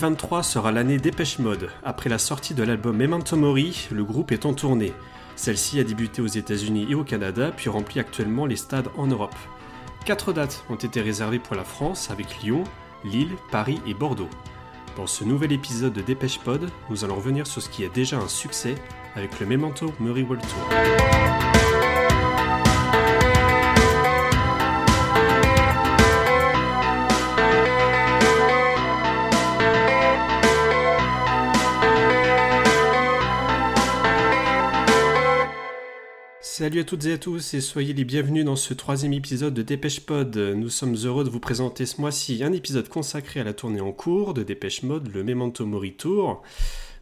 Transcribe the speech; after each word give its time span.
2023 0.00 0.42
sera 0.42 0.72
l'année 0.72 0.96
Dépêche 0.96 1.38
Mode. 1.40 1.68
Après 1.84 2.08
la 2.08 2.16
sortie 2.16 2.54
de 2.54 2.62
l'album 2.62 2.96
Memento 2.96 3.36
Mori, 3.36 3.86
le 3.92 4.02
groupe 4.02 4.32
est 4.32 4.46
en 4.46 4.54
tournée. 4.54 4.94
Celle-ci 5.36 5.78
a 5.78 5.84
débuté 5.84 6.22
aux 6.22 6.26
États-Unis 6.26 6.86
et 6.88 6.94
au 6.94 7.04
Canada, 7.04 7.52
puis 7.54 7.68
remplit 7.68 8.00
actuellement 8.00 8.46
les 8.46 8.56
stades 8.56 8.88
en 8.96 9.06
Europe. 9.06 9.34
Quatre 10.06 10.32
dates 10.32 10.64
ont 10.70 10.76
été 10.76 11.02
réservées 11.02 11.38
pour 11.38 11.54
la 11.54 11.64
France 11.64 12.10
avec 12.10 12.40
Lyon, 12.42 12.64
Lille, 13.04 13.36
Paris 13.50 13.78
et 13.86 13.92
Bordeaux. 13.92 14.30
Dans 14.96 15.06
ce 15.06 15.22
nouvel 15.22 15.52
épisode 15.52 15.92
de 15.92 16.00
Dépêche 16.00 16.38
Pod, 16.38 16.70
nous 16.88 17.04
allons 17.04 17.16
revenir 17.16 17.46
sur 17.46 17.60
ce 17.60 17.68
qui 17.68 17.84
est 17.84 17.94
déjà 17.94 18.16
un 18.16 18.28
succès 18.28 18.76
avec 19.16 19.38
le 19.38 19.44
Memento 19.44 19.92
Mori 20.00 20.22
World 20.22 20.40
Tour. 20.40 21.59
Salut 36.60 36.80
à 36.80 36.84
toutes 36.84 37.06
et 37.06 37.14
à 37.14 37.16
tous 37.16 37.54
et 37.54 37.62
soyez 37.62 37.94
les 37.94 38.04
bienvenus 38.04 38.44
dans 38.44 38.54
ce 38.54 38.74
troisième 38.74 39.14
épisode 39.14 39.54
de 39.54 39.62
Dépêche 39.62 40.00
Pod. 40.00 40.36
Nous 40.36 40.68
sommes 40.68 40.94
heureux 40.94 41.24
de 41.24 41.30
vous 41.30 41.40
présenter 41.40 41.86
ce 41.86 42.02
mois-ci 42.02 42.44
un 42.44 42.52
épisode 42.52 42.90
consacré 42.90 43.40
à 43.40 43.44
la 43.44 43.54
tournée 43.54 43.80
en 43.80 43.92
cours 43.92 44.34
de 44.34 44.42
Dépêche 44.42 44.82
Mode, 44.82 45.10
le 45.10 45.24
Memento 45.24 45.64
Mori 45.64 45.94
Tour. 45.94 46.42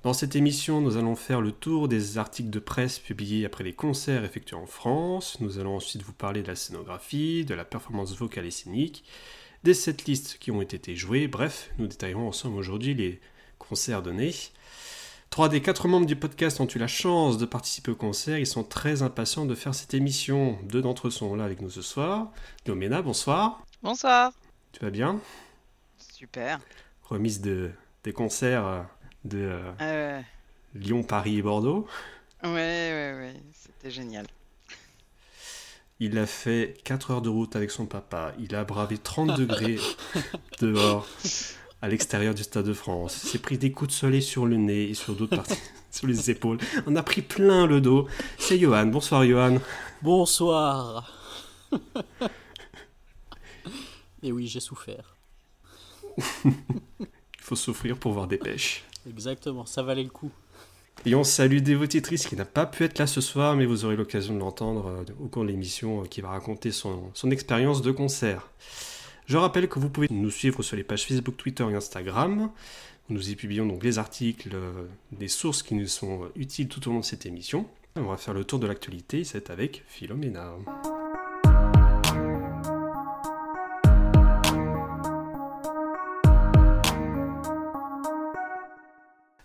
Dans 0.04 0.12
cette 0.12 0.36
émission, 0.36 0.80
nous 0.80 0.96
allons 0.96 1.16
faire 1.16 1.40
le 1.40 1.50
tour 1.50 1.88
des 1.88 2.18
articles 2.18 2.50
de 2.50 2.60
presse 2.60 3.00
publiés 3.00 3.44
après 3.44 3.64
les 3.64 3.72
concerts 3.72 4.22
effectués 4.22 4.54
en 4.54 4.66
France. 4.66 5.38
Nous 5.40 5.58
allons 5.58 5.74
ensuite 5.74 6.02
vous 6.02 6.12
parler 6.12 6.42
de 6.42 6.46
la 6.46 6.54
scénographie, 6.54 7.44
de 7.44 7.54
la 7.54 7.64
performance 7.64 8.16
vocale 8.16 8.46
et 8.46 8.52
scénique, 8.52 9.02
des 9.64 9.74
setlists 9.74 10.38
qui 10.38 10.52
ont 10.52 10.62
été 10.62 10.94
joués. 10.94 11.26
Bref, 11.26 11.72
nous 11.78 11.88
détaillerons 11.88 12.28
ensemble 12.28 12.58
aujourd'hui 12.58 12.94
les 12.94 13.18
concerts 13.58 14.04
donnés. 14.04 14.34
Trois 15.30 15.48
des 15.48 15.60
quatre 15.60 15.88
membres 15.88 16.06
du 16.06 16.16
podcast 16.16 16.60
ont 16.60 16.66
eu 16.66 16.78
la 16.78 16.86
chance 16.86 17.38
de 17.38 17.46
participer 17.46 17.90
au 17.90 17.94
concert. 17.94 18.38
Ils 18.38 18.46
sont 18.46 18.64
très 18.64 19.02
impatients 19.02 19.44
de 19.44 19.54
faire 19.54 19.74
cette 19.74 19.94
émission. 19.94 20.58
Deux 20.64 20.80
d'entre 20.80 21.08
eux 21.08 21.10
sont 21.10 21.34
là 21.36 21.44
avec 21.44 21.60
nous 21.60 21.70
ce 21.70 21.82
soir. 21.82 22.32
Domena, 22.64 23.02
bonsoir. 23.02 23.62
Bonsoir. 23.82 24.32
Tu 24.72 24.80
vas 24.80 24.90
bien? 24.90 25.20
Super. 25.98 26.60
Remise 27.04 27.40
de, 27.40 27.70
des 28.04 28.12
concerts 28.12 28.86
de 29.24 29.38
euh, 29.38 29.72
euh. 29.80 30.20
Lyon, 30.74 31.02
Paris 31.02 31.38
et 31.38 31.42
Bordeaux. 31.42 31.86
Ouais, 32.42 32.50
ouais, 32.50 33.14
ouais. 33.18 33.34
C'était 33.52 33.90
génial. 33.90 34.26
Il 36.00 36.16
a 36.18 36.26
fait 36.26 36.76
4 36.84 37.10
heures 37.10 37.22
de 37.22 37.28
route 37.28 37.54
avec 37.54 37.70
son 37.70 37.86
papa. 37.86 38.32
Il 38.38 38.54
a 38.54 38.64
bravé 38.64 38.98
30 38.98 39.36
degrés 39.36 39.78
dehors 40.60 41.06
à 41.80 41.88
l'extérieur 41.88 42.34
du 42.34 42.42
Stade 42.42 42.66
de 42.66 42.72
France. 42.72 43.14
s'est 43.14 43.38
pris 43.38 43.58
des 43.58 43.70
coups 43.72 43.90
de 43.90 43.94
soleil 43.94 44.22
sur 44.22 44.46
le 44.46 44.56
nez 44.56 44.90
et 44.90 44.94
sur 44.94 45.14
d'autres 45.14 45.36
parties, 45.36 45.58
sur 45.90 46.06
les 46.06 46.30
épaules. 46.30 46.58
On 46.86 46.96
a 46.96 47.02
pris 47.02 47.22
plein 47.22 47.66
le 47.66 47.80
dos. 47.80 48.08
C'est 48.38 48.58
Johan. 48.58 48.86
Bonsoir 48.86 49.24
Johan. 49.24 49.58
Bonsoir. 50.02 51.12
et 54.22 54.32
oui, 54.32 54.46
j'ai 54.46 54.60
souffert. 54.60 55.16
Il 56.44 57.04
faut 57.40 57.56
souffrir 57.56 57.96
pour 57.96 58.12
voir 58.12 58.26
des 58.26 58.38
pêches. 58.38 58.84
Exactement, 59.08 59.64
ça 59.64 59.82
valait 59.82 60.02
le 60.02 60.10
coup. 60.10 60.30
Et 61.06 61.14
on 61.14 61.22
salue 61.22 61.58
Dévotitrice 61.58 62.26
qui 62.26 62.34
n'a 62.34 62.44
pas 62.44 62.66
pu 62.66 62.84
être 62.84 62.98
là 62.98 63.06
ce 63.06 63.20
soir, 63.20 63.54
mais 63.54 63.66
vous 63.66 63.84
aurez 63.84 63.94
l'occasion 63.94 64.34
de 64.34 64.40
l'entendre 64.40 64.86
euh, 64.88 65.04
au 65.20 65.28
cours 65.28 65.44
de 65.44 65.48
l'émission, 65.48 66.02
euh, 66.02 66.06
qui 66.06 66.20
va 66.20 66.30
raconter 66.30 66.72
son, 66.72 67.10
son 67.14 67.30
expérience 67.30 67.82
de 67.82 67.92
concert. 67.92 68.50
Je 69.28 69.36
rappelle 69.36 69.68
que 69.68 69.78
vous 69.78 69.90
pouvez 69.90 70.08
nous 70.10 70.30
suivre 70.30 70.62
sur 70.62 70.74
les 70.74 70.84
pages 70.84 71.04
Facebook, 71.04 71.36
Twitter 71.36 71.62
et 71.70 71.74
Instagram. 71.74 72.48
Nous 73.10 73.28
y 73.28 73.36
publions 73.36 73.66
donc 73.66 73.84
les 73.84 73.98
articles, 73.98 74.52
euh, 74.54 74.86
des 75.12 75.28
sources 75.28 75.62
qui 75.62 75.74
nous 75.74 75.86
sont 75.86 76.30
utiles 76.34 76.66
tout 76.66 76.88
au 76.88 76.92
long 76.92 77.00
de 77.00 77.04
cette 77.04 77.26
émission. 77.26 77.66
On 77.96 78.04
va 78.04 78.16
faire 78.16 78.32
le 78.32 78.44
tour 78.44 78.58
de 78.58 78.66
l'actualité, 78.66 79.24
c'est 79.24 79.50
avec 79.50 79.84
Philomena. 79.86 80.54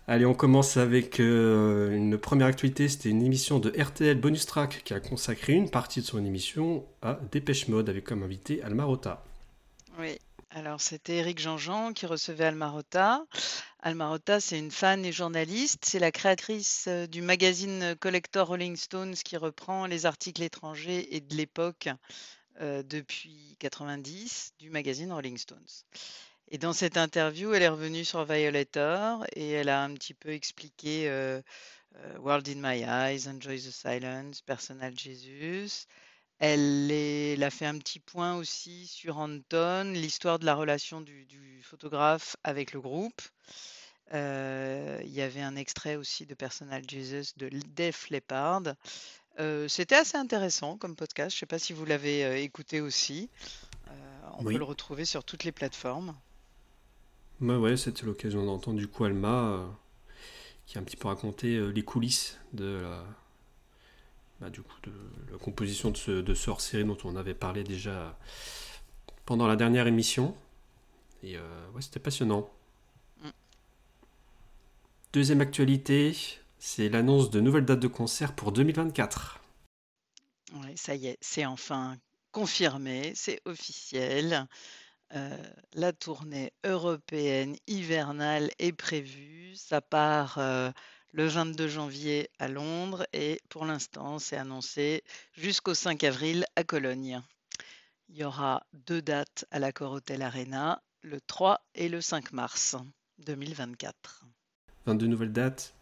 Allez, 0.08 0.24
on 0.24 0.32
commence 0.32 0.78
avec 0.78 1.20
euh, 1.20 1.94
une 1.94 2.16
première 2.16 2.46
actualité. 2.46 2.88
C'était 2.88 3.10
une 3.10 3.22
émission 3.22 3.58
de 3.58 3.70
RTL 3.78 4.18
Bonus 4.18 4.46
Track 4.46 4.80
qui 4.82 4.94
a 4.94 5.00
consacré 5.00 5.52
une 5.52 5.68
partie 5.68 6.00
de 6.00 6.06
son 6.06 6.24
émission 6.24 6.86
à 7.02 7.20
Dépêche 7.32 7.68
Mode 7.68 7.90
avec 7.90 8.04
comme 8.04 8.22
invité 8.22 8.62
Alma 8.62 8.84
Rota. 8.84 9.22
Alors 10.74 10.82
c'était 10.82 11.18
Eric 11.18 11.38
Jean-Jean 11.38 11.92
qui 11.92 12.04
recevait 12.04 12.46
Alma 12.46 12.68
Rota. 12.68 13.24
Alma 13.78 14.08
Rota, 14.08 14.40
c'est 14.40 14.58
une 14.58 14.72
fan 14.72 15.04
et 15.04 15.12
journaliste. 15.12 15.84
C'est 15.84 16.00
la 16.00 16.10
créatrice 16.10 16.86
euh, 16.88 17.06
du 17.06 17.22
magazine 17.22 17.94
collector 18.00 18.48
Rolling 18.48 18.74
Stones 18.74 19.14
qui 19.14 19.36
reprend 19.36 19.86
les 19.86 20.04
articles 20.04 20.42
étrangers 20.42 21.14
et 21.14 21.20
de 21.20 21.36
l'époque 21.36 21.88
euh, 22.60 22.82
depuis 22.82 23.56
90 23.60 24.54
du 24.58 24.70
magazine 24.70 25.12
Rolling 25.12 25.38
Stones. 25.38 25.84
Et 26.48 26.58
dans 26.58 26.72
cette 26.72 26.96
interview, 26.96 27.54
elle 27.54 27.62
est 27.62 27.68
revenue 27.68 28.04
sur 28.04 28.24
Violator 28.24 29.24
et 29.36 29.50
elle 29.50 29.68
a 29.68 29.80
un 29.80 29.94
petit 29.94 30.14
peu 30.14 30.30
expliqué 30.30 31.08
euh, 31.08 31.40
World 32.18 32.48
in 32.48 32.56
My 32.56 32.82
Eyes, 32.82 33.28
Enjoy 33.28 33.58
the 33.58 33.70
Silence, 33.70 34.40
Personal 34.40 34.92
Jesus. 34.98 35.86
Elle, 36.38 37.42
a 37.42 37.50
fait 37.50 37.66
un 37.66 37.78
petit 37.78 38.00
point 38.00 38.36
aussi 38.36 38.86
sur 38.86 39.18
Anton, 39.18 39.92
l'histoire 39.92 40.38
de 40.38 40.46
la 40.46 40.54
relation 40.54 41.00
du, 41.00 41.26
photographe 41.62 42.36
avec 42.44 42.72
le 42.72 42.80
groupe. 42.80 43.22
Euh, 44.12 45.00
il 45.02 45.12
y 45.12 45.22
avait 45.22 45.40
un 45.40 45.56
extrait 45.56 45.96
aussi 45.96 46.26
de 46.26 46.34
Personal 46.34 46.82
Jesus 46.88 47.32
de 47.36 47.48
Def 47.74 48.10
Leppard. 48.10 48.74
Euh, 49.40 49.66
c'était 49.66 49.94
assez 49.94 50.16
intéressant 50.16 50.76
comme 50.76 50.94
podcast. 50.94 51.30
Je 51.30 51.36
ne 51.36 51.40
sais 51.40 51.46
pas 51.46 51.58
si 51.58 51.72
vous 51.72 51.84
l'avez 51.84 52.24
euh, 52.24 52.36
écouté 52.36 52.80
aussi. 52.80 53.30
on 54.38 54.44
peut 54.44 54.58
le 54.58 54.64
retrouver 54.64 55.04
sur 55.04 55.24
toutes 55.24 55.44
les 55.44 55.52
plateformes. 55.52 56.14
Ouais, 57.40 57.56
ouais, 57.56 57.76
c'était 57.76 58.04
l'occasion 58.04 58.44
d'entendre 58.44 58.78
du 58.78 58.88
coup 58.88 59.04
Alma 59.04 59.66
qui 60.66 60.78
a 60.78 60.80
un 60.80 60.84
petit 60.84 60.96
peu 60.96 61.08
raconté 61.08 61.60
les 61.72 61.82
coulisses 61.82 62.38
de 62.52 62.80
la 62.82 63.04
bah, 64.40 64.50
du 64.50 64.62
coup, 64.62 64.76
de 64.82 64.92
la 65.32 65.38
composition 65.38 65.90
de 65.90 65.96
ce, 65.96 66.10
de 66.10 66.34
hors-série 66.48 66.84
dont 66.84 66.98
on 67.04 67.16
avait 67.16 67.34
parlé 67.34 67.64
déjà 67.64 68.18
pendant 69.24 69.46
la 69.46 69.56
dernière 69.56 69.86
émission. 69.86 70.34
Et 71.22 71.36
euh, 71.36 71.70
ouais, 71.74 71.82
c'était 71.82 72.00
passionnant. 72.00 72.50
Mm. 73.22 73.28
Deuxième 75.12 75.40
actualité, 75.40 76.16
c'est 76.58 76.88
l'annonce 76.88 77.30
de 77.30 77.40
nouvelles 77.40 77.64
dates 77.64 77.80
de 77.80 77.88
concert 77.88 78.34
pour 78.34 78.52
2024. 78.52 79.40
Oui, 80.54 80.76
ça 80.76 80.94
y 80.94 81.06
est, 81.08 81.18
c'est 81.20 81.46
enfin 81.46 81.96
confirmé, 82.32 83.12
c'est 83.14 83.40
officiel. 83.44 84.46
Euh, 85.14 85.36
la 85.74 85.92
tournée 85.92 86.52
européenne 86.64 87.56
hivernale 87.66 88.50
est 88.58 88.72
prévue. 88.72 89.54
Ça 89.54 89.80
part 89.80 90.38
euh, 90.38 90.70
le 91.14 91.28
22 91.28 91.68
janvier 91.68 92.28
à 92.40 92.48
Londres 92.48 93.06
et 93.12 93.40
pour 93.48 93.64
l'instant, 93.64 94.18
c'est 94.18 94.36
annoncé 94.36 95.04
jusqu'au 95.32 95.72
5 95.72 96.02
avril 96.02 96.44
à 96.56 96.64
Cologne. 96.64 97.22
Il 98.08 98.16
y 98.16 98.24
aura 98.24 98.66
deux 98.72 99.00
dates 99.00 99.46
à 99.52 99.60
l'accord 99.60 99.92
Hotel 99.92 100.22
Arena, 100.22 100.82
le 101.02 101.20
3 101.20 101.60
et 101.76 101.88
le 101.88 102.00
5 102.00 102.32
mars 102.32 102.74
2024. 103.24 104.24
22 104.86 105.06
nouvelles 105.06 105.32
dates, 105.32 105.74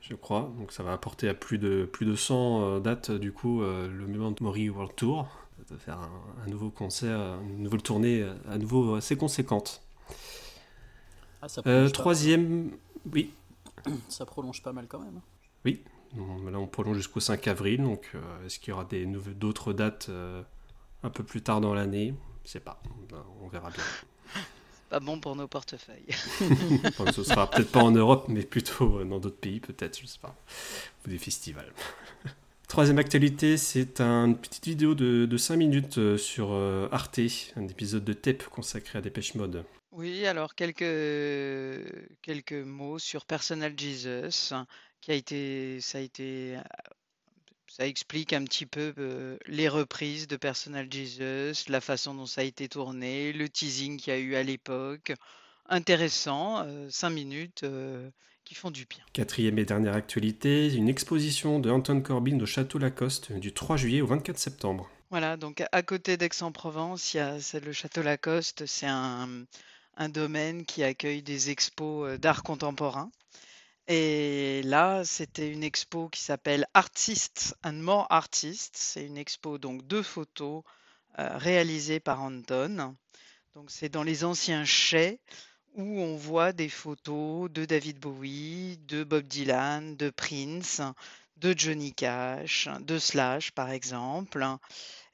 je 0.00 0.14
crois. 0.14 0.52
Donc 0.56 0.70
ça 0.70 0.84
va 0.84 0.92
apporter 0.92 1.28
à 1.28 1.34
plus 1.34 1.58
de, 1.58 1.88
plus 1.92 2.06
de 2.06 2.14
100 2.14 2.62
euh, 2.62 2.78
dates, 2.78 3.10
du 3.10 3.32
coup, 3.32 3.62
euh, 3.62 3.88
le 3.88 4.06
Memento 4.06 4.44
Mori 4.44 4.70
World 4.70 4.94
Tour. 4.94 5.28
De 5.68 5.76
faire 5.76 5.98
un, 5.98 6.48
nouveau 6.48 6.70
concert, 6.70 7.18
une 7.42 7.62
nouvelle 7.62 7.82
tournée 7.82 8.22
euh, 8.22 8.34
à 8.50 8.58
nouveau 8.58 8.94
assez 8.94 9.16
conséquente. 9.16 9.82
Ah, 11.40 11.88
troisième, 11.92 12.70
oui, 13.12 13.32
Ça 14.08 14.26
prolonge 14.26 14.62
pas 14.62 14.72
mal 14.72 14.86
quand 14.88 15.00
même. 15.00 15.20
Oui, 15.64 15.82
là 16.16 16.58
on 16.58 16.66
prolonge 16.66 16.96
jusqu'au 16.96 17.20
5 17.20 17.46
avril, 17.48 17.82
donc 17.82 18.10
euh, 18.14 18.46
est-ce 18.46 18.58
qu'il 18.58 18.70
y 18.70 18.72
aura 18.72 18.86
d'autres 19.34 19.72
dates 19.72 20.08
euh, 20.08 20.42
un 21.02 21.10
peu 21.10 21.22
plus 21.24 21.42
tard 21.42 21.60
dans 21.60 21.74
l'année? 21.74 22.14
Je 22.44 22.50
sais 22.50 22.60
pas, 22.60 22.82
on 23.40 23.48
verra 23.48 23.70
bien. 23.70 23.84
pas 24.90 25.00
bon 25.00 25.20
pour 25.20 25.36
nos 25.36 25.48
portefeuilles. 25.48 26.06
ce 27.12 27.24
sera 27.24 27.48
peut-être 27.48 27.70
pas 27.70 27.82
en 27.82 27.92
Europe, 27.92 28.26
mais 28.28 28.42
plutôt 28.42 28.98
euh, 28.98 29.04
dans 29.04 29.20
d'autres 29.20 29.38
pays, 29.38 29.60
peut-être, 29.60 29.98
je 30.00 30.06
sais 30.06 30.18
pas, 30.18 30.34
ou 31.06 31.10
des 31.10 31.18
festivals. 31.18 31.72
Troisième 32.68 32.98
actualité, 32.98 33.58
c'est 33.58 34.00
une 34.00 34.36
petite 34.36 34.64
vidéo 34.64 34.94
de, 34.94 35.26
de 35.26 35.36
5 35.36 35.56
minutes 35.56 36.16
sur 36.16 36.52
Arte, 36.90 37.20
un 37.56 37.68
épisode 37.68 38.02
de 38.02 38.14
TEP 38.14 38.44
consacré 38.48 38.98
à 38.98 39.02
Dépêche 39.02 39.34
Mode. 39.34 39.62
Oui, 39.92 40.26
alors 40.26 40.54
quelques, 40.54 40.78
quelques 42.22 42.52
mots 42.52 42.98
sur 42.98 43.26
Personal 43.26 43.78
Jesus, 43.78 44.54
qui 45.02 45.10
a 45.10 45.14
été, 45.14 45.82
ça 45.82 45.98
a 45.98 46.00
été, 46.00 46.56
ça 47.68 47.86
explique 47.86 48.32
un 48.32 48.42
petit 48.44 48.64
peu 48.64 48.94
euh, 48.96 49.36
les 49.46 49.68
reprises 49.68 50.26
de 50.28 50.36
Personal 50.36 50.90
Jesus, 50.90 51.70
la 51.70 51.82
façon 51.82 52.14
dont 52.14 52.24
ça 52.24 52.40
a 52.40 52.44
été 52.44 52.70
tourné, 52.70 53.34
le 53.34 53.50
teasing 53.50 53.98
qu'il 53.98 54.14
y 54.14 54.16
a 54.16 54.18
eu 54.18 54.34
à 54.34 54.42
l'époque, 54.42 55.12
intéressants, 55.68 56.66
5 56.88 57.10
minutes, 57.10 57.66
qui 58.44 58.54
font 58.54 58.70
du 58.70 58.86
bien. 58.86 59.04
Quatrième 59.12 59.58
et 59.58 59.66
dernière 59.66 59.94
actualité, 59.94 60.72
une 60.74 60.88
exposition 60.88 61.58
de 61.58 61.70
Anton 61.70 62.00
Corbin 62.00 62.40
au 62.40 62.46
Château 62.46 62.78
Lacoste 62.78 63.32
du 63.32 63.52
3 63.52 63.76
juillet 63.76 64.00
au 64.00 64.06
24 64.06 64.38
septembre. 64.38 64.88
Voilà, 65.10 65.36
donc 65.36 65.62
à 65.70 65.82
côté 65.82 66.16
d'Aix-en-Provence, 66.16 67.12
il 67.12 67.18
y 67.18 67.20
a 67.20 67.36
le 67.62 67.72
Château 67.72 68.02
Lacoste, 68.02 68.64
c'est 68.64 68.86
un, 68.86 69.44
un 69.96 70.08
domaine 70.08 70.64
qui 70.64 70.82
accueille 70.82 71.22
des 71.22 71.50
expos 71.50 72.18
d'art 72.18 72.42
contemporain. 72.42 73.10
Et 73.88 74.62
là, 74.64 75.04
c'était 75.04 75.50
une 75.50 75.64
expo 75.64 76.08
qui 76.08 76.20
s'appelle 76.20 76.66
Artists 76.72 77.56
and 77.64 77.74
More 77.74 78.06
Artists. 78.10 78.76
C'est 78.76 79.04
une 79.04 79.18
expo 79.18 79.58
donc 79.58 79.86
de 79.86 80.02
photos 80.02 80.62
réalisées 81.18 82.00
par 82.00 82.22
Anton. 82.22 82.94
Donc 83.54 83.70
c'est 83.70 83.90
dans 83.90 84.02
les 84.02 84.24
anciens 84.24 84.64
chais 84.64 85.20
où 85.74 86.00
on 86.00 86.16
voit 86.16 86.52
des 86.52 86.68
photos 86.68 87.50
de 87.50 87.64
David 87.64 87.98
Bowie, 87.98 88.78
de 88.86 89.04
Bob 89.04 89.26
Dylan, 89.26 89.96
de 89.96 90.10
Prince, 90.10 90.80
de 91.36 91.54
Johnny 91.56 91.92
Cash, 91.92 92.68
de 92.80 92.98
Slash 92.98 93.50
par 93.50 93.70
exemple. 93.70 94.46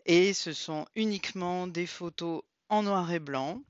Et 0.05 0.35
ce 0.35 0.53
sont 0.53 0.87
uniquement 0.95 1.67
des 1.67 1.87
photos 1.87 2.43
en 2.69 2.83
noir 2.83 3.11
et 3.13 3.19
blanc 3.19 3.63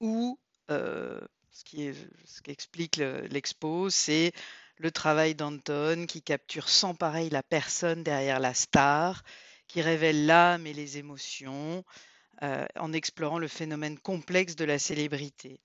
qui, 0.00 1.86
est, 1.86 1.94
ce 2.24 2.42
qui 2.42 2.50
explique 2.50 2.96
l'expo, 2.96 3.90
c'est 3.90 4.32
le 4.76 4.90
travail 4.90 5.34
d'Anton 5.34 6.06
qui 6.06 6.22
capture 6.22 6.68
sans 6.68 6.94
pareil 6.94 7.30
la 7.30 7.42
personne 7.42 8.02
derrière 8.02 8.40
la 8.40 8.54
star, 8.54 9.22
qui 9.66 9.82
révèle 9.82 10.26
l'âme 10.26 10.66
et 10.66 10.72
les 10.72 10.98
émotions 10.98 11.84
en 12.40 12.92
explorant 12.92 13.38
le 13.38 13.48
phénomène 13.48 13.98
complexe 13.98 14.54
de 14.54 14.64
la 14.64 14.78
célébrité. 14.78 15.60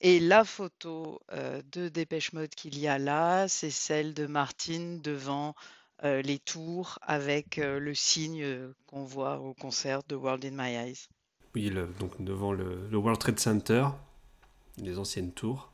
Et 0.00 0.20
la 0.20 0.44
photo 0.44 1.20
de 1.32 1.88
Dépêche 1.88 2.32
Mode 2.32 2.54
qu'il 2.54 2.78
y 2.78 2.88
a 2.88 2.98
là, 2.98 3.48
c'est 3.48 3.70
celle 3.70 4.14
de 4.14 4.26
Martine 4.26 5.00
devant 5.00 5.54
les 6.02 6.38
tours 6.38 6.98
avec 7.02 7.56
le 7.56 7.94
signe 7.94 8.72
qu'on 8.86 9.04
voit 9.04 9.38
au 9.38 9.54
concert 9.54 10.02
de 10.04 10.16
World 10.16 10.44
in 10.44 10.50
My 10.52 10.74
Eyes. 10.74 11.08
Oui, 11.58 11.72
donc 11.98 12.12
devant 12.22 12.52
le, 12.52 12.86
World 12.92 13.18
Trade 13.18 13.40
Center, 13.40 13.88
les 14.80 14.96
anciennes 14.96 15.32
tours. 15.32 15.72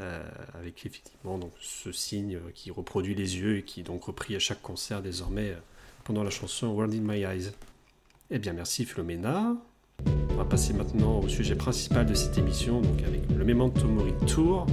Euh, 0.00 0.28
avec 0.54 0.84
effectivement 0.84 1.38
donc, 1.38 1.52
ce 1.60 1.92
signe 1.92 2.40
qui 2.52 2.72
reproduit 2.72 3.14
les 3.14 3.38
yeux 3.38 3.58
et 3.58 3.62
qui 3.62 3.80
est 3.80 3.84
donc 3.84 4.02
repris 4.02 4.34
à 4.34 4.40
chaque 4.40 4.60
concert 4.60 5.00
désormais 5.00 5.50
euh, 5.50 5.60
pendant 6.02 6.24
la 6.24 6.30
chanson 6.30 6.66
World 6.66 6.92
in 6.94 7.00
My 7.00 7.22
Eyes. 7.22 7.52
Eh 8.32 8.40
bien 8.40 8.54
merci 8.54 8.84
Philomena. 8.84 9.54
On 10.30 10.34
va 10.34 10.44
passer 10.44 10.72
maintenant 10.72 11.20
au 11.20 11.28
sujet 11.28 11.54
principal 11.54 12.04
de 12.04 12.14
cette 12.14 12.36
émission, 12.36 12.80
donc 12.80 13.04
avec 13.04 13.20
le 13.30 13.44
Memento 13.44 13.86
Mori 13.86 14.14
Tour. 14.26 14.66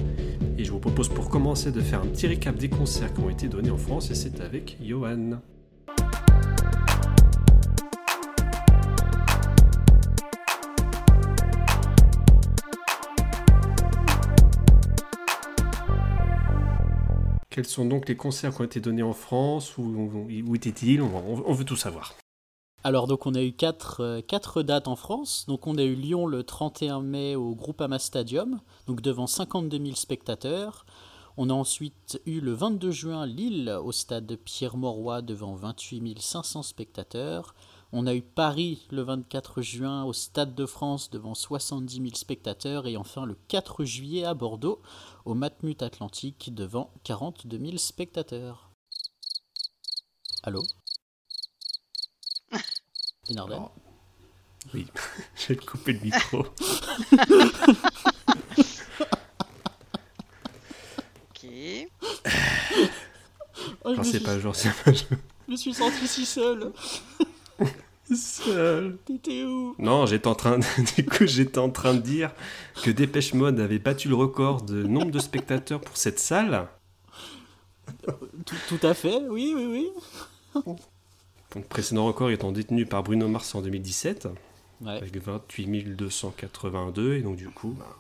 Et 0.57 0.65
je 0.65 0.71
vous 0.71 0.79
propose 0.79 1.09
pour 1.09 1.29
commencer 1.29 1.71
de 1.71 1.81
faire 1.81 2.01
un 2.01 2.07
petit 2.07 2.25
récap 2.25 2.55
des 2.55 2.69
concerts 2.69 3.13
qui 3.13 3.19
ont 3.19 3.29
été 3.29 3.47
donnés 3.47 3.69
en 3.69 3.77
France, 3.77 4.09
et 4.09 4.15
c'est 4.15 4.41
avec 4.41 4.75
Johan. 4.81 5.39
Quels 17.59 17.67
sont 17.67 17.83
donc 17.83 18.07
les 18.07 18.15
concerts 18.15 18.55
qui 18.55 18.61
ont 18.61 18.63
été 18.63 18.79
donnés 18.79 19.03
en 19.03 19.11
France 19.11 19.77
Où, 19.77 20.55
étaient-ils 20.55 21.01
on, 21.01 21.51
veut 21.51 21.65
tout 21.65 21.75
savoir. 21.75 22.13
Alors 22.85 23.05
donc 23.05 23.25
on 23.25 23.35
a 23.35 23.43
eu 23.43 23.51
quatre, 23.51 23.99
euh, 23.99 24.21
quatre, 24.21 24.63
dates 24.63 24.87
en 24.87 24.95
France. 24.95 25.43
Donc 25.49 25.67
on 25.67 25.77
a 25.77 25.83
eu 25.83 25.93
Lyon 25.93 26.25
le 26.25 26.43
31 26.43 27.01
mai 27.01 27.35
au 27.35 27.55
Groupama 27.55 27.99
Stadium, 27.99 28.61
donc 28.87 29.01
devant 29.01 29.27
52 29.27 29.77
000 29.77 29.95
spectateurs. 29.95 30.85
On 31.35 31.49
a 31.49 31.53
ensuite 31.53 32.21
eu 32.25 32.39
le 32.39 32.53
22 32.53 32.91
juin 32.91 33.25
Lille 33.25 33.77
au 33.83 33.91
stade 33.91 34.37
Pierre-Mauroy 34.37 35.21
devant 35.21 35.55
28 35.55 36.17
500 36.17 36.63
spectateurs. 36.63 37.53
On 37.91 38.05
a 38.05 38.13
eu 38.13 38.21
Paris 38.21 38.87
le 38.91 39.01
24 39.01 39.63
juin 39.63 40.03
au 40.03 40.13
Stade 40.13 40.53
de 40.53 40.67
France 40.67 41.09
devant 41.09 41.33
70 41.33 41.95
000 41.95 42.09
spectateurs 42.13 42.85
et 42.85 42.97
enfin 42.97 43.25
le 43.25 43.35
4 43.47 43.83
juillet 43.83 44.25
à 44.25 44.35
Bordeaux 44.35 44.79
au 45.25 45.33
Matmut 45.33 45.81
Atlantique 45.81 46.53
devant 46.53 46.93
42 47.03 47.57
000 47.57 47.77
spectateurs. 47.77 48.69
Allô? 50.43 50.63
Inarden 53.29 53.63
oh. 53.63 53.71
Oui, 54.73 54.85
j'ai 55.47 55.55
coupé 55.55 55.93
le 55.93 55.99
micro. 55.99 56.39
ok. 61.31 61.47
Oh, 63.83 64.03
c'est 64.03 64.19
pas 64.19 64.37
jour, 64.37 64.55
c'est 64.55 64.73
pas 64.83 64.93
jour. 64.93 65.07
Je 65.47 65.51
me 65.51 65.57
suis 65.57 65.73
senti 65.73 66.07
si 66.07 66.25
seul. 66.27 66.71
seul. 68.15 68.97
T'étais 69.05 69.43
où? 69.43 69.75
Non, 69.79 70.05
j'étais 70.05 70.27
en 70.27 70.35
train 70.35 70.59
de... 70.59 70.65
du 70.95 71.05
coup, 71.05 71.25
j'étais 71.25 71.57
en 71.57 71.69
train 71.69 71.93
de 71.93 71.99
dire 71.99 72.31
que 72.83 72.91
Dépêche 72.91 73.33
Mode 73.33 73.59
avait 73.59 73.79
battu 73.79 74.09
le 74.09 74.15
record 74.15 74.61
de 74.61 74.83
nombre 74.83 75.11
de 75.11 75.19
spectateurs 75.19 75.81
pour 75.81 75.97
cette 75.97 76.19
salle. 76.19 76.67
Tout, 78.67 78.79
à 78.83 78.93
fait, 78.93 79.21
oui, 79.29 79.53
oui, 79.55 79.91
oui. 80.55 80.63
Donc, 81.55 81.67
précédent 81.67 82.05
record 82.05 82.29
étant 82.29 82.51
détenu 82.51 82.85
par 82.85 83.03
Bruno 83.03 83.27
Mars 83.27 83.55
en 83.55 83.61
2017, 83.61 84.27
avec 84.85 85.17
28 85.17 85.95
282, 85.95 87.15
et 87.15 87.21
donc 87.21 87.35
du 87.35 87.49
coup, 87.49 87.75
bah, 87.77 87.97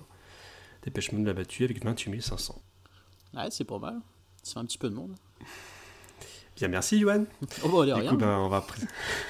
Dépêche 0.83 1.11
Mode 1.11 1.25
l'a 1.25 1.33
battu 1.33 1.63
avec 1.63 1.83
28 1.83 2.21
500. 2.21 2.61
Ouais, 3.33 3.47
c'est 3.49 3.65
pas 3.65 3.79
mal. 3.79 3.99
C'est 4.43 4.57
un 4.57 4.65
petit 4.65 4.77
peu 4.77 4.89
de 4.89 4.95
monde. 4.95 5.15
Bien, 6.59 6.67
merci, 6.67 6.97
Yohan. 6.97 7.23
Oh, 7.63 7.79
allez, 7.79 7.93
du 7.93 8.09
coup, 8.09 8.17
ben, 8.17 8.37
on 8.37 8.49
va. 8.49 8.67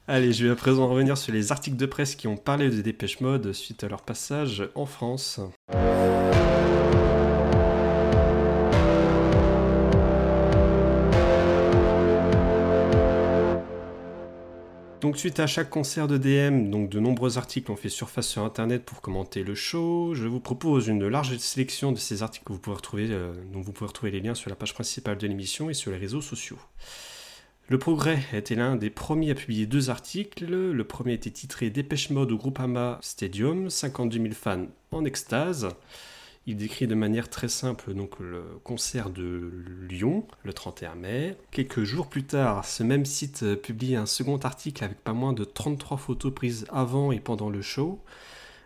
Allez, 0.08 0.32
je 0.32 0.44
vais 0.44 0.50
à 0.50 0.56
présent 0.56 0.88
revenir 0.88 1.16
sur 1.16 1.32
les 1.32 1.52
articles 1.52 1.76
de 1.76 1.86
presse 1.86 2.16
qui 2.16 2.26
ont 2.26 2.36
parlé 2.36 2.68
de 2.68 2.82
Dépêche 2.82 3.20
Mode 3.20 3.52
suite 3.52 3.84
à 3.84 3.88
leur 3.88 4.02
passage 4.02 4.68
en 4.74 4.86
France. 4.86 5.38
Donc 15.02 15.18
suite 15.18 15.40
à 15.40 15.48
chaque 15.48 15.68
concert 15.68 16.06
de 16.06 16.16
DM, 16.16 16.70
donc 16.70 16.88
de 16.88 17.00
nombreux 17.00 17.36
articles 17.36 17.72
ont 17.72 17.76
fait 17.76 17.88
surface 17.88 18.28
sur 18.28 18.44
internet 18.44 18.84
pour 18.84 19.00
commenter 19.00 19.42
le 19.42 19.56
show. 19.56 20.14
Je 20.14 20.28
vous 20.28 20.38
propose 20.38 20.86
une 20.86 21.08
large 21.08 21.36
sélection 21.38 21.90
de 21.90 21.98
ces 21.98 22.22
articles 22.22 22.46
que 22.46 22.52
vous 22.52 22.60
pouvez 22.60 22.76
retrouver, 22.76 23.08
euh, 23.10 23.32
dont 23.52 23.60
vous 23.60 23.72
pouvez 23.72 23.88
retrouver 23.88 24.12
les 24.12 24.20
liens 24.20 24.36
sur 24.36 24.48
la 24.48 24.54
page 24.54 24.74
principale 24.74 25.18
de 25.18 25.26
l'émission 25.26 25.68
et 25.70 25.74
sur 25.74 25.90
les 25.90 25.98
réseaux 25.98 26.20
sociaux. 26.20 26.58
Le 27.68 27.78
Progrès 27.78 28.22
été 28.32 28.54
l'un 28.54 28.76
des 28.76 28.90
premiers 28.90 29.32
à 29.32 29.34
publier 29.34 29.66
deux 29.66 29.90
articles. 29.90 30.44
Le 30.46 30.84
premier 30.84 31.14
était 31.14 31.30
titré 31.30 31.68
Dépêche 31.68 32.10
mode 32.10 32.30
au 32.30 32.36
Groupama 32.36 33.00
Stadium, 33.02 33.70
52 33.70 34.18
000 34.18 34.34
fans 34.34 34.66
en 34.92 35.04
extase. 35.04 35.70
Il 36.46 36.56
décrit 36.56 36.88
de 36.88 36.96
manière 36.96 37.30
très 37.30 37.46
simple 37.46 37.94
donc 37.94 38.18
le 38.18 38.42
concert 38.64 39.10
de 39.10 39.52
Lyon 39.88 40.26
le 40.42 40.52
31 40.52 40.96
mai. 40.96 41.36
Quelques 41.52 41.84
jours 41.84 42.08
plus 42.08 42.24
tard, 42.24 42.64
ce 42.64 42.82
même 42.82 43.04
site 43.04 43.54
publie 43.62 43.94
un 43.94 44.06
second 44.06 44.38
article 44.38 44.82
avec 44.82 44.98
pas 44.98 45.12
moins 45.12 45.32
de 45.32 45.44
33 45.44 45.98
photos 45.98 46.34
prises 46.34 46.66
avant 46.70 47.12
et 47.12 47.20
pendant 47.20 47.48
le 47.48 47.62
show. 47.62 48.00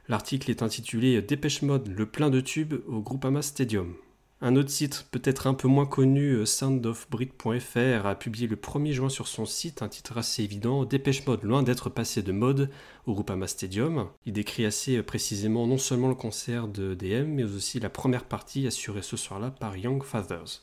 L'article 0.08 0.50
est 0.50 0.62
intitulé 0.62 1.20
Dépêche 1.20 1.62
Mode, 1.62 1.88
le 1.88 2.06
plein 2.06 2.30
de 2.30 2.40
tubes 2.40 2.80
au 2.86 3.00
Groupama 3.00 3.42
Stadium. 3.42 3.94
Un 4.42 4.54
autre 4.56 4.68
site, 4.68 5.06
peut-être 5.12 5.46
un 5.46 5.54
peu 5.54 5.66
moins 5.66 5.86
connu, 5.86 6.32
euh, 6.32 6.44
soundofbrit.fr, 6.44 8.06
a 8.06 8.14
publié 8.14 8.46
le 8.46 8.56
1er 8.56 8.92
juin 8.92 9.08
sur 9.08 9.28
son 9.28 9.46
site 9.46 9.80
un 9.80 9.88
titre 9.88 10.18
assez 10.18 10.42
évident 10.42 10.84
Dépêche 10.84 11.26
Mode, 11.26 11.42
loin 11.42 11.62
d'être 11.62 11.88
passé 11.88 12.22
de 12.22 12.32
mode 12.32 12.70
au 13.06 13.14
Groupama 13.14 13.46
Stadium. 13.46 14.10
Il 14.26 14.34
décrit 14.34 14.66
assez 14.66 14.98
euh, 14.98 15.02
précisément 15.02 15.66
non 15.66 15.78
seulement 15.78 16.08
le 16.08 16.14
concert 16.14 16.68
de 16.68 16.92
DM, 16.92 17.28
mais 17.28 17.44
aussi 17.44 17.80
la 17.80 17.88
première 17.88 18.24
partie 18.24 18.66
assurée 18.66 19.00
ce 19.00 19.16
soir-là 19.16 19.50
par 19.52 19.78
Young 19.78 20.02
Fathers. 20.02 20.62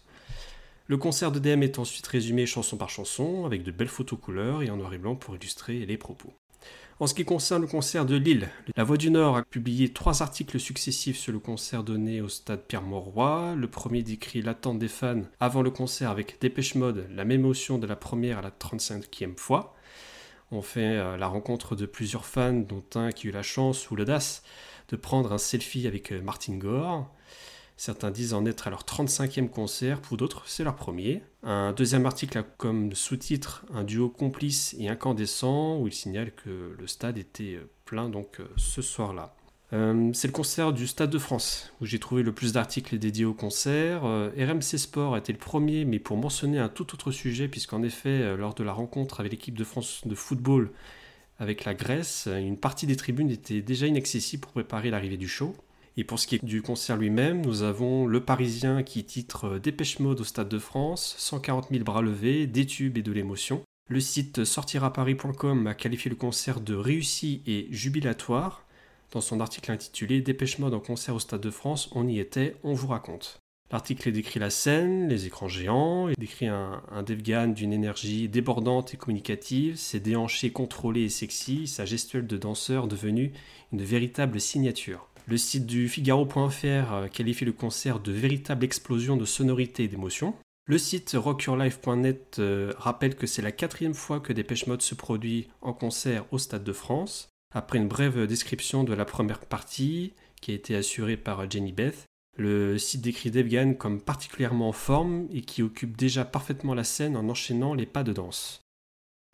Le 0.86 0.98
concert 0.98 1.32
de 1.32 1.40
DM 1.40 1.64
est 1.64 1.80
ensuite 1.80 2.06
résumé 2.06 2.46
chanson 2.46 2.78
par 2.78 2.92
chanson, 2.92 3.44
avec 3.44 3.64
de 3.64 3.72
belles 3.72 3.88
photos 3.88 4.20
couleurs 4.20 4.62
et 4.62 4.70
en 4.70 4.78
noir 4.78 4.94
et 4.94 5.00
blanc 5.00 5.16
pour 5.16 5.36
illustrer 5.36 5.84
les 5.88 5.98
propos. 5.98 6.32
En 7.04 7.08
ce 7.08 7.14
qui 7.14 7.26
concerne 7.26 7.64
le 7.64 7.68
concert 7.68 8.06
de 8.06 8.16
Lille, 8.16 8.48
La 8.78 8.86
Voix 8.86 8.96
du 8.96 9.12
Nord 9.12 9.36
a 9.36 9.44
publié 9.44 9.92
trois 9.92 10.22
articles 10.22 10.58
successifs 10.58 11.18
sur 11.18 11.34
le 11.34 11.40
concert 11.40 11.84
donné 11.84 12.22
au 12.22 12.30
stade 12.30 12.62
Pierre-Mauroy. 12.66 13.56
Le 13.58 13.68
premier 13.68 14.04
décrit 14.04 14.42
l'attente 14.42 14.80
des 14.80 14.88
fans 14.88 15.24
avant 15.42 15.62
le 15.62 15.70
concert 15.70 16.10
avec 16.10 16.40
Dépêche 16.40 16.76
Mode, 16.76 17.10
la 17.14 17.26
même 17.26 17.42
émotion 17.42 17.78
de 17.78 17.88
la 17.88 17.98
première 17.98 18.38
à 18.38 18.42
la 18.42 18.52
35e 18.52 19.36
fois. 19.36 19.76
On 20.50 20.62
fait 20.62 20.98
euh, 20.98 21.18
la 21.18 21.28
rencontre 21.28 21.76
de 21.76 21.86
plusieurs 21.86 22.26
fans, 22.26 22.54
dont 22.54 22.86
un 22.96 23.12
qui 23.12 23.28
a 23.28 23.32
eu 23.32 23.34
la 23.34 23.44
chance 23.44 23.92
ou 23.92 23.98
l'audace 23.98 24.42
de 24.88 24.96
prendre 24.96 25.34
un 25.34 25.38
selfie 25.38 25.88
avec 25.88 26.14
euh, 26.14 26.22
Martin 26.22 26.56
Gore. 26.56 27.14
Certains 27.86 28.12
disent 28.12 28.34
en 28.34 28.46
être 28.46 28.68
à 28.68 28.70
leur 28.70 28.84
35e 28.84 29.50
concert, 29.50 30.00
pour 30.00 30.16
d'autres 30.16 30.44
c'est 30.46 30.64
leur 30.64 30.78
premier. 30.78 31.22
Un 31.44 31.74
deuxième 31.74 32.06
article 32.06 32.38
a 32.38 32.44
comme 32.44 32.94
sous-titre 32.94 33.66
un 33.74 33.84
duo 33.84 34.08
complice 34.08 34.74
et 34.80 34.88
incandescent 34.88 35.78
où 35.78 35.88
il 35.88 35.94
signale 35.94 36.32
que 36.32 36.78
le 36.80 36.88
stade 36.88 37.18
était 37.18 37.60
plein 37.84 38.08
donc 38.08 38.40
euh, 38.40 38.46
ce 38.56 38.82
soir-là. 38.82 39.36
Euh, 39.74 40.12
c'est 40.14 40.30
le 40.30 40.32
concert 40.32 40.72
du 40.72 40.88
Stade 40.88 41.10
de 41.10 41.20
France, 41.20 41.74
où 41.82 41.86
j'ai 41.86 42.00
trouvé 42.00 42.24
le 42.24 42.32
plus 42.32 42.54
d'articles 42.54 42.98
dédiés 42.98 43.26
au 43.26 43.34
concert. 43.34 44.06
Euh, 44.06 44.30
RMC 44.38 44.78
Sport 44.78 45.16
a 45.16 45.18
été 45.18 45.34
le 45.34 45.40
premier, 45.40 45.84
mais 45.84 46.00
pour 46.00 46.16
mentionner 46.16 46.60
un 46.60 46.70
tout 46.70 46.94
autre 46.94 47.12
sujet, 47.12 47.50
puisqu'en 47.50 47.84
effet, 47.84 48.38
lors 48.38 48.54
de 48.54 48.64
la 48.64 48.72
rencontre 48.72 49.20
avec 49.20 49.34
l'équipe 49.34 49.58
de 49.58 49.66
France 49.66 50.04
de 50.06 50.16
football 50.16 50.72
avec 51.38 51.66
la 51.66 51.74
Grèce, 51.74 52.30
une 52.32 52.58
partie 52.58 52.88
des 52.88 52.96
tribunes 52.96 53.30
était 53.30 53.62
déjà 53.62 53.88
inaccessible 53.88 54.40
pour 54.40 54.54
préparer 54.54 54.90
l'arrivée 54.90 55.18
du 55.18 55.28
show. 55.28 55.54
Et 55.96 56.04
pour 56.04 56.20
ce 56.20 56.26
qui 56.26 56.36
est 56.36 56.44
du 56.44 56.64
concert 56.64 56.98
lui-même, 56.98 57.46
nous 57.46 57.62
avons 57.62 58.08
Le 58.08 58.20
Parisien 58.20 58.82
qui 58.82 59.04
titre 59.04 59.60
Dépêche 59.60 60.00
Mode 60.00 60.22
au 60.22 60.24
Stade 60.24 60.50
de 60.50 60.58
France, 60.58 61.16
140 61.20 61.68
000 61.70 61.84
bras 61.84 62.02
levés, 62.02 62.48
des 62.48 62.66
tubes 62.66 62.98
et 62.98 63.04
de 63.04 63.12
l'émotion. 63.12 63.62
Le 63.90 64.00
site 64.00 64.44
sortiraparis.com 64.44 65.68
a 65.68 65.76
qualifié 65.76 66.10
le 66.10 66.16
concert 66.16 66.62
de 66.62 66.74
réussi 66.74 67.44
et 67.46 67.68
jubilatoire. 67.70 68.66
Dans 69.12 69.22
son 69.22 69.40
article 69.40 69.72
intitulé 69.72 70.22
Dépêche 70.22 70.58
Mode 70.58 70.74
en 70.74 70.80
concert 70.80 71.14
au 71.14 71.20
Stade 71.20 71.42
de 71.42 71.52
France, 71.52 71.90
on 71.94 72.08
y 72.08 72.18
était, 72.18 72.56
on 72.64 72.74
vous 72.74 72.88
raconte. 72.88 73.38
L'article 73.72 74.12
décrit 74.12 74.40
la 74.40 74.50
scène, 74.50 75.10
les 75.10 75.28
écrans 75.28 75.48
géants, 75.48 76.10
il 76.10 76.16
décrit 76.18 76.48
un, 76.48 76.82
un 76.92 77.04
Devgan 77.04 77.50
d'une 77.50 77.74
énergie 77.74 78.30
débordante 78.30 78.96
et 78.96 78.98
communicative, 78.98 79.78
ses 79.78 80.00
déhanchés 80.00 80.52
contrôlés 80.52 81.04
et 81.04 81.10
sexy, 81.10 81.68
sa 81.68 81.86
gestuelle 81.86 82.26
de 82.26 82.38
danseur 82.38 82.88
devenue 82.88 83.32
une 83.72 83.84
véritable 83.84 84.40
signature. 84.40 85.08
Le 85.26 85.38
site 85.38 85.66
du 85.66 85.88
Figaro.fr 85.88 87.10
qualifie 87.12 87.46
le 87.46 87.54
concert 87.54 88.02
de 88.02 88.12
véritable 88.12 88.66
explosion 88.66 89.16
de 89.16 89.24
sonorité 89.24 89.84
et 89.84 89.88
d'émotion. 89.88 90.36
Le 90.66 90.78
site 90.78 91.16
rockyourlife.net 91.18 92.38
euh, 92.40 92.74
rappelle 92.78 93.16
que 93.16 93.28
c'est 93.28 93.42
la 93.42 93.52
quatrième 93.52 93.94
fois 93.94 94.20
que 94.20 94.34
Dépêche 94.34 94.68
Mode 94.68 94.82
se 94.82 94.96
produit 94.96 95.48
en 95.62 95.74
concert 95.74 96.26
au 96.32 96.38
Stade 96.38 96.64
de 96.64 96.74
France. 96.74 97.30
Après 97.54 97.78
une 97.78 97.88
brève 97.88 98.28
description 98.28 98.84
de 98.84 98.94
la 98.94 99.06
première 99.06 99.40
partie, 99.40 100.14
qui 100.42 100.52
a 100.52 100.56
été 100.56 100.76
assurée 100.76 101.18
par 101.18 101.50
Jenny 101.50 101.72
Beth, 101.72 102.06
le 102.38 102.78
site 102.78 103.02
décrit 103.02 103.32
Devgan 103.32 103.76
comme 103.76 104.02
particulièrement 104.02 104.70
en 104.70 104.74
forme 104.74 105.28
et 105.32 105.42
qui 105.42 105.62
occupe 105.62 105.96
déjà 105.96 106.26
parfaitement 106.26 106.74
la 106.74 106.84
scène 106.84 107.16
en 107.16 107.30
enchaînant 107.30 107.74
les 107.74 107.86
pas 107.86 108.04
de 108.04 108.12
danse. 108.12 108.62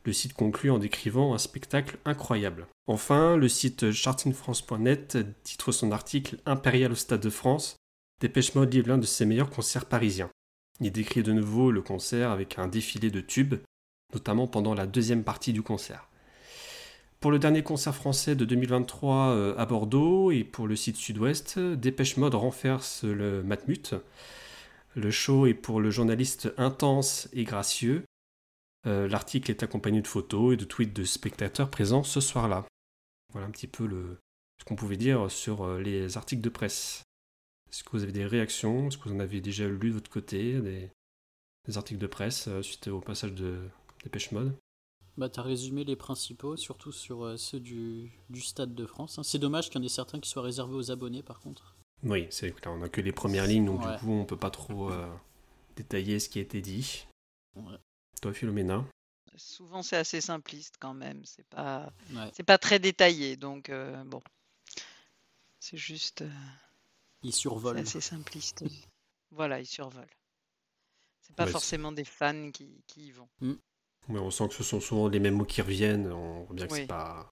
Le 0.03 0.13
site 0.13 0.33
conclut 0.33 0.71
en 0.71 0.77
décrivant 0.77 1.33
un 1.33 1.37
spectacle 1.37 1.97
incroyable. 2.05 2.67
Enfin, 2.89 3.37
le 3.37 3.47
site 3.47 3.91
chartingfrance.net 3.91 5.19
titre 5.43 5.71
son 5.71 5.91
article 5.91 6.37
Impérial 6.47 6.91
au 6.91 6.95
Stade 6.95 7.21
de 7.21 7.29
France. 7.29 7.75
Dépêche 8.19 8.55
Mode 8.55 8.73
livre 8.73 8.87
l'un 8.87 8.97
de 8.97 9.05
ses 9.05 9.27
meilleurs 9.27 9.51
concerts 9.51 9.85
parisiens. 9.85 10.31
Il 10.81 10.91
décrit 10.91 11.21
de 11.21 11.31
nouveau 11.31 11.69
le 11.69 11.83
concert 11.83 12.31
avec 12.31 12.57
un 12.57 12.67
défilé 12.67 13.11
de 13.11 13.21
tubes, 13.21 13.57
notamment 14.11 14.47
pendant 14.47 14.73
la 14.73 14.87
deuxième 14.87 15.23
partie 15.23 15.53
du 15.53 15.61
concert. 15.61 16.09
Pour 17.19 17.29
le 17.29 17.37
dernier 17.37 17.61
concert 17.61 17.93
français 17.93 18.35
de 18.35 18.43
2023 18.43 19.15
euh, 19.15 19.55
à 19.55 19.67
Bordeaux 19.67 20.31
et 20.31 20.43
pour 20.43 20.67
le 20.67 20.75
site 20.75 20.95
Sud-Ouest, 20.95 21.59
Dépêche 21.59 22.17
Mode 22.17 22.33
renverse 22.33 23.03
le 23.03 23.43
Matmut. 23.43 23.93
Le 24.95 25.11
show 25.11 25.45
est 25.45 25.53
pour 25.53 25.79
le 25.79 25.91
journaliste 25.91 26.51
intense 26.57 27.29
et 27.33 27.43
gracieux. 27.43 28.03
Euh, 28.87 29.07
l'article 29.07 29.51
est 29.51 29.61
accompagné 29.61 30.01
de 30.01 30.07
photos 30.07 30.55
et 30.55 30.57
de 30.57 30.65
tweets 30.65 30.95
de 30.95 31.03
spectateurs 31.03 31.69
présents 31.69 32.03
ce 32.03 32.19
soir-là. 32.19 32.65
Voilà 33.31 33.47
un 33.47 33.51
petit 33.51 33.67
peu 33.67 33.85
le, 33.85 34.17
ce 34.59 34.65
qu'on 34.65 34.75
pouvait 34.75 34.97
dire 34.97 35.29
sur 35.31 35.63
euh, 35.63 35.81
les 35.81 36.17
articles 36.17 36.41
de 36.41 36.49
presse. 36.49 37.03
Est-ce 37.69 37.83
que 37.83 37.91
vous 37.91 38.03
avez 38.03 38.11
des 38.11 38.25
réactions? 38.25 38.87
Est-ce 38.87 38.97
que 38.97 39.09
vous 39.09 39.15
en 39.15 39.19
avez 39.19 39.41
déjà 39.41 39.67
lu 39.67 39.89
de 39.89 39.93
votre 39.93 40.09
côté 40.09 40.59
des, 40.59 40.89
des 41.67 41.77
articles 41.77 41.99
de 41.99 42.07
presse 42.07 42.49
suite 42.61 42.87
au 42.87 42.99
passage 42.99 43.33
de 43.33 43.59
Dépêche 44.03 44.31
Mode 44.31 44.55
bah, 45.19 45.27
tu 45.27 45.37
as 45.41 45.43
résumé 45.43 45.83
les 45.83 45.97
principaux, 45.97 46.55
surtout 46.55 46.93
sur 46.93 47.25
euh, 47.25 47.35
ceux 47.35 47.59
du, 47.59 48.09
du, 48.29 48.39
Stade 48.39 48.73
de 48.73 48.85
France. 48.85 49.19
Hein. 49.19 49.23
C'est 49.23 49.37
dommage 49.37 49.69
qu'il 49.69 49.77
y 49.77 49.83
en 49.83 49.85
ait 49.85 49.89
certains 49.89 50.17
qui 50.17 50.29
soient 50.29 50.41
réservés 50.41 50.75
aux 50.75 50.91
abonnés, 50.91 51.23
par 51.23 51.41
contre. 51.41 51.75
Oui, 52.03 52.27
c'est 52.29 52.55
on 52.67 52.77
n'a 52.77 52.87
que 52.87 53.01
les 53.01 53.11
premières 53.11 53.45
lignes, 53.45 53.65
donc 53.65 53.81
ouais. 53.81 53.95
du 53.95 53.99
coup, 53.99 54.11
on 54.11 54.23
peut 54.23 54.37
pas 54.37 54.49
trop 54.49 54.89
euh, 54.89 55.13
détailler 55.75 56.19
ce 56.19 56.29
qui 56.29 56.39
a 56.39 56.41
été 56.41 56.61
dit. 56.61 57.05
Ouais. 57.57 57.75
Toi, 58.21 58.31
Philomena? 58.31 58.85
Souvent, 59.35 59.81
c'est 59.83 59.97
assez 59.97 60.21
simpliste 60.21 60.75
quand 60.79 60.93
même. 60.93 61.23
C'est 61.25 61.47
pas, 61.47 61.91
c'est 62.33 62.43
pas 62.43 62.57
très 62.57 62.79
détaillé, 62.79 63.35
donc 63.35 63.69
euh, 63.69 64.03
bon, 64.05 64.21
c'est 65.59 65.77
juste. 65.77 66.23
il 67.23 67.33
survole. 67.33 67.75
C'est 67.77 67.81
assez 67.81 68.01
simpliste. 68.01 68.63
voilà, 69.31 69.59
il 69.59 69.65
survole. 69.65 70.07
C'est 71.21 71.35
pas 71.35 71.47
forcément 71.47 71.91
des 71.91 72.05
fans 72.05 72.51
qui, 72.51 72.83
qui 72.87 73.07
y 73.07 73.11
vont. 73.11 73.29
Mm. 73.41 73.53
Mais 74.07 74.19
on 74.19 74.31
sent 74.31 74.47
que 74.47 74.55
ce 74.55 74.63
sont 74.63 74.79
souvent 74.79 75.07
les 75.07 75.19
mêmes 75.19 75.35
mots 75.35 75.45
qui 75.45 75.61
reviennent. 75.61 76.11
On 76.11 76.43
voit 76.45 76.55
bien 76.55 76.67
que 76.67 76.73
oui. 76.73 76.79
c'est 76.79 76.87
pas. 76.87 77.29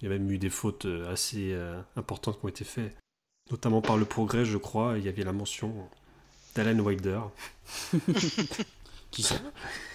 Il 0.00 0.04
y 0.04 0.06
a 0.06 0.10
même 0.10 0.30
eu 0.30 0.38
des 0.38 0.50
fautes 0.50 0.86
assez 1.08 1.52
euh, 1.52 1.80
importantes 1.96 2.40
qui 2.40 2.46
ont 2.46 2.48
été 2.48 2.64
faites. 2.64 2.96
Notamment 3.50 3.82
par 3.82 3.96
le 3.98 4.04
progrès, 4.04 4.44
je 4.44 4.56
crois. 4.56 4.98
Il 4.98 5.04
y 5.04 5.08
avait 5.08 5.22
la 5.22 5.32
mention 5.32 5.88
d'Alan 6.54 6.78
Wilder. 6.78 7.20
qui 9.10 9.22
ça 9.22 9.36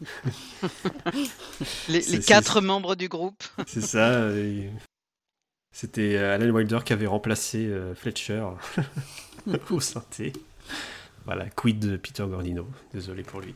Les, 1.88 2.00
les 2.00 2.20
quatre 2.20 2.60
membres 2.60 2.94
du 2.94 3.08
groupe. 3.08 3.42
c'est 3.66 3.80
ça. 3.80 4.30
C'était 5.76 6.16
Alan 6.16 6.48
Wilder 6.54 6.78
qui 6.86 6.94
avait 6.94 7.06
remplacé 7.06 7.66
euh, 7.66 7.94
Fletcher 7.94 8.48
au 9.70 9.78
synthé. 9.78 10.32
Voilà, 11.26 11.50
quid 11.50 11.78
de 11.78 11.98
Peter 11.98 12.24
Gordino. 12.26 12.66
Désolé 12.94 13.22
pour 13.22 13.42
lui. 13.42 13.54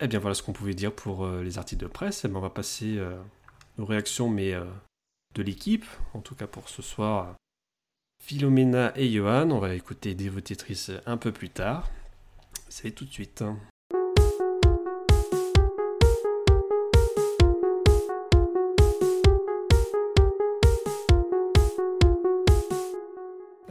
Eh 0.00 0.08
bien 0.08 0.18
voilà 0.18 0.34
ce 0.34 0.42
qu'on 0.42 0.54
pouvait 0.54 0.72
dire 0.72 0.94
pour 0.94 1.26
euh, 1.26 1.42
les 1.42 1.58
articles 1.58 1.82
de 1.82 1.86
presse. 1.86 2.24
Eh 2.24 2.28
bien, 2.28 2.38
on 2.38 2.40
va 2.40 2.48
passer 2.48 2.96
euh, 2.96 3.20
aux 3.76 3.84
réactions 3.84 4.30
mais 4.30 4.54
de 5.34 5.42
l'équipe, 5.42 5.84
en 6.14 6.20
tout 6.20 6.34
cas 6.34 6.46
pour 6.46 6.70
ce 6.70 6.80
soir. 6.80 7.34
Philomena 8.24 8.92
et 8.96 9.10
Johan, 9.10 9.50
on 9.50 9.58
va 9.58 9.74
écouter 9.74 10.14
des 10.14 10.30
votatrices 10.30 10.92
un 11.04 11.18
peu 11.18 11.30
plus 11.30 11.50
tard. 11.50 11.90
C'est 12.70 12.90
tout 12.90 13.04
de 13.04 13.12
suite. 13.12 13.44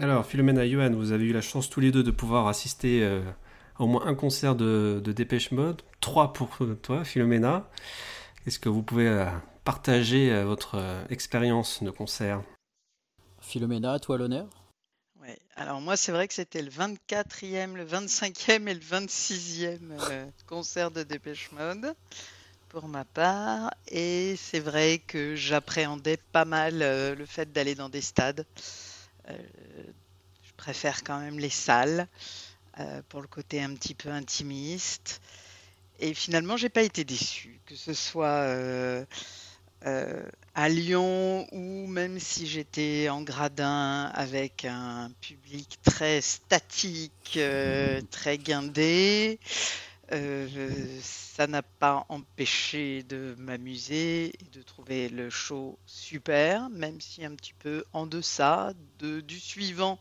Alors, 0.05 0.23
Philomena 0.23 0.63
et 0.63 0.69
Johan, 0.69 0.91
vous 0.91 1.13
avez 1.13 1.25
eu 1.25 1.33
la 1.33 1.41
chance 1.41 1.67
tous 1.67 1.79
les 1.79 1.91
deux 1.91 2.03
de 2.03 2.11
pouvoir 2.11 2.45
assister 2.45 3.01
euh, 3.01 3.23
à 3.75 3.81
au 3.81 3.87
moins 3.87 4.05
un 4.05 4.13
concert 4.13 4.55
de, 4.55 5.01
de 5.03 5.11
Dépêche 5.11 5.49
Mode. 5.49 5.81
Trois 5.99 6.31
pour 6.31 6.59
toi, 6.83 7.03
Philomena. 7.03 7.67
Est-ce 8.45 8.59
que 8.59 8.69
vous 8.69 8.83
pouvez 8.83 9.07
euh, 9.07 9.25
partager 9.63 10.31
euh, 10.31 10.45
votre 10.45 10.79
expérience 11.09 11.81
de 11.81 11.89
concert? 11.89 12.43
Philomena, 13.41 13.93
à 13.93 13.99
toi 13.99 14.19
l'honneur. 14.19 14.47
Ouais. 15.23 15.39
Alors 15.55 15.81
moi, 15.81 15.97
c'est 15.97 16.11
vrai 16.11 16.27
que 16.27 16.35
c'était 16.35 16.61
le 16.61 16.69
24e, 16.69 17.73
le 17.73 17.83
25e 17.83 18.67
et 18.67 18.75
le 18.75 18.79
26e 18.79 19.79
euh, 20.11 20.27
concert 20.45 20.91
de 20.91 21.01
Dépêche 21.01 21.51
Mode 21.51 21.95
pour 22.75 22.89
ma 22.89 23.05
part. 23.05 23.73
Et 23.87 24.35
c'est 24.35 24.59
vrai 24.59 24.99
que 24.99 25.35
j'appréhendais 25.35 26.17
pas 26.17 26.43
mal 26.43 26.81
euh, 26.81 27.15
le 27.15 27.25
fait 27.25 27.51
d'aller 27.51 27.73
dans 27.73 27.89
des 27.89 28.01
stades. 28.01 28.45
Euh, 29.29 29.33
je 30.43 30.51
préfère 30.57 31.03
quand 31.03 31.19
même 31.19 31.39
les 31.39 31.49
salles 31.49 32.07
euh, 32.79 33.01
pour 33.09 33.21
le 33.21 33.27
côté 33.27 33.61
un 33.61 33.73
petit 33.73 33.93
peu 33.93 34.09
intimiste. 34.09 35.21
Et 35.99 36.13
finalement, 36.13 36.57
j'ai 36.57 36.69
pas 36.69 36.83
été 36.83 37.03
déçue, 37.03 37.59
que 37.65 37.75
ce 37.75 37.93
soit 37.93 38.43
euh, 38.43 39.05
à 40.53 40.69
Lyon 40.69 41.47
ou 41.53 41.87
même 41.87 42.19
si 42.19 42.47
j'étais 42.47 43.07
en 43.09 43.21
gradin 43.21 44.11
avec 44.13 44.65
un 44.65 45.09
public 45.21 45.79
très 45.83 46.19
statique, 46.21 47.39
très 48.11 48.37
guindé. 48.37 49.39
Euh, 50.11 50.47
ça 51.01 51.47
n'a 51.47 51.63
pas 51.63 52.05
empêché 52.09 53.01
de 53.03 53.35
m'amuser 53.39 54.27
et 54.39 54.45
de 54.51 54.61
trouver 54.61 55.09
le 55.09 55.31
show 55.31 55.79
super, 55.87 56.69
même 56.69 57.01
si 57.01 57.25
un 57.25 57.33
petit 57.35 57.53
peu 57.53 57.83
en 57.91 58.05
deçà 58.05 58.73
de, 58.99 59.19
du 59.21 59.39
suivant 59.39 59.99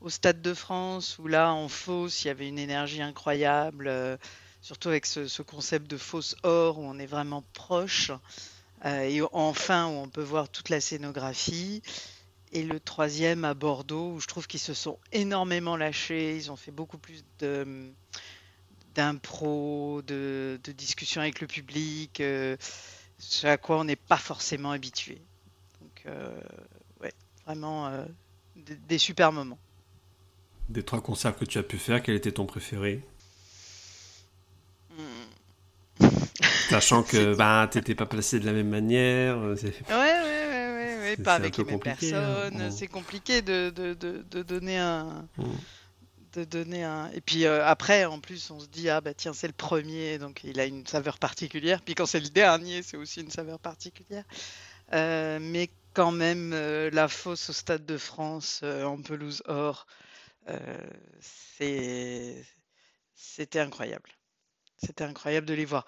au 0.00 0.10
Stade 0.10 0.42
de 0.42 0.52
France, 0.52 1.18
où 1.18 1.28
là, 1.28 1.52
en 1.52 1.68
fausse, 1.68 2.24
il 2.24 2.28
y 2.28 2.30
avait 2.30 2.48
une 2.48 2.58
énergie 2.58 3.02
incroyable, 3.02 3.86
euh, 3.86 4.16
surtout 4.62 4.88
avec 4.88 5.06
ce, 5.06 5.28
ce, 5.28 5.42
concept 5.42 5.88
de 5.88 5.96
fausse 5.96 6.34
or, 6.42 6.78
où 6.78 6.82
on 6.82 6.98
est 6.98 7.06
vraiment 7.06 7.44
proche, 7.52 8.10
euh, 8.84 9.02
et 9.02 9.22
enfin, 9.32 9.86
où 9.86 9.92
on 9.92 10.08
peut 10.08 10.22
voir 10.22 10.48
toute 10.48 10.70
la 10.70 10.80
scénographie. 10.80 11.82
Et 12.52 12.62
le 12.62 12.78
troisième 12.80 13.44
à 13.44 13.54
Bordeaux, 13.54 14.12
où 14.12 14.20
je 14.20 14.26
trouve 14.26 14.46
qu'ils 14.46 14.60
se 14.60 14.74
sont 14.74 14.98
énormément 15.12 15.76
lâchés, 15.76 16.36
ils 16.36 16.50
ont 16.50 16.56
fait 16.56 16.70
beaucoup 16.70 16.98
plus 16.98 17.24
de 17.38 17.92
d'impro, 18.96 20.02
de, 20.06 20.58
de 20.64 20.72
discussion 20.72 21.20
avec 21.20 21.40
le 21.40 21.46
public, 21.46 22.20
euh, 22.20 22.56
ce 23.18 23.46
à 23.46 23.56
quoi 23.56 23.78
on 23.78 23.84
n'est 23.84 23.96
pas 23.96 24.16
forcément 24.16 24.70
habitué. 24.72 25.18
Donc, 25.80 26.02
euh, 26.06 26.40
ouais, 27.00 27.12
vraiment 27.44 27.86
euh, 27.86 28.04
des, 28.56 28.74
des, 28.74 28.98
super 28.98 29.32
moments. 29.32 29.58
Des 30.68 30.82
trois 30.82 31.00
concerts 31.00 31.36
que 31.36 31.44
tu 31.44 31.58
as 31.58 31.62
pu 31.62 31.78
faire, 31.78 32.02
quel 32.02 32.16
était 32.16 32.32
ton 32.32 32.46
préféré? 32.46 33.02
Hmm. 34.90 36.06
Sachant 36.70 37.02
que 37.02 37.34
bah, 37.36 37.68
tu 37.70 37.78
n'étais 37.78 37.94
pas 37.94 38.06
placé 38.06 38.40
de 38.40 38.46
la 38.46 38.52
même 38.52 38.70
manière. 38.70 39.38
Ouais, 39.38 39.54
ouais, 39.54 39.84
ouais, 39.88 40.46
ouais, 40.56 41.16
travaille 41.16 41.24
pas 41.24 41.34
avec 41.34 41.56
les 41.56 41.64
mêmes 41.64 41.76
hein. 41.76 41.78
personnes. 41.78 42.70
C'est 42.70 42.88
compliqué 42.88 43.42
de, 43.42 43.70
de, 43.70 43.94
de, 43.94 44.42
donner 44.42 44.78
un. 44.78 45.26
Mm. 45.38 45.44
De 46.36 46.44
donner 46.44 46.84
un. 46.84 47.10
Et 47.12 47.22
puis 47.22 47.46
euh, 47.46 47.64
après, 47.64 48.04
en 48.04 48.20
plus, 48.20 48.50
on 48.50 48.60
se 48.60 48.66
dit 48.66 48.90
ah 48.90 49.00
bah 49.00 49.14
tiens 49.14 49.32
c'est 49.32 49.46
le 49.46 49.54
premier, 49.54 50.18
donc 50.18 50.44
il 50.44 50.60
a 50.60 50.66
une 50.66 50.86
saveur 50.86 51.18
particulière. 51.18 51.80
Puis 51.80 51.94
quand 51.94 52.04
c'est 52.04 52.20
le 52.20 52.28
dernier, 52.28 52.82
c'est 52.82 52.98
aussi 52.98 53.22
une 53.22 53.30
saveur 53.30 53.58
particulière. 53.58 54.24
Euh, 54.92 55.38
mais 55.40 55.70
quand 55.94 56.12
même, 56.12 56.52
euh, 56.52 56.90
la 56.92 57.08
fosse 57.08 57.48
au 57.48 57.54
Stade 57.54 57.86
de 57.86 57.96
France 57.96 58.62
en 58.62 59.00
pelouse 59.00 59.42
or, 59.46 59.86
c'était 61.22 62.44
incroyable. 63.54 64.10
C'était 64.76 65.04
incroyable 65.04 65.46
de 65.46 65.54
les 65.54 65.64
voir 65.64 65.86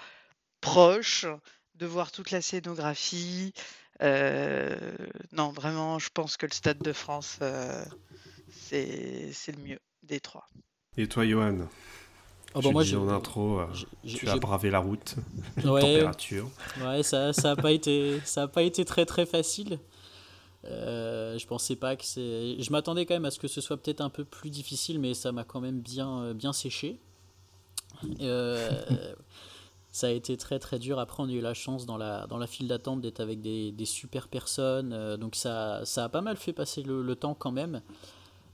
proches, 0.63 1.27
de 1.75 1.85
voir 1.85 2.11
toute 2.11 2.31
la 2.31 2.41
scénographie. 2.41 3.53
Non, 4.01 5.51
vraiment, 5.53 5.99
je 5.99 6.09
pense 6.09 6.39
que 6.39 6.47
le 6.47 6.53
Stade 6.53 6.79
de 6.79 6.95
France, 6.95 7.39
c'est 8.51 9.31
le 9.49 9.63
mieux 9.63 9.79
des 10.09 10.21
trois. 10.21 10.47
Et 10.97 11.07
toi, 11.07 11.27
Johan 11.27 11.59
oh 12.55 12.61
bah 12.61 12.71
moi, 12.73 12.83
dit 12.83 12.97
en 12.97 13.09
intro, 13.09 13.61
euh, 13.61 13.67
tu 14.05 14.29
as 14.29 14.37
bravé 14.37 14.71
la 14.71 14.81
route, 14.81 15.17
la 15.57 15.63
température. 15.63 16.51
Ouais, 16.81 17.03
ça 17.03 17.31
n'a 17.43 17.57
pas 17.57 17.73
été, 17.73 18.21
ça 18.25 18.43
a 18.43 18.49
pas 18.49 18.63
été 18.63 18.85
très 18.85 19.07
très 19.07 19.27
facile. 19.27 19.79
je 20.65 21.47
pensais 21.47 21.77
pas 21.77 21.95
que 21.97 22.05
c'est. 22.05 22.61
Je 22.61 22.73
m'attendais 22.73 23.07
quand 23.07 23.15
même 23.15 23.27
à 23.27 23.31
ce 23.31 23.39
que 23.39 23.49
ce 23.49 23.61
soit 23.61 23.77
peut-être 23.77 24.01
un 24.01 24.11
peu 24.11 24.25
plus 24.25 24.51
difficile, 24.51 24.99
mais 24.99 25.15
ça 25.15 25.31
m'a 25.31 25.45
quand 25.45 25.61
même 25.61 25.81
bien 25.81 26.35
bien 26.35 26.53
séché. 26.53 26.99
Euh, 28.21 28.71
ça 29.91 30.09
a 30.09 30.11
été 30.11 30.37
très 30.37 30.59
très 30.59 30.79
dur. 30.79 30.99
Après, 30.99 31.23
on 31.23 31.29
a 31.29 31.33
eu 31.33 31.41
la 31.41 31.55
chance 31.55 31.87
dans 31.87 31.97
la, 31.97 32.27
dans 32.27 32.39
la 32.39 32.47
file 32.47 32.69
d'attente 32.69 33.01
d'être 33.01 33.21
avec 33.21 33.41
des, 33.41 33.73
des, 33.73 33.85
super 33.85 34.29
personnes. 34.29 34.93
Euh, 34.93 35.17
donc 35.17 35.35
ça, 35.35 35.85
ça 35.85 36.05
a 36.05 36.09
pas 36.09 36.21
mal 36.21 36.37
fait 36.37 36.53
passer 36.53 36.83
le, 36.83 37.17
temps 37.17 37.35
quand 37.35 37.53
même. 37.53 37.83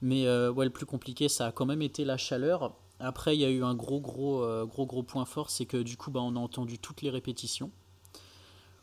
Mais 0.03 0.27
euh, 0.27 0.53
ouais, 0.53 0.65
le 0.65 0.71
plus 0.71 0.87
compliqué, 0.87 1.29
ça 1.29 1.47
a 1.47 1.53
quand 1.53 1.67
même 1.67 1.83
été 1.83 2.05
la 2.05 2.17
chaleur. 2.17 2.75
Après, 3.01 3.37
il 3.37 3.41
y 3.41 3.45
a 3.45 3.51
eu 3.51 3.65
un 3.65 3.75
gros 3.75 4.01
gros 4.01 4.47
gros 4.67 4.87
gros 4.87 5.03
point 5.03 5.25
fort, 5.25 5.51
c'est 5.51 5.67
que 5.67 5.83
du 5.83 5.97
coup, 5.97 6.11
bah, 6.11 6.21
on 6.21 6.37
a 6.37 6.39
entendu 6.39 6.79
toutes 6.79 7.03
les 7.03 7.11
répétitions. 7.11 7.71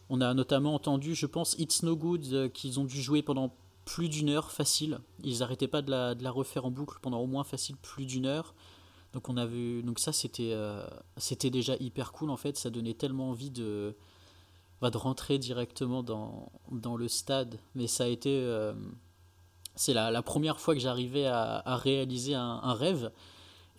On 0.10 0.20
a 0.20 0.34
notamment 0.34 0.76
entendu, 0.76 1.16
je 1.16 1.26
pense, 1.26 1.56
It's 1.58 1.84
No 1.84 1.96
Good 1.96 2.52
qu'ils 2.52 2.80
ont 2.80 2.84
dû 2.84 3.02
jouer 3.02 3.22
pendant 3.22 3.54
plus 3.86 4.10
d'une 4.10 4.30
heure 4.30 4.52
facile. 4.52 5.00
Ils 5.24 5.40
n'arrêtaient 5.40 5.68
pas 5.68 5.82
de 5.82 5.92
la, 5.92 6.16
de 6.16 6.24
la 6.24 6.32
refaire 6.32 6.66
en 6.66 6.72
boucle 6.72 7.00
pendant 7.02 7.20
au 7.20 7.28
moins 7.28 7.44
facile 7.44 7.78
plus 7.78 8.06
d'une 8.06 8.26
heure. 8.26 8.54
Donc 9.14 9.28
on 9.28 9.38
a 9.38 9.46
vu, 9.46 9.84
donc 9.84 10.00
ça 10.00 10.14
c'était 10.14 10.52
euh, 10.54 10.86
déjà 11.44 11.76
hyper 11.80 12.14
cool 12.14 12.30
en 12.30 12.38
fait, 12.38 12.56
ça 12.58 12.70
donnait 12.70 12.94
tellement 12.94 13.30
envie 13.30 13.50
de 13.50 13.96
bah, 14.80 14.90
de 14.90 14.98
rentrer 14.98 15.38
directement 15.38 16.02
dans, 16.02 16.52
dans 16.72 16.96
le 16.96 17.08
stade, 17.08 17.60
mais 17.76 17.88
ça 17.88 18.06
a 18.06 18.08
été 18.08 18.30
euh, 18.30 18.74
c'est 19.76 19.94
la, 19.94 20.12
la, 20.12 20.22
première 20.22 20.60
fois 20.60 20.74
que 20.74 20.80
j'arrivais 20.80 21.26
à, 21.26 21.76
réaliser 21.78 22.36
un, 22.36 22.74
rêve 22.74 23.12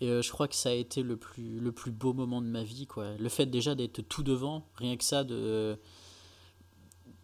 et 0.01 0.09
euh, 0.09 0.23
je 0.23 0.31
crois 0.33 0.49
que 0.49 0.55
ça 0.55 0.71
a 0.71 0.73
été 0.73 1.03
le 1.03 1.17
plus 1.17 1.61
le 1.61 1.71
plus 1.71 1.93
beau 1.93 2.13
moment 2.13 2.41
de 2.41 2.47
ma 2.47 2.63
vie 2.63 2.87
quoi. 2.87 3.17
Le 3.19 3.29
fait 3.29 3.47
déjà 3.47 3.75
d'être 3.75 4.01
tout 4.03 4.23
devant, 4.23 4.67
rien 4.77 4.97
que 4.97 5.05
ça 5.05 5.25
de 5.25 5.79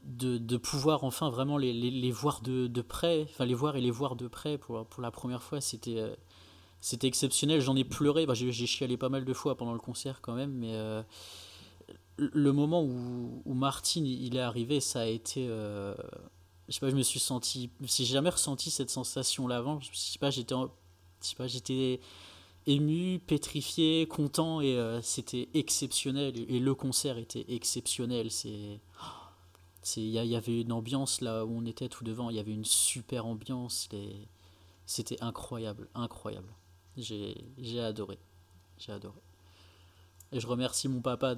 de, 0.04 0.56
pouvoir 0.56 1.04
enfin 1.04 1.28
vraiment 1.28 1.58
les, 1.58 1.72
les, 1.72 2.10
voir 2.10 2.40
de, 2.40 2.66
de, 2.66 2.80
près, 2.80 3.26
enfin 3.28 3.44
les 3.44 3.54
voir 3.54 3.76
et 3.76 3.80
les 3.82 3.90
voir 3.90 4.16
de 4.16 4.26
près 4.26 4.56
pour, 4.56 4.86
pour 4.86 5.02
la 5.02 5.10
première 5.10 5.42
fois, 5.42 5.60
c'était 5.60 6.02
c'était 6.80 7.06
exceptionnel. 7.06 7.60
J'en 7.60 7.76
ai 7.76 7.84
pleuré. 7.84 8.26
Bah, 8.26 8.34
j'ai 8.34 8.52
chialé 8.66 8.96
pas 8.96 9.08
mal 9.08 9.24
de 9.24 9.32
fois 9.32 9.56
pendant 9.56 9.72
le 9.72 9.78
concert 9.78 10.20
quand 10.22 10.34
même, 10.34 10.52
mais 10.52 10.74
euh, 10.74 11.02
le 12.16 12.52
moment 12.52 12.82
où, 12.82 13.42
où 13.44 13.54
Martin 13.54 14.02
il 14.04 14.36
est 14.36 14.40
arrivé, 14.40 14.80
ça 14.80 15.00
a 15.00 15.06
été. 15.06 15.46
Je 16.68 16.74
sais 16.74 16.80
pas, 16.80 16.90
je 16.90 16.96
me 16.96 17.02
suis 17.02 17.20
senti. 17.20 17.70
Si 17.86 18.04
j'ai 18.04 18.12
jamais 18.12 18.30
ressenti 18.30 18.70
cette 18.70 18.90
sensation 18.90 19.48
là 19.48 19.56
avant, 19.56 19.80
je 19.80 19.88
sais 19.94 20.18
pas, 20.18 20.30
j'étais. 20.30 20.54
Je 20.54 21.26
sais 21.26 21.36
pas, 21.36 21.46
j'étais 21.46 22.00
ému, 22.66 23.18
pétrifié, 23.18 24.06
content 24.06 24.60
et 24.60 24.76
euh, 24.76 25.00
c'était 25.02 25.48
exceptionnel. 25.54 26.34
Et 26.48 26.60
le 26.60 26.74
concert 26.74 27.18
était 27.18 27.46
exceptionnel. 27.48 28.30
C'est. 28.30 28.80
Il 29.96 30.10
y, 30.10 30.36
avait 30.36 30.60
une 30.60 30.72
ambiance 30.72 31.22
là 31.22 31.46
où 31.46 31.50
on 31.50 31.64
était 31.64 31.88
tout 31.88 32.04
devant, 32.04 32.28
il 32.28 32.36
y 32.36 32.38
avait 32.38 32.52
une 32.52 32.66
super 32.66 33.24
ambiance. 33.24 33.88
C'était 34.84 35.22
incroyable, 35.22 35.88
incroyable. 35.94 36.52
J'ai 36.98 37.80
adoré. 37.80 38.18
J'ai 38.76 38.92
adoré. 38.92 39.20
Et 40.32 40.40
je 40.40 40.46
remercie 40.46 40.88
mon 40.88 41.00
papa 41.00 41.34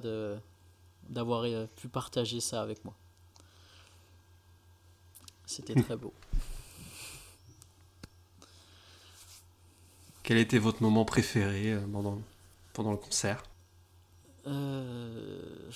d'avoir 1.09 1.43
euh, 1.43 1.65
pu 1.77 1.87
partager 1.87 2.41
ça 2.41 2.61
avec 2.61 2.83
moi. 2.83 2.95
C'était 5.51 5.75
très 5.75 5.97
beau. 5.97 6.13
Quel 10.23 10.37
était 10.37 10.59
votre 10.59 10.81
moment 10.81 11.03
préféré 11.03 11.73
euh, 11.73 11.85
pendant, 11.91 12.21
pendant 12.71 12.91
le 12.91 12.97
concert? 12.97 13.43
Euh... 14.47 15.69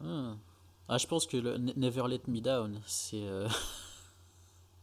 ah, 0.00 0.96
je 0.96 1.06
pense 1.06 1.26
que 1.26 1.36
le 1.36 1.58
Never 1.58 2.04
Let 2.08 2.22
Me 2.28 2.40
Down, 2.40 2.80
c'est 2.86 3.26
euh, 3.26 3.46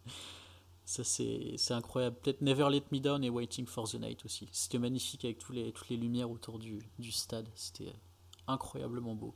ça, 0.85 1.03
c'est 1.03 1.71
incroyable. 1.71 2.15
Peut-être 2.21 2.41
Never 2.41 2.69
Let 2.69 2.83
Me 2.91 2.99
Down 2.99 3.23
et 3.23 3.31
Waiting 3.31 3.65
for 3.65 3.89
the 3.89 3.95
Night 3.95 4.23
aussi. 4.23 4.47
C'était 4.51 4.77
magnifique 4.77 5.25
avec 5.25 5.39
tous 5.39 5.51
les, 5.51 5.71
toutes 5.71 5.89
les 5.89 5.97
lumières 5.97 6.29
autour 6.29 6.59
du, 6.59 6.77
du 6.99 7.11
stade. 7.11 7.49
C'était 7.55 7.93
incroyablement 8.45 9.15
beau. 9.15 9.33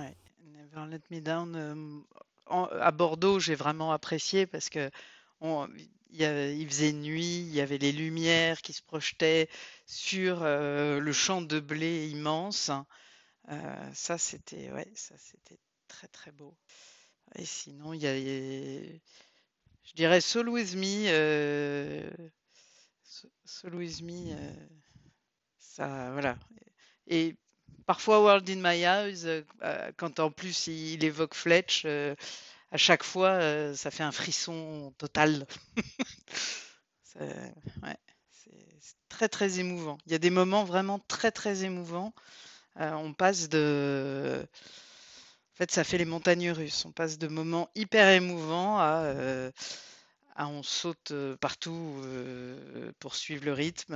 Ouais, 0.00 0.16
Never 0.52 0.86
Let 0.90 1.02
Me 1.10 1.20
Down. 1.20 2.04
À 2.46 2.90
Bordeaux, 2.90 3.38
j'ai 3.38 3.54
vraiment 3.54 3.92
apprécié 3.92 4.46
parce 4.46 4.68
que 4.68 4.90
il, 6.10 6.66
faisait 6.68 6.92
nuit, 6.92 7.40
il 7.40 7.54
y 7.54 7.60
avait 7.60 7.78
les 7.78 7.92
lumières 7.92 8.60
qui 8.62 8.72
se 8.72 8.82
projetaient 8.82 9.48
sur 9.86 10.44
le 10.44 11.12
champ 11.12 11.42
de 11.42 11.60
blé 11.60 12.08
immense. 12.08 12.70
Euh, 13.50 13.90
ça, 13.92 14.16
c'était 14.18 14.70
ouais, 14.72 14.90
ça, 14.94 15.14
c'était 15.18 15.58
très 15.88 16.08
très 16.08 16.32
beau. 16.32 16.56
Et 17.36 17.44
sinon, 17.44 17.92
il 17.92 18.02
y 18.02 18.06
a, 18.06 18.14
je 18.14 19.92
dirais 19.94 20.20
Soul 20.20 20.48
With 20.48 20.74
Me. 20.74 21.06
Euh, 21.08 22.10
Soul 23.44 23.74
With 23.74 24.02
Me, 24.02 24.32
euh, 24.32 24.66
ça, 25.58 26.10
voilà. 26.12 26.38
Et 27.06 27.36
parfois 27.86 28.20
World 28.20 28.48
in 28.50 28.56
My 28.56 28.82
Eyes, 28.82 29.26
euh, 29.26 29.92
quand 29.96 30.20
en 30.20 30.30
plus 30.30 30.66
il, 30.66 31.04
évoque 31.04 31.34
Fletch, 31.34 31.84
à 31.84 32.76
chaque 32.76 33.04
fois, 33.04 33.74
ça 33.74 33.90
fait 33.90 34.02
un 34.02 34.12
frisson 34.12 34.92
total. 34.98 35.46
c'est 37.04 37.20
très 39.08 39.28
très 39.28 39.60
émouvant. 39.60 39.98
Il 40.06 40.12
y 40.12 40.14
a 40.14 40.18
des 40.18 40.30
moments 40.30 40.64
vraiment 40.64 40.98
très 40.98 41.30
très 41.30 41.64
émouvants. 41.64 42.12
on 42.76 43.12
passe 43.12 43.48
de 43.48 44.46
en 45.54 45.56
fait, 45.56 45.70
ça 45.70 45.84
fait 45.84 45.98
les 45.98 46.04
montagnes 46.04 46.50
russes. 46.50 46.84
On 46.84 46.90
passe 46.90 47.16
de 47.16 47.28
moments 47.28 47.70
hyper 47.76 48.08
émouvants 48.08 48.80
à, 48.80 49.04
euh, 49.04 49.52
on 50.36 50.64
saute 50.64 51.12
euh, 51.12 51.36
partout 51.36 52.00
euh, 52.02 52.90
pour 52.98 53.14
suivre 53.14 53.44
le 53.44 53.52
rythme. 53.52 53.94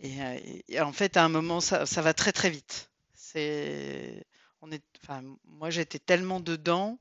Et, 0.00 0.80
en 0.80 0.92
fait, 0.92 1.16
à 1.16 1.24
un 1.24 1.28
moment, 1.28 1.60
ça, 1.60 1.84
va 1.84 2.14
très 2.14 2.32
très 2.32 2.50
vite. 2.50 2.90
C'est, 3.14 4.24
moi, 5.44 5.70
j'étais 5.70 5.98
tellement 5.98 6.40
dedans 6.40 6.98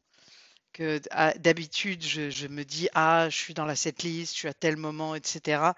que 0.73 1.01
d'habitude, 1.37 2.03
je, 2.03 2.47
me 2.47 2.63
dis 2.63 2.89
ah, 2.93 3.29
je 3.29 3.37
suis 3.37 3.53
dans 3.53 3.65
la 3.65 3.75
setlist, 3.75 4.33
je 4.33 4.39
suis 4.39 4.47
à 4.47 4.53
tel 4.53 4.77
moment, 4.77 5.15
etc. 5.15 5.71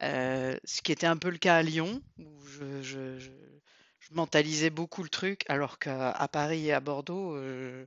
ce 0.00 0.82
qui 0.82 0.92
était 0.92 1.06
un 1.06 1.16
peu 1.16 1.30
le 1.30 1.38
cas 1.38 1.56
à 1.56 1.62
Lyon, 1.62 2.02
où 2.18 2.46
je 2.46 3.18
mentalisais 4.10 4.70
beaucoup 4.70 5.02
le 5.02 5.08
truc, 5.08 5.44
alors 5.48 5.78
qu'à 5.78 6.28
Paris 6.32 6.66
et 6.66 6.72
à 6.72 6.80
Bordeaux, 6.80 7.34
euh, 7.36 7.86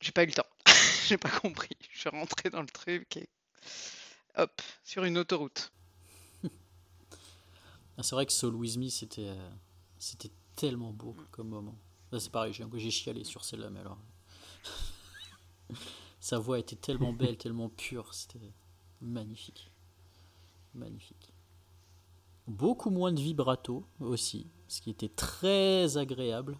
j'ai 0.00 0.12
pas 0.12 0.24
eu 0.24 0.26
le 0.26 0.32
temps. 0.32 0.46
j'ai 1.06 1.18
pas 1.18 1.30
compris. 1.30 1.76
Je 1.90 2.00
suis 2.00 2.08
rentré 2.08 2.50
dans 2.50 2.62
le 2.62 2.68
truc 2.68 3.16
et 3.16 3.28
hop, 4.36 4.62
sur 4.84 5.04
une 5.04 5.18
autoroute. 5.18 5.72
Ah, 8.02 8.04
c'est 8.04 8.16
vrai 8.16 8.26
que 8.26 8.32
Soul 8.32 8.56
With 8.56 8.78
Me, 8.78 8.88
c'était, 8.88 9.28
euh, 9.28 9.50
c'était 9.96 10.32
tellement 10.56 10.92
beau 10.92 11.12
mm. 11.12 11.26
comme 11.30 11.48
moment. 11.50 11.78
c'est 12.18 12.32
pareil, 12.32 12.52
j'ai, 12.52 12.66
j'ai 12.74 12.90
chialé 12.90 13.22
sur 13.22 13.44
celle-là, 13.44 13.70
mais 13.70 13.78
alors. 13.78 13.96
Sa 16.20 16.40
voix 16.40 16.58
était 16.58 16.74
tellement 16.74 17.12
belle, 17.12 17.36
tellement 17.38 17.68
pure, 17.68 18.12
c'était 18.12 18.52
magnifique. 19.00 19.70
Magnifique. 20.74 21.32
Beaucoup 22.48 22.90
moins 22.90 23.12
de 23.12 23.20
vibrato 23.20 23.86
aussi, 24.00 24.50
ce 24.66 24.80
qui 24.80 24.90
était 24.90 25.08
très 25.08 25.96
agréable. 25.96 26.58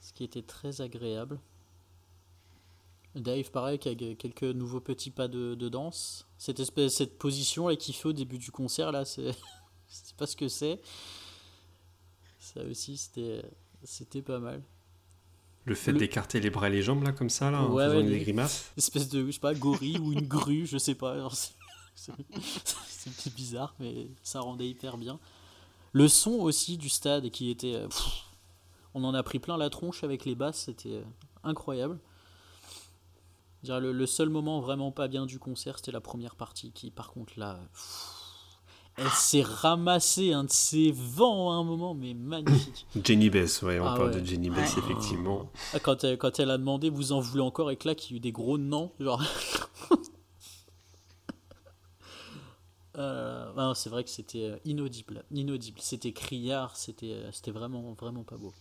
Ce 0.00 0.14
qui 0.14 0.24
était 0.24 0.40
très 0.40 0.80
agréable. 0.80 1.38
Dave, 3.14 3.50
pareil, 3.50 3.78
qui 3.78 3.90
a 3.90 3.94
quelques 3.94 4.44
nouveaux 4.44 4.80
petits 4.80 5.10
pas 5.10 5.28
de, 5.28 5.68
danse. 5.68 6.26
Cette 6.38 6.58
espèce, 6.58 6.94
cette 6.94 7.18
position 7.18 7.68
là 7.68 7.76
qu'il 7.76 7.94
fait 7.94 8.08
au 8.08 8.14
début 8.14 8.38
du 8.38 8.50
concert 8.50 8.90
là, 8.90 9.04
c'est, 9.04 9.36
sais 9.94 10.14
pas 10.16 10.26
ce 10.26 10.36
que 10.36 10.48
c'est. 10.48 10.80
Ça 12.38 12.62
aussi, 12.62 12.96
c'était, 12.96 13.42
c'était 13.82 14.22
pas 14.22 14.38
mal. 14.38 14.62
Le 15.66 15.74
fait 15.74 15.94
d'écarter 15.94 16.40
les 16.40 16.50
bras 16.50 16.68
et 16.68 16.72
les 16.72 16.82
jambes, 16.82 17.02
là, 17.04 17.12
comme 17.12 17.30
ça, 17.30 17.50
là, 17.50 17.62
en 17.62 17.74
faisant 17.74 18.02
des 18.02 18.20
grimaces 18.20 18.70
Espèce 18.76 19.08
de, 19.08 19.24
je 19.24 19.30
sais 19.30 19.40
pas, 19.40 19.54
gorille 19.54 19.98
ou 19.98 20.12
une 20.12 20.26
grue, 20.28 20.66
je 20.66 20.76
sais 20.76 20.94
pas. 20.94 21.28
C'est 21.94 23.34
bizarre, 23.34 23.74
mais 23.80 24.08
ça 24.22 24.40
rendait 24.40 24.68
hyper 24.68 24.98
bien. 24.98 25.18
Le 25.92 26.08
son 26.08 26.32
aussi 26.32 26.76
du 26.76 26.88
stade 26.88 27.30
qui 27.30 27.50
était. 27.50 27.76
Euh, 27.76 27.88
on 28.94 29.04
en 29.04 29.14
a 29.14 29.22
pris 29.22 29.38
plein 29.38 29.56
la 29.56 29.70
tronche 29.70 30.04
avec 30.04 30.24
les 30.24 30.34
basses, 30.34 30.64
c'était 30.64 30.96
euh, 30.96 31.04
incroyable. 31.44 31.98
Le, 33.66 33.92
le, 33.92 34.06
seul 34.06 34.28
moment 34.28 34.60
vraiment 34.60 34.92
pas 34.92 35.08
bien 35.08 35.24
du 35.24 35.38
concert, 35.38 35.78
c'était 35.78 35.92
la 35.92 36.02
première 36.02 36.36
partie 36.36 36.72
qui, 36.72 36.90
par 36.90 37.10
contre, 37.10 37.38
là. 37.38 37.58
Elle 38.96 39.10
s'est 39.10 39.42
ramassée 39.42 40.32
un 40.32 40.44
de 40.44 40.50
ses 40.50 40.92
vents 40.92 41.50
à 41.50 41.54
un 41.54 41.64
moment, 41.64 41.94
mais 41.94 42.14
magnifique. 42.14 42.86
Jenny 43.04 43.28
Bess, 43.28 43.62
ouais, 43.62 43.80
on 43.80 43.86
ah 43.86 43.96
parle 43.96 44.20
de 44.20 44.24
Jenny 44.24 44.50
Bess, 44.50 44.76
effectivement. 44.78 45.50
Ah, 45.72 45.80
quand 45.80 46.04
elle, 46.04 46.16
quand 46.16 46.38
elle 46.38 46.50
a 46.50 46.58
demandé, 46.58 46.90
vous 46.90 47.10
en 47.10 47.18
voulez 47.18 47.42
encore, 47.42 47.72
et 47.72 47.76
que 47.76 47.88
là, 47.88 47.96
qu'il 47.96 48.12
y 48.12 48.14
a 48.14 48.18
eu 48.18 48.20
des 48.20 48.30
gros 48.30 48.56
noms, 48.56 48.92
genre. 49.00 49.20
euh, 52.96 53.74
c'est 53.74 53.90
vrai 53.90 54.04
que 54.04 54.10
c'était 54.10 54.44
euh, 54.44 54.56
inaudible, 54.64 55.24
inaudible. 55.32 55.80
C'était 55.80 56.12
criard, 56.12 56.76
c'était, 56.76 57.14
euh, 57.14 57.32
c'était 57.32 57.50
vraiment, 57.50 57.94
vraiment 57.94 58.22
pas 58.22 58.36
beau. 58.36 58.54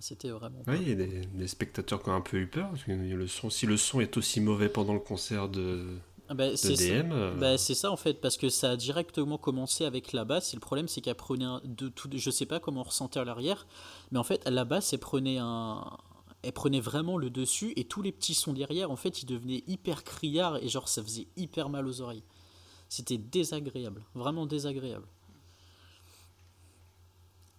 C'était 0.00 0.30
vraiment. 0.30 0.62
Oui, 0.66 0.76
il 0.82 0.88
y 0.88 0.92
a 0.92 0.96
des, 0.96 1.26
des, 1.26 1.48
spectateurs 1.48 2.02
qui 2.02 2.10
ont 2.10 2.14
un 2.14 2.20
peu 2.20 2.38
eu 2.38 2.46
peur. 2.46 2.68
Parce 2.70 2.84
que 2.84 2.92
le 2.92 3.26
son, 3.26 3.48
si 3.48 3.64
le 3.66 3.78
son 3.78 4.00
est 4.00 4.16
aussi 4.18 4.40
mauvais 4.40 4.68
pendant 4.70 4.94
le 4.94 5.00
concert 5.00 5.48
de, 5.48 5.98
ah 5.98 6.09
bah, 6.34 6.56
c'est 6.56 6.76
ça. 6.76 6.92
Euh. 6.92 7.34
Bah, 7.34 7.58
c'est 7.58 7.74
ça 7.74 7.90
en 7.90 7.96
fait, 7.96 8.14
parce 8.20 8.36
que 8.36 8.48
ça 8.48 8.70
a 8.70 8.76
directement 8.76 9.38
commencé 9.38 9.84
avec 9.84 10.12
la 10.12 10.24
basse. 10.24 10.52
Et 10.52 10.56
le 10.56 10.60
problème, 10.60 10.88
c'est 10.88 11.00
qu'elle 11.00 11.14
prenait 11.14 11.44
un, 11.44 11.60
de 11.64 11.88
tout. 11.88 12.08
Je 12.12 12.30
sais 12.30 12.46
pas 12.46 12.60
comment 12.60 12.80
on 12.80 12.84
ressentait 12.84 13.20
à 13.20 13.24
l'arrière, 13.24 13.66
mais 14.12 14.18
en 14.18 14.24
fait, 14.24 14.48
la 14.48 14.64
basse, 14.64 14.92
elle 14.92 15.00
prenait 15.00 15.38
un. 15.38 15.96
Elle 16.42 16.52
prenait 16.52 16.80
vraiment 16.80 17.18
le 17.18 17.28
dessus 17.28 17.74
et 17.76 17.84
tous 17.84 18.00
les 18.00 18.12
petits 18.12 18.32
sons 18.32 18.54
derrière, 18.54 18.90
en 18.90 18.96
fait, 18.96 19.22
ils 19.22 19.26
devenaient 19.26 19.62
hyper 19.66 20.04
criards 20.04 20.56
et 20.56 20.68
genre 20.68 20.88
ça 20.88 21.02
faisait 21.02 21.26
hyper 21.36 21.68
mal 21.68 21.86
aux 21.86 22.00
oreilles. 22.00 22.24
C'était 22.88 23.18
désagréable, 23.18 24.02
vraiment 24.14 24.46
désagréable. 24.46 25.06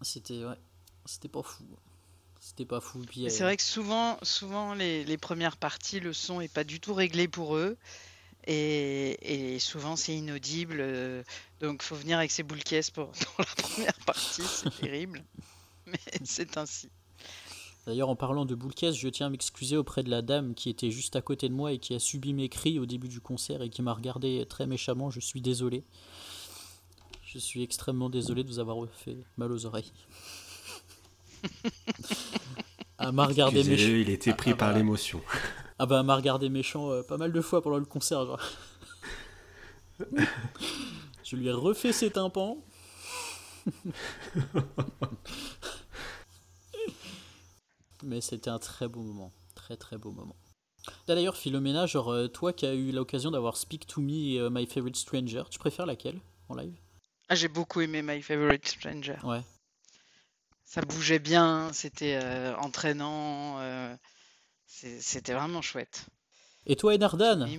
C'était 0.01 0.43
ouais, 0.43 0.57
c'était 1.05 1.27
pas 1.27 1.43
fou. 1.43 1.63
C'était 2.39 2.65
pas 2.65 2.81
fou. 2.81 3.03
C'est 3.29 3.43
vrai 3.43 3.55
que 3.55 3.61
souvent, 3.61 4.17
souvent 4.23 4.73
les, 4.73 5.03
les, 5.05 5.17
premières 5.17 5.57
parties, 5.57 5.99
le 5.99 6.11
son 6.11 6.41
est 6.41 6.51
pas 6.51 6.63
du 6.63 6.79
tout 6.79 6.95
réglé 6.95 7.27
pour 7.27 7.55
eux. 7.55 7.77
Et, 8.47 9.57
souvent, 9.59 9.95
c'est 9.95 10.15
inaudible. 10.15 10.77
Euh, 10.79 11.23
donc, 11.59 11.83
faut 11.83 11.95
venir 11.95 12.17
avec 12.17 12.31
ses 12.31 12.43
boules 12.43 12.63
caisses 12.63 12.89
pour, 12.89 13.11
la 13.39 13.45
première 13.45 13.99
partie. 14.05 14.43
C'est 14.43 14.69
terrible. 14.81 15.23
Mais 15.85 15.99
c'est 16.23 16.57
ainsi. 16.57 16.89
D'ailleurs, 17.85 18.09
en 18.09 18.15
parlant 18.15 18.45
de 18.45 18.53
boules 18.53 18.73
caisses, 18.73 18.95
je 18.95 19.09
tiens 19.09 19.27
à 19.27 19.29
m'excuser 19.29 19.75
auprès 19.75 20.03
de 20.03 20.09
la 20.09 20.21
dame 20.21 20.53
qui 20.53 20.69
était 20.69 20.91
juste 20.91 21.15
à 21.15 21.21
côté 21.21 21.49
de 21.49 21.53
moi 21.53 21.71
et 21.73 21.79
qui 21.79 21.95
a 21.95 21.99
subi 21.99 22.33
mes 22.33 22.47
cris 22.47 22.77
au 22.79 22.85
début 22.85 23.07
du 23.07 23.19
concert 23.19 23.61
et 23.63 23.69
qui 23.69 23.81
m'a 23.81 23.93
regardé 23.93 24.45
très 24.47 24.67
méchamment. 24.67 25.09
Je 25.09 25.19
suis 25.19 25.41
désolé. 25.41 25.83
Je 27.25 27.39
suis 27.39 27.63
extrêmement 27.63 28.09
désolé 28.09 28.43
de 28.43 28.49
vous 28.49 28.59
avoir 28.59 28.77
fait 28.93 29.17
mal 29.37 29.51
aux 29.51 29.65
oreilles. 29.65 29.91
à 32.97 33.11
m'a 33.11 33.25
regardé 33.25 33.63
méchant. 33.63 33.87
Il 33.87 34.09
était 34.09 34.33
pris 34.33 34.51
ah, 34.51 34.55
par 34.55 34.73
l'émotion. 34.73 35.21
Ah 35.83 35.87
bah, 35.87 36.03
m'a 36.03 36.15
regardé 36.15 36.47
méchant 36.47 36.91
euh, 36.91 37.01
pas 37.01 37.17
mal 37.17 37.31
de 37.31 37.41
fois 37.41 37.63
pendant 37.63 37.79
le 37.79 37.85
concert. 37.85 38.23
Genre. 38.23 38.39
je 41.23 41.35
lui 41.35 41.47
ai 41.47 41.51
refait 41.51 41.91
ses 41.91 42.11
tympans. 42.11 42.63
Mais 48.03 48.21
c'était 48.21 48.51
un 48.51 48.59
très 48.59 48.87
beau 48.87 49.01
moment. 49.01 49.31
Très 49.55 49.75
très 49.75 49.97
beau 49.97 50.11
moment. 50.11 50.35
D'ailleurs, 51.07 51.35
Philomena, 51.35 51.87
genre, 51.87 52.09
euh, 52.13 52.27
toi 52.27 52.53
qui 52.53 52.67
as 52.67 52.75
eu 52.75 52.91
l'occasion 52.91 53.31
d'avoir 53.31 53.57
Speak 53.57 53.87
to 53.87 54.01
Me 54.01 54.33
et 54.33 54.39
euh, 54.39 54.51
My 54.51 54.67
Favorite 54.67 54.97
Stranger, 54.97 55.45
tu 55.49 55.57
préfères 55.57 55.87
laquelle 55.87 56.19
en 56.47 56.53
live? 56.53 56.75
Ah, 57.27 57.33
j'ai 57.33 57.47
beaucoup 57.47 57.81
aimé 57.81 58.03
My 58.03 58.21
Favorite 58.21 58.67
Stranger. 58.67 59.17
Ouais. 59.23 59.41
Ça 60.63 60.81
bougeait 60.81 61.17
bien, 61.17 61.73
c'était 61.73 62.19
entraînant. 62.59 63.59
C'était 64.71 65.33
vraiment 65.33 65.61
chouette. 65.61 66.05
Et 66.65 66.75
toi, 66.75 66.93
Enardan 66.95 67.47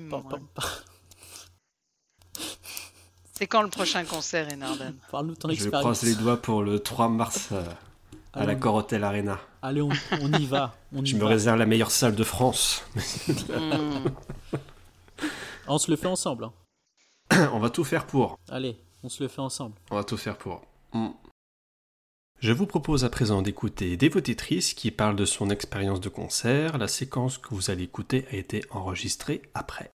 C'est 3.32 3.46
quand 3.46 3.62
le 3.62 3.68
prochain 3.68 4.04
concert, 4.04 4.48
Enardan 4.52 4.94
Parle-nous 5.10 5.34
de 5.34 5.38
ton 5.38 5.48
expérience. 5.50 5.78
Je 5.78 5.82
croise 5.82 6.02
les 6.02 6.14
doigts 6.14 6.40
pour 6.40 6.62
le 6.62 6.80
3 6.80 7.08
mars 7.08 7.48
euh, 7.52 7.64
à 8.32 8.46
la 8.46 8.54
Corotel 8.54 9.04
Arena. 9.04 9.40
Allez, 9.60 9.82
on, 9.82 9.90
y 10.38 10.46
va. 10.46 10.74
On 10.94 11.04
Je 11.04 11.16
me 11.16 11.24
réserve 11.24 11.58
la 11.58 11.66
meilleure 11.66 11.90
salle 11.90 12.14
de 12.14 12.24
France. 12.24 12.82
Hmm. 13.48 14.06
On 15.68 15.78
se 15.78 15.90
le 15.90 15.96
fait 15.96 16.06
ensemble. 16.06 16.44
Hein. 16.44 16.52
on 17.52 17.58
va 17.58 17.70
tout 17.70 17.84
faire 17.84 18.06
pour. 18.06 18.38
Allez, 18.48 18.80
on 19.02 19.08
se 19.08 19.22
le 19.22 19.28
fait 19.28 19.40
ensemble. 19.40 19.76
On 19.90 19.96
va 19.96 20.04
tout 20.04 20.16
faire 20.16 20.38
pour. 20.38 20.62
Hmm. 20.92 21.10
Je 22.42 22.50
vous 22.50 22.66
propose 22.66 23.04
à 23.04 23.08
présent 23.08 23.40
d'écouter 23.40 23.96
Dévotétrice 23.96 24.74
qui 24.74 24.90
parle 24.90 25.14
de 25.14 25.24
son 25.24 25.48
expérience 25.48 26.00
de 26.00 26.08
concert. 26.08 26.76
La 26.76 26.88
séquence 26.88 27.38
que 27.38 27.54
vous 27.54 27.70
allez 27.70 27.84
écouter 27.84 28.24
a 28.32 28.34
été 28.34 28.62
enregistrée 28.72 29.42
après. 29.54 29.90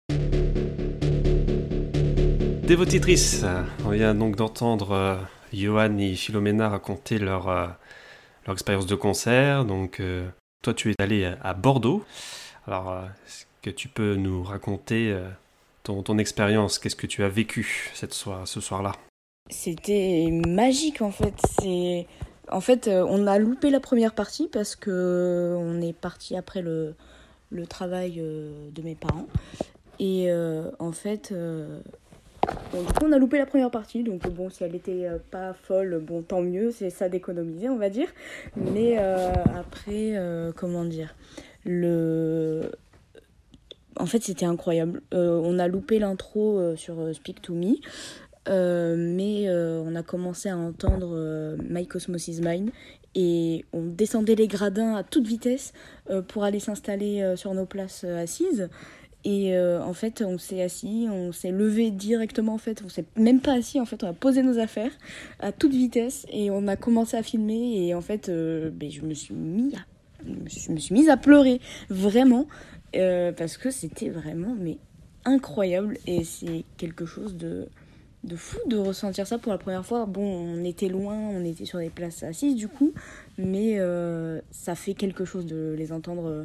Dévotétrice, 2.65 3.47
on 3.87 3.89
vient 3.89 4.15
donc 4.15 4.37
d'entendre 4.37 4.91
euh, 4.93 5.17
Johan 5.55 5.97
et 5.97 6.15
Philomena 6.17 6.69
raconter 6.69 7.19
leur, 7.19 7.49
euh, 7.49 7.67
expérience 8.47 8.85
de 8.85 8.95
concert. 8.95 9.65
Donc, 9.65 10.01
euh, 10.01 10.29
toi, 10.61 10.75
tu 10.75 10.91
es 10.91 10.95
allé 10.99 11.25
à 11.25 11.55
Bordeaux. 11.55 12.05
Alors, 12.67 13.05
est-ce 13.27 13.47
que 13.63 13.71
tu 13.71 13.89
peux 13.89 14.17
nous 14.17 14.43
raconter 14.43 15.19
ton, 15.83 16.03
ton 16.03 16.19
expérience? 16.19 16.79
Qu'est-ce 16.79 16.97
que 16.97 17.07
tu 17.07 17.25
as 17.25 17.31
vécu 17.31 17.91
cette 17.95 18.13
soir, 18.13 18.47
ce 18.47 18.61
soir-là? 18.61 18.93
C'était 19.51 20.29
magique 20.31 21.03
en 21.03 21.11
fait. 21.11 21.35
C'est 21.61 22.07
en 22.51 22.61
fait, 22.61 22.89
euh, 22.89 23.05
on 23.09 23.27
a 23.27 23.39
loupé 23.39 23.71
la 23.71 23.81
première 23.81 24.15
partie 24.15 24.49
parce 24.49 24.77
que 24.77 24.91
euh, 24.91 25.57
on 25.57 25.81
est 25.81 25.93
parti 25.93 26.37
après 26.37 26.63
le, 26.63 26.95
le 27.51 27.67
travail 27.67 28.17
euh, 28.19 28.69
de 28.71 28.83
mes 28.83 28.95
parents. 28.95 29.27
Et 30.01 30.29
en 30.81 30.91
fait, 30.91 31.33
du 31.33 32.93
coup, 32.93 33.05
on 33.05 33.13
a 33.13 33.19
loupé 33.19 33.39
la 33.39 33.47
première 33.47 33.71
partie. 33.71 34.03
Donc, 34.03 34.29
bon, 34.29 34.51
si 34.51 34.65
elle 34.65 34.73
n'était 34.73 35.07
pas 35.31 35.53
folle, 35.53 36.03
bon, 36.05 36.23
tant 36.23 36.43
mieux, 36.43 36.73
c'est 36.73 36.91
ça 36.91 37.09
d'économiser, 37.09 37.69
on 37.69 37.77
va 37.77 37.91
dire. 37.91 38.09
Mais 38.57 38.99
après, 38.99 40.21
comment 40.57 40.85
dire 40.85 41.15
le... 41.65 42.73
En 44.01 44.07
fait, 44.07 44.21
c'était 44.25 44.47
incroyable. 44.47 45.01
on 45.13 45.61
a 45.61 45.69
loupé 45.69 46.01
l'intro 46.01 46.75
sur 46.75 47.15
Speak 47.15 47.41
to 47.41 47.55
Me. 47.55 47.77
Euh, 48.49 48.95
mais 48.99 49.49
euh, 49.49 49.83
on 49.85 49.95
a 49.95 50.03
commencé 50.03 50.49
à 50.49 50.57
entendre 50.57 51.13
euh, 51.15 51.57
My 51.69 51.87
Cosmos 51.87 52.29
is 52.29 52.41
Mine. 52.41 52.71
Et 53.15 53.65
on 53.73 53.85
descendait 53.87 54.35
les 54.35 54.49
gradins 54.49 54.97
à 54.97 55.05
toute 55.05 55.27
vitesse 55.27 55.73
pour 56.27 56.43
aller 56.43 56.59
s'installer 56.59 57.35
sur 57.37 57.55
nos 57.55 57.65
places 57.65 58.03
assises. 58.03 58.69
Et 59.23 59.57
en 59.57 59.93
fait, 59.93 60.21
on 60.21 60.37
s'est 60.37 60.61
assis, 60.61 61.07
on 61.09 61.31
s'est 61.31 61.53
levé 61.53 61.93
directement 61.93 62.55
en 62.55 62.59
fait, 62.59 62.83
on 62.85 62.89
s'est 62.89 63.05
même 63.15 63.41
pas 63.41 63.53
assis 63.53 63.81
en 63.81 63.85
fait, 63.85 64.03
on 64.03 64.09
a 64.09 64.13
posé 64.15 64.43
nos 64.43 64.59
affaires 64.59 64.91
à 65.39 65.53
toute 65.53 65.71
vitesse 65.71 66.27
et 66.29 66.51
on 66.51 66.67
a 66.67 66.75
commencé 66.75 67.17
à 67.17 67.23
filmer. 67.23 67.87
Et 67.87 67.95
en 67.95 68.01
fait, 68.01 68.29
ben, 68.29 68.91
je 68.91 69.03
me 69.03 69.15
suis 69.15 69.35
mis 69.35 69.77
à, 69.77 69.79
je 70.25 70.73
me 70.73 70.79
suis 70.81 70.93
mise 70.93 71.09
à 71.09 71.17
pleurer 71.17 71.61
vraiment. 71.91 72.49
Parce 72.93 73.59
que 73.59 73.71
c'était 73.71 74.11
vraiment 74.11 74.57
mais 74.59 74.79
incroyable. 75.25 75.99
Et 76.09 76.25
c'est 76.25 76.65
quelque 76.79 77.07
chose 77.07 77.37
de 77.37 77.69
de 78.25 78.37
fou 78.37 78.59
de 78.67 78.77
ressentir 78.77 79.27
ça 79.27 79.39
pour 79.39 79.53
la 79.53 79.59
première 79.59 79.85
fois. 79.85 80.07
Bon, 80.07 80.23
on 80.23 80.65
était 80.65 80.89
loin, 80.89 81.15
on 81.15 81.45
était 81.45 81.65
sur 81.65 81.79
des 81.79 81.91
places 81.91 82.23
assises 82.23 82.57
du 82.57 82.69
coup, 82.69 82.93
mais 83.39 83.79
euh, 83.79 84.41
ça 84.51 84.75
fait 84.75 84.95
quelque 84.95 85.25
chose 85.25 85.47
de 85.47 85.75
les 85.77 85.93
entendre 85.93 86.27
euh, 86.29 86.45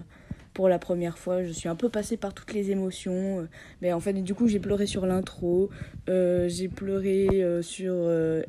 pour 0.53 0.67
la 0.67 0.77
première 0.77 1.17
fois. 1.17 1.43
Je 1.43 1.51
suis 1.51 1.69
un 1.69 1.75
peu 1.75 1.87
passée 1.87 2.17
par 2.17 2.33
toutes 2.33 2.53
les 2.53 2.71
émotions. 2.71 3.39
Euh, 3.39 3.43
mais 3.81 3.93
en 3.93 4.01
fait, 4.01 4.13
du 4.13 4.33
coup, 4.33 4.47
j'ai 4.49 4.59
pleuré 4.59 4.87
sur 4.87 5.05
l'intro, 5.05 5.69
j'ai 6.07 6.67
pleuré 6.67 7.27
sur 7.61 7.93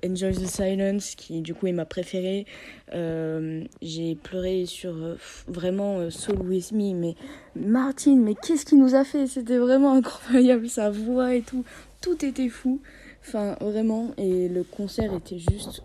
Enjoy 0.05 0.33
the 0.33 0.47
Silence, 0.47 1.14
qui 1.14 1.40
du 1.40 1.55
coup 1.55 1.69
est 1.69 1.73
ma 1.73 1.85
préférée. 1.85 2.47
j'ai 2.93 4.16
pleuré 4.16 4.66
sur 4.66 5.16
vraiment 5.47 6.11
Soul 6.11 6.40
With 6.43 6.73
Me, 6.73 6.95
mais 6.95 7.14
Martine, 7.55 8.23
mais 8.23 8.35
qu'est-ce 8.35 8.64
qu'il 8.64 8.81
nous 8.81 8.97
a 8.97 9.05
fait? 9.05 9.29
C'était 9.29 9.59
vraiment 9.59 9.93
incroyable, 9.95 10.69
sa 10.69 10.90
voix 10.90 11.35
et 11.35 11.43
tout. 11.43 11.64
Tout 12.01 12.25
était 12.25 12.49
fou. 12.49 12.81
Enfin, 13.23 13.57
vraiment, 13.61 14.11
et 14.17 14.49
le 14.49 14.65
concert 14.65 15.15
était 15.15 15.39
juste 15.39 15.83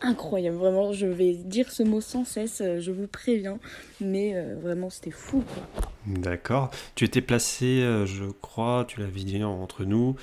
incroyable. 0.00 0.56
Vraiment, 0.56 0.92
je 0.92 1.06
vais 1.06 1.34
dire 1.34 1.70
ce 1.70 1.82
mot 1.82 2.00
sans 2.00 2.24
cesse, 2.24 2.60
euh, 2.60 2.80
je 2.80 2.90
vous 2.90 3.06
préviens, 3.06 3.58
mais 4.00 4.32
euh, 4.34 4.56
vraiment, 4.60 4.90
c'était 4.90 5.10
fou. 5.10 5.42
D'accord. 6.06 6.70
Tu 6.94 7.04
étais 7.04 7.20
placé, 7.20 7.82
euh, 7.82 8.06
je 8.06 8.24
crois, 8.24 8.84
tu 8.88 9.00
l'avais 9.00 9.20
dit 9.20 9.42
entre 9.44 9.84
nous, 9.84 10.16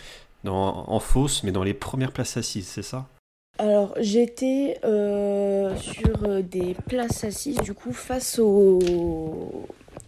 dans, 0.43 0.89
en 0.89 0.99
fausse, 0.99 1.43
mais 1.43 1.51
dans 1.51 1.63
les 1.63 1.73
premières 1.73 2.11
places 2.11 2.37
assises, 2.37 2.67
c'est 2.67 2.83
ça? 2.83 3.07
Alors 3.57 3.95
j'étais 4.01 4.77
sur 4.81 6.43
des 6.43 6.75
places 6.87 7.23
assises 7.23 7.55
du 7.61 7.73
coup 7.73 7.93
face 7.93 8.37
au 8.37 8.79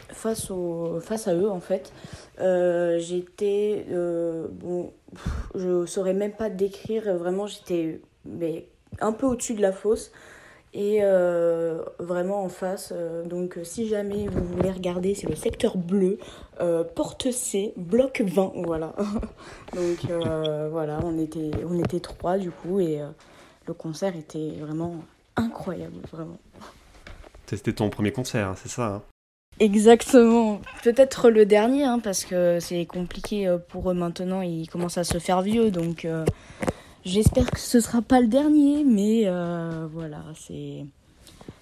face 0.10 0.52
au 0.52 1.00
face 1.02 1.28
à 1.28 1.36
eux 1.36 1.50
en 1.50 1.60
fait. 1.60 1.92
j'étais 2.40 3.86
bon 4.52 4.92
je 5.56 5.86
saurais 5.86 6.14
même 6.14 6.34
pas 6.34 6.50
décrire 6.50 7.16
vraiment 7.16 7.48
j'étais 7.48 8.02
mais 8.26 8.68
un 9.00 9.12
peu 9.12 9.26
au-dessus 9.26 9.54
de 9.54 9.62
la 9.62 9.72
fosse 9.72 10.12
et 10.74 11.00
euh, 11.02 11.84
vraiment 12.00 12.44
en 12.44 12.50
face. 12.50 12.94
Euh, 12.96 13.26
donc 13.26 13.60
si 13.64 13.88
jamais 13.88 14.28
vous 14.28 14.44
voulez 14.44 14.72
regarder, 14.72 15.16
c'est 15.16 15.28
le 15.28 15.36
secteur 15.36 15.78
bleu, 15.78 16.20
euh, 16.62 16.84
porte 16.84 17.32
C, 17.32 17.74
bloc 17.78 18.22
20, 18.26 18.54
voilà. 18.66 18.94
donc 19.76 20.06
voilà, 20.72 21.00
on 21.04 21.18
était, 21.18 21.52
on 21.68 21.80
était 21.80 22.00
trois 22.00 22.38
du 22.38 22.52
coup 22.52 22.80
et 22.80 23.00
le 23.66 23.74
concert 23.74 24.16
était 24.16 24.52
vraiment 24.60 24.96
incroyable, 25.36 25.98
vraiment. 26.12 26.38
C'était 27.48 27.74
ton 27.74 27.90
premier 27.90 28.12
concert, 28.12 28.50
hein, 28.50 28.56
c'est 28.58 28.70
ça 28.70 28.88
hein? 28.88 29.02
Exactement. 29.60 30.62
Peut-être 30.84 31.30
le 31.30 31.46
dernier, 31.46 31.84
hein, 31.84 32.00
parce 32.00 32.26
que 32.26 32.60
c'est 32.60 32.86
compliqué 32.86 33.56
pour 33.70 33.90
eux 33.90 33.94
maintenant, 33.94 34.42
ils 34.42 34.70
commencent 34.70 34.98
à 34.98 35.04
se 35.04 35.18
faire 35.18 35.42
vieux, 35.42 35.72
donc 35.72 36.06
J'espère 37.08 37.50
que 37.50 37.60
ce 37.60 37.80
sera 37.80 38.02
pas 38.02 38.20
le 38.20 38.28
dernier, 38.28 38.84
mais 38.84 39.22
euh, 39.28 39.88
voilà, 39.94 40.26
c'est 40.36 40.86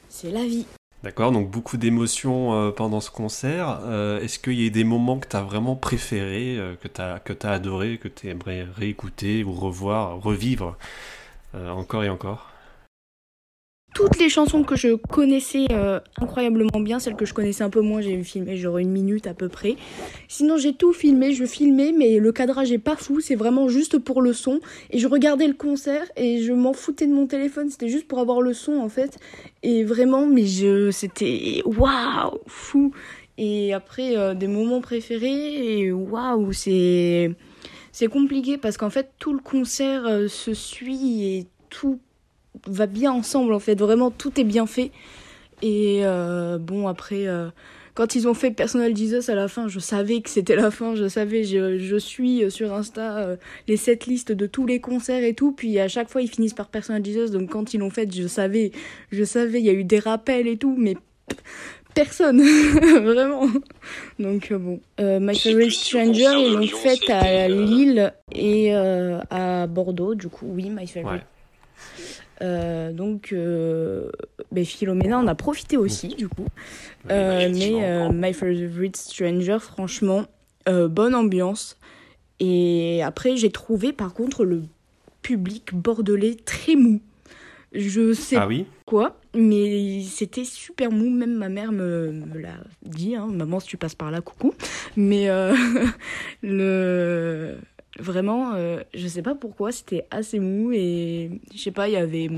c'est 0.09 0.31
la 0.31 0.43
vie. 0.43 0.65
D'accord, 1.03 1.31
donc 1.31 1.51
beaucoup 1.51 1.77
d'émotions 1.77 2.55
euh, 2.55 2.71
pendant 2.71 2.99
ce 2.99 3.11
concert. 3.11 3.81
Euh, 3.83 4.19
est-ce 4.21 4.39
qu'il 4.39 4.59
y 4.59 4.65
a 4.65 4.69
des 4.71 4.83
moments 4.83 5.19
que 5.19 5.27
tu 5.27 5.35
as 5.35 5.43
vraiment 5.43 5.75
préférés, 5.75 6.57
que 6.81 6.87
tu 6.87 6.99
as, 6.99 7.19
que 7.19 7.33
as 7.43 7.51
adoré, 7.51 7.99
que 7.99 8.07
tu 8.07 8.27
aimerais 8.27 8.65
réécouter 8.75 9.43
ou 9.43 9.53
revoir, 9.53 10.19
revivre 10.19 10.77
encore 11.53 12.03
et 12.03 12.09
encore? 12.09 12.49
Toutes 13.95 14.19
les 14.19 14.27
chansons 14.27 14.63
que 14.63 14.75
je 14.75 14.95
connaissais 14.95 15.67
euh, 15.71 16.01
incroyablement 16.21 16.81
bien, 16.81 16.99
celles 16.99 17.15
que 17.15 17.25
je 17.25 17.33
connaissais 17.33 17.63
un 17.63 17.69
peu 17.69 17.79
moins, 17.79 18.01
j'ai 18.01 18.21
filmé 18.23 18.57
genre 18.57 18.77
une 18.77 18.91
minute 18.91 19.25
à 19.25 19.33
peu 19.33 19.47
près. 19.47 19.77
Sinon 20.27 20.57
j'ai 20.57 20.73
tout 20.73 20.91
filmé, 20.91 21.33
je 21.33 21.45
filmais, 21.45 21.93
mais 21.97 22.19
le 22.19 22.31
cadrage 22.33 22.73
est 22.73 22.77
pas 22.77 22.97
fou, 22.97 23.21
c'est 23.21 23.35
vraiment 23.35 23.69
juste 23.69 23.97
pour 23.97 24.21
le 24.21 24.33
son. 24.33 24.59
Et 24.91 24.99
je 24.99 25.07
regardais 25.07 25.47
le 25.47 25.53
concert 25.53 26.03
et 26.17 26.43
je 26.43 26.51
m'en 26.51 26.73
foutais 26.73 27.07
de 27.07 27.13
mon 27.13 27.25
téléphone, 27.25 27.69
c'était 27.69 27.87
juste 27.87 28.05
pour 28.05 28.19
avoir 28.19 28.41
le 28.41 28.53
son 28.53 28.73
en 28.73 28.89
fait. 28.89 29.17
Et 29.63 29.85
vraiment, 29.85 30.27
mais 30.27 30.45
je, 30.45 30.91
c'était 30.91 31.61
waouh, 31.65 32.39
fou. 32.47 32.91
Et 33.37 33.73
après 33.73 34.17
euh, 34.17 34.33
des 34.33 34.47
moments 34.47 34.81
préférés, 34.81 35.79
et 35.79 35.93
waouh, 35.93 36.51
c'est 36.51 37.33
compliqué 38.11 38.57
parce 38.57 38.75
qu'en 38.75 38.89
fait 38.89 39.11
tout 39.19 39.31
le 39.31 39.39
concert 39.39 40.05
euh, 40.05 40.27
se 40.27 40.53
suit 40.53 41.23
et 41.23 41.47
tout 41.69 41.99
va 42.67 42.85
bien 42.85 43.11
ensemble 43.11 43.53
en 43.53 43.59
fait. 43.59 43.79
Vraiment, 43.79 44.11
tout 44.11 44.39
est 44.39 44.43
bien 44.43 44.65
fait. 44.65 44.91
Et 45.61 46.01
euh, 46.03 46.57
bon, 46.57 46.87
après, 46.87 47.27
euh, 47.27 47.47
quand 47.93 48.15
ils 48.15 48.27
ont 48.27 48.33
fait 48.33 48.51
Personal 48.51 48.95
Jesus 48.95 49.29
à 49.29 49.35
la 49.35 49.47
fin, 49.47 49.67
je 49.67 49.79
savais 49.79 50.21
que 50.21 50.29
c'était 50.29 50.55
la 50.55 50.71
fin. 50.71 50.95
Je 50.95 51.07
savais, 51.07 51.43
je, 51.43 51.77
je 51.77 51.95
suis 51.95 52.49
sur 52.51 52.73
Insta 52.73 53.17
euh, 53.17 53.35
les 53.67 53.77
sept 53.77 54.05
listes 54.05 54.31
de 54.31 54.45
tous 54.45 54.65
les 54.65 54.79
concerts 54.79 55.23
et 55.23 55.33
tout. 55.33 55.53
Puis 55.53 55.79
à 55.79 55.87
chaque 55.87 56.09
fois, 56.09 56.21
ils 56.21 56.29
finissent 56.29 56.53
par 56.53 56.67
Personal 56.67 57.03
Jesus. 57.03 57.31
Donc 57.31 57.49
quand 57.49 57.73
ils 57.73 57.79
l'ont 57.79 57.89
fait, 57.89 58.13
je 58.13 58.27
savais, 58.27 58.71
je 59.11 59.23
savais, 59.23 59.59
il 59.59 59.65
y 59.65 59.69
a 59.69 59.73
eu 59.73 59.83
des 59.85 59.99
rappels 59.99 60.47
et 60.47 60.57
tout. 60.57 60.75
Mais 60.77 60.97
personne, 61.93 62.41
vraiment. 63.03 63.47
Donc 64.19 64.51
bon, 64.51 64.81
My 64.99 65.37
Favorite 65.37 65.71
Stranger, 65.71 66.33
ils 66.37 66.53
l'ont 66.53 66.67
fait 66.67 67.09
à 67.09 67.47
Lille 67.47 68.13
et 68.33 68.73
à 68.73 69.67
Bordeaux, 69.67 70.15
du 70.15 70.27
coup, 70.27 70.47
oui, 70.53 70.69
My 70.69 70.85
Favorite. 70.85 71.23
Euh, 72.41 72.91
donc, 72.91 73.31
euh, 73.31 74.09
ben, 74.51 74.65
Philomena 74.65 75.19
en 75.19 75.27
a 75.27 75.35
profité 75.35 75.77
aussi, 75.77 76.09
du 76.09 76.27
coup. 76.27 76.47
Euh, 77.09 77.49
mais 77.53 78.09
My 78.11 78.33
Favorite 78.33 78.97
Stranger, 78.97 79.57
franchement, 79.59 80.25
bonne 80.67 81.15
ambiance. 81.15 81.77
Et 82.39 83.01
après, 83.03 83.37
j'ai 83.37 83.49
trouvé 83.49 83.93
par 83.93 84.13
contre 84.13 84.43
le 84.43 84.63
public 85.21 85.73
bordelais 85.73 86.35
très 86.35 86.75
mou. 86.75 87.01
Je 87.71 88.13
sais 88.13 88.37
ah 88.37 88.47
oui 88.47 88.67
quoi, 88.85 89.19
mais 89.33 90.01
c'était 90.03 90.43
super 90.45 90.91
mou. 90.91 91.09
Même 91.09 91.33
ma 91.33 91.49
mère 91.49 91.71
me, 91.71 92.11
me 92.11 92.39
l'a 92.39 92.57
dit. 92.83 93.15
Hein, 93.15 93.27
Maman, 93.27 93.59
si 93.59 93.67
tu 93.67 93.77
passes 93.77 93.95
par 93.95 94.11
là, 94.11 94.21
coucou. 94.21 94.53
Mais 94.97 95.27
le 96.43 97.57
Vraiment, 97.99 98.53
euh, 98.55 98.81
je 98.93 99.07
sais 99.07 99.21
pas 99.21 99.35
pourquoi, 99.35 99.71
c'était 99.71 100.05
assez 100.11 100.39
mou 100.39 100.71
et 100.73 101.39
je 101.53 101.57
sais 101.57 101.71
pas, 101.71 101.87
il 101.87 101.93
y 101.93 101.97
avait 101.97 102.29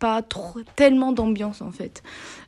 pas 0.00 0.20
trop, 0.20 0.60
tellement 0.74 1.12
d'ambiance 1.12 1.62
en 1.62 1.70
fait. 1.70 2.02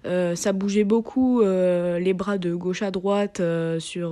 Euh, 0.07 0.35
ça 0.35 0.53
bougeait 0.53 0.85
beaucoup 0.85 1.41
euh, 1.41 1.99
les 2.01 2.15
bras 2.15 2.37
de 2.37 2.55
gauche 2.55 2.83
à 2.83 2.91
droite 2.91 3.41
sur. 3.79 4.11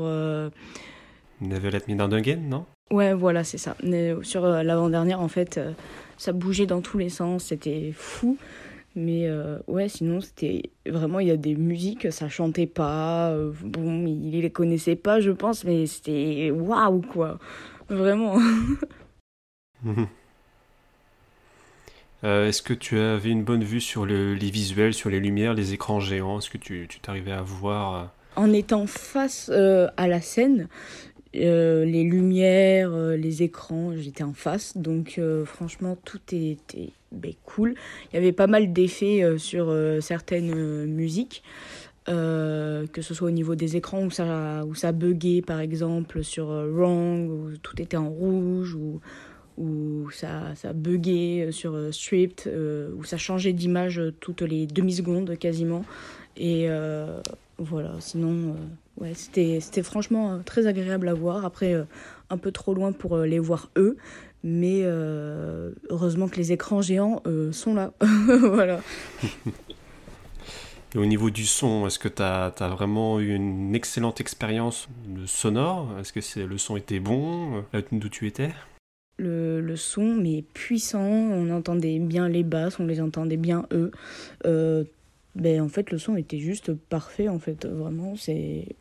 Never 1.40 1.70
Let 1.70 1.82
Me 1.88 1.96
Down 1.96 2.14
Again, 2.14 2.40
non? 2.48 2.66
Ouais, 2.92 3.14
voilà, 3.14 3.42
c'est 3.42 3.58
ça. 3.58 3.76
Sur 4.22 4.46
l'avant-dernière, 4.46 5.20
en 5.20 5.28
fait, 5.28 5.60
ça 6.16 6.32
bougeait 6.32 6.66
dans 6.66 6.80
tous 6.80 6.98
les 6.98 7.08
sens, 7.08 7.46
c'était 7.46 7.92
fou. 7.94 8.38
Mais 8.94 9.28
ouais, 9.66 9.88
sinon, 9.88 10.20
c'était 10.20 10.70
vraiment, 10.86 11.18
il 11.18 11.26
y 11.26 11.32
a 11.32 11.36
des 11.36 11.56
musiques, 11.56 12.10
ça 12.12 12.28
chantait 12.28 12.68
pas. 12.68 13.36
bon, 13.64 14.06
il 14.06 14.40
les 14.40 14.50
connaissait 14.50 14.94
pas, 14.94 15.20
je 15.20 15.32
pense, 15.32 15.64
mais 15.64 15.86
c'était 15.86 16.52
waouh, 16.52 17.02
quoi. 17.02 17.38
Vraiment. 17.88 18.38
Euh, 22.24 22.48
est-ce 22.48 22.62
que 22.62 22.72
tu 22.72 22.98
avais 22.98 23.30
une 23.30 23.44
bonne 23.44 23.62
vue 23.62 23.80
sur 23.80 24.06
les 24.06 24.50
visuels, 24.50 24.94
sur 24.94 25.10
les 25.10 25.20
lumières, 25.20 25.54
les 25.54 25.74
écrans 25.74 26.00
géants? 26.00 26.38
Est-ce 26.38 26.50
que 26.50 26.58
tu 26.58 26.88
t'arrivais 27.00 27.32
à 27.32 27.42
voir 27.42 27.94
euh, 27.94 28.04
En 28.36 28.52
étant 28.52 28.86
face 28.86 29.50
euh, 29.52 29.88
à 29.96 30.08
la 30.08 30.20
scène, 30.20 30.68
les 31.34 32.02
lumières, 32.04 32.90
les 32.90 33.42
écrans, 33.42 33.92
j'étais 33.94 34.24
en 34.24 34.32
face. 34.32 34.78
Donc 34.78 35.20
franchement, 35.44 35.96
tout 36.04 36.20
était 36.32 36.88
ben, 37.12 37.34
cool. 37.44 37.74
Il 38.10 38.16
y 38.16 38.18
avait 38.18 38.32
pas 38.32 38.46
mal 38.46 38.72
d'effets 38.72 39.22
sur 39.36 39.70
certaines 40.00 40.86
musiques. 40.86 41.42
Euh, 42.08 42.86
que 42.86 43.02
ce 43.02 43.14
soit 43.14 43.26
au 43.26 43.32
niveau 43.32 43.56
des 43.56 43.76
écrans 43.76 44.04
où 44.04 44.10
ça, 44.12 44.64
où 44.64 44.76
ça 44.76 44.92
buguait 44.92 45.42
par 45.42 45.58
exemple 45.58 46.22
sur 46.22 46.50
euh, 46.50 46.70
Wrong, 46.70 47.28
où 47.28 47.56
tout 47.60 47.82
était 47.82 47.96
en 47.96 48.08
rouge, 48.08 48.74
ou 48.74 49.00
où 49.58 50.10
ça, 50.10 50.54
ça 50.54 50.72
buguait 50.72 51.48
sur 51.50 51.74
euh, 51.74 51.90
Stripped, 51.90 52.48
où 52.96 53.02
ça 53.04 53.16
changeait 53.16 53.52
d'image 53.52 54.00
toutes 54.20 54.42
les 54.42 54.66
demi-secondes 54.66 55.36
quasiment. 55.36 55.84
Et 56.36 56.68
voilà, 57.58 57.94
sinon, 58.00 58.54
ouais, 58.98 59.12
c'était, 59.14 59.58
c'était 59.60 59.82
franchement 59.82 60.40
très 60.44 60.66
agréable 60.66 61.08
à 61.08 61.14
voir. 61.14 61.46
Après, 61.46 61.74
un 62.28 62.36
peu 62.36 62.52
trop 62.52 62.74
loin 62.74 62.92
pour 62.92 63.16
les 63.16 63.38
voir 63.38 63.70
eux, 63.76 63.96
mais 64.44 64.82
heureusement 64.84 66.28
que 66.28 66.36
les 66.36 66.52
écrans 66.52 66.82
géants 66.82 67.22
sont 67.52 67.74
là. 67.74 67.94
voilà. 68.26 68.80
Au 70.96 71.04
niveau 71.04 71.30
du 71.30 71.44
son, 71.44 71.86
est-ce 71.86 71.98
que 71.98 72.08
tu 72.08 72.22
as, 72.22 72.50
vraiment 72.70 73.20
eu 73.20 73.34
une 73.34 73.74
excellente 73.74 74.20
expérience 74.20 74.88
sonore? 75.26 75.88
Est-ce 76.00 76.12
que 76.12 76.40
le 76.40 76.58
son 76.58 76.76
était 76.76 77.00
bon? 77.00 77.64
D'où 77.92 78.08
tu 78.08 78.26
étais? 78.26 78.50
Le, 79.18 79.76
son, 79.76 80.14
mais 80.14 80.42
puissant, 80.54 81.00
on 81.00 81.50
entendait 81.50 81.98
bien 81.98 82.28
les 82.28 82.42
basses, 82.42 82.80
on 82.80 82.86
les 82.86 83.00
entendait 83.00 83.36
bien 83.36 83.66
eux. 83.72 83.90
Euh, 84.46 84.84
ben, 85.34 85.60
en 85.60 85.68
fait, 85.68 85.90
le 85.90 85.98
son 85.98 86.16
était 86.16 86.38
juste 86.38 86.72
parfait, 86.72 87.28
en 87.28 87.38
fait, 87.38 87.66
vraiment. 87.66 88.16
C'est... 88.16 88.76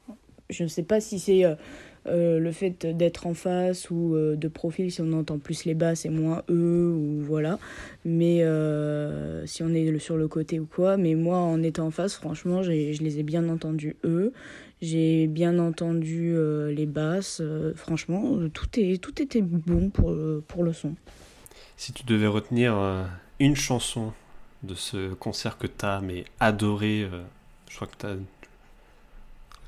Je 0.50 0.64
ne 0.64 0.70
sais 0.70 0.84
pas 0.84 1.02
si 1.02 1.20
c'est 1.20 1.44
euh, 2.08 2.40
le 2.40 2.52
fait 2.52 2.86
d'être 2.86 3.26
en 3.26 3.34
face 3.34 3.90
ou 3.90 4.16
euh, 4.16 4.36
de 4.36 4.48
profil, 4.48 4.92
si 4.92 5.02
on 5.02 5.12
entend 5.14 5.40
plus 5.40 5.66
les 5.66 5.74
basses 5.74 6.06
et 6.06 6.10
moins 6.10 6.44
eux, 6.50 6.94
ou 6.96 7.22
voilà. 7.22 7.58
Mais 8.04 8.44
euh, 8.44 9.46
si 9.48 9.64
on 9.64 9.70
est 9.70 9.98
sur 9.98 10.18
le 10.18 10.28
côté 10.28 10.60
ou 10.60 10.66
quoi. 10.66 10.98
Mais 10.98 11.16
moi, 11.16 11.38
en 11.38 11.64
étant 11.64 11.88
en 11.88 11.92
face, 11.92 12.16
franchement, 12.16 12.62
je 12.62 12.72
les 12.72 13.20
ai 13.20 13.24
bien 13.24 13.50
entendus 13.50 13.96
eux. 14.04 14.34
J'ai 14.82 15.28
bien 15.28 15.58
entendu 15.58 16.36
les 16.70 16.86
basses. 16.86 17.42
franchement, 17.76 18.38
tout, 18.54 18.68
est, 18.78 19.02
tout 19.02 19.22
était 19.22 19.42
bon 19.42 19.90
pour, 19.90 20.14
pour 20.48 20.64
le 20.64 20.74
son. 20.74 20.96
Si 21.78 21.94
tu 21.94 22.04
devais 22.04 22.28
retenir 22.28 22.76
une 23.40 23.56
chanson 23.56 24.12
de 24.64 24.76
ce 24.76 25.14
concert 25.14 25.58
que 25.58 25.66
tu 25.66 25.86
as 25.86 26.02
mais 26.02 26.26
adoré, 26.40 27.08
je 27.70 27.76
crois 27.76 27.88
que 27.88 27.98
tu 27.98 28.06
as 28.06 28.16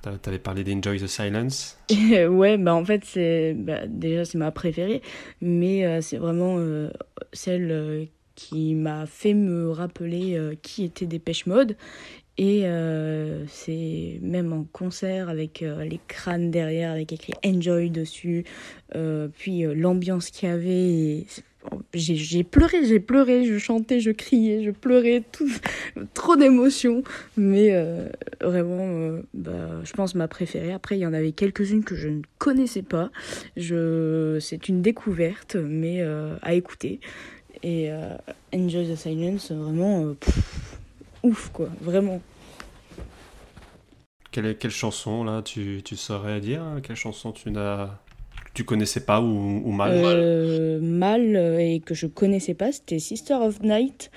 T'avais 0.01 0.39
parlé 0.39 0.63
d'Enjoy 0.63 0.99
the 0.99 1.07
Silence. 1.07 1.77
ouais, 1.89 2.57
bah 2.57 2.73
en 2.73 2.86
fait, 2.86 3.03
c'est 3.05 3.53
bah, 3.53 3.88
déjà 3.88 4.25
c'est 4.25 4.38
ma 4.38 4.51
préférée, 4.51 5.01
mais 5.41 5.86
euh, 5.86 6.01
c'est 6.01 6.17
vraiment 6.17 6.55
euh, 6.57 6.89
celle 7.33 7.71
euh, 7.71 8.05
qui 8.36 8.75
m'a 8.75 9.05
fait 9.05 9.33
me 9.33 9.71
rappeler 9.71 10.39
qui 10.62 10.83
était 10.83 11.07
Dépêche 11.07 11.47
Mode. 11.47 11.75
Et 12.39 12.65
c'est 13.47 14.19
même 14.21 14.53
en 14.53 14.63
concert 14.71 15.27
avec 15.27 15.62
les 15.62 15.99
crânes 16.07 16.51
derrière, 16.51 16.91
avec 16.91 17.12
écrit 17.12 17.33
Enjoy 17.43 17.89
dessus, 17.89 18.45
puis 19.39 19.63
l'ambiance 19.63 20.29
qu'il 20.29 20.49
y 20.49 20.51
avait. 20.51 21.25
J'ai 21.93 22.43
pleuré, 22.43 22.86
j'ai 22.86 22.99
pleuré, 22.99 23.45
je 23.45 23.58
chantais, 23.58 23.99
je 23.99 24.12
criais, 24.12 24.63
je 24.63 24.71
pleurais, 24.71 25.23
trop 26.13 26.36
d'émotions. 26.36 27.03
Mais 27.36 27.69
euh, 27.71 28.10
vraiment, 28.41 28.88
euh, 28.88 29.21
bah, 29.34 29.82
je 29.84 29.93
pense 29.93 30.15
ma 30.15 30.27
préférée. 30.27 30.71
Après, 30.71 30.97
il 30.97 31.01
y 31.01 31.06
en 31.06 31.13
avait 31.13 31.32
quelques-unes 31.32 31.84
que 31.84 31.95
je 31.95 32.08
ne 32.08 32.21
connaissais 32.38 32.82
pas. 32.82 33.10
C'est 33.58 34.69
une 34.69 34.82
découverte, 34.82 35.56
mais 35.56 36.01
à 36.41 36.53
écouter. 36.53 36.99
Et 37.63 37.89
Enjoy 38.53 38.88
the 38.88 38.95
Silence, 38.95 39.51
vraiment, 39.51 40.15
ouf 41.23 41.49
quoi, 41.53 41.69
vraiment. 41.82 42.21
Quelle, 44.32 44.69
chanson 44.69 45.23
là 45.23 45.41
tu, 45.41 45.82
tu 45.84 45.95
saurais 45.95 46.39
dire 46.39 46.62
hein? 46.62 46.80
Quelle 46.84 46.95
chanson 46.95 47.32
tu 47.32 47.49
n'as 47.49 47.97
tu 48.58 48.63
connaissais 48.63 49.02
pas 49.02 49.22
ou, 49.22 49.72
mal 49.72 49.91
euh, 49.93 50.80
Mal 50.82 51.36
euh, 51.36 51.60
et 51.60 51.80
que 51.80 51.93
je 51.93 52.08
connaissais 52.08 52.56
pas, 52.56 52.72
c'était 52.72 52.98
Sister 52.98 53.36
of 53.36 53.62
Night 53.62 54.10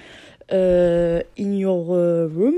euh, 0.50 1.20
In 1.38 1.52
Your 1.52 1.88
Room. 1.88 2.54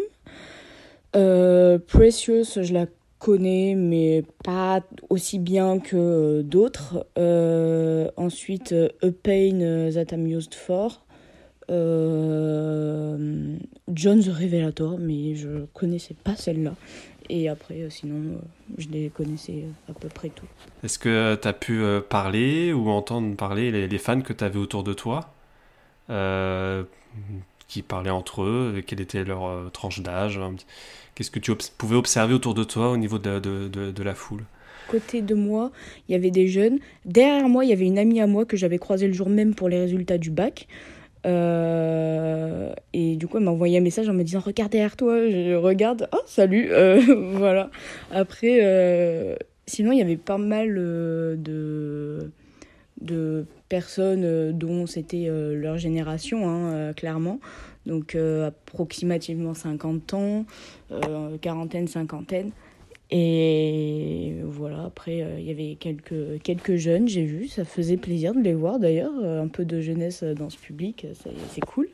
Precious, 1.89 2.63
je 2.63 2.73
la 2.73 2.87
connais, 3.19 3.75
mais 3.75 4.23
pas 4.45 4.83
aussi 5.11 5.41
bien 5.41 5.81
que 5.81 6.43
d'autres. 6.43 7.05
ensuite, 8.17 8.73
A 9.03 9.11
Pain 9.21 9.91
That 9.93 10.15
I'm 10.15 10.29
Used 10.29 10.55
For. 10.55 11.05
John 11.69 13.59
the 14.21 14.29
Revelator, 14.29 14.99
mais 15.01 15.35
je 15.35 15.65
connaissais 15.73 16.15
pas 16.15 16.37
celle-là. 16.37 16.75
Et 17.29 17.49
après, 17.49 17.83
euh, 17.83 17.91
sinon, 17.91 18.35
euh, 18.35 18.39
je 18.79 18.89
les 18.89 19.09
connaissais 19.09 19.65
euh, 19.65 19.91
à 19.91 19.95
peu 19.95 20.09
près 20.09 20.29
tout. 20.29 20.47
Est-ce 20.85 20.99
que 20.99 21.39
tu 21.41 21.49
as 21.49 21.53
pu 21.53 21.83
parler 22.09 22.73
ou 22.73 22.89
entendre 22.91 23.37
parler 23.37 23.71
les, 23.87 23.99
fans 23.99 24.21
que 24.21 24.33
tu 24.33 24.45
avais 24.45 24.59
autour 24.59 24.83
de 24.85 24.93
toi 24.93 25.33
qui 27.69 27.81
parlaient 27.81 28.11
entre 28.11 28.43
eux, 28.43 28.83
quelle 28.87 29.01
était 29.01 29.25
leur 29.25 29.71
tranche 29.73 30.01
d'âge 30.01 30.39
Qu'est-ce 31.15 31.31
que 31.31 31.39
tu 31.39 31.55
pouvais 31.79 31.97
observer 31.97 32.35
autour 32.35 32.53
de 32.53 32.65
toi 32.65 32.91
au 32.91 32.99
niveau 32.99 33.19
de, 33.19 33.39
de, 33.39 33.69
de 33.69 34.03
la 34.03 34.15
foule? 34.15 34.45
Côté 34.89 35.23
de 35.23 35.35
moi, 35.35 35.71
il 36.09 36.13
y 36.13 36.15
avait 36.15 36.31
des 36.31 36.49
jeunes. 36.49 36.79
Derrière 37.07 37.49
moi, 37.49 37.65
il 37.65 37.71
y 37.71 37.73
avait 37.73 37.87
une 37.87 37.99
amie 37.99 38.21
à 38.21 38.27
moi 38.27 38.45
que 38.45 38.57
j'avais 38.57 38.79
croisée 38.79 39.07
le 39.07 39.15
jour 39.15 39.31
même 39.31 39.55
pour 39.55 39.69
les 39.69 39.79
résultats 39.79 40.19
du 40.19 40.31
bac. 40.31 40.67
Euh, 41.25 42.73
et 42.93 43.17
du 43.17 43.27
coup, 43.27 43.39
elle 43.39 43.45
m'a 43.45 43.51
envoyé 43.51 43.79
un 43.79 43.83
message 43.83 44.09
en 44.09 44.13
me 44.13 44.23
disant 44.23 44.41
Regarde 44.41 44.73
derrière 44.73 44.97
toi. 44.97 45.19
Je 45.29 45.55
regarde, 45.55 46.09
oh 46.13 46.21
salut 46.27 46.69
euh, 46.71 47.01
Voilà. 47.37 47.71
Après, 48.11 48.59
euh, 48.63 49.37
sinon, 49.67 49.93
il 49.93 49.99
y 49.99 50.03
avait 50.03 50.17
pas 50.17 50.39
mal 50.39 50.75
de, 50.75 52.31
de 53.01 53.47
personnes 53.69 54.53
dont 54.53 54.87
c'était 54.87 55.29
leur 55.29 55.79
génération, 55.79 56.49
hein, 56.49 56.93
clairement. 56.95 57.41
Donc, 57.87 58.17
approximativement 58.17 59.55
50 59.55 60.15
ans, 60.15 60.45
quarantaine, 61.41 61.89
cinquantaine. 61.89 62.51
Et 63.15 64.37
voilà, 64.43 64.85
après, 64.85 65.21
euh, 65.21 65.39
il 65.39 65.45
y 65.45 65.51
avait 65.51 65.77
quelques, 65.79 66.41
quelques 66.43 66.77
jeunes, 66.77 67.09
j'ai 67.09 67.27
vu, 67.27 67.47
ça 67.47 67.67
faisait 67.67 67.99
plaisir 67.99 68.35
de 68.35 68.41
les 68.41 68.55
voir 68.55 68.79
d'ailleurs, 68.79 69.13
euh, 69.23 69.43
un 69.43 69.49
peu 69.49 69.67
de 69.67 69.83
jeunesse 69.83 70.25
dans 70.25 70.49
ce 70.49 70.57
public, 70.57 71.07
c'est 71.51 71.61
cool. 71.61 71.91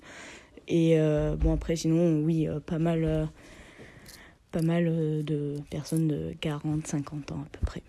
Et 0.69 1.01
euh, 1.01 1.35
bon, 1.35 1.53
après, 1.53 1.75
sinon, 1.75 2.21
oui, 2.23 2.47
pas 2.67 2.79
mal, 2.79 3.29
pas 4.53 4.63
mal 4.63 5.25
de 5.25 5.57
personnes 5.71 6.07
de 6.07 6.35
40, 6.41 6.87
50 6.87 7.33
ans 7.33 7.45
à 7.45 7.49
peu 7.51 7.67
près. 7.67 7.83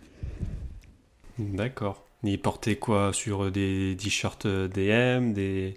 D'accord. 1.38 2.04
Ils 2.24 2.42
portaient 2.42 2.78
quoi 2.78 3.14
Sur 3.14 3.52
des 3.52 3.96
t-shirts 4.00 4.48
DM, 4.48 5.34
des, 5.34 5.76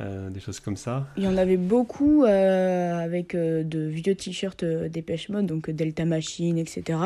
euh, 0.00 0.30
des 0.30 0.40
choses 0.40 0.60
comme 0.60 0.76
ça. 0.76 1.06
Il 1.16 1.24
y 1.24 1.28
en 1.28 1.36
avait 1.36 1.58
beaucoup 1.58 2.24
euh, 2.24 2.98
avec 2.98 3.34
euh, 3.34 3.62
de 3.62 3.80
vieux 3.80 4.14
t-shirts 4.14 4.64
Dépêche 4.64 5.28
Mode, 5.28 5.46
donc 5.46 5.68
Delta 5.68 6.04
Machine, 6.04 6.56
etc. 6.56 6.98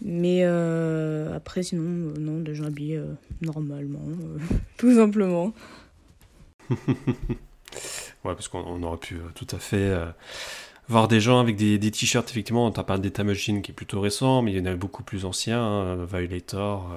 Mais 0.00 0.42
après, 0.42 1.62
sinon, 1.62 2.12
non, 2.18 2.40
des 2.40 2.54
gens 2.54 2.64
habillés 2.64 3.00
normalement, 3.40 4.02
tout 4.76 4.94
simplement. 4.96 5.52
ouais, 6.70 6.74
parce 8.22 8.48
qu'on 8.48 8.82
aurait 8.82 8.98
pu 8.98 9.16
tout 9.34 9.46
à 9.54 9.58
fait 9.58 9.94
voir 10.88 11.06
des 11.06 11.20
gens 11.20 11.38
avec 11.38 11.56
des, 11.56 11.78
t-shirts, 11.78 12.28
effectivement, 12.30 12.70
t'as 12.72 12.82
pas 12.82 12.98
Delta 12.98 13.22
Machine 13.22 13.62
qui 13.62 13.70
est 13.70 13.74
plutôt 13.74 14.00
récent, 14.00 14.42
mais 14.42 14.52
il 14.52 14.58
y 14.58 14.60
en 14.60 14.66
a 14.66 14.74
beaucoup 14.74 15.04
plus 15.04 15.24
anciens, 15.24 15.62
hein, 15.62 16.04
Violator, 16.04 16.90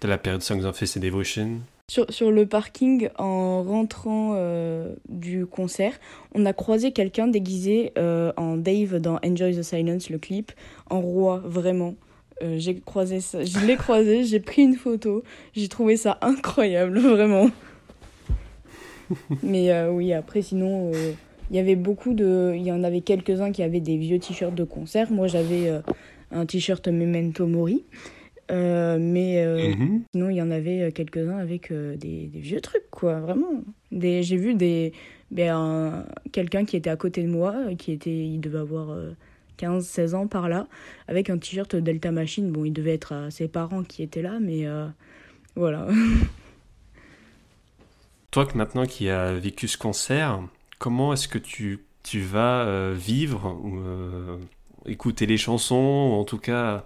de 0.00 0.08
la 0.08 0.18
période 0.18 0.42
Songs 0.42 0.64
of 0.64 0.76
Face 0.76 0.96
and 0.96 1.00
Devotion. 1.00 1.60
Sur, 1.88 2.32
le 2.32 2.46
parking, 2.46 3.10
en 3.16 3.62
rentrant 3.62 4.32
euh, 4.34 4.92
du 5.08 5.46
concert, 5.46 5.92
on 6.34 6.44
a 6.44 6.52
croisé 6.52 6.90
quelqu'un 6.90 7.28
déguisé 7.28 7.92
euh, 7.96 8.32
en 8.36 8.56
Dave 8.56 8.96
dans 8.96 9.20
Enjoy 9.24 9.56
the 9.56 9.62
Silence, 9.62 10.10
le 10.10 10.18
clip, 10.18 10.50
en 10.90 11.00
roi, 11.00 11.40
vraiment. 11.44 11.94
Euh, 12.42 12.56
j'ai 12.58 12.74
je 12.74 13.64
l'ai 13.64 13.76
croisé, 13.76 14.24
j'ai 14.24 14.40
pris 14.40 14.62
une 14.62 14.74
photo, 14.74 15.22
j'ai 15.54 15.68
trouvé 15.68 15.96
ça 15.96 16.18
incroyable, 16.22 16.98
vraiment. 16.98 17.50
Mais 19.44 19.86
oui, 19.88 20.12
après, 20.12 20.42
sinon. 20.42 20.90
Il 21.52 21.56
y 21.56 22.72
en 22.72 22.82
avait 22.82 23.00
quelques-uns 23.02 23.52
qui 23.52 23.62
avaient 23.62 23.78
des 23.78 23.96
vieux 23.96 24.18
t-shirts 24.18 24.56
de 24.56 24.64
concert. 24.64 25.12
Moi, 25.12 25.28
j'avais 25.28 25.70
un 26.32 26.46
t-shirt 26.46 26.88
Memento 26.88 27.46
Mori. 27.46 27.84
Euh, 28.50 28.98
mais 29.00 29.44
euh, 29.44 29.74
mhm. 29.74 30.02
sinon, 30.12 30.30
il 30.30 30.36
y 30.36 30.42
en 30.42 30.50
avait 30.50 30.82
euh, 30.82 30.90
quelques-uns 30.90 31.38
avec 31.38 31.72
des, 31.72 32.30
vieux 32.32 32.60
trucs, 32.60 32.90
quoi, 32.90 33.20
vraiment. 33.20 33.62
Des, 33.90 34.22
j'ai 34.22 34.36
vu 34.36 34.54
des, 34.54 34.92
ben, 35.30 36.06
quelqu'un 36.32 36.64
qui 36.64 36.76
était 36.76 36.90
à 36.90 36.96
côté 36.96 37.22
de 37.22 37.28
moi, 37.28 37.54
qui 37.78 37.92
était, 37.92 38.16
il 38.16 38.38
devait 38.40 38.58
avoir 38.58 38.96
15-16 39.58 40.14
ans 40.14 40.26
par 40.26 40.48
là, 40.48 40.66
avec 41.08 41.30
un 41.30 41.38
t-shirt 41.38 41.74
Delta 41.76 42.12
Machine. 42.12 42.50
Bon, 42.50 42.64
il 42.64 42.72
devait 42.72 42.94
être 42.94 43.12
à 43.12 43.30
ses 43.30 43.48
parents 43.48 43.82
qui 43.82 44.02
étaient 44.02 44.22
là, 44.22 44.38
mais 44.40 44.66
voilà. 45.54 45.88
Toi, 48.30 48.46
maintenant 48.54 48.86
qui 48.86 49.08
as 49.08 49.32
vécu 49.34 49.66
ce 49.66 49.78
concert, 49.78 50.40
comment 50.78 51.12
est-ce 51.12 51.26
que 51.26 51.38
tu, 51.38 51.80
tu 52.02 52.20
vas 52.20 52.92
vivre 52.92 53.58
ou 53.64 53.80
écouter 54.84 55.26
les 55.26 55.38
chansons, 55.38 55.74
en 55.76 56.24
tout 56.24 56.38
cas 56.38 56.84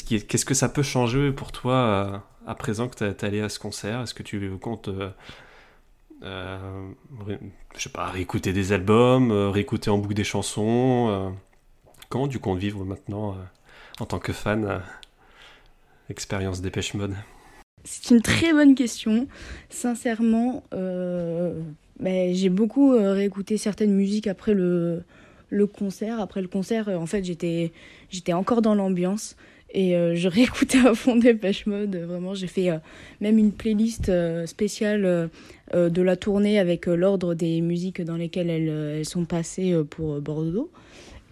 Qu'est-ce, 0.00 0.44
que 0.46 0.54
ça 0.54 0.70
peut 0.70 0.82
changer 0.82 1.32
pour 1.32 1.52
toi 1.52 1.74
euh, 1.74 2.18
à 2.46 2.54
présent 2.54 2.88
que 2.88 2.96
tu 2.96 3.04
es 3.04 3.24
allé 3.24 3.40
à 3.40 3.50
ce 3.50 3.58
concert? 3.58 4.00
Est-ce 4.00 4.14
que 4.14 4.22
tu 4.22 4.50
comptes, 4.58 4.88
euh, 4.88 5.10
euh, 6.22 6.88
je 7.76 7.82
sais 7.82 7.90
pas, 7.90 8.06
réécouter 8.06 8.54
des 8.54 8.72
albums, 8.72 9.30
réécouter 9.50 9.90
en 9.90 9.98
boucle 9.98 10.14
des 10.14 10.24
chansons 10.24 11.34
Comment 12.08 12.26
tu 12.26 12.38
comptes 12.38 12.58
vivre 12.58 12.84
maintenant 12.84 13.36
en 14.00 14.06
tant 14.06 14.18
que 14.18 14.32
fan 14.32 14.82
expérience 16.08 16.62
Dépêche 16.62 16.94
Mode? 16.94 17.14
C'est 17.84 18.14
une 18.14 18.22
très 18.22 18.52
bonne 18.52 18.74
question. 18.74 19.26
Sincèrement, 19.68 20.62
ben, 20.70 22.34
j'ai 22.34 22.48
beaucoup 22.48 22.92
réécouté 22.92 23.58
certaines 23.58 23.92
musiques 23.92 24.26
après 24.26 24.54
le, 24.54 25.04
concert. 25.78 26.18
Après 26.18 26.40
le 26.40 26.48
concert, 26.48 26.88
en 26.88 27.06
fait, 27.06 27.24
j'étais 27.24 28.32
encore 28.32 28.62
dans 28.62 28.74
l'ambiance. 28.74 29.36
Et 29.72 29.96
euh, 29.96 30.14
je 30.14 30.28
réécoutais 30.28 30.78
à 30.86 30.94
fond 30.94 31.16
Dépêche 31.16 31.66
Mode. 31.66 31.96
Vraiment, 31.96 32.34
j'ai 32.34 32.46
fait 32.46 32.70
euh, 32.70 32.76
même 33.20 33.38
une 33.38 33.52
playlist 33.52 34.08
euh, 34.08 34.46
spéciale 34.46 35.30
de 35.72 36.02
la 36.02 36.16
tournée 36.16 36.58
avec 36.58 36.84
l'ordre 36.84 37.32
des 37.32 37.62
musiques 37.62 38.02
dans 38.02 38.16
lesquelles 38.16 38.50
elles, 38.50 38.68
elles 38.68 39.06
sont 39.06 39.24
passées 39.24 39.74
pour 39.88 40.20
Bordeaux. 40.20 40.70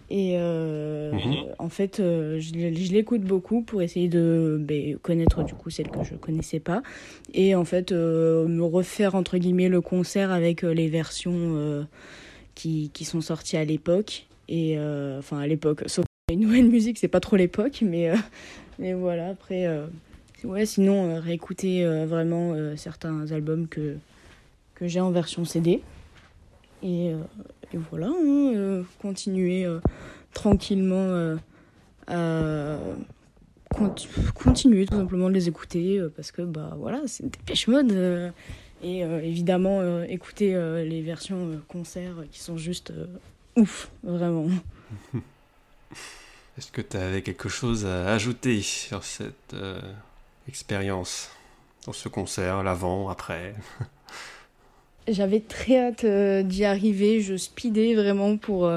Et 0.09 0.35
mhm. 0.35 1.53
en 1.59 1.69
fait, 1.69 1.97
je, 1.99 2.91
l'écoute 2.91 3.21
beaucoup 3.21 3.61
pour 3.61 3.83
essayer 3.83 4.07
de 4.07 4.57
ben, 4.59 4.97
connaître 4.97 5.43
du 5.43 5.53
coup 5.53 5.69
celles 5.69 5.89
que 5.89 6.03
je 6.03 6.15
connaissais 6.15 6.59
pas. 6.59 6.81
Et 7.35 7.53
en 7.53 7.65
fait, 7.65 7.91
me 7.91 8.63
refaire 8.63 9.13
entre 9.13 9.37
guillemets 9.37 9.69
le 9.69 9.81
concert 9.81 10.31
avec 10.31 10.63
les 10.63 10.87
versions 10.87 11.85
qui, 12.55 12.89
qui 12.91 13.05
sont 13.05 13.21
sorties 13.21 13.57
à 13.57 13.63
l'époque. 13.63 14.25
Et 14.49 14.79
enfin, 15.19 15.37
à 15.37 15.45
l'époque, 15.45 15.83
sauf 15.85 16.05
une 16.33 16.41
nouvelle 16.41 16.69
musique, 16.69 16.97
c'est 16.97 17.07
pas 17.07 17.19
trop 17.19 17.35
l'époque, 17.35 17.79
mais, 17.81 18.09
euh, 18.09 18.15
mais 18.79 18.93
voilà, 18.93 19.29
après, 19.29 19.65
euh, 19.65 19.87
ouais, 20.43 20.65
sinon, 20.65 21.09
euh, 21.09 21.19
réécouter 21.19 21.85
vraiment 22.05 22.55
certains 22.75 23.31
albums 23.31 23.67
que, 23.67 23.97
que 24.75 24.87
j'ai 24.87 24.99
en 24.99 25.11
version 25.11 25.45
CD. 25.45 25.81
Et, 26.83 27.11
et 27.73 27.77
voilà, 27.91 28.07
hein, 28.07 28.83
continuer 28.99 29.67
tranquillement 30.33 31.37
à 32.07 32.77
continuer 34.33 34.85
tout 34.85 34.95
simplement 34.95 35.29
de 35.29 35.33
les 35.33 35.47
écouter 35.47 36.01
parce 36.15 36.31
que 36.31 36.41
bah 36.41 36.75
voilà 36.77 37.01
c'est 37.05 37.23
une 37.23 37.29
dépêche 37.29 37.67
mode 37.67 38.33
et 38.81 38.99
évidemment 38.99 40.01
écouter 40.03 40.53
les 40.83 41.01
versions 41.03 41.61
concert 41.67 42.15
qui 42.31 42.39
sont 42.39 42.57
juste 42.57 42.91
ouf 43.55 43.91
vraiment 44.03 44.47
Est-ce 46.61 46.71
que 46.71 46.81
tu 46.81 46.95
avais 46.95 47.23
quelque 47.23 47.49
chose 47.49 47.87
à 47.87 48.13
ajouter 48.13 48.61
sur 48.61 49.03
cette 49.03 49.55
euh, 49.55 49.81
expérience 50.47 51.31
dans 51.87 51.91
ce 51.91 52.07
concert, 52.07 52.61
l'avant, 52.61 53.09
après? 53.09 53.55
J'avais 55.07 55.39
très 55.39 55.79
hâte 55.79 56.05
d'y 56.45 56.63
arriver. 56.63 57.19
Je 57.19 57.35
speedais 57.35 57.95
vraiment 57.95 58.37
pour, 58.37 58.71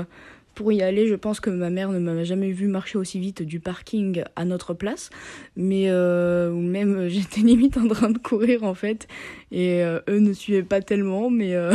pour 0.54 0.72
y 0.72 0.80
aller. 0.80 1.06
Je 1.06 1.14
pense 1.14 1.40
que 1.40 1.50
ma 1.50 1.68
mère 1.68 1.90
ne 1.90 1.98
m'a 1.98 2.24
jamais 2.24 2.52
vu 2.52 2.68
marcher 2.68 2.96
aussi 2.96 3.18
vite 3.18 3.42
du 3.42 3.60
parking 3.60 4.24
à 4.34 4.46
notre 4.46 4.72
place. 4.72 5.10
Mais 5.54 5.90
euh, 5.90 6.52
même 6.52 7.08
j'étais 7.08 7.42
limite 7.42 7.76
en 7.76 7.86
train 7.86 8.08
de 8.08 8.16
courir 8.16 8.64
en 8.64 8.74
fait. 8.74 9.08
Et 9.52 9.84
euh, 9.84 10.00
eux 10.08 10.20
ne 10.20 10.32
suivaient 10.32 10.62
pas 10.62 10.80
tellement. 10.80 11.28
Mais 11.28 11.54
euh, 11.54 11.74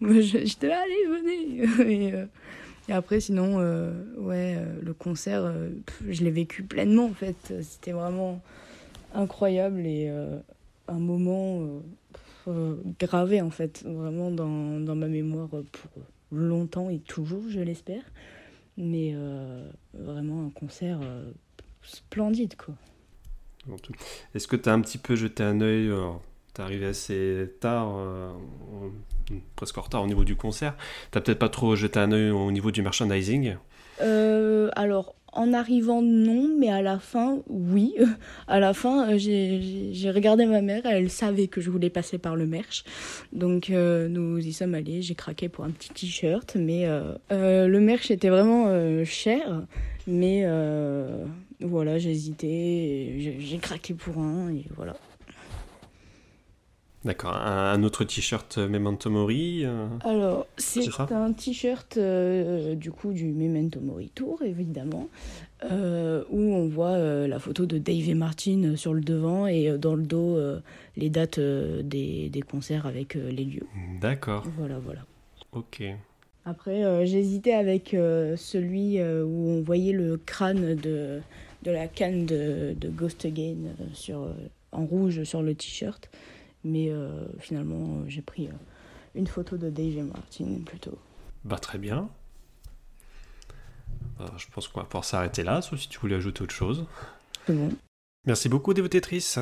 j'étais 0.00 0.66
là, 0.66 0.82
allez, 0.82 1.64
venez. 1.78 2.24
Après, 2.92 3.20
sinon, 3.20 3.58
ouais, 4.16 4.56
le 4.82 4.94
concert, 4.94 5.52
je 6.08 6.24
l'ai 6.24 6.30
vécu 6.30 6.62
pleinement 6.62 7.06
en 7.06 7.14
fait. 7.14 7.54
C'était 7.62 7.92
vraiment 7.92 8.40
incroyable 9.14 9.86
et 9.86 10.08
un 10.88 10.98
moment 10.98 11.82
gravé 12.98 13.40
en 13.40 13.50
fait, 13.50 13.82
vraiment 13.84 14.30
dans, 14.30 14.80
dans 14.80 14.94
ma 14.94 15.08
mémoire 15.08 15.48
pour 15.48 16.02
longtemps 16.32 16.90
et 16.90 16.98
toujours, 16.98 17.42
je 17.48 17.60
l'espère. 17.60 18.02
Mais 18.76 19.12
euh, 19.14 19.68
vraiment 19.92 20.46
un 20.46 20.50
concert 20.50 21.00
euh, 21.02 21.30
splendide, 21.82 22.54
quoi. 22.56 22.74
Est-ce 24.34 24.46
que 24.46 24.56
tu 24.56 24.68
as 24.68 24.72
un 24.72 24.80
petit 24.80 24.98
peu 24.98 25.16
jeté 25.16 25.42
un 25.42 25.60
œil 25.60 25.92
T'es 26.58 26.64
arrivé 26.64 26.86
assez 26.86 27.52
tard, 27.60 27.98
euh, 27.98 28.32
presque 29.54 29.78
en 29.78 29.82
retard 29.82 30.02
au 30.02 30.08
niveau 30.08 30.24
du 30.24 30.34
concert. 30.34 30.74
T'as 31.12 31.20
peut-être 31.20 31.38
pas 31.38 31.48
trop 31.48 31.76
jeté 31.76 32.00
un 32.00 32.10
œil 32.10 32.32
au 32.32 32.50
niveau 32.50 32.72
du 32.72 32.82
merchandising 32.82 33.54
Alors, 34.00 35.14
en 35.32 35.52
arrivant, 35.52 36.02
non, 36.02 36.48
mais 36.58 36.68
à 36.68 36.82
la 36.82 36.98
fin, 36.98 37.38
oui. 37.48 37.94
À 38.48 38.58
la 38.58 38.74
fin, 38.74 39.12
euh, 39.12 39.18
j'ai 39.18 40.10
regardé 40.10 40.46
ma 40.46 40.62
mère, 40.62 40.82
elle 40.84 41.10
savait 41.10 41.46
que 41.46 41.60
je 41.60 41.70
voulais 41.70 41.90
passer 41.90 42.18
par 42.18 42.34
le 42.34 42.44
merch. 42.44 42.82
Donc 43.32 43.70
euh, 43.70 44.08
nous 44.08 44.38
y 44.38 44.52
sommes 44.52 44.74
allés, 44.74 45.00
j'ai 45.00 45.14
craqué 45.14 45.48
pour 45.48 45.64
un 45.64 45.70
petit 45.70 45.90
t-shirt, 45.90 46.56
mais 46.58 46.86
euh, 46.86 47.68
le 47.68 47.80
merch 47.80 48.10
était 48.10 48.30
vraiment 48.30 48.66
cher. 49.04 49.62
Mais 50.08 50.44
voilà, 51.60 51.98
hésité, 51.98 53.36
j'ai 53.38 53.58
craqué 53.58 53.94
pour 53.94 54.18
un, 54.18 54.50
et 54.50 54.64
voilà. 54.74 54.96
D'accord. 57.08 57.34
Un, 57.34 57.82
autre 57.84 58.04
t-shirt 58.04 58.58
euh, 58.58 58.68
Memento 58.68 59.08
Mori 59.08 59.64
euh, 59.64 59.86
Alors, 60.04 60.46
c'est 60.58 60.86
un 61.10 61.32
t-shirt 61.32 61.96
euh, 61.96 62.74
du 62.74 62.92
coup 62.92 63.14
du 63.14 63.32
Memento 63.32 63.80
Mori 63.80 64.10
Tour, 64.14 64.42
évidemment, 64.42 65.08
où 65.62 66.38
on 66.38 66.68
voit 66.68 66.98
la 67.26 67.38
photo 67.38 67.64
de 67.64 67.78
Dave 67.78 68.10
et 68.10 68.14
Martin 68.14 68.76
sur 68.76 68.92
le 68.92 69.00
devant 69.00 69.46
et 69.46 69.78
dans 69.78 69.94
le 69.94 70.02
dos 70.02 70.38
les 70.98 71.08
dates 71.08 71.40
des, 71.40 72.28
des, 72.28 72.42
concerts 72.42 72.84
avec 72.84 73.14
les 73.14 73.44
lieux. 73.44 73.66
D'accord. 74.02 74.44
Voilà, 74.58 74.78
voilà. 74.78 75.00
Ok. 75.52 75.82
Après, 76.44 77.06
j'hésitais 77.06 77.54
avec 77.54 77.96
celui 78.36 79.00
où 79.00 79.48
on 79.48 79.62
voyait 79.62 79.94
le 79.94 80.18
crâne 80.18 80.74
de, 80.74 81.20
de 81.62 81.70
la 81.70 81.88
canne 81.88 82.26
de, 82.26 82.74
de 82.78 82.88
Ghost 82.90 83.24
Again 83.24 83.56
sur, 83.94 84.28
en 84.72 84.84
rouge 84.84 85.22
sur 85.24 85.40
le 85.40 85.54
t-shirt. 85.54 86.10
Mais 86.68 86.90
euh, 86.90 87.24
finalement, 87.38 88.00
euh, 88.00 88.04
j'ai 88.08 88.20
pris 88.20 88.46
euh, 88.46 88.52
une 89.14 89.26
photo 89.26 89.56
de 89.56 89.70
Dave 89.70 89.96
et 89.96 90.02
Martin 90.02 90.58
plutôt. 90.66 90.98
Bah 91.44 91.58
très 91.58 91.78
bien. 91.78 92.10
je 94.36 94.46
pense 94.52 94.68
qu'on 94.68 94.80
va 94.80 94.86
pouvoir 94.86 95.04
s'arrêter 95.04 95.42
là, 95.44 95.62
sauf 95.62 95.78
si 95.78 95.88
tu 95.88 95.98
voulais 95.98 96.16
ajouter 96.16 96.42
autre 96.42 96.54
chose. 96.54 96.84
C'est 97.46 97.54
bon. 97.54 97.70
Merci 98.26 98.50
beaucoup, 98.50 98.74
Dévotétrice. 98.74 99.38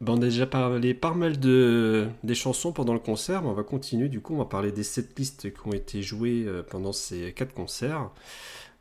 Bon, 0.00 0.14
on 0.14 0.22
a 0.22 0.26
déjà 0.26 0.46
parlé 0.46 0.94
pas 0.94 1.14
mal 1.14 1.38
de, 1.38 2.08
des 2.24 2.34
chansons 2.34 2.72
pendant 2.72 2.92
le 2.92 2.98
concert, 2.98 3.42
mais 3.42 3.48
on 3.48 3.54
va 3.54 3.62
continuer. 3.62 4.08
Du 4.08 4.20
coup, 4.20 4.34
on 4.34 4.38
va 4.38 4.46
parler 4.46 4.72
des 4.72 4.82
setlists 4.82 5.52
qui 5.52 5.68
ont 5.68 5.72
été 5.72 6.02
jouées 6.02 6.46
pendant 6.70 6.92
ces 6.92 7.32
quatre 7.32 7.54
concerts. 7.54 8.10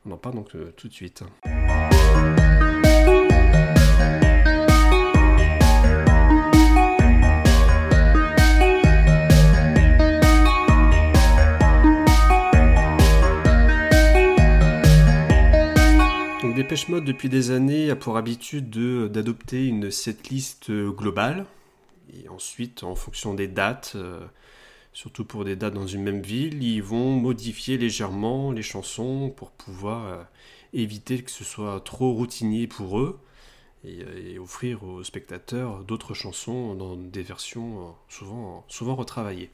On 0.08 0.12
en 0.12 0.18
parle 0.18 0.36
donc 0.36 0.56
tout 0.76 0.88
de 0.88 0.93
suite. 0.93 1.24
Mode, 16.89 17.05
depuis 17.05 17.30
des 17.30 17.51
années, 17.51 17.89
a 17.89 17.95
pour 17.95 18.17
habitude 18.17 18.69
d'adopter 19.09 19.65
une 19.65 19.91
setlist 19.91 20.69
euh, 20.69 20.91
globale. 20.91 21.45
Et 22.13 22.28
ensuite, 22.28 22.84
en 22.84 22.95
fonction 22.95 23.34
des 23.34 23.47
dates, 23.47 23.93
euh, 23.95 24.19
surtout 24.91 25.23
pour 25.23 25.45
des 25.45 25.55
dates 25.55 25.73
dans 25.73 25.88
une 25.88 26.03
même 26.03 26.21
ville, 26.21 26.61
ils 26.61 26.84
vont 26.84 27.17
modifier 27.17 27.78
légèrement 27.78 28.51
les 28.51 28.61
chansons 28.61 29.30
pour 29.36 29.51
pouvoir 29.51 30.05
euh, 30.05 30.23
éviter 30.73 31.23
que 31.23 31.32
ce 31.32 31.45
soit 31.45 31.80
trop 31.80 32.11
routinier 32.11 32.67
pour 32.67 32.99
eux 32.99 33.19
et, 33.86 34.38
offrir 34.38 34.84
aux 34.84 35.03
spectateurs 35.03 35.84
d'autres 35.86 36.13
chansons 36.13 36.76
dans 36.76 36.97
des 36.97 37.23
versions 37.23 37.95
souvent, 38.09 38.65
souvent 38.67 38.95
retravaillées. 38.95 39.49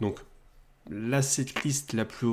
Donc, 0.00 0.18
la 0.90 1.20
setlist 1.20 1.92
la 1.92 2.04
plus 2.04 2.26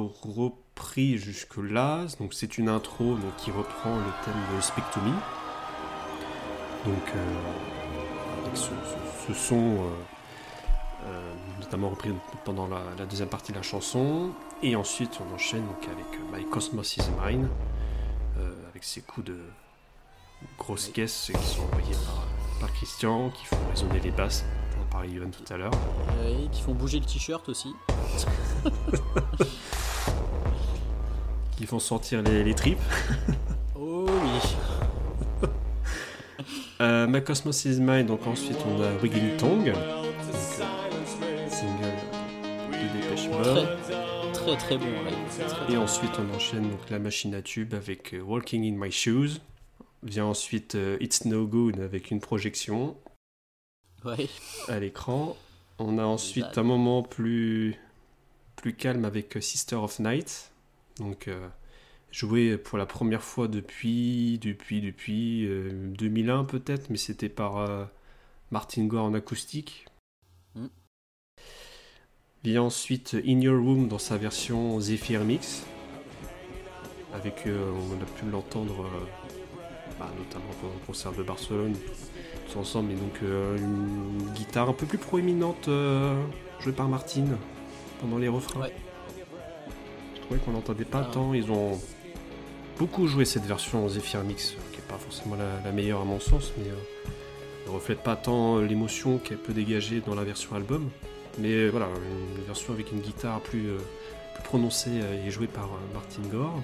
jusque-là, 1.18 2.06
donc 2.20 2.34
c'est 2.34 2.58
une 2.58 2.70
intro 2.70 3.16
donc, 3.16 3.36
qui 3.38 3.52
reprend 3.52 3.98
le 3.98 4.12
thème 4.26 4.56
de 4.56 4.62
Speak 4.62 4.84
to 4.92 5.00
Me. 5.02 5.12
Donc, 6.86 7.10
euh, 7.16 8.46
avec 8.46 8.58
ce, 8.58 8.70
son 9.34 9.56
euh, 9.56 9.90
euh, 11.06 11.34
notamment 11.60 11.90
repris 11.90 12.12
pendant 12.46 12.68
la, 12.68 13.06
deuxième 13.06 13.30
partie 13.30 13.52
de 13.52 13.58
la 13.58 13.64
chanson. 13.64 14.32
Et 14.64 14.76
ensuite, 14.76 15.20
on 15.22 15.34
enchaîne 15.34 15.66
donc, 15.66 15.86
avec 15.86 16.06
My 16.34 16.50
Cosmos 16.50 16.98
is 16.98 17.04
Mine, 17.24 17.48
avec 18.70 18.84
ses 18.84 19.02
coups 19.02 19.28
de 19.28 19.38
grosses 20.58 20.90
caisses 20.90 21.32
qui 21.38 21.48
sont 21.48 21.64
envoyés 21.64 21.96
par, 22.06 22.28
par 22.62 22.74
Christian, 22.74 23.30
qui 23.30 23.46
font 23.46 23.58
résonner 23.70 24.00
les 24.00 24.12
basses 24.12 24.46
par 24.92 25.06
Ivan 25.06 25.30
tout 25.30 25.54
à 25.54 25.58
l'heure. 25.58 25.72
Oui, 26.24 26.50
qui 26.52 26.62
font 26.62 26.74
bouger 26.74 27.00
le 27.00 27.06
t-shirt 27.06 27.48
aussi. 27.50 27.74
qui 31.60 31.66
font 31.66 31.80
sortir 31.80 32.22
les, 32.22 32.56
tripes. 32.56 32.80
oh 33.76 34.06
oui. 34.08 35.48
euh, 36.80 37.06
My 37.06 37.22
Cosmos 37.22 37.66
is 37.66 37.82
Mine, 37.82 38.06
donc 38.06 38.26
ensuite 38.26 38.56
on 38.66 38.82
a 38.82 38.94
Wiggling 39.02 39.36
Tongue, 39.36 39.66
donc, 39.66 39.76
euh, 39.76 41.50
single 41.50 41.92
de 42.72 43.02
Dépêche 43.02 43.28
Mode. 43.28 43.78
Très, 44.32 44.56
très, 44.56 44.78
bon. 44.78 44.86
Et 45.70 45.76
ensuite 45.76 46.12
on 46.18 46.34
enchaîne 46.34 46.70
donc 46.70 46.90
la 46.90 46.98
machine 46.98 47.36
à 47.36 47.42
tube 47.42 47.74
avec 47.74 48.14
euh, 48.14 48.22
Walking 48.22 48.64
in 48.64 48.78
My 48.82 48.90
Shoes. 48.90 49.42
Vient 50.02 50.28
ensuite 50.28 50.76
euh, 50.76 50.96
It's 51.02 51.26
No 51.26 51.46
Good 51.46 51.82
avec 51.82 52.10
une 52.10 52.22
projection 52.22 52.96
à 54.70 54.80
l'écran. 54.80 55.36
On 55.78 55.98
a 55.98 56.06
ensuite 56.06 56.58
un 56.58 56.64
moment 56.64 57.04
plus, 57.04 57.76
plus 58.56 58.74
calme 58.74 59.04
avec 59.04 59.38
Sister 59.42 59.76
of 59.76 60.00
Night. 60.00 60.49
Donc, 61.00 61.28
euh, 61.28 61.48
joué 62.12 62.58
pour 62.58 62.78
la 62.78 62.86
première 62.86 63.24
fois 63.24 63.48
depuis, 63.48 64.40
depuis, 64.40 64.82
depuis 64.82 65.48
2001 65.98 66.40
euh, 66.40 66.44
peut-être, 66.44 66.90
mais 66.90 66.98
c'était 66.98 67.30
par 67.30 67.90
Martin 68.52 68.86
Gore 68.86 69.06
en 69.06 69.14
acoustique. 69.14 69.86
Mm. 70.56 70.68
Vient 72.44 72.64
ensuite 72.64 73.16
In 73.26 73.42
Your 73.42 73.62
Room 73.62 73.88
dans 73.88 74.00
sa 74.00 74.18
version 74.18 74.80
Zephyr 74.80 75.24
Mix. 75.24 75.66
Avec, 77.14 77.48
on 77.48 78.02
a 78.02 78.06
pu 78.06 78.30
l'entendre 78.30 78.86
bah, 80.00 80.10
notamment 80.18 80.54
pendant 80.62 80.74
le 80.74 80.86
concert 80.86 81.12
de 81.12 81.24
Barcelone 81.24 81.76
ensemble. 82.58 82.92
Et 82.92 82.96
donc 82.96 83.20
euh, 83.24 83.58
une 83.58 84.32
guitare 84.34 84.70
un 84.70 84.74
peu 84.74 84.86
plus 84.86 84.98
proéminente 84.98 85.68
euh, 85.68 86.22
jouée 86.60 86.74
par 86.74 86.88
Martine 86.88 87.38
pendant 88.02 88.18
les 88.18 88.28
refrains. 88.28 88.68
Trouvais 90.30 90.46
qu'on 90.46 90.52
n'entendait 90.52 90.86
pas 90.86 91.06
ah. 91.08 91.12
tant. 91.12 91.34
Ils 91.34 91.52
ont 91.52 91.80
beaucoup 92.78 93.08
joué 93.08 93.26
cette 93.26 93.46
version 93.46 93.88
Zephyr 93.90 94.24
Mix, 94.24 94.56
qui 94.72 94.78
n'est 94.78 94.88
pas 94.88 94.98
forcément 94.98 95.36
la, 95.36 95.72
meilleure 95.72 96.02
à 96.02 96.06
mon 96.06 96.20
sens, 96.20 96.54
mais 96.58 96.70
euh, 96.70 97.68
ne 97.68 97.72
reflète 97.72 98.04
pas 98.04 98.16
tant 98.16 98.60
l'émotion 98.60 99.18
qu'elle 99.18 99.40
peut 99.40 99.54
dégager 99.54 100.02
dans 100.06 100.16
la 100.16 100.24
version 100.24 100.56
album. 100.56 100.90
Mais 101.40 101.70
voilà, 101.70 101.88
une 102.38 102.44
version 102.46 102.74
avec 102.74 102.92
une 102.92 103.00
guitare 103.00 103.40
plus, 103.42 103.70
plus 104.34 104.44
prononcée 104.44 105.02
et 105.26 105.32
jouée 105.32 105.48
par 105.48 105.70
Martin 105.94 106.22
Gore. 106.32 106.62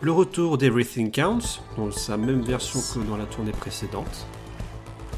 Le 0.00 0.12
retour 0.12 0.58
d'Everything 0.58 1.10
Counts, 1.10 1.60
dans 1.76 1.90
sa 1.90 2.16
même 2.16 2.42
version 2.42 2.80
que 2.80 3.06
dans 3.06 3.16
la 3.16 3.26
tournée 3.26 3.52
précédente 3.52 4.26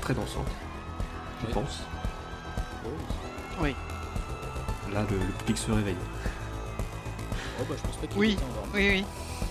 très 0.01 0.15
dansante, 0.15 0.47
je 1.41 1.53
pense. 1.53 1.81
Oui. 3.61 3.75
Là, 4.93 5.05
le, 5.11 5.17
public 5.39 5.59
se 5.59 5.71
réveille. 5.71 5.97
Oh 7.61 7.65
bah 7.69 7.75
je 7.77 7.83
pense 7.87 7.97
pas 7.97 8.07
qu'il 8.07 8.19
Oui. 8.19 8.37
Oui, 8.75 8.89
oui. 8.89 9.05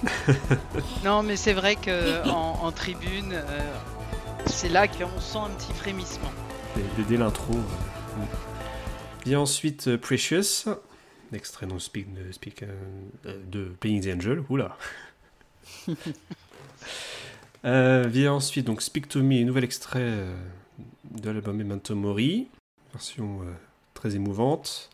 non, 1.03 1.23
mais 1.23 1.35
c'est 1.35 1.53
vrai 1.53 1.75
que 1.75 2.27
en, 2.29 2.59
en 2.63 2.71
tribune, 2.71 3.33
euh, 3.33 3.75
c'est 4.45 4.69
là 4.69 4.87
qu'on 4.87 5.19
sent 5.19 5.37
un 5.39 5.49
petit 5.49 5.73
frémissement. 5.73 6.31
Dès, 6.97 7.03
dès 7.03 7.17
l'intro. 7.17 7.53
euh, 7.53 8.25
Vient 9.25 9.39
ensuite 9.39 9.87
euh, 9.87 9.97
Precious, 9.97 10.69
extrait 11.33 11.65
non 11.65 11.79
speak, 11.79 12.13
de, 12.13 12.31
speak, 12.31 12.61
euh, 12.63 12.67
euh, 13.25 13.41
de 13.47 13.65
Playing 13.79 14.01
the 14.03 14.15
Angel. 14.15 14.43
Oula. 14.49 14.77
Euh, 17.65 18.05
vient 18.07 18.33
ensuite 18.33 18.67
donc 18.67 18.83
Speak 18.83 19.07
to 19.09 19.23
Me, 19.23 19.43
nouvel 19.43 19.63
extrait 19.63 19.97
euh, 20.03 20.35
de 21.09 21.31
l'album 21.31 21.57
Memento 21.57 21.95
Mori, 21.95 22.47
version 22.93 23.41
euh, 23.41 23.51
très 23.95 24.15
émouvante. 24.15 24.91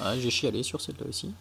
Ah, 0.00 0.18
j'ai 0.18 0.30
chialé 0.30 0.64
sur 0.64 0.80
celle-là 0.80 1.06
aussi. 1.08 1.32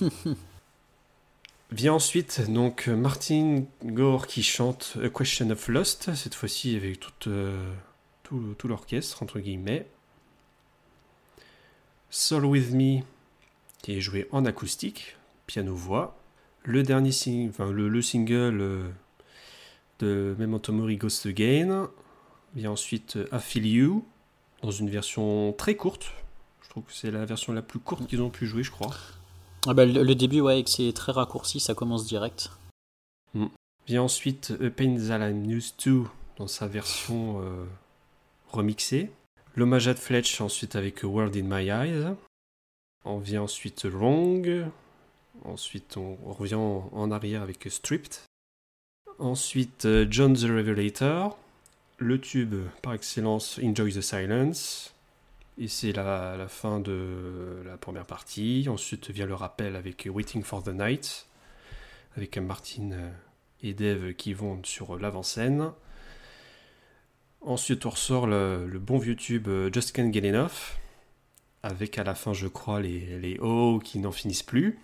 Vient 1.72 1.94
ensuite 1.94 2.48
donc 2.50 2.86
Martin 2.86 3.64
Gore 3.84 4.28
qui 4.28 4.42
chante 4.42 4.96
A 5.02 5.08
Question 5.08 5.50
of 5.50 5.66
Lost, 5.68 6.14
cette 6.14 6.34
fois-ci 6.34 6.76
avec 6.76 7.00
euh, 7.26 7.72
tout, 8.22 8.54
tout 8.56 8.68
l'orchestre, 8.68 9.22
entre 9.22 9.40
guillemets. 9.40 9.86
Soul 12.10 12.44
With 12.44 12.70
Me 12.72 13.02
qui 13.82 13.96
est 13.96 14.00
joué 14.00 14.28
en 14.30 14.44
acoustique, 14.44 15.16
piano-voix. 15.46 16.18
Le 16.62 16.82
dernier 16.82 17.10
enfin, 17.48 17.70
le 17.70 18.02
single 18.02 18.60
euh, 18.60 18.88
de 20.00 20.34
Memento 20.38 20.72
Mori 20.72 20.96
Ghost 20.96 21.26
Again. 21.26 21.88
Vient 22.54 22.72
ensuite 22.72 23.16
euh, 23.16 23.28
I 23.32 23.38
Feel 23.40 23.66
You 23.66 24.04
dans 24.62 24.70
une 24.70 24.90
version 24.90 25.52
très 25.52 25.76
courte. 25.76 26.12
Je 26.62 26.68
trouve 26.70 26.84
que 26.84 26.92
c'est 26.92 27.10
la 27.10 27.24
version 27.24 27.52
la 27.52 27.62
plus 27.62 27.78
courte 27.78 28.06
qu'ils 28.06 28.22
ont 28.22 28.30
pu 28.30 28.46
jouer, 28.46 28.62
je 28.62 28.70
crois. 28.70 28.94
Ah 29.68 29.74
bah, 29.74 29.84
le, 29.84 30.14
début, 30.14 30.40
ouais, 30.40 30.62
que 30.62 30.70
c'est 30.70 30.92
très 30.92 31.12
raccourci, 31.12 31.58
ça 31.58 31.74
commence 31.74 32.06
direct. 32.06 32.50
Vient 33.86 34.02
ensuite 34.02 34.52
A 34.60 34.70
Pain 34.70 34.96
That 34.96 35.28
I'm 35.28 35.50
Used 35.50 35.76
To 35.78 36.08
dans 36.38 36.46
sa 36.46 36.66
version 36.66 37.40
euh, 37.40 37.64
remixée. 38.48 39.10
L'hommage 39.54 39.88
à 39.88 39.94
Fletch 39.94 40.40
ensuite 40.40 40.76
avec 40.76 41.02
World 41.02 41.36
in 41.36 41.42
My 41.44 41.68
Eyes. 41.68 42.14
On 43.04 43.18
vient 43.18 43.42
ensuite 43.42 43.84
Wrong. 43.84 44.66
Ensuite 45.44 45.96
on 45.96 46.16
revient 46.32 46.56
en, 46.56 46.90
en 46.92 47.10
arrière 47.10 47.42
avec 47.42 47.66
Stripped. 47.70 48.22
Ensuite 49.18 49.84
euh, 49.84 50.06
John 50.10 50.34
the 50.34 50.42
Revelator. 50.42 51.38
Le 51.98 52.20
tube 52.20 52.56
par 52.82 52.94
excellence 52.94 53.58
Enjoy 53.62 53.92
the 53.92 54.02
Silence. 54.02 54.92
Et 55.58 55.68
c'est 55.68 55.92
la, 55.92 56.36
la 56.36 56.48
fin 56.48 56.80
de 56.80 57.62
la 57.64 57.76
première 57.78 58.04
partie. 58.06 58.66
Ensuite 58.68 59.10
vient 59.10 59.26
le 59.26 59.34
rappel 59.34 59.74
avec 59.76 60.08
Waiting 60.10 60.42
for 60.42 60.62
the 60.62 60.68
Night. 60.68 61.26
Avec 62.16 62.36
Martin 62.38 62.90
et 63.62 63.74
Dave 63.74 64.12
qui 64.14 64.34
vont 64.34 64.60
sur 64.64 64.98
l'avant-scène. 64.98 65.72
Ensuite, 67.40 67.86
on 67.86 67.90
ressort 67.90 68.26
le, 68.26 68.66
le 68.66 68.78
bon 68.78 68.98
vieux 68.98 69.14
tube 69.16 69.48
euh, 69.48 69.70
Just 69.72 69.92
Can't 69.92 70.12
Get 70.12 70.28
Enough, 70.28 70.78
avec 71.62 71.96
à 71.98 72.02
la 72.04 72.14
fin, 72.16 72.32
je 72.32 72.48
crois, 72.48 72.80
les, 72.80 73.18
les 73.20 73.38
oh 73.40 73.80
qui 73.82 73.98
n'en 74.00 74.10
finissent 74.10 74.42
plus. 74.42 74.80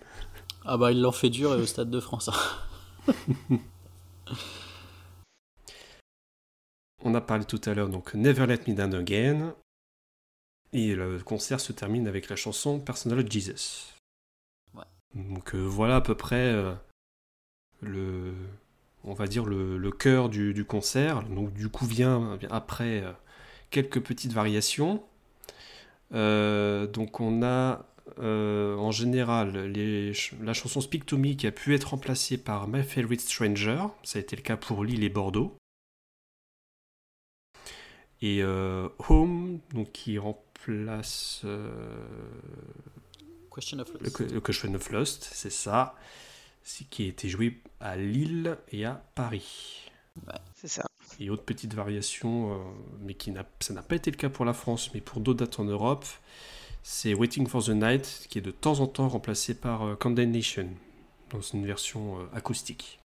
Ah 0.63 0.77
bah, 0.77 0.91
il 0.91 1.01
l'en 1.01 1.11
fait 1.11 1.29
dur 1.29 1.53
et 1.53 1.57
au 1.61 1.65
Stade 1.65 1.89
de 1.89 1.99
France. 1.99 2.29
hein. 2.29 3.13
On 7.03 7.13
a 7.15 7.21
parlé 7.21 7.43
tout 7.43 7.59
à 7.65 7.73
l'heure, 7.73 7.89
donc 7.89 8.13
Never 8.13 8.45
Let 8.45 8.61
Me 8.67 8.75
Down 8.75 8.93
Again. 8.93 9.55
Et 10.73 10.95
le 10.95 11.19
concert 11.19 11.59
se 11.59 11.71
termine 11.71 12.07
avec 12.07 12.29
la 12.29 12.35
chanson 12.35 12.79
Personal 12.79 13.19
of 13.19 13.31
Jesus. 13.31 13.93
Ouais. 14.73 14.83
Donc 15.13 15.53
euh, 15.53 15.59
voilà 15.59 15.97
à 15.97 16.01
peu 16.01 16.15
près 16.15 16.51
euh, 16.51 16.73
le, 17.81 18.33
on 19.03 19.13
va 19.13 19.27
dire 19.27 19.45
le, 19.45 19.77
le 19.77 19.91
cœur 19.91 20.29
du, 20.29 20.53
du 20.53 20.65
concert. 20.65 21.21
Donc 21.23 21.53
du 21.53 21.69
coup 21.69 21.85
vient, 21.85 22.39
après 22.49 23.03
euh, 23.03 23.11
quelques 23.69 24.01
petites 24.01 24.33
variations. 24.33 25.03
Euh, 26.13 26.87
donc 26.87 27.19
on 27.19 27.43
a 27.43 27.85
euh, 28.19 28.75
en 28.75 28.91
général 28.91 29.67
les 29.67 30.11
la 30.41 30.53
chanson 30.53 30.81
Speak 30.81 31.05
to 31.05 31.17
Me 31.17 31.33
qui 31.33 31.47
a 31.47 31.51
pu 31.51 31.73
être 31.73 31.91
remplacée 31.91 32.37
par 32.37 32.67
My 32.67 32.83
Favorite 32.83 33.21
Stranger. 33.21 33.85
Ça 34.03 34.17
a 34.17 34.21
été 34.21 34.35
le 34.35 34.41
cas 34.41 34.57
pour 34.57 34.83
Lille 34.83 35.03
et 35.03 35.09
Bordeaux. 35.09 35.55
Et 38.25 38.41
euh, 38.41 38.87
Home, 39.09 39.59
donc 39.73 39.91
qui 39.91 40.17
remplace 40.17 41.41
euh, 41.43 41.69
Question 43.53 43.79
of 43.79 43.91
le, 43.93 43.99
Lost. 43.99 44.15
que- 44.15 44.23
le 44.23 44.39
Question 44.39 44.73
of 44.75 44.89
Lost, 44.91 45.27
c'est 45.29 45.49
ça, 45.49 45.95
c'est 46.63 46.87
qui 46.89 47.03
a 47.03 47.07
été 47.07 47.27
joué 47.27 47.59
à 47.81 47.97
Lille 47.97 48.57
et 48.71 48.85
à 48.85 49.03
Paris. 49.15 49.89
C'est 50.55 50.69
ça. 50.69 50.85
Et 51.19 51.29
autre 51.29 51.43
petite 51.43 51.73
variation, 51.73 52.53
euh, 52.53 52.57
mais 53.01 53.13
qui 53.13 53.31
n'a, 53.31 53.45
ça 53.59 53.73
n'a 53.73 53.81
pas 53.83 53.95
été 53.95 54.09
le 54.09 54.15
cas 54.15 54.29
pour 54.29 54.45
la 54.45 54.53
France, 54.53 54.91
mais 54.93 55.01
pour 55.01 55.19
d'autres 55.19 55.39
dates 55.45 55.59
en 55.59 55.65
Europe, 55.65 56.05
c'est 56.81 57.13
Waiting 57.13 57.45
for 57.47 57.61
the 57.63 57.69
Night, 57.69 58.25
qui 58.29 58.37
est 58.37 58.41
de 58.41 58.51
temps 58.51 58.79
en 58.79 58.87
temps 58.87 59.09
remplacé 59.09 59.53
par 59.53 59.83
euh, 59.83 59.95
Condemnation, 59.95 60.69
dans 61.29 61.41
une 61.41 61.65
version 61.65 62.19
euh, 62.21 62.23
acoustique, 62.33 62.99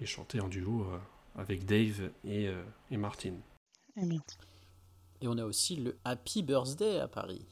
et 0.00 0.04
chanté 0.06 0.40
en 0.40 0.48
duo 0.48 0.82
euh, 0.82 0.98
avec 1.40 1.64
Dave 1.64 2.10
et, 2.24 2.48
euh, 2.48 2.62
et 2.90 2.98
Martin. 2.98 3.32
Et 5.20 5.28
on 5.28 5.36
a 5.38 5.44
aussi 5.44 5.76
le 5.76 5.96
Happy 6.04 6.42
Birthday 6.42 6.98
à 7.00 7.08
Paris. 7.08 7.42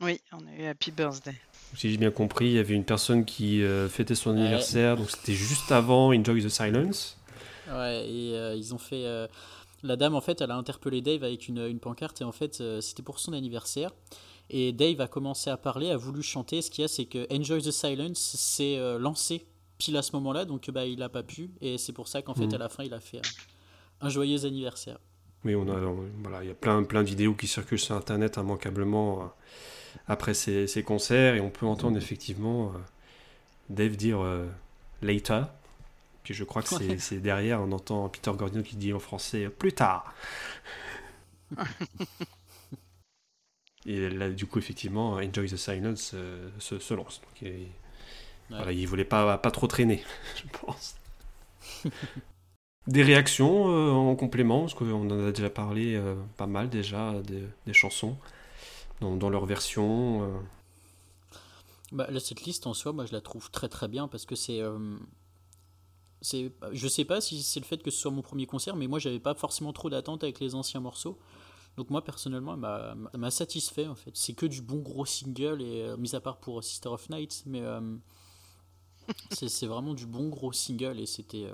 Oui, 0.00 0.20
on 0.32 0.46
a 0.46 0.54
eu 0.56 0.64
Happy 0.66 0.90
Birthday. 0.90 1.34
Si 1.76 1.90
j'ai 1.90 1.96
bien 1.96 2.10
compris, 2.10 2.46
il 2.46 2.52
y 2.52 2.58
avait 2.58 2.74
une 2.74 2.84
personne 2.84 3.24
qui 3.24 3.62
euh, 3.62 3.88
fêtait 3.88 4.14
son 4.14 4.30
Ouais. 4.34 4.40
anniversaire, 4.40 4.96
donc 4.96 5.10
c'était 5.10 5.32
juste 5.34 5.72
avant 5.72 6.12
Enjoy 6.14 6.42
the 6.44 6.48
Silence. 6.48 7.16
Ouais, 7.68 8.08
et 8.08 8.36
euh, 8.36 8.54
ils 8.54 8.74
ont 8.74 8.78
fait. 8.78 9.04
euh, 9.06 9.26
La 9.82 9.96
dame, 9.96 10.14
en 10.14 10.20
fait, 10.20 10.40
elle 10.40 10.50
a 10.50 10.56
interpellé 10.56 11.00
Dave 11.00 11.24
avec 11.24 11.48
une, 11.48 11.58
une 11.58 11.80
pancarte, 11.80 12.20
et 12.20 12.24
en 12.24 12.32
fait, 12.32 12.60
euh, 12.60 12.80
c'était 12.80 13.02
pour 13.02 13.18
son 13.18 13.32
anniversaire. 13.32 13.90
Et 14.50 14.72
Dave 14.72 15.00
a 15.00 15.08
commencé 15.08 15.50
à 15.50 15.56
parler, 15.56 15.90
a 15.90 15.96
voulu 15.96 16.22
chanter. 16.22 16.62
Ce 16.62 16.70
qu'il 16.70 16.82
y 16.82 16.84
a, 16.84 16.88
c'est 16.88 17.06
que 17.06 17.26
Enjoy 17.34 17.62
the 17.62 17.70
Silence 17.70 18.18
s'est 18.18 18.76
euh, 18.78 18.98
lancé 18.98 19.46
pile 19.78 19.96
à 19.96 20.02
ce 20.02 20.12
moment-là, 20.12 20.44
donc 20.44 20.70
bah, 20.70 20.84
il 20.86 20.98
n'a 20.98 21.08
pas 21.08 21.22
pu. 21.22 21.50
Et 21.60 21.78
c'est 21.78 21.92
pour 21.92 22.06
ça 22.08 22.22
qu'en 22.22 22.34
fait, 22.34 22.46
Mhm. 22.46 22.54
à 22.54 22.58
la 22.58 22.68
fin, 22.68 22.84
il 22.84 22.92
a 22.94 23.00
fait 23.00 23.22
un 24.00 24.08
joyeux 24.08 24.44
anniversaire. 24.44 24.98
Oui, 25.44 25.54
on 25.56 25.68
a, 25.68 25.72
on- 25.80 26.04
voilà, 26.22 26.42
il 26.44 26.48
y 26.48 26.50
a 26.50 26.54
plein, 26.54 26.82
plein 26.84 27.02
de 27.02 27.08
vidéos 27.08 27.34
qui 27.34 27.48
circulent 27.48 27.78
sur 27.78 27.96
Internet 27.96 28.36
immanquablement 28.36 29.22
euh, 29.22 29.26
après 30.08 30.34
ces, 30.34 30.68
ces 30.68 30.84
concerts, 30.84 31.36
et 31.36 31.40
on 31.40 31.50
peut 31.50 31.66
entendre 31.66 31.98
effectivement 31.98 32.72
euh, 32.74 32.78
Dave 33.70 33.96
dire 33.96 34.20
euh, 34.22 34.46
later. 35.02 35.44
Puis 36.24 36.34
je 36.34 36.44
crois 36.44 36.62
que 36.62 36.70
c'est 36.70 36.88
Ouais. 36.88 36.98
c'est 36.98 37.20
derrière, 37.20 37.62
on 37.62 37.72
entend 37.72 38.08
Peter 38.10 38.32
Gordon 38.36 38.62
qui 38.62 38.76
dit 38.76 38.92
en 38.94 39.00
français 39.00 39.48
plus 39.48 39.72
tard. 39.74 40.14
et 43.86 44.10
là, 44.10 44.30
du 44.30 44.46
coup, 44.46 44.58
effectivement, 44.58 45.14
Enjoy 45.14 45.48
the 45.48 45.56
Silence 45.56 46.14
se, 46.58 46.78
se 46.78 46.94
lance. 46.94 47.20
Donc, 47.20 47.42
il, 47.42 47.66
voilà, 48.56 48.72
il 48.72 48.86
voulait 48.86 49.04
pas, 49.04 49.38
pas 49.38 49.50
trop 49.52 49.66
traîner, 49.68 50.02
je 50.36 50.58
pense. 50.60 50.96
Des 52.88 53.04
réactions 53.04 53.68
euh, 53.68 53.90
en 53.92 54.16
complément, 54.16 54.62
parce 54.62 54.74
qu'on 54.74 55.08
en 55.08 55.28
a 55.28 55.30
déjà 55.30 55.50
parlé 55.50 55.94
euh, 55.94 56.16
pas 56.36 56.48
mal 56.48 56.68
déjà 56.68 57.14
des, 57.22 57.72
chansons 57.72 58.16
dans, 59.00 59.30
leur 59.30 59.46
version. 59.46 60.24
euh. 60.24 61.36
Bah, 61.92 62.08
là, 62.10 62.18
cette 62.18 62.42
liste 62.42 62.66
en 62.66 62.74
soi, 62.74 62.92
moi, 62.92 63.06
je 63.06 63.12
la 63.12 63.20
trouve 63.20 63.50
très 63.52 63.68
très 63.68 63.86
bien 63.86 64.08
parce 64.08 64.24
que 64.26 64.34
c'est. 64.34 64.60
euh, 64.60 64.96
c'est 66.20 66.52
je 66.72 66.88
sais 66.88 67.04
pas 67.04 67.20
si 67.20 67.42
c'est 67.42 67.60
le 67.60 67.64
fait 67.64 67.82
que 67.82 67.90
ce 67.90 67.98
soit 67.98 68.10
mon 68.10 68.22
premier 68.22 68.46
concert, 68.46 68.74
mais 68.74 68.88
moi, 68.88 68.98
j'avais 68.98 69.20
pas 69.20 69.34
forcément 69.34 69.72
trop 69.72 69.88
d'attentes 69.88 70.24
avec 70.24 70.40
les 70.40 70.56
anciens 70.56 70.80
morceaux. 70.80 71.18
Donc, 71.76 71.88
moi, 71.88 72.02
personnellement, 72.02 72.54
elle 73.14 73.20
m'a 73.20 73.30
satisfait 73.30 73.86
en 73.86 73.94
fait. 73.94 74.10
C'est 74.14 74.34
que 74.34 74.46
du 74.46 74.60
bon 74.60 74.78
gros 74.78 75.06
single, 75.06 75.62
et 75.62 75.96
mis 75.98 76.14
à 76.16 76.20
part 76.20 76.38
pour 76.38 76.62
Sister 76.64 76.88
of 76.88 77.08
Night, 77.10 77.44
mais 77.46 77.62
c'est 79.30 79.66
vraiment 79.66 79.94
du 79.94 80.06
bon 80.06 80.28
gros 80.28 80.52
single 80.52 81.00
et 81.00 81.06
c'était 81.06 81.46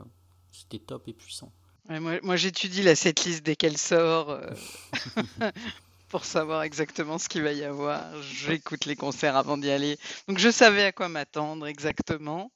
c'était 0.59 0.85
top 0.85 1.09
et 1.09 1.13
puissant. 1.13 1.53
Ouais, 1.89 2.01
moi, 2.01 2.19
moi, 2.23 2.37
j'étudie 2.37 2.83
la 2.83 2.95
setlist 2.95 3.43
dès 3.45 3.57
qu'elle 3.57 3.79
sort 3.79 4.31
euh, 4.31 4.51
pour 6.09 6.25
savoir 6.25 6.63
exactement 6.63 7.19
ce 7.19 7.29
qu'il 7.29 7.43
va 7.43 7.53
y 7.53 7.65
avoir. 7.65 8.05
J'écoute 8.23 8.85
les 8.87 8.97
concerts 8.97 9.37
avant 9.37 9.59
d'y 9.59 9.71
aller. 9.71 9.99
Donc 10.27 10.39
je 10.39 10.51
savais 10.51 10.85
à 10.85 10.93
quoi 10.93 11.09
m'attendre 11.09 11.67
exactement. 11.67 12.51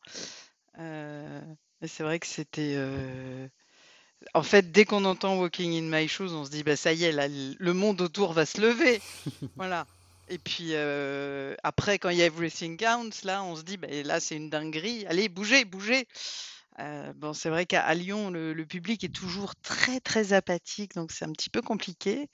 Euh, 0.78 1.40
mais 1.80 1.88
c'est 1.88 2.02
vrai 2.02 2.18
que 2.18 2.26
c'était... 2.26 2.74
euh, 2.76 3.46
En 4.34 4.42
fait, 4.42 4.70
dès 4.72 4.84
qu'on 4.84 5.04
entend 5.04 5.38
Walking 5.38 5.72
in 5.78 6.00
My 6.00 6.08
Shoes, 6.08 6.32
on 6.32 6.44
se 6.44 6.50
dit, 6.50 6.62
bah, 6.62 6.76
ça 6.76 6.92
y 6.92 7.04
est, 7.04 7.12
là, 7.12 7.28
le 7.28 7.72
monde 7.74 8.00
autour 8.00 8.32
va 8.32 8.46
se 8.46 8.60
lever. 8.60 9.00
voilà. 9.56 9.86
Et 10.28 10.38
puis 10.38 10.68
euh, 10.72 11.54
après, 11.62 11.98
quand 11.98 12.08
il 12.08 12.16
y 12.18 12.22
a 12.22 12.26
Everything 12.26 12.76
Counts, 12.78 13.24
là, 13.24 13.42
on 13.44 13.56
se 13.56 13.62
dit, 13.62 13.76
bah, 13.76 13.88
là, 14.04 14.20
c'est 14.20 14.36
une 14.36 14.48
dinguerie. 14.50 15.04
Allez, 15.08 15.28
bougez, 15.28 15.64
bougez. 15.66 16.06
Euh, 16.78 17.12
bon, 17.14 17.32
c'est 17.32 17.50
vrai 17.50 17.66
qu'à 17.66 17.92
Lyon, 17.94 18.30
le, 18.30 18.64
public 18.64 19.04
est 19.04 19.14
toujours 19.14 19.54
très 19.56 20.00
très 20.00 20.32
apathique, 20.32 20.94
donc 20.94 21.12
c'est 21.12 21.24
un 21.24 21.32
petit 21.32 21.50
peu 21.50 21.62
compliqué. 21.62 22.28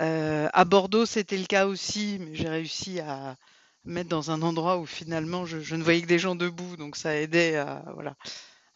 Euh, 0.00 0.48
à 0.52 0.64
Bordeaux, 0.64 1.06
c'était 1.06 1.38
le 1.38 1.46
cas 1.46 1.66
aussi, 1.66 2.18
mais 2.20 2.34
j'ai 2.34 2.48
réussi 2.48 3.00
à, 3.00 3.36
mettre 3.84 4.08
dans 4.08 4.30
un 4.30 4.42
endroit 4.42 4.78
où 4.78 4.86
finalement 4.86 5.44
je, 5.46 5.74
ne 5.74 5.82
voyais 5.82 6.02
que 6.02 6.06
des 6.06 6.18
gens 6.18 6.34
debout, 6.34 6.76
donc 6.76 6.96
ça 6.96 7.16
aidait 7.16 7.56
à, 7.56 7.84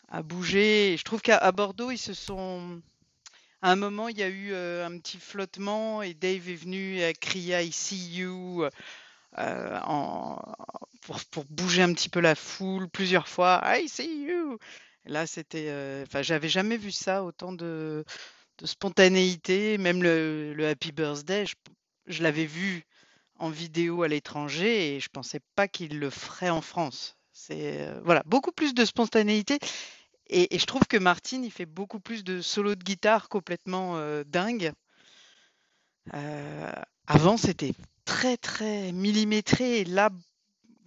à 0.08 0.22
bouger. 0.22 0.92
Et 0.92 0.96
je 0.96 1.04
trouve 1.04 1.22
qu'à 1.22 1.50
Bordeaux, 1.52 1.90
ils 1.90 1.98
se 1.98 2.14
sont. 2.14 2.80
À 3.60 3.72
un 3.72 3.76
moment, 3.76 4.08
il 4.08 4.18
y 4.18 4.22
a 4.22 4.28
eu 4.28 4.52
euh, 4.52 4.86
un 4.86 4.98
petit 4.98 5.18
flottement 5.18 6.00
et 6.02 6.14
Dave 6.14 6.48
est 6.48 6.54
venu 6.54 7.02
à 7.02 7.12
crier 7.12 7.60
I 7.60 7.72
see 7.72 8.16
you 8.16 8.64
euh, 9.36 9.80
pour 11.30 11.44
bouger 11.50 11.82
un 11.82 11.92
petit 11.92 12.08
peu 12.08 12.20
la 12.20 12.36
foule 12.36 12.88
plusieurs 12.88 13.28
fois. 13.28 13.60
I 13.64 13.88
see 13.88 14.26
you. 14.26 14.58
Là, 15.08 15.26
c'était. 15.26 15.68
euh, 15.68 16.04
j'avais 16.20 16.48
jamais 16.48 16.76
vu 16.76 16.92
ça, 16.92 17.24
autant 17.24 17.52
de, 17.52 18.04
spontanéité. 18.62 19.78
Même 19.78 20.02
le, 20.02 20.68
Happy 20.68 20.92
Birthday, 20.92 21.46
je, 22.06 22.22
l'avais 22.22 22.44
vu 22.44 22.84
en 23.38 23.48
vidéo 23.50 24.02
à 24.02 24.08
l'étranger 24.08 24.96
et 24.96 25.00
je 25.00 25.08
pensais 25.08 25.40
pas 25.54 25.66
qu'il 25.66 25.98
le 25.98 26.10
ferait 26.10 26.50
en 26.50 26.60
France. 26.60 27.16
C'est 27.32 27.80
euh, 27.80 28.00
voilà, 28.04 28.22
beaucoup 28.26 28.52
plus 28.52 28.74
de 28.74 28.84
spontanéité. 28.84 29.58
Et, 30.28 30.58
je 30.58 30.66
trouve 30.66 30.86
que 30.86 30.98
Martin, 30.98 31.42
il 31.42 31.50
fait 31.50 31.66
beaucoup 31.66 32.00
plus 32.00 32.22
de 32.22 32.42
solos 32.42 32.74
de 32.74 32.84
guitare 32.84 33.30
complètement 33.30 33.96
euh. 33.96 34.24
Euh, 36.14 36.72
avant, 37.06 37.36
c'était 37.38 37.72
très 38.04 38.36
très 38.36 38.92
millimétré 38.92 39.80
et 39.80 39.84
là, 39.84 40.10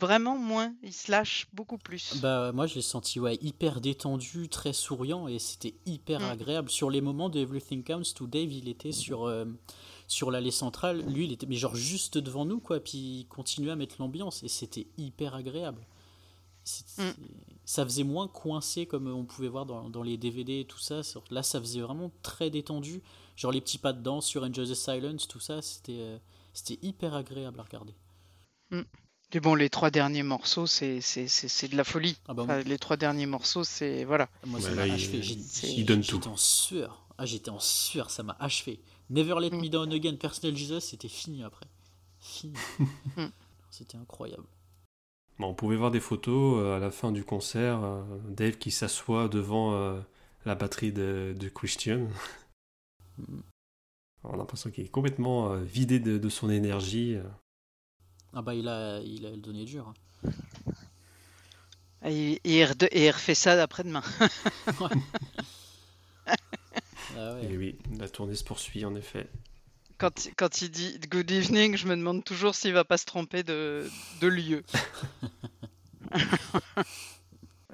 vraiment 0.02 0.38
moins. 0.38 0.74
Il 0.84 0.92
se 0.92 1.10
lâche 1.10 1.48
beaucoup 1.54 1.78
plus. 1.78 2.20
Bah 2.22 2.52
moi 2.52 2.68
je 2.68 2.76
l'ai 2.76 2.82
senti 2.82 3.20
ouais, 3.20 3.38
hyper 3.42 3.80
détendu, 3.80 4.50
très 4.50 4.74
souriant 4.74 5.28
et 5.30 5.40
c'était 5.40 5.76
hyper 5.86 6.20
Mm. 6.20 6.24
agréable. 6.26 6.70
Sur 6.70 6.90
les 6.90 7.00
moments 7.00 7.30
de 7.30 7.40
Everything 7.40 7.84
Counts, 7.84 8.14
tout 8.14 8.28
Dave 8.28 8.52
il 8.52 8.68
était 8.68 8.92
sur, 8.92 9.26
euh, 9.26 9.46
sur 10.08 10.32
l'allée 10.32 10.52
centrale, 10.52 11.02
lui 11.08 11.26
il 11.26 11.32
était 11.32 11.46
mais 11.46 11.56
genre 11.56 11.76
juste 11.76 12.18
devant 12.18 12.44
nous 12.46 12.60
quoi, 12.60 12.80
puis 12.82 12.98
il 13.22 13.26
continuait 13.28 13.72
à 13.72 13.76
mettre 13.78 13.96
l'ambiance 14.00 14.44
et 14.44 14.50
c'était 14.50 14.88
hyper 14.98 15.36
agréable. 15.36 15.86
Mm. 16.98 17.04
Ça 17.64 17.86
faisait 17.86 18.04
moins 18.04 18.28
coincé 18.28 18.86
comme 18.86 19.08
on 19.08 19.24
pouvait 19.24 19.48
voir 19.48 19.66
dans, 19.66 19.90
dans 19.90 20.04
les 20.04 20.18
DVD 20.18 20.60
et 20.62 20.66
tout 20.66 20.80
ça. 20.80 21.02
Là 21.30 21.42
ça 21.44 21.60
faisait 21.62 21.82
vraiment 21.82 22.12
très 22.24 22.50
détendu. 22.50 23.02
Genre 23.38 23.52
les 23.52 23.62
petits 23.62 23.78
pas 23.78 23.94
de 23.94 24.02
danse 24.02 24.26
sur 24.26 24.44
Enjoy 24.44 24.68
the 24.70 24.76
Silence, 24.76 25.28
tout 25.28 25.40
ça, 25.40 25.62
c'était 25.62 26.00
euh, 26.02 26.18
c'était 26.54 26.78
hyper 26.86 27.14
agréable 27.16 27.60
à 27.60 27.64
regarder. 27.64 27.94
Et 29.34 29.40
bon, 29.40 29.56
les 29.56 29.70
trois 29.70 29.90
derniers 29.92 30.24
morceaux, 30.24 30.68
c'est 30.68 31.00
c'est- 31.02 31.28
c'est- 31.28 31.48
c'est 31.48 31.68
de 31.70 31.78
la 31.78 31.84
folie. 31.84 32.18
Ah 32.28 32.34
bah, 32.34 32.44
Enfin, 32.44 32.60
les 32.60 32.78
trois 32.78 32.98
derniers 32.98 33.26
morceaux, 33.26 33.64
c'est 33.64 34.04
voilà. 34.04 34.28
Moi, 34.46 34.60
ça 34.60 34.70
là, 34.70 34.76
m'a 34.76 34.88
il- 34.88 34.94
achevé. 34.94 35.20
Il 35.20 35.86
donne 35.86 36.04
J'étais 36.04 36.20
tout. 36.20 36.28
en 36.28 36.36
sueur. 36.38 37.06
Ah, 37.18 37.26
j'étais 37.26 37.50
en 37.50 37.60
sueur, 37.60 38.10
ça 38.10 38.24
m'a 38.24 38.36
achevé. 38.40 38.80
Never 39.10 39.36
Let 39.40 39.52
Me 39.52 39.68
Mm. 39.68 39.70
Down 39.70 39.94
Again, 39.94 40.16
Personal 40.16 40.56
Jesus, 40.58 40.82
c'était 40.82 41.08
fini 41.08 41.44
après. 41.44 41.66
Fini. 42.20 42.54
Mm. 43.18 43.28
C'était 43.70 43.98
incroyable. 43.98 44.44
Bon, 45.40 45.48
on 45.48 45.54
pouvait 45.54 45.76
voir 45.78 45.92
des 45.92 46.00
photos 46.02 46.60
euh, 46.62 46.76
à 46.76 46.80
la 46.80 46.92
fin 46.92 47.12
du 47.12 47.24
concert, 47.24 47.82
euh, 47.84 48.04
Dave 48.30 48.58
qui 48.58 48.70
s'assoit 48.72 49.28
devant 49.30 49.74
euh, 49.76 50.00
la 50.46 50.56
batterie 50.56 50.92
de, 50.92 51.34
de 51.38 51.50
Christian. 51.50 52.08
Mm. 53.18 53.40
On 54.24 54.34
a 54.34 54.38
l'impression 54.38 54.70
qu'il 54.72 54.84
est 54.86 54.90
complètement 54.90 55.54
euh, 55.54 55.62
vidé 55.64 56.00
de, 56.00 56.18
de 56.18 56.30
son 56.30 56.50
énergie. 56.50 57.18
Ah 58.34 58.42
bah, 58.42 58.56
il 58.56 58.68
a, 58.68 59.00
il 59.02 59.26
a 59.26 59.32
donné 59.32 59.66
dur. 59.66 59.94
hein. 60.24 60.32
Et, 62.04 62.40
il 62.44 62.64
refait 63.12 63.36
ça 63.36 63.62
après-demain. 63.62 64.04
Ah 67.18 67.34
ouais. 67.36 67.46
Et 67.52 67.58
oui, 67.58 67.76
la 68.00 68.08
tournée 68.08 68.36
se 68.36 68.44
poursuit 68.44 68.86
en 68.86 68.96
effet. 68.96 69.28
Quand, 69.98 70.30
quand 70.38 70.62
il 70.62 70.72
dit 70.72 70.98
Good 71.10 71.30
evening, 71.30 71.76
je 71.76 71.86
me 71.86 71.96
demande 71.96 72.24
toujours 72.24 72.56
s'il 72.56 72.74
va 72.74 72.86
pas 72.86 72.98
se 72.98 73.06
tromper 73.06 73.44
de, 73.44 73.88
de 74.22 74.28
lieu. 74.28 74.64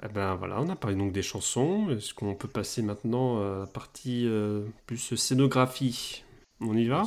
Eh 0.00 0.08
ben 0.08 0.36
voilà, 0.36 0.60
on 0.60 0.68
a 0.68 0.76
parlé 0.76 0.94
donc 0.96 1.12
des 1.12 1.22
chansons. 1.24 1.90
Est-ce 1.90 2.14
qu'on 2.14 2.36
peut 2.36 2.46
passer 2.46 2.82
maintenant 2.82 3.40
à 3.40 3.58
la 3.60 3.66
partie 3.66 4.26
euh, 4.26 4.64
plus 4.86 5.16
scénographie? 5.16 6.22
On 6.60 6.76
y 6.76 6.86
va? 6.86 7.02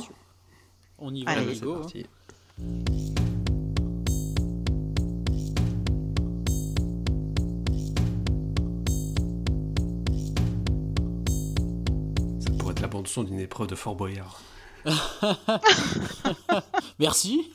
On 0.98 1.14
y 1.14 1.24
va, 1.24 1.30
Allez. 1.30 1.58
Go, 1.58 1.86
son 13.06 13.24
d'une 13.24 13.40
épreuve 13.40 13.68
de 13.68 13.74
Fort 13.74 13.94
Boyard. 13.94 14.40
Merci. 16.98 17.52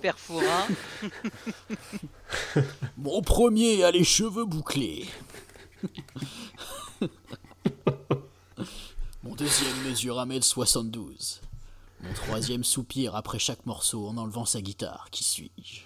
Perfora. 0.00 0.66
Mon 2.96 3.22
premier 3.22 3.84
a 3.84 3.90
les 3.90 4.04
cheveux 4.04 4.44
bouclés. 4.44 5.06
Mon 9.22 9.34
deuxième 9.34 9.82
mesure 9.88 10.16
1m72. 10.16 11.40
Mon 12.00 12.12
troisième 12.14 12.62
soupire 12.64 13.16
après 13.16 13.38
chaque 13.40 13.66
morceau 13.66 14.06
en 14.06 14.16
enlevant 14.16 14.44
sa 14.44 14.60
guitare. 14.60 15.08
Qui 15.10 15.24
suis-je? 15.24 15.80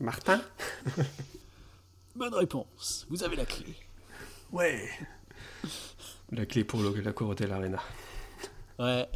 Martin? 0.00 0.42
Bonne 2.18 2.34
réponse. 2.34 3.06
Vous 3.10 3.22
avez 3.22 3.36
la 3.36 3.44
clé. 3.46 3.74
Ouais 4.50 4.88
La 6.32 6.46
clé 6.46 6.64
pour 6.64 6.80
le, 6.82 7.00
la 7.00 7.12
Corotel 7.12 7.52
Arena. 7.52 7.80
Ouais. 8.78 9.06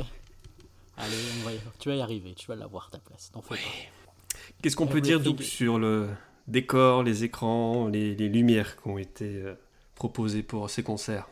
Allez, 0.96 1.16
on 1.40 1.44
va 1.44 1.52
y- 1.52 1.60
tu 1.80 1.88
vas 1.88 1.96
y 1.96 2.00
arriver. 2.00 2.34
Tu 2.34 2.46
vas 2.46 2.54
l'avoir 2.54 2.90
ta 2.90 2.98
place. 2.98 3.30
T'en 3.32 3.42
fais 3.42 3.56
pas. 3.56 4.38
Qu'est-ce 4.62 4.76
qu'on 4.76 4.86
peut 4.86 5.00
dire 5.00 5.20
donc 5.20 5.42
sur 5.42 5.78
le 5.78 6.10
décor, 6.46 7.02
les 7.02 7.24
écrans, 7.24 7.88
les, 7.88 8.14
les 8.14 8.28
lumières 8.28 8.80
qui 8.80 8.88
ont 8.88 8.98
été 8.98 9.36
euh, 9.42 9.54
proposées 9.96 10.42
pour 10.44 10.70
ces 10.70 10.82
concerts? 10.84 11.28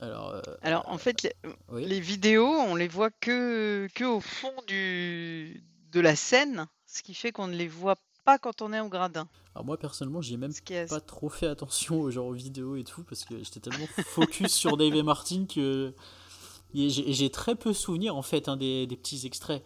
Alors, 0.00 0.30
euh, 0.34 0.40
Alors 0.62 0.88
en 0.88 0.98
fait, 0.98 1.22
les, 1.22 1.32
oui. 1.70 1.84
les 1.86 2.00
vidéos, 2.00 2.46
on 2.48 2.74
les 2.76 2.88
voit 2.88 3.10
que, 3.10 3.88
que 3.94 4.04
au 4.04 4.20
fond 4.20 4.52
du, 4.66 5.62
de 5.92 6.00
la 6.00 6.16
scène, 6.16 6.66
ce 6.86 7.02
qui 7.02 7.14
fait 7.14 7.32
qu'on 7.32 7.46
ne 7.48 7.56
les 7.56 7.68
voit 7.68 7.96
pas 8.26 8.38
quand 8.38 8.60
on 8.60 8.72
est 8.74 8.80
au 8.80 8.88
gradin. 8.90 9.26
Alors 9.54 9.64
moi 9.64 9.78
personnellement, 9.78 10.20
j'ai 10.20 10.36
même 10.36 10.52
est 10.70 10.90
pas 10.90 11.00
trop 11.00 11.30
fait 11.30 11.46
attention 11.46 12.00
aux 12.00 12.10
genre 12.10 12.26
aux 12.26 12.34
vidéos 12.34 12.76
et 12.76 12.84
tout 12.84 13.02
parce 13.04 13.24
que 13.24 13.42
j'étais 13.42 13.60
tellement 13.60 13.86
focus 14.04 14.52
sur 14.52 14.76
Dave 14.76 14.94
et 14.94 15.02
Martin 15.02 15.46
que 15.46 15.94
j'ai 16.74 17.30
très 17.30 17.54
peu 17.54 17.72
souvenir 17.72 18.16
en 18.16 18.22
fait 18.22 18.48
hein, 18.48 18.58
des, 18.58 18.86
des 18.86 18.96
petits 18.96 19.24
extraits. 19.26 19.64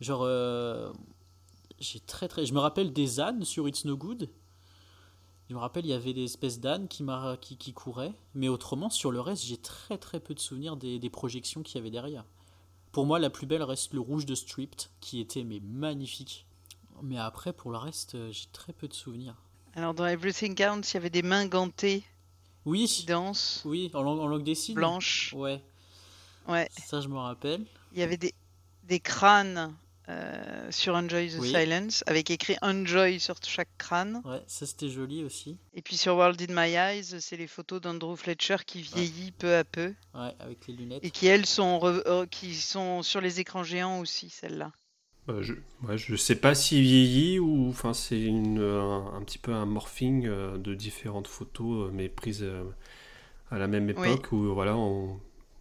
Genre, 0.00 0.22
euh, 0.22 0.90
j'ai 1.78 2.00
très 2.00 2.28
très. 2.28 2.46
Je 2.46 2.54
me 2.54 2.60
rappelle 2.60 2.92
des 2.92 3.20
ânes 3.20 3.44
sur 3.44 3.68
It's 3.68 3.84
No 3.84 3.96
Good. 3.96 4.28
Je 5.48 5.54
me 5.54 5.58
rappelle, 5.58 5.86
il 5.86 5.90
y 5.90 5.94
avait 5.94 6.12
des 6.12 6.24
espèces 6.24 6.60
d'ânes 6.60 6.88
qui, 6.88 7.04
qui, 7.40 7.56
qui 7.56 7.72
couraient. 7.72 8.12
Mais 8.34 8.48
autrement, 8.48 8.90
sur 8.90 9.10
le 9.10 9.20
reste, 9.20 9.44
j'ai 9.44 9.56
très 9.56 9.98
très 9.98 10.20
peu 10.20 10.34
de 10.34 10.40
souvenirs 10.40 10.76
des, 10.76 10.98
des 10.98 11.10
projections 11.10 11.62
qu'il 11.62 11.76
y 11.76 11.78
avait 11.78 11.90
derrière. 11.90 12.24
Pour 12.92 13.06
moi, 13.06 13.18
la 13.18 13.30
plus 13.30 13.46
belle 13.46 13.62
reste 13.62 13.94
le 13.94 14.00
rouge 14.00 14.26
de 14.26 14.34
Stripped, 14.34 14.88
qui 15.00 15.20
était 15.20 15.44
mais 15.44 15.60
magnifique. 15.60 16.46
Mais 17.02 17.18
après, 17.18 17.52
pour 17.52 17.70
le 17.70 17.78
reste, 17.78 18.14
euh, 18.14 18.30
j'ai 18.32 18.46
très 18.52 18.72
peu 18.72 18.88
de 18.88 18.94
souvenirs. 18.94 19.34
Alors 19.74 19.94
dans 19.94 20.06
Everything 20.06 20.54
Counts, 20.54 20.80
il 20.90 20.94
y 20.94 20.96
avait 20.96 21.10
des 21.10 21.22
mains 21.22 21.46
gantées 21.46 22.00
qui 22.00 22.06
Oui, 22.64 23.04
dansent, 23.06 23.62
oui, 23.64 23.90
en 23.94 24.02
langue, 24.02 24.20
en 24.20 24.26
langue 24.26 24.44
des 24.44 24.54
signes. 24.54 24.74
blanches. 24.74 25.32
Ouais, 25.36 25.62
Ouais. 26.48 26.68
ça 26.86 27.00
je 27.00 27.08
me 27.08 27.18
rappelle. 27.18 27.64
Il 27.92 27.98
y 27.98 28.02
avait 28.02 28.16
des, 28.16 28.34
des 28.84 29.00
crânes 29.00 29.74
euh, 30.08 30.70
sur 30.70 30.94
Enjoy 30.94 31.28
the 31.30 31.38
Oui. 31.38 31.48
Silence, 31.50 32.02
avec 32.06 32.30
écrit 32.30 32.56
Enjoy 32.62 33.20
sur 33.20 33.36
chaque 33.44 33.68
crâne. 33.76 34.22
Ouais, 34.24 34.42
ça 34.46 34.66
c'était 34.66 34.88
joli 34.88 35.22
aussi. 35.22 35.58
Et 35.74 35.82
puis 35.82 35.96
sur 35.98 36.16
World 36.16 36.40
in 36.40 36.54
My 36.54 36.72
Eyes, 36.74 37.20
c'est 37.20 37.36
les 37.36 37.46
photos 37.46 37.80
d'Andrew 37.82 38.16
Fletcher 38.16 38.56
qui 38.66 38.80
vieillit 38.82 39.32
peu 39.32 39.54
à 39.54 39.64
peu 39.64 39.94
Ouais, 40.14 40.34
avec 40.40 40.66
les 40.66 40.74
lunettes. 40.74 41.04
et 41.04 41.10
qui 41.10 41.26
elles 41.26 41.44
sont 41.46 41.78
re- 41.78 42.02
euh, 42.06 42.26
qui 42.26 42.54
sont 42.54 43.02
sur 43.02 43.20
les 43.20 43.38
écrans 43.40 43.62
géants 43.64 44.00
aussi 44.00 44.30
celles-là. 44.30 44.72
Euh, 45.28 45.42
je, 45.42 45.52
ouais, 45.82 45.98
je 45.98 46.16
sais 46.16 46.36
pas 46.36 46.54
s'il 46.54 46.82
vieillit 46.82 47.38
ou 47.38 47.68
enfin 47.68 47.92
c'est 47.92 48.20
une, 48.20 48.60
un, 48.60 49.14
un 49.14 49.22
petit 49.22 49.38
peu 49.38 49.52
un 49.52 49.66
morphing 49.66 50.26
euh, 50.26 50.56
de 50.56 50.74
différentes 50.74 51.26
photos 51.26 51.88
euh, 51.88 51.90
mais 51.92 52.08
prises 52.08 52.42
euh, 52.42 52.64
à 53.50 53.58
la 53.58 53.66
même 53.68 53.86
Oui. 53.88 53.92
époque 53.92 54.32
où 54.32 54.54
voilà 54.54 54.76
on- 54.76 55.20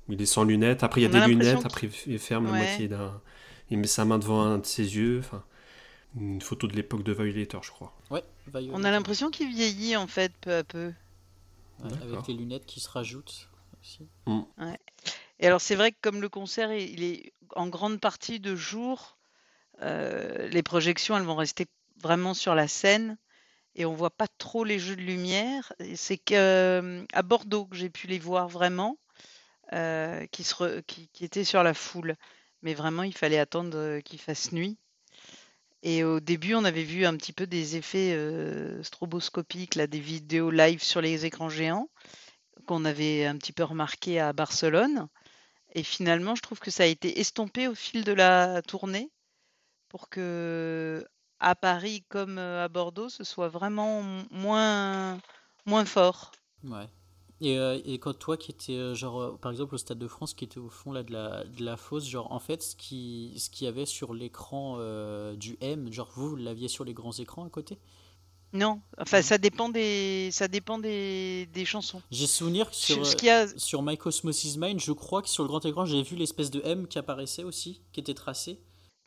il 0.09 0.21
est 0.21 0.25
sans 0.25 0.45
lunettes 0.45 0.83
après 0.83 1.01
il 1.01 1.03
y 1.03 1.07
a 1.07 1.09
a 1.09 1.21
des 1.21 1.33
lunettes 1.33 1.65
après 1.65 1.89
il 2.07 2.19
ferme 2.19 2.45
la 2.45 2.53
moitié 2.53 2.87
d'un 2.87 3.21
il 3.69 3.77
met 3.77 3.87
sa 3.87 4.05
main 4.05 4.19
devant 4.19 4.41
un 4.41 4.59
de 4.59 4.65
ses 4.65 4.95
yeux 4.95 5.19
enfin 5.19 5.43
une 6.19 6.41
photo 6.41 6.67
de 6.67 6.73
l'époque 6.75 7.03
de 7.03 7.13
Violator 7.13 7.63
je 7.63 7.71
crois 7.71 7.93
Ouais. 8.09 8.23
On 8.71 8.83
a 8.85 8.91
l'impression 8.91 9.29
qu'il 9.31 9.49
vieillit 9.49 9.97
en 9.97 10.07
fait 10.07 10.31
peu 10.41 10.53
à 10.55 10.63
peu. 10.63 10.93
Ouais, 11.83 11.91
avec 12.01 12.27
les 12.27 12.33
lunettes 12.33 12.65
qui 12.65 12.79
se 12.79 12.89
rajoutent 12.89 13.49
aussi. 13.81 14.07
Et 15.39 15.47
alors 15.47 15.61
c'est 15.61 15.75
vrai 15.75 15.91
que 15.91 15.97
comme 16.01 16.21
le 16.21 16.29
concert 16.29 16.73
il 16.73 17.03
est 17.03 17.33
en 17.55 17.67
grande 17.67 17.99
partie 17.99 18.39
de 18.39 18.55
jour, 18.55 19.16
euh, 19.81 20.47
les 20.49 20.63
projections 20.63 21.17
elles 21.17 21.23
vont 21.23 21.35
rester 21.35 21.67
vraiment 22.01 22.33
sur 22.33 22.55
la 22.55 22.67
scène 22.67 23.17
et 23.75 23.85
on 23.85 23.93
voit 23.93 24.09
pas 24.09 24.27
trop 24.37 24.63
les 24.63 24.79
jeux 24.79 24.95
de 24.95 25.01
lumière. 25.01 25.73
C'est 25.95 26.17
que 26.17 26.33
euh, 26.35 27.05
Bordeaux 27.23 27.65
que 27.65 27.75
j'ai 27.75 27.89
pu 27.89 28.07
les 28.07 28.19
voir 28.19 28.47
vraiment. 28.47 28.97
euh, 29.73 30.25
qui, 30.31 31.09
était 31.21 31.43
sur 31.43 31.63
la 31.63 31.73
foule. 31.73 32.15
Mais 32.63 32.73
vraiment, 32.73 33.03
il 33.03 33.15
fallait 33.15 33.39
attendre 33.39 33.99
qu'il 33.99 34.19
fasse 34.19 34.51
nuit. 34.51 34.77
Et 35.83 36.03
au 36.03 36.19
début, 36.19 36.55
on 36.55 36.65
avait 36.65 36.83
vu 36.83 37.05
un 37.05 37.15
petit 37.15 37.33
peu 37.33 37.45
des 37.47 37.75
effets 37.75 38.17
stroboscopiques, 38.81 39.77
des 39.77 39.99
vidéos 39.99 40.49
live 40.51 40.81
sur 40.81 41.01
les 41.01 41.25
écrans 41.25 41.49
géants, 41.49 41.89
qu'on 42.65 42.83
avait 42.85 43.25
un 43.25 43.37
petit 43.37 43.53
peu 43.53 43.63
remarqué 43.63 44.19
à 44.19 44.33
Barcelone. 44.33 45.07
Et 45.75 45.83
finalement, 45.83 46.33
je 46.35 46.41
trouve 46.41 46.59
que 46.59 46.71
ça 46.71 46.83
a 46.83 46.87
été 46.87 47.19
estompé 47.19 47.67
au 47.67 47.75
fil 47.75 48.03
de 48.03 48.13
la 48.13 48.61
tournée 48.63 49.11
pour 49.89 50.09
que 50.09 51.05
à 51.39 51.55
Paris 51.55 52.03
comme 52.09 52.37
à 52.37 52.67
Bordeaux, 52.67 53.09
ce 53.09 53.23
soit 53.23 53.49
vraiment 53.49 54.03
moins, 54.31 55.19
moins 55.65 55.85
fort. 55.85 56.31
Ouais. 56.63 56.87
Et, 57.39 57.59
euh, 57.59 57.79
et, 57.85 57.99
quand 57.99 58.17
toi 58.17 58.35
qui 58.35 58.51
étais, 58.51 58.73
euh, 58.73 58.95
genre, 58.95 59.21
euh, 59.21 59.37
par 59.39 59.51
exemple, 59.51 59.75
au 59.75 59.77
Stade 59.77 59.99
de 59.99 60.07
France, 60.07 60.33
qui 60.33 60.43
était 60.43 60.57
au 60.57 60.69
fond 60.69 60.91
là, 60.91 61.03
de, 61.03 61.13
la, 61.13 61.43
de 61.43 61.63
la 61.63 61.77
fosse, 61.77 62.07
genre, 62.07 62.31
en 62.31 62.39
fait, 62.39 62.63
ce 62.63 62.75
qu'il 62.75 63.39
ce 63.39 63.51
qu'il 63.51 63.65
y 63.65 63.67
avait 63.67 63.85
sur 63.85 64.13
l'écran 64.13 64.77
du 65.35 65.57
M, 65.61 65.91
genre, 65.91 66.09
vous, 66.15 66.29
vous 66.29 66.35
l'aviez 66.35 66.67
sur 66.67 66.83
les 66.83 66.93
grands 66.93 67.11
écrans 67.11 67.45
à 67.45 67.49
côté? 67.49 67.77
Non, 68.53 68.81
enfin, 68.97 69.21
ça 69.21 69.37
dépend 69.37 69.69
des, 69.69 70.29
ça 70.31 70.47
dépend 70.47 70.79
des, 70.79 71.47
des 71.53 71.65
chansons. 71.65 72.01
J'ai 72.09 72.27
souvenir 72.27 72.69
que 72.69 72.75
sur, 72.75 73.05
sur 73.57 73.83
My 73.83 73.97
Cosmos 73.97 74.55
Mine, 74.57 74.79
je 74.79 74.93
crois 74.93 75.21
que 75.21 75.29
sur 75.29 75.43
le 75.43 75.49
grand 75.49 75.63
écran, 75.65 75.85
j'ai 75.85 76.01
vu 76.01 76.15
l'espèce 76.15 76.49
de 76.49 76.61
M 76.63 76.87
qui 76.87 76.97
apparaissait 76.97 77.43
aussi, 77.43 77.81
qui 77.91 77.99
était 77.99 78.13
tracé. 78.13 78.59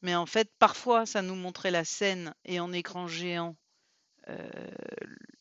Mais 0.02 0.14
en 0.14 0.26
fait, 0.26 0.50
parfois, 0.58 1.06
ça 1.06 1.22
nous 1.22 1.34
montrait 1.34 1.70
la 1.70 1.84
scène 1.84 2.34
et 2.44 2.60
en 2.60 2.72
écran 2.72 3.06
géant, 3.06 3.56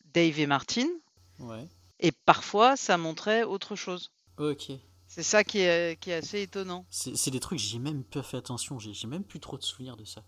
Dave 0.06 0.40
et 0.40 0.48
Martin. 0.48 0.88
Ouais. 1.40 1.68
Et 2.00 2.12
parfois, 2.12 2.76
ça 2.76 2.98
montrait 2.98 3.44
autre 3.44 3.76
chose. 3.76 4.12
Ok. 4.38 4.72
C'est 5.08 5.24
ça 5.24 5.44
qui 5.44 5.60
est, 5.60 6.00
qui 6.00 6.12
est, 6.12 6.16
assez 6.16 6.42
étonnant. 6.44 6.86
C'est 6.90 7.32
des 7.32 7.40
trucs, 7.40 7.60
j'ai 7.60 7.80
même 7.80 8.04
pas 8.04 8.22
fait 8.22 8.38
attention, 8.38 8.78
j'ai 8.78 9.08
même 9.08 9.24
plus 9.24 9.40
trop 9.40 9.58
de 9.58 9.64
souvenirs 9.64 9.98
de 9.98 10.06
ça. 10.06 10.24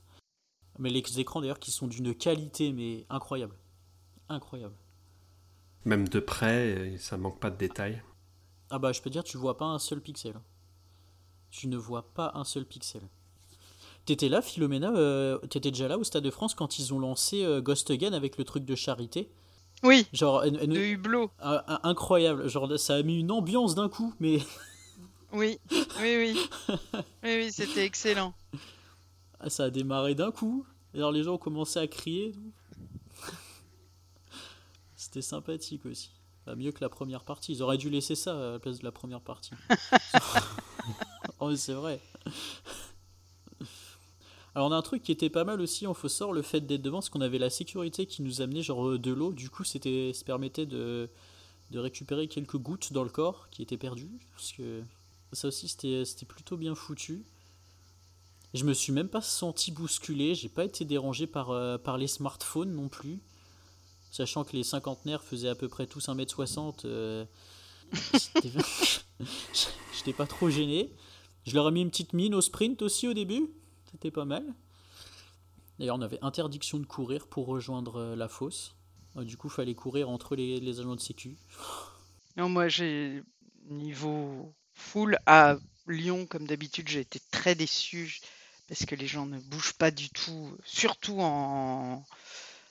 Mais 0.79 0.89
les 0.89 1.19
écrans 1.19 1.39
d'ailleurs 1.41 1.59
qui 1.59 1.71
sont 1.71 1.87
d'une 1.87 2.15
qualité 2.15 2.73
mais 2.73 3.05
incroyable. 3.09 3.55
Incroyable. 4.27 4.75
Même 5.85 6.07
de 6.07 6.19
près, 6.19 6.97
ça 6.97 7.17
manque 7.17 7.39
pas 7.39 7.51
de 7.51 7.57
détails. 7.57 8.01
Ah 8.69 8.79
bah 8.79 8.91
je 8.91 9.01
peux 9.01 9.09
dire, 9.09 9.23
tu 9.23 9.37
vois 9.37 9.57
pas 9.57 9.65
un 9.65 9.79
seul 9.79 10.01
pixel. 10.01 10.39
Tu 11.51 11.67
ne 11.67 11.77
vois 11.77 12.13
pas 12.13 12.31
un 12.33 12.43
seul 12.43 12.65
pixel. 12.65 13.01
T'étais 14.11 14.27
là, 14.27 14.41
Philomena 14.41 14.91
euh, 14.91 15.37
T'étais 15.37 15.71
déjà 15.71 15.87
là 15.87 15.97
au 15.97 16.03
Stade 16.03 16.25
de 16.25 16.31
France 16.31 16.53
quand 16.53 16.77
ils 16.79 16.93
ont 16.93 16.99
lancé 16.99 17.45
euh, 17.45 17.61
Ghost 17.61 17.89
Again 17.91 18.11
avec 18.11 18.37
le 18.37 18.43
truc 18.43 18.65
de 18.65 18.75
charité? 18.75 19.31
Oui. 19.83 20.05
Genre, 20.11 20.41
de 20.41 20.77
hublot. 20.77 21.31
incroyable. 21.39 22.49
Genre, 22.49 22.77
ça 22.77 22.95
a 22.95 23.03
mis 23.03 23.21
une 23.21 23.31
ambiance 23.31 23.73
d'un 23.73 23.87
coup, 23.87 24.13
mais. 24.19 24.39
Oui, 25.33 25.59
oui, 25.71 25.77
oui. 26.01 26.37
oui, 27.23 27.35
oui, 27.37 27.51
c'était 27.53 27.85
excellent. 27.85 28.33
Ah, 29.39 29.49
ça 29.49 29.63
a 29.63 29.69
démarré 29.69 30.13
d'un 30.13 30.29
coup. 30.29 30.65
Et 30.93 30.97
alors, 30.97 31.13
les 31.13 31.23
gens 31.23 31.35
ont 31.35 31.37
commencé 31.37 31.79
à 31.79 31.87
crier. 31.87 32.35
C'était 34.97 35.21
sympathique 35.21 35.85
aussi. 35.85 36.11
mieux 36.57 36.73
que 36.73 36.81
la 36.81 36.89
première 36.89 37.23
partie. 37.23 37.53
Ils 37.53 37.63
auraient 37.63 37.77
dû 37.77 37.89
laisser 37.89 38.15
ça 38.15 38.35
à 38.35 38.51
la 38.51 38.59
place 38.59 38.79
de 38.79 38.83
la 38.83 38.91
première 38.91 39.21
partie. 39.21 39.51
oh, 41.39 41.55
c'est 41.55 41.71
vrai. 41.71 42.01
Alors 44.53 44.67
on 44.67 44.71
a 44.71 44.75
un 44.75 44.81
truc 44.81 45.03
qui 45.03 45.11
était 45.11 45.29
pas 45.29 45.45
mal 45.45 45.61
aussi 45.61 45.87
en 45.87 45.93
Fossor, 45.93 46.33
le 46.33 46.41
fait 46.41 46.61
d'être 46.61 46.81
devant, 46.81 46.97
parce 46.97 47.09
qu'on 47.09 47.21
avait 47.21 47.37
la 47.37 47.49
sécurité 47.49 48.05
qui 48.05 48.21
nous 48.21 48.41
amenait 48.41 48.63
genre 48.63 48.89
euh, 48.89 48.99
de 48.99 49.11
l'eau, 49.11 49.31
du 49.31 49.49
coup 49.49 49.63
c'était, 49.63 50.11
ça 50.13 50.25
permettait 50.25 50.65
de, 50.65 51.09
de 51.71 51.79
récupérer 51.79 52.27
quelques 52.27 52.57
gouttes 52.57 52.91
dans 52.91 53.03
le 53.03 53.09
corps 53.09 53.47
qui 53.49 53.61
étaient 53.61 53.77
perdues, 53.77 54.11
parce 54.35 54.51
que 54.51 54.83
ça 55.31 55.47
aussi 55.47 55.69
c'était, 55.69 56.03
c'était 56.03 56.25
plutôt 56.25 56.57
bien 56.57 56.75
foutu. 56.75 57.23
Je 58.53 58.65
me 58.65 58.73
suis 58.73 58.91
même 58.91 59.07
pas 59.07 59.21
senti 59.21 59.71
bousculé, 59.71 60.35
j'ai 60.35 60.49
pas 60.49 60.65
été 60.65 60.83
dérangé 60.83 61.27
par, 61.27 61.51
euh, 61.51 61.77
par 61.77 61.97
les 61.97 62.07
smartphones 62.07 62.73
non 62.75 62.89
plus, 62.89 63.21
sachant 64.11 64.43
que 64.43 64.57
les 64.57 64.63
cinquantenaires 64.63 65.23
faisaient 65.23 65.47
à 65.47 65.55
peu 65.55 65.69
près 65.69 65.87
tous 65.87 66.09
1m60, 66.09 66.81
euh, 66.83 67.23
j'étais 69.93 70.13
pas 70.13 70.27
trop 70.27 70.49
gêné. 70.49 70.91
Je 71.45 71.55
leur 71.55 71.69
ai 71.69 71.71
mis 71.71 71.81
une 71.81 71.89
petite 71.89 72.11
mine 72.11 72.35
au 72.35 72.41
sprint 72.41 72.81
aussi 72.81 73.07
au 73.07 73.13
début, 73.13 73.49
c'était 73.91 74.11
pas 74.11 74.25
mal. 74.25 74.43
D'ailleurs, 75.79 75.97
on 75.97 76.01
avait 76.01 76.19
interdiction 76.21 76.79
de 76.79 76.85
courir 76.85 77.27
pour 77.27 77.47
rejoindre 77.47 77.97
euh, 77.97 78.15
la 78.15 78.27
fosse. 78.27 78.75
Euh, 79.17 79.23
du 79.23 79.37
coup, 79.37 79.47
il 79.47 79.53
fallait 79.53 79.75
courir 79.75 80.09
entre 80.09 80.35
les, 80.35 80.79
agents 80.79 80.95
de 80.95 81.01
sécu. 81.01 81.37
Non, 82.37 82.47
moi, 82.47 82.69
j'ai 82.69 83.21
niveau 83.69 84.55
full 84.73 85.17
à 85.25 85.57
Lyon, 85.85 86.25
comme 86.25 86.47
d'habitude, 86.47 86.87
j'ai 86.87 87.01
été 87.01 87.19
très 87.29 87.55
déçu 87.55 88.21
parce 88.69 88.85
que 88.85 88.95
les 88.95 89.05
gens 89.05 89.25
ne 89.25 89.37
bougent 89.37 89.73
pas 89.73 89.91
du 89.91 90.09
tout, 90.09 90.57
surtout 90.63 91.19
en 91.19 92.05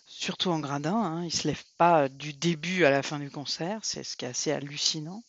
surtout 0.07 0.49
en 0.49 0.59
gradin. 0.59 0.97
Hein. 0.97 1.25
Ils 1.27 1.33
se 1.33 1.47
lèvent 1.47 1.67
pas 1.77 2.09
du 2.09 2.33
début 2.33 2.85
à 2.85 2.91
la 2.91 3.03
fin 3.03 3.19
du 3.19 3.31
concert, 3.31 3.81
c'est 3.83 4.03
ce 4.03 4.17
qui 4.17 4.25
est 4.25 4.29
assez 4.29 4.51
hallucinant. 4.51 5.23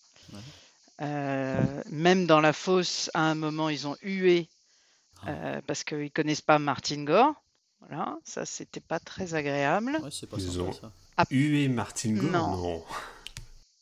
Euh, 1.02 1.84
même 1.90 2.26
dans 2.26 2.40
la 2.40 2.54
fosse, 2.54 3.12
à 3.14 3.22
un 3.22 3.36
moment, 3.36 3.68
ils 3.68 3.86
ont 3.86 3.98
hué 4.02 4.48
euh, 5.28 5.62
parce 5.68 5.84
qu'ils 5.84 6.12
connaissent 6.12 6.42
pas 6.42 6.60
Martin 6.60 7.04
Gore. 7.04 7.34
Voilà, 7.80 8.18
ça 8.24 8.46
c'était 8.46 8.80
pas 8.80 9.00
très 9.00 9.34
agréable. 9.34 9.98
Ouais, 10.04 10.12
c'est 10.12 10.28
pas 10.28 10.38
Ils 10.38 10.62
ont 10.62 10.72
ça. 10.72 10.92
hué 11.32 11.68
Martin 11.68 12.14
Gore 12.14 12.32
Non. 12.32 12.84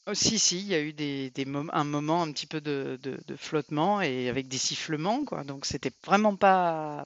Oh, 0.07 0.13
si, 0.13 0.39
si, 0.39 0.59
il 0.59 0.65
y 0.65 0.73
a 0.73 0.81
eu 0.81 0.91
des, 0.91 1.29
des 1.29 1.45
un 1.71 1.83
moment 1.83 2.23
un 2.23 2.31
petit 2.31 2.47
peu 2.47 2.61
de, 2.61 2.99
de, 3.03 3.35
flottement 3.35 4.01
et 4.01 4.27
avec 4.27 4.47
des 4.47 4.57
sifflements, 4.57 5.23
quoi. 5.23 5.43
Donc 5.43 5.65
c'était 5.65 5.91
vraiment 6.03 6.35
pas, 6.35 7.05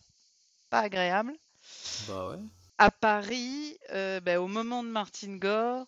pas 0.70 0.80
agréable. 0.80 1.34
Bah 2.08 2.30
ouais. 2.30 2.38
À 2.78 2.92
Paris, 2.92 3.78
euh, 3.92 4.22
ben, 4.22 4.38
au 4.38 4.48
moment 4.48 4.84
de 4.84 4.90
Martin 4.90 5.36
Gore, 5.36 5.86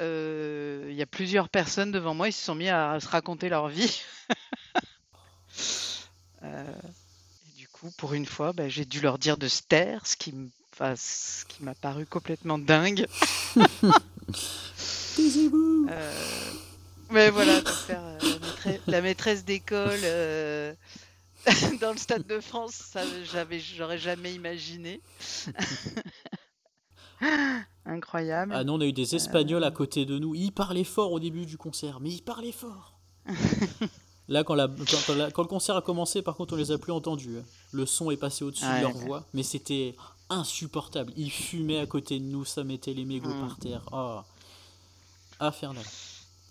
euh, 0.00 0.86
il 0.90 0.96
y 0.96 1.02
a 1.02 1.06
plusieurs 1.06 1.48
personnes 1.48 1.92
devant 1.92 2.14
moi, 2.14 2.28
ils 2.28 2.32
se 2.32 2.44
sont 2.44 2.54
mis 2.54 2.68
à 2.68 2.98
se 3.00 3.08
raconter 3.08 3.48
leur 3.48 3.68
vie. 3.68 4.02
euh, 6.42 6.64
pour 7.96 8.14
une 8.14 8.26
fois, 8.26 8.52
bah, 8.52 8.68
j'ai 8.68 8.84
dû 8.84 9.00
leur 9.00 9.18
dire 9.18 9.36
de 9.36 9.48
se 9.48 9.62
taire, 9.62 10.06
ce 10.06 10.16
qui 10.16 10.34
m'a 11.60 11.74
paru 11.74 12.06
complètement 12.06 12.58
dingue. 12.58 13.06
euh, 15.88 16.12
mais 17.10 17.30
voilà, 17.30 17.60
de 17.60 17.68
faire 17.68 18.02
euh, 18.04 18.18
la, 18.86 19.00
maîtresse, 19.02 19.44
d'école 19.44 20.00
euh, 20.04 20.72
dans 21.80 21.92
le 21.92 21.98
Stade 21.98 22.26
de 22.26 22.40
France, 22.40 22.74
ça, 22.74 23.02
j'avais, 23.24 23.58
j'aurais 23.60 23.98
jamais 23.98 24.34
imaginé. 24.34 25.00
Incroyable. 27.84 28.52
Ah 28.54 28.64
non, 28.64 28.74
on 28.74 28.80
a 28.80 28.86
eu 28.86 28.92
des 28.92 29.14
Espagnols 29.14 29.64
à 29.64 29.70
côté 29.70 30.06
de 30.06 30.18
nous. 30.18 30.34
Ils 30.34 30.52
parlaient 30.52 30.84
fort 30.84 31.12
au 31.12 31.20
début 31.20 31.44
du 31.44 31.58
concert, 31.58 32.00
mais 32.00 32.10
ils 32.10 32.22
parlaient 32.22 32.52
fort. 32.52 32.98
Là, 34.30 34.44
quand, 34.44 34.54
le 34.54 35.44
concert 35.44 35.74
a 35.76 35.82
commencé, 35.82 36.22
par 36.22 36.36
contre, 36.36 36.54
on 36.54 36.56
les 36.56 36.70
a 36.70 36.78
plus 36.78 36.92
entendus. 36.92 37.38
Hein. 37.38 37.44
Le 37.72 37.84
son 37.84 38.12
est 38.12 38.16
passé 38.16 38.44
au-dessus 38.44 38.64
de 38.64 38.80
leur 38.80 38.92
voix, 38.92 39.24
mais 39.34 39.42
c'était 39.42 39.96
insupportable. 40.28 41.12
Ils 41.16 41.32
fumaient 41.32 41.80
à 41.80 41.86
côté 41.86 42.20
de 42.20 42.24
nous, 42.24 42.44
ça 42.44 42.62
mettait 42.62 42.94
les 42.94 43.04
mégots 43.04 43.28
par 43.28 43.56
mm. 43.56 43.58
terre. 43.60 43.82
Oh. 43.90 44.20
Infernal. 45.40 45.84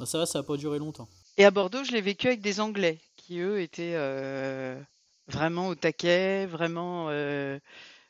ça 0.03 0.17
va, 0.17 0.25
ça 0.25 0.39
n'a 0.39 0.43
pas 0.43 0.57
duré 0.57 0.77
longtemps. 0.77 1.07
Et 1.37 1.45
à 1.45 1.51
Bordeaux, 1.51 1.85
je 1.85 1.93
l'ai 1.93 2.01
vécu 2.01 2.27
avec 2.27 2.41
des 2.41 2.59
Anglais 2.59 2.99
qui, 3.15 3.39
eux, 3.39 3.61
étaient 3.61 3.93
euh, 3.95 4.77
vraiment 5.29 5.69
au 5.69 5.75
taquet, 5.75 6.47
vraiment 6.47 7.05
euh, 7.07 7.59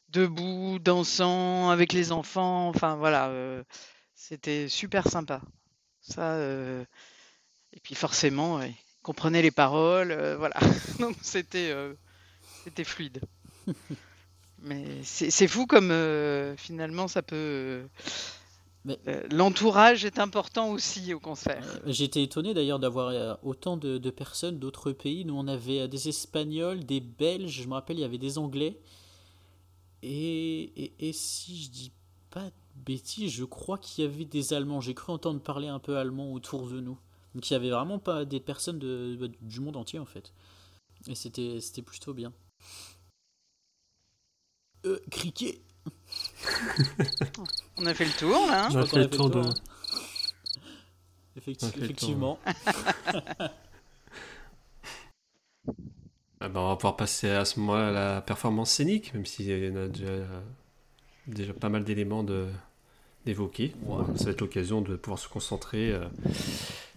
debout, 0.07 0.79
dansant, 0.79 1.69
avec 1.69 1.93
les 1.93 2.11
enfants. 2.11 2.69
Enfin, 2.69 2.95
voilà. 2.95 3.27
Euh, 3.27 3.63
c'était 4.15 4.67
super 4.67 5.07
sympa. 5.07 5.41
Ça. 6.01 6.39
Et 6.39 7.79
puis 7.83 7.93
forcément, 7.93 8.59
comprenait 9.09 9.41
les 9.41 9.49
paroles, 9.49 10.11
euh, 10.11 10.37
voilà. 10.37 10.55
Donc 10.99 11.15
c'était 11.23 11.71
euh, 11.71 11.95
c'était 12.63 12.83
fluide. 12.83 13.21
Mais 14.61 14.85
c'est 15.03 15.47
fou 15.47 15.65
comme 15.65 15.89
euh, 15.89 16.55
finalement 16.57 17.07
ça 17.07 17.23
peut. 17.23 17.87
L'entourage 19.31 20.05
est 20.05 20.19
important 20.19 20.69
aussi 20.69 21.13
au 21.13 21.19
concert. 21.19 21.63
J'étais 21.87 22.21
étonné 22.21 22.53
d'ailleurs 22.53 22.77
d'avoir 22.77 23.39
autant 23.43 23.77
de, 23.77 24.09
personnes 24.09 24.59
d'autres 24.59 24.91
pays. 24.91 25.25
Nous, 25.25 25.35
on 25.35 25.47
avait 25.47 25.87
des 25.87 26.07
Espagnols, 26.07 26.85
des 26.85 26.99
Belges, 26.99 27.61
je 27.61 27.67
me 27.67 27.73
rappelle, 27.73 27.97
il 27.97 28.01
y 28.01 28.05
avait 28.05 28.17
des 28.17 28.37
Anglais. 28.37 28.79
Et, 30.01 30.93
et, 30.99 31.13
si 31.13 31.63
je 31.63 31.69
dis 31.69 31.91
pas 32.29 32.45
de 32.45 32.83
bêtises, 32.85 33.31
je 33.31 33.43
crois 33.43 33.77
qu'il 33.77 34.05
y 34.05 34.07
avait 34.07 34.25
des 34.25 34.53
Allemands. 34.53 34.81
J'ai 34.81 34.93
cru 34.93 35.11
entendre 35.11 35.41
parler 35.41 35.67
un 35.67 35.79
peu 35.79 35.97
allemand 35.97 36.31
autour 36.31 36.69
de 36.69 36.79
nous. 36.79 36.97
Donc 37.39 37.49
il 37.49 37.53
y 37.53 37.55
avait 37.55 37.69
vraiment 37.69 37.99
pas 37.99 38.25
des 38.25 38.41
personnes 38.41 38.79
de, 38.79 39.31
du 39.39 39.61
monde 39.61 39.77
entier 39.77 39.97
en 39.97 40.05
fait. 40.05 40.33
Et 41.07 41.15
c'était, 41.15 41.61
c'était 41.61 41.81
plutôt 41.81 42.13
bien. 42.13 42.33
Euh, 44.85 44.99
criquet 45.09 45.61
On 47.77 47.85
a 47.85 47.93
fait 47.93 48.03
le 48.03 48.11
tour 48.11 48.45
là. 48.45 48.65
Hein 48.65 48.69
on 48.73 48.75
a 48.75 48.85
fait 48.85 48.97
le 48.97 49.09
tour, 49.09 49.29
de... 49.29 49.39
Hein. 49.39 49.53
effectivement. 51.37 52.39
Ah 56.41 56.47
ben, 56.47 56.61
on 56.61 56.69
va 56.69 56.75
pouvoir 56.77 56.95
passer 56.95 57.29
à 57.29 57.43
ce 57.43 57.59
moment-là 57.59 57.87
à 57.89 57.91
la 57.91 58.21
performance 58.21 58.71
scénique, 58.71 59.13
même 59.13 59.25
s'il 59.25 59.49
y 59.49 59.69
en 59.69 59.75
a 59.75 59.87
déjà, 59.89 60.13
déjà 61.27 61.53
pas 61.53 61.67
mal 61.67 61.83
d'éléments 61.83 62.23
de, 62.23 62.47
d'évoquer. 63.25 63.75
Ça 64.15 64.23
va 64.23 64.31
être 64.31 64.39
l'occasion 64.39 64.81
de 64.81 64.95
pouvoir 64.95 65.19
se 65.19 65.27
concentrer 65.27 65.91
euh, 65.91 66.05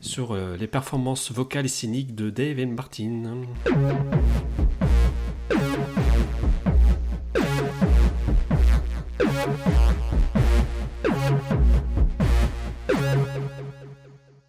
sur 0.02 0.32
euh, 0.32 0.56
les 0.58 0.66
performances 0.66 1.32
vocales 1.32 1.64
et 1.64 1.68
scéniques 1.68 2.14
de 2.14 2.28
Dave 2.28 2.58
et 2.58 2.66
Martin. 2.66 3.42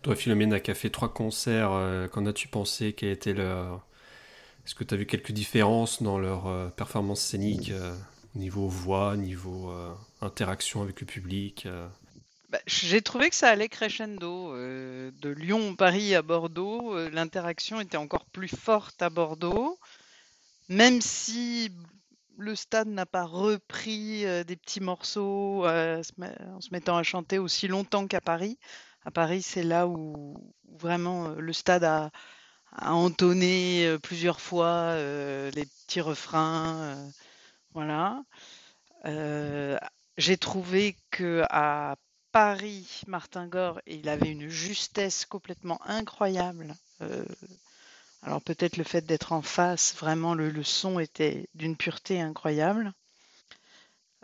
Toi, 0.01 0.15
Philomène, 0.17 0.59
qui 0.59 0.69
a 0.69 0.73
fait 0.73 0.89
trois 0.89 1.13
concerts, 1.13 1.71
euh, 1.71 2.09
qu'en 2.09 2.25
as-tu 2.25 2.49
pensé? 2.49 2.91
Quel 2.91 3.09
était 3.09 3.33
leur... 3.33 3.87
Est-ce 4.65 4.75
que 4.75 4.83
tu 4.83 4.93
as 4.93 4.97
vu 4.97 5.05
quelques 5.05 5.31
différences 5.31 6.03
dans 6.03 6.19
leur 6.19 6.47
euh, 6.47 6.67
performance 6.69 7.21
scénique, 7.21 7.71
euh, 7.71 7.95
niveau 8.35 8.67
voix, 8.67 9.15
niveau 9.15 9.71
interaction 10.19 10.81
avec 10.81 10.99
le 10.99 11.05
public 11.05 11.67
bah, 12.53 12.59
J'ai 12.67 13.01
trouvé 13.01 13.31
que 13.31 13.35
ça 13.35 13.49
allait 13.49 13.67
crescendo. 13.67 14.55
de 14.55 15.29
Lyon, 15.29 15.75
Paris 15.75 16.13
à 16.13 16.21
Bordeaux, 16.21 17.09
l'interaction 17.09 17.81
était 17.81 17.97
encore 17.97 18.25
plus 18.27 18.47
forte 18.47 19.01
à 19.01 19.09
Bordeaux, 19.09 19.79
même 20.69 21.01
si 21.01 21.71
le 22.37 22.55
stade 22.55 22.89
n'a 22.89 23.07
pas 23.07 23.23
repris 23.25 24.23
des 24.45 24.55
petits 24.55 24.81
morceaux 24.81 25.65
en 25.65 26.03
se 26.03 26.69
mettant 26.71 26.95
à 26.95 27.01
chanter 27.01 27.39
aussi 27.39 27.67
longtemps 27.67 28.05
qu'à 28.05 28.21
Paris. 28.21 28.59
À 29.03 29.09
Paris, 29.09 29.41
c'est 29.41 29.63
là 29.63 29.87
où 29.87 30.53
vraiment 30.73 31.29
le 31.29 31.53
stade 31.53 31.83
a, 31.83 32.11
entonné 32.77 33.97
plusieurs 34.03 34.39
fois 34.39 34.95
les 34.95 35.65
petits 35.65 36.01
refrains. 36.01 37.11
voilà. 37.73 38.21
J'ai 40.17 40.37
trouvé 40.37 40.95
que 41.09 41.43
à 41.49 41.95
Paris, 42.33 43.01
Martin 43.07 43.47
Gore, 43.47 43.79
il 43.87 44.09
avait 44.09 44.31
une 44.31 44.49
justesse 44.49 45.25
complètement 45.25 45.79
incroyable. 45.85 46.75
alors 48.23 48.41
peut-être 48.41 48.75
le 48.75 48.83
fait 48.83 49.05
d'être 49.05 49.31
en 49.31 49.41
face, 49.41 49.95
vraiment 49.95 50.33
le 50.33 50.63
son 50.63 50.99
était 50.99 51.47
d'une 51.53 51.77
pureté 51.77 52.19
incroyable. 52.19 52.93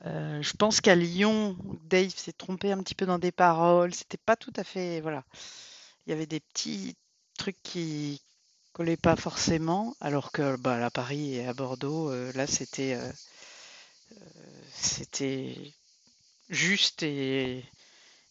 Euh, 0.06 0.42
je 0.42 0.54
pense 0.54 0.82
qu'à 0.82 0.96
Lyon, 0.96 1.58
Dave 1.84 2.14
s'est 2.16 2.34
trompé 2.34 2.72
un 2.72 2.82
petit 2.82 2.96
peu 2.96 3.06
dans 3.06 3.20
des 3.20 3.32
paroles. 3.32 3.94
C'était 3.94 4.18
pas 4.18 4.36
tout 4.36 4.54
à 4.56 4.64
fait. 4.64 5.02
Voilà. 5.02 5.24
Il 6.06 6.12
y 6.12 6.14
avait 6.14 6.26
des 6.26 6.40
petits 6.40 6.96
trucs 7.38 7.62
qui 7.64 8.22
collaient 8.74 8.98
pas 8.98 9.16
forcément, 9.16 9.96
alors 10.00 10.32
que 10.32 10.56
bah, 10.58 10.86
à 10.86 10.90
Paris 10.90 11.36
et 11.36 11.48
à 11.48 11.54
Bordeaux, 11.54 12.10
euh, 12.12 12.32
là, 12.34 12.48
c'était. 12.48 12.96
Euh, 12.96 13.12
c'était 14.74 15.56
juste 16.50 17.04
et, 17.04 17.64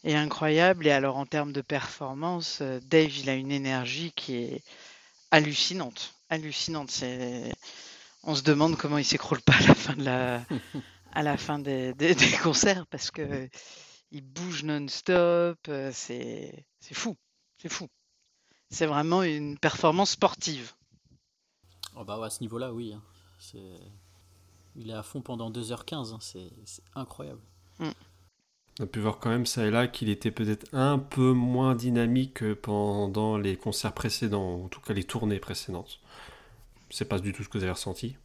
et, 0.04 0.14
incroyable. 0.14 0.86
Et 0.86 0.90
alors, 0.90 1.16
en 1.16 1.26
termes 1.26 1.52
de 1.52 1.60
performance, 1.60 2.62
Dave, 2.62 3.16
il 3.18 3.30
a 3.30 3.34
une 3.34 3.52
énergie 3.52 4.12
qui 4.14 4.36
est 4.36 4.62
hallucinante. 5.30 6.14
Hallucinante. 6.30 6.90
C'est... 6.90 7.52
On 8.24 8.34
se 8.34 8.42
demande 8.42 8.76
comment 8.76 8.98
il 8.98 9.04
s'écroule 9.04 9.40
pas 9.42 9.54
à 9.54 9.66
la 9.66 9.74
fin 9.74 9.94
de 9.94 10.04
la. 10.04 10.42
à 11.12 11.22
la 11.22 11.36
fin 11.36 11.58
des, 11.58 11.94
concerts 12.42 12.86
parce 12.86 13.10
que 13.10 13.48
il 14.10 14.22
bouge 14.22 14.64
non-stop. 14.64 15.58
Euh, 15.68 15.90
c'est 15.92 16.64
fou, 16.92 17.16
c'est 17.58 17.68
fou. 17.68 17.88
C'est 18.70 18.86
vraiment 18.86 19.22
une 19.22 19.58
performance 19.58 20.10
sportive. 20.10 20.72
Oh 21.96 22.04
bah 22.04 22.18
à 22.22 22.30
ce 22.30 22.40
niveau-là, 22.40 22.72
oui. 22.72 22.92
Hein. 22.92 23.02
Il 24.76 24.90
est 24.90 24.94
à 24.94 25.02
fond 25.02 25.22
pendant 25.22 25.50
2h15, 25.50 26.12
hein. 26.12 26.18
c'est 26.20 26.52
incroyable. 26.94 27.40
Mm. 27.78 27.90
On 28.80 28.84
a 28.84 28.86
pu 28.86 29.00
voir 29.00 29.18
quand 29.18 29.30
même 29.30 29.46
ça 29.46 29.66
et 29.66 29.70
là 29.70 29.88
qu'il 29.88 30.08
était 30.08 30.30
peut-être 30.30 30.72
un 30.72 30.98
peu 30.98 31.32
moins 31.32 31.74
dynamique 31.74 32.34
que 32.34 32.54
pendant 32.54 33.36
les 33.36 33.56
concerts 33.56 33.92
précédents, 33.92 34.62
en 34.64 34.68
tout 34.68 34.80
cas 34.80 34.94
les 34.94 35.02
tournées 35.02 35.40
précédentes. 35.40 36.00
C'est 36.90 37.08
pas 37.08 37.18
du 37.18 37.32
tout 37.32 37.42
ce 37.42 37.48
que 37.48 37.58
vous 37.58 37.64
avez 37.64 37.72
ressenti? 37.72 38.16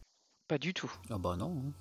Pas 0.46 0.58
du 0.58 0.72
tout. 0.72 0.92
Ah 1.10 1.18
bah 1.18 1.36
non. 1.36 1.64
Hein. 1.66 1.72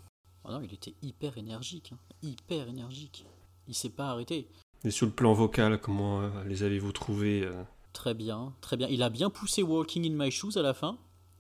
Oh 0.46 0.52
non, 0.52 0.62
il 0.62 0.74
était 0.74 0.96
hyper 1.02 1.38
énergique, 1.38 1.92
hein. 1.94 1.98
hyper 2.24 2.68
énergique. 2.68 3.26
Il 3.68 3.76
s'est 3.76 3.90
pas 3.90 4.08
arrêté. 4.08 4.50
Et 4.84 4.92
sur 4.92 5.06
le 5.06 5.14
plan 5.14 5.34
vocal, 5.34 5.80
comment 5.80 6.22
euh, 6.22 6.44
les 6.46 6.64
avez-vous 6.64 6.92
trouvés 6.92 7.44
euh? 7.44 7.64
Très 7.94 8.14
bien, 8.16 8.54
très 8.60 8.76
bien. 8.76 8.88
Il 8.90 9.04
a 9.04 9.10
bien 9.10 9.30
poussé 9.30 9.62
Walking 9.62 10.12
in 10.12 10.16
My 10.18 10.32
Shoes 10.32 10.58
à 10.58 10.62
la 10.64 10.74
fin. 10.74 10.98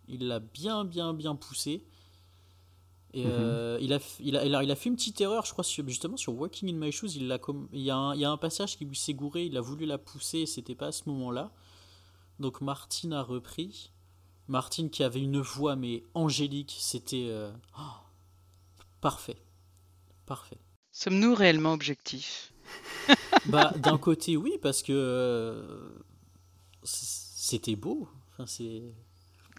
Il 0.07 0.27
l'a 0.27 0.39
bien, 0.39 0.86
bien, 0.86 1.13
bien 1.13 1.36
poussé. 1.36 1.84
Et 3.14 3.26
mhm. 3.26 3.32
euh, 3.32 3.78
il, 3.80 3.93
a, 3.93 3.99
il, 4.20 4.36
a, 4.38 4.64
il, 4.64 4.72
a, 4.72 4.76
fait 4.76 4.89
une 4.89 4.95
petite 4.95 5.22
erreur, 5.22 5.45
je 5.45 5.51
crois, 5.51 5.64
justement 5.64 6.18
sur 6.18 6.34
Walking 6.34 6.70
in 6.70 6.78
My 6.78 6.91
Shoes. 6.91 7.16
Il, 7.16 7.32
a, 7.32 7.39
il, 7.72 7.82
y 7.82 7.91
a 7.91 7.95
un, 7.95 8.16
il 8.16 8.22
y 8.22 8.26
a 8.26 8.32
un 8.32 8.38
passage 8.38 8.78
qui 8.78 8.86
lui 8.86 8.95
s'est 8.95 9.14
gouré, 9.14 9.45
il 9.45 9.55
a 9.57 9.61
voulu 9.61 9.86
la 9.86 9.97
pousser 9.97 10.39
et 10.39 10.45
c'était 10.45 10.76
pas 10.76 10.88
à 10.88 10.91
ce 10.91 11.03
moment-là. 11.07 11.51
Donc 12.39 12.61
Martine 12.61 13.14
a 13.14 13.22
repris. 13.22 13.91
Martine 14.47 14.89
qui 14.89 15.03
avait 15.03 15.22
une 15.22 15.39
voix 15.39 15.76
mais 15.76 16.03
angélique, 16.16 16.76
c'était. 16.80 17.32
Oh, 17.78 17.82
Parfait. 19.03 19.36
Parfait. 20.26 20.57
Sommes-nous 20.93 21.36
réellement 21.36 21.74
objectifs? 21.74 22.53
Bah, 23.47 23.74
d'un 23.76 23.97
côté, 23.97 24.38
oui, 24.38 24.57
parce 24.61 24.82
que 24.82 24.93
euh, 24.93 25.89
c'était 26.84 27.76
beau. 27.76 28.07
Enfin, 28.32 28.45
c'est. 28.45 28.93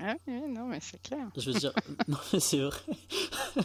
Ah 0.00 0.14
oui, 0.26 0.40
non, 0.48 0.66
mais 0.66 0.80
c'est 0.80 1.00
clair. 1.02 1.28
Je 1.36 1.50
veux 1.50 1.58
dire, 1.58 1.72
non, 2.08 2.18
mais 2.32 2.40
c'est 2.40 2.60
vrai. 2.60 2.80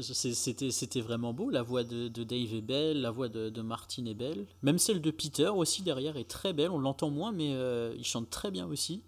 C'était, 0.00 0.70
c'était 0.70 1.00
vraiment 1.00 1.32
beau. 1.32 1.50
La 1.50 1.62
voix 1.62 1.82
de, 1.82 2.08
Dave 2.08 2.54
est 2.54 2.60
belle, 2.60 3.00
la 3.00 3.10
voix 3.10 3.28
de, 3.28 3.48
de, 3.48 3.62
Martin 3.62 4.04
est 4.04 4.14
belle. 4.14 4.46
Même 4.62 4.78
celle 4.78 5.00
de 5.00 5.10
Peter 5.10 5.48
aussi 5.48 5.82
derrière 5.82 6.16
est 6.16 6.28
très 6.28 6.52
belle. 6.52 6.70
On 6.70 6.78
l'entend 6.78 7.10
moins, 7.10 7.32
mais 7.32 7.54
euh, 7.54 7.94
il 7.96 8.04
chante 8.04 8.30
très 8.30 8.52
bien 8.52 8.66
aussi. 8.66 9.02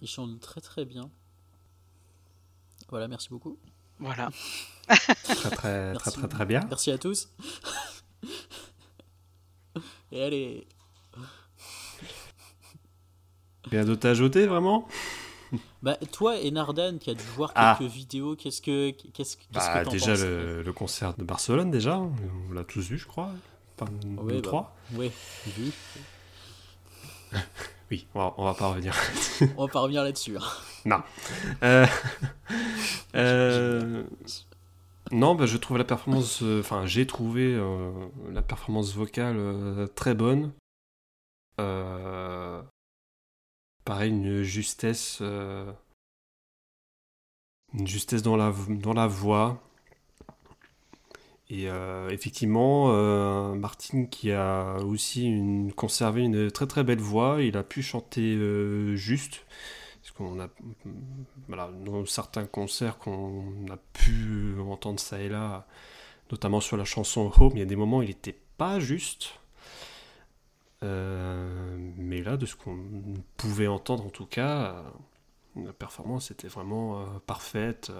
Il 0.00 0.08
chante 0.08 0.38
très 0.40 0.60
très 0.60 0.84
bien. 0.84 1.08
Voilà, 2.90 3.08
merci 3.08 3.28
beaucoup. 3.30 3.58
Voilà. 4.00 4.28
très, 4.88 5.14
très, 5.50 5.94
très, 5.94 6.10
très, 6.10 6.28
très 6.28 6.46
bien. 6.46 6.60
Merci 6.68 6.90
à 6.90 6.98
tous. 6.98 7.30
Et 10.12 10.22
allez. 10.22 10.66
Bien 13.70 13.84
d'autres 13.84 14.06
à 14.06 14.10
ajouter, 14.10 14.46
vraiment? 14.46 14.86
Bah, 15.82 15.96
toi 16.12 16.36
et 16.38 16.50
Nardan 16.50 16.98
qui 16.98 17.10
a 17.10 17.14
dû 17.14 17.24
voir 17.36 17.52
ah. 17.54 17.76
quelques 17.78 17.90
vidéos, 17.90 18.36
qu'est-ce 18.36 18.60
que 18.60 18.90
qu'est-ce, 18.90 19.36
qu'est-ce 19.36 19.36
bah, 19.52 19.84
que 19.84 19.90
Déjà 19.90 20.14
le, 20.14 20.62
le, 20.62 20.72
concert 20.72 21.14
de 21.14 21.24
Barcelone, 21.24 21.70
déjà, 21.70 21.98
on 21.98 22.52
l'a 22.52 22.64
tous 22.64 22.88
vu, 22.88 22.98
je 22.98 23.06
crois. 23.06 23.30
Enfin, 23.80 23.90
deux, 24.02 24.34
bah, 24.34 24.42
trois. 24.42 24.76
Oui, 24.94 25.10
vu. 25.46 25.72
oui, 27.90 28.06
on 28.14 28.18
va, 28.18 28.34
on 28.38 28.44
va 28.44 28.54
pas 28.54 28.68
revenir. 28.68 28.94
on 29.56 29.66
va 29.66 29.72
pas 29.72 29.80
revenir 29.80 30.02
là-dessus. 30.02 30.36
Hein. 30.36 30.42
Non. 30.84 31.02
Euh, 31.64 31.86
euh, 33.14 34.04
non, 35.10 35.34
bah, 35.34 35.44
je 35.44 35.56
trouve 35.58 35.76
la 35.76 35.84
performance, 35.84 36.42
euh, 36.42 36.60
enfin 36.60 36.86
j'ai 36.86 37.06
trouvé 37.06 37.60
la 38.32 38.42
performance 38.42 38.94
vocale 38.94 39.36
très 39.94 40.14
bonne. 40.14 40.52
Pareil, 43.88 44.10
une 44.10 44.42
justesse, 44.42 45.22
une 47.72 47.86
justesse 47.86 48.22
dans 48.22 48.36
la, 48.36 48.52
dans 48.68 48.92
la 48.92 49.06
voix. 49.06 49.62
Et 51.48 51.68
effectivement, 52.10 52.92
Martine 53.54 54.10
qui 54.10 54.30
a 54.30 54.76
aussi 54.84 55.72
conservé 55.74 56.22
une 56.22 56.50
très 56.50 56.66
très 56.66 56.84
belle 56.84 57.00
voix, 57.00 57.42
il 57.42 57.56
a 57.56 57.62
pu 57.62 57.82
chanter 57.82 58.36
juste. 58.94 59.46
Parce 60.02 60.10
qu'on 60.10 60.38
a, 60.38 60.48
voilà, 61.48 61.70
dans 61.86 62.04
certains 62.04 62.44
concerts 62.44 62.98
qu'on 62.98 63.66
a 63.70 63.78
pu 63.94 64.54
entendre 64.60 65.00
ça 65.00 65.18
et 65.18 65.30
là, 65.30 65.66
notamment 66.30 66.60
sur 66.60 66.76
la 66.76 66.84
chanson 66.84 67.32
Home, 67.38 67.52
il 67.54 67.60
y 67.60 67.62
a 67.62 67.64
des 67.64 67.76
moments 67.76 67.98
où 67.98 68.02
il 68.02 68.08
n'était 68.08 68.38
pas 68.58 68.80
juste. 68.80 69.38
Euh, 70.84 71.76
mais 71.96 72.22
là, 72.22 72.36
de 72.36 72.46
ce 72.46 72.54
qu'on 72.56 72.78
pouvait 73.36 73.66
entendre 73.66 74.06
en 74.06 74.10
tout 74.10 74.26
cas, 74.26 74.84
la 75.56 75.72
performance 75.72 76.30
était 76.30 76.46
vraiment 76.48 77.00
euh, 77.00 77.04
parfaite. 77.26 77.90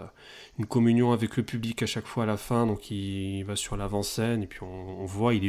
une 0.59 0.66
communion 0.66 1.12
avec 1.12 1.37
le 1.37 1.43
public 1.43 1.83
à 1.83 1.87
chaque 1.87 2.07
fois 2.07 2.22
à 2.22 2.26
la 2.26 2.37
fin, 2.37 2.66
donc 2.66 2.91
il, 2.91 3.43
va 3.45 3.57
sur 3.57 3.76
l'avant-scène 3.76 4.43
et 4.43 4.47
puis 4.47 4.62
on, 4.62 5.05
voit, 5.07 5.35
il 5.35 5.45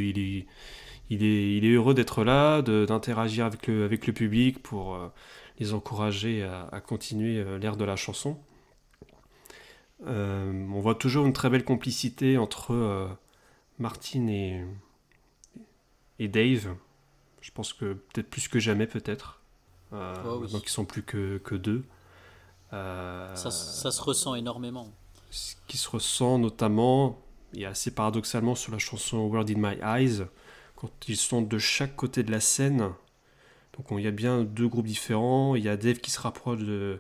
est, 1.11 1.71
heureux 1.71 1.93
d'être 1.93 2.23
là, 2.23 2.61
d'interagir 2.61 3.45
avec 3.45 3.67
le, 3.67 3.97
public 3.97 4.61
pour. 4.63 4.95
Euh, 4.95 5.09
les 5.59 5.73
encourager 5.73 6.43
à, 6.43 6.82
continuer 6.82 7.38
euh, 7.38 7.57
l'ère 7.57 7.77
de 7.77 7.84
la 7.84 7.95
chanson. 7.95 8.39
Euh, 10.07 10.67
on 10.71 10.80
voit 10.80 10.95
toujours 10.95 11.25
une 11.25 11.34
très 11.34 11.49
belle 11.49 11.65
complicité 11.65 12.38
entre 12.38 12.73
euh, 12.73 13.07
Martine 13.77 14.30
et 14.30 16.27
Dave. 16.27 16.75
Je 17.41 17.51
pense 17.51 17.73
que 17.73 17.93
peut-être 17.93 18.29
plus 18.29 18.47
que 18.47 18.59
jamais, 18.59 18.87
peut-être. 18.87 19.41
Oh, 19.91 19.95
Maintenant 20.41 20.59
qu'ils 20.59 20.69
sont 20.69 20.85
plus 20.85 21.03
que, 21.03 21.37
que 21.39 21.55
deux. 21.55 21.83
Euh, 22.73 23.35
Ça, 23.35 23.49
ça 23.51 23.91
se 23.91 24.01
ressent 24.01 24.35
énormément. 24.35 24.91
ce 25.31 25.55
qui 25.67 25.77
se 25.77 25.89
ressent 25.89 26.37
notamment, 26.39 27.19
et 27.55 27.65
assez 27.65 27.91
paradoxalement 27.91 28.55
sur 28.55 28.71
la 28.71 28.77
chanson 28.79 29.17
World 29.27 29.49
in 29.49 29.55
My 29.57 29.77
Eyes, 29.83 30.23
quand 30.75 30.91
ils 31.07 31.17
sont 31.17 31.41
de 31.41 31.57
chaque 31.57 31.95
côté 31.95 32.23
de 32.23 32.31
la 32.31 32.39
scène. 32.39 32.91
Donc 33.77 33.91
on- 33.91 33.97
il 33.97 34.03
y 34.03 34.07
a 34.07 34.11
bien 34.11 34.43
deux 34.43 34.67
groupes 34.67 34.85
différents. 34.87 35.55
Il 35.55 35.63
y 35.63 35.69
a 35.69 35.77
Dave 35.77 35.97
qui 35.99 36.11
se 36.11 36.19
rapproche 36.19 36.59
de, 36.59 36.99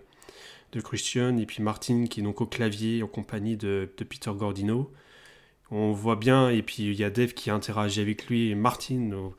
de 0.71 0.81
Christian 0.81 1.37
et 1.37 1.45
puis 1.45 1.61
Martin 1.61 2.05
qui 2.07 2.19
est 2.21 2.23
donc 2.23 2.41
au 2.41 2.45
clavier 2.45 3.03
en 3.03 3.07
compagnie 3.07 3.57
de, 3.57 3.91
de 3.97 4.03
Peter 4.03 4.31
Gordino. 4.35 4.91
On 5.71 5.91
voit 5.91 6.15
bien, 6.15 6.49
et 6.49 6.63
puis 6.63 6.83
il 6.89 6.95
y 6.95 7.03
a 7.03 7.11
Dave 7.11 7.33
qui 7.33 7.51
interagit 7.51 8.01
avec 8.01 8.25
lui 8.27 8.49
et 8.49 8.55
Martin 8.55 9.11
euh, 9.11 9.29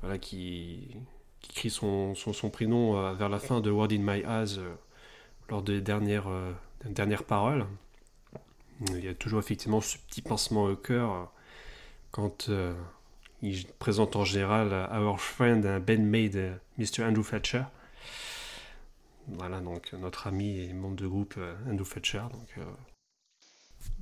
voilà, 0.00 0.18
qui, 0.18 0.96
qui 1.40 1.52
crie 1.52 1.70
son, 1.70 2.14
son, 2.14 2.32
son 2.32 2.50
prénom 2.50 2.96
euh, 2.96 3.12
vers 3.14 3.28
la 3.28 3.38
fin 3.38 3.60
de 3.60 3.70
World 3.70 3.92
in 3.92 3.98
My 3.98 4.20
Eyes 4.20 4.58
euh, 4.58 4.74
lors 5.50 5.62
des 5.62 5.80
dernières, 5.80 6.28
euh, 6.28 6.52
dernières 6.84 7.24
paroles. 7.24 7.66
Il 8.88 9.04
y 9.04 9.08
a 9.08 9.14
toujours 9.14 9.40
effectivement 9.40 9.80
ce 9.80 9.98
petit 9.98 10.22
pincement 10.22 10.64
au 10.64 10.76
cœur 10.76 11.12
euh, 11.12 11.24
quand 12.12 12.50
il 13.42 13.66
présente 13.78 14.16
en 14.16 14.24
général 14.24 14.72
Our 14.92 15.20
friend 15.20 15.66
and 15.66 15.80
bandmate 15.80 16.36
euh, 16.36 16.56
Mr. 16.78 17.04
Andrew 17.04 17.22
Fletcher. 17.22 17.64
Voilà, 19.28 19.60
donc 19.60 19.92
notre 19.92 20.26
ami 20.26 20.60
et 20.60 20.72
membre 20.72 20.96
de 20.96 21.06
groupe 21.06 21.38
Andrew 21.68 21.84
Fletcher. 21.84 22.22
Donc, 22.32 22.66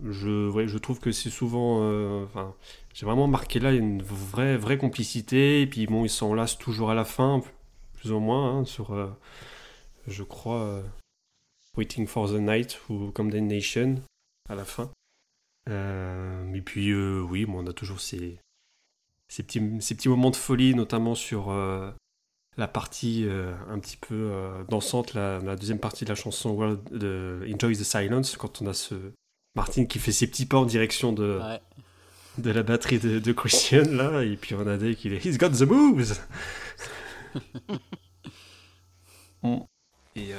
je, 0.04 0.48
ouais, 0.48 0.68
je 0.68 0.78
trouve 0.78 1.00
que 1.00 1.12
c'est 1.12 1.28
souvent. 1.28 2.22
Enfin, 2.22 2.54
j'ai 2.98 3.06
vraiment 3.06 3.28
marqué 3.28 3.60
là 3.60 3.70
une 3.70 4.02
vraie, 4.02 4.56
vraie 4.56 4.76
complicité. 4.76 5.62
Et 5.62 5.68
puis 5.68 5.86
bon, 5.86 6.04
ils 6.04 6.10
s'enlacent 6.10 6.58
toujours 6.58 6.90
à 6.90 6.96
la 6.96 7.04
fin, 7.04 7.40
plus 7.94 8.10
ou 8.10 8.18
moins, 8.18 8.58
hein, 8.58 8.64
sur, 8.64 8.92
euh, 8.92 9.06
je 10.08 10.24
crois, 10.24 10.62
euh, 10.62 10.82
Waiting 11.76 12.08
for 12.08 12.28
the 12.28 12.40
Night 12.40 12.80
ou 12.88 13.12
Condemnation 13.12 14.02
à 14.48 14.56
la 14.56 14.64
fin. 14.64 14.90
Euh, 15.68 16.52
et 16.52 16.60
puis, 16.60 16.90
euh, 16.90 17.20
oui, 17.20 17.44
bon, 17.44 17.64
on 17.64 17.68
a 17.68 17.72
toujours 17.72 18.00
ces, 18.00 18.40
ces, 19.28 19.44
petits, 19.44 19.62
ces 19.78 19.94
petits 19.94 20.08
moments 20.08 20.32
de 20.32 20.36
folie, 20.36 20.74
notamment 20.74 21.14
sur 21.14 21.54
la 22.56 22.66
partie 22.66 23.28
un 23.68 23.78
petit 23.78 23.96
peu 23.96 24.32
dansante, 24.68 25.14
la, 25.14 25.54
deuxième 25.54 25.78
partie 25.78 26.04
de 26.04 26.08
la 26.08 26.16
chanson 26.16 26.80
de 26.90 27.46
Enjoy 27.46 27.76
the 27.76 27.84
Silence, 27.84 28.36
quand 28.36 28.60
on 28.60 28.66
a 28.66 28.74
ce 28.74 28.96
Martin 29.54 29.84
qui 29.84 30.00
fait 30.00 30.10
ses 30.10 30.26
petits 30.26 30.46
pas 30.46 30.58
en 30.58 30.66
direction 30.66 31.12
de. 31.12 31.40
De 32.38 32.50
la 32.50 32.62
batterie 32.62 32.98
de, 32.98 33.18
de 33.18 33.32
Christian, 33.32 33.84
là, 33.90 34.22
et 34.22 34.36
puis 34.36 34.54
on 34.54 34.66
a 34.66 34.76
Dave 34.76 34.94
qui 34.94 35.08
est 35.08 35.24
He's 35.24 35.38
got 35.38 35.50
the 35.50 35.62
moves. 35.62 36.18
Et 40.16 40.32
euh, 40.32 40.36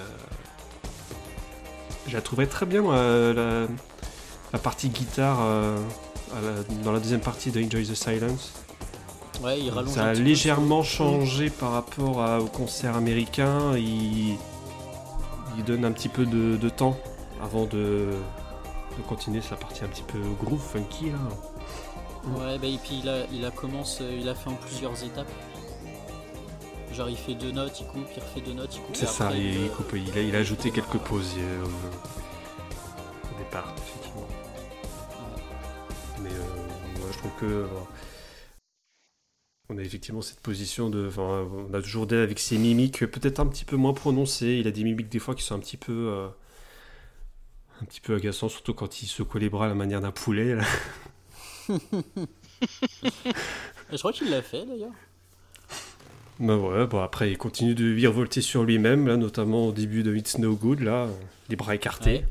je 2.08 2.14
la 2.14 2.22
trouvais 2.22 2.48
très 2.48 2.66
bien, 2.66 2.82
moi, 2.82 2.96
la, 3.34 3.68
la 4.52 4.60
partie 4.60 4.90
guitare 4.90 5.38
euh, 5.42 5.78
la- 6.34 6.64
dans 6.84 6.92
la 6.92 7.00
deuxième 7.00 7.22
partie 7.22 7.52
de 7.52 7.62
Enjoy 7.64 7.86
the 7.86 7.96
Silence. 7.96 8.54
Ouais, 9.42 9.60
il 9.62 9.70
rallonge 9.70 9.94
Ça 9.94 10.08
a 10.10 10.14
peu 10.14 10.20
légèrement 10.20 10.84
changé 10.84 11.50
par 11.50 11.72
rapport 11.72 12.22
à- 12.22 12.42
au 12.42 12.48
concert 12.48 12.98
américain. 12.98 13.78
Il, 13.78 14.36
il 15.58 15.64
donne 15.66 15.86
un 15.86 15.92
petit 15.94 16.10
peu 16.10 16.26
de, 16.26 16.58
de 16.58 16.70
temps 16.70 17.00
avant 17.42 17.64
de, 17.66 18.10
de 18.98 19.02
continuer 19.08 19.40
sa 19.42 19.56
partie 19.56 19.86
un 19.86 19.88
petit 19.88 20.04
peu 20.04 20.20
groove, 20.44 20.60
funky. 20.62 21.12
Là. 21.12 21.18
Ouais, 22.38 22.58
bah, 22.60 22.68
et 22.68 22.78
puis 22.78 23.00
il 23.04 23.10
a, 23.10 23.26
il 23.32 23.44
a 23.46 23.52
commencé, 23.52 24.04
il 24.20 24.28
a 24.30 24.36
fait 24.36 24.50
en 24.50 24.56
plusieurs 24.56 25.02
étapes. 25.04 25.32
Genre 26.94 27.10
il 27.10 27.18
fait 27.18 27.36
deux 27.36 27.52
notes, 27.52 27.80
il 27.80 27.88
coupe, 27.88 28.08
il 28.16 28.22
refait 28.22 28.42
deux 28.42 28.54
notes, 28.54 28.76
il 28.76 28.82
coupe. 28.82 28.96
C'est 28.96 29.06
ça, 29.08 29.32
il, 29.36 29.58
euh, 29.58 29.66
il 29.66 29.70
coupe, 29.72 29.94
il, 29.96 30.18
a, 30.18 30.22
il 30.22 30.36
a 30.36 30.40
ajouté 30.40 30.72
quelques 30.72 30.98
pauses 30.98 31.36
euh, 31.38 31.64
au, 31.66 33.38
départ, 33.40 33.74
effectivement. 33.78 34.28
Mais 36.22 36.30
euh, 36.30 37.00
moi, 37.00 37.08
je 37.12 37.18
trouve 37.18 37.32
que. 37.40 37.46
euh, 37.46 37.68
on 39.70 39.78
a 39.78 39.82
effectivement 39.82 40.22
cette 40.22 40.40
position 40.40 40.90
de. 40.90 41.10
On 41.18 41.74
a 41.74 41.82
toujours 41.82 42.08
Dave 42.08 42.24
avec 42.24 42.40
ses 42.40 42.58
mimiques 42.58 43.06
peut-être 43.06 43.40
un 43.40 43.46
petit 43.48 43.66
peu 43.66 43.76
moins 43.76 43.94
prononcées. 43.94 44.58
Il 44.60 44.68
a 44.68 44.72
des 44.72 44.84
mimiques 44.84 45.10
des 45.10 45.20
fois 45.20 45.36
qui 45.36 45.44
sont 45.44 45.56
un 45.56 45.60
petit 45.60 45.78
peu. 45.78 45.94
euh, 45.94 46.28
un 47.82 47.86
petit 47.86 48.02
peu 48.02 48.16
agaçants, 48.16 48.50
surtout 48.50 48.74
quand 48.74 49.02
il 49.02 49.08
secoue 49.08 49.38
les 49.38 49.50
bras 49.50 49.66
à 49.66 49.70
la 49.70 49.76
manière 49.76 50.02
d'un 50.02 50.12
poulet. 50.12 50.56
là. 50.56 50.64
Je 53.92 53.98
crois 53.98 54.14
qu'il 54.14 54.30
l'a 54.30 54.42
fait 54.42 54.66
d'ailleurs. 54.66 54.92
Bah 56.40 56.56
ouais, 56.56 56.88
bon 56.88 57.02
après 57.02 57.32
il 57.32 57.38
continue 57.38 57.76
de 57.76 57.86
virevolter 57.86 58.42
sur 58.42 58.64
lui-même, 58.64 59.08
là, 59.08 59.18
notamment 59.18 59.68
au 59.68 59.72
début 59.74 60.04
de 60.04 60.16
It's 60.16 60.38
No 60.38 60.56
Good, 60.56 60.80
là, 60.80 61.08
les 61.50 61.56
bras 61.58 61.76
écartés. 61.76 62.24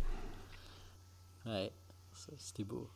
Ouais. 1.45 1.53
Ouais, 1.53 1.73
ça, 2.15 2.33
c'était 2.39 2.65
beau. 2.65 2.89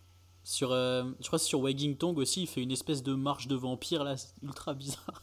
Sur, 0.45 0.73
euh, 0.73 1.05
je 1.21 1.27
crois 1.27 1.39
que 1.39 1.45
sur 1.45 1.61
Wagging 1.61 1.97
Tongue 1.97 2.19
aussi, 2.19 2.43
il 2.43 2.47
fait 2.47 2.63
une 2.63 2.73
espèce 2.73 3.03
de 3.03 3.15
marche 3.15 3.47
de 3.47 3.55
vampire 3.55 4.05
là, 4.05 4.15
ultra 4.43 4.75
bizarre. 4.75 5.23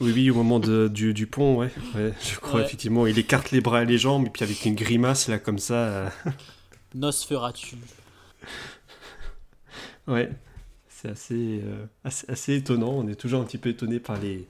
Oui, 0.00 0.12
oui, 0.14 0.30
au 0.30 0.34
moment 0.34 0.58
de- 0.60 0.88
du, 0.88 1.12
du 1.12 1.26
pont, 1.26 1.56
ouais. 1.58 1.70
ouais 1.94 2.14
je 2.22 2.38
crois, 2.38 2.60
Ouais. 2.60 2.64
effectivement. 2.66 3.06
Il 3.06 3.18
écarte 3.18 3.50
les 3.50 3.60
bras 3.60 3.82
et 3.82 3.86
les 3.86 3.98
jambes, 3.98 4.26
et 4.26 4.30
puis 4.30 4.42
avec 4.44 4.64
une 4.64 4.74
grimace, 4.74 5.28
là, 5.28 5.38
comme 5.38 5.58
ça. 5.58 5.74
euh, 5.74 6.08
Nos 6.94 7.12
feras-tu? 7.12 7.76
Ouais. 10.10 10.30
C'est 10.88 11.08
assez, 11.08 11.60
euh, 11.64 11.86
assez, 12.04 12.30
assez 12.30 12.56
étonnant. 12.56 12.90
On 12.90 13.06
est 13.06 13.14
toujours 13.14 13.40
un 13.40 13.44
petit 13.44 13.58
peu 13.58 13.70
étonné 13.70 14.00
par 14.00 14.18
les, 14.18 14.48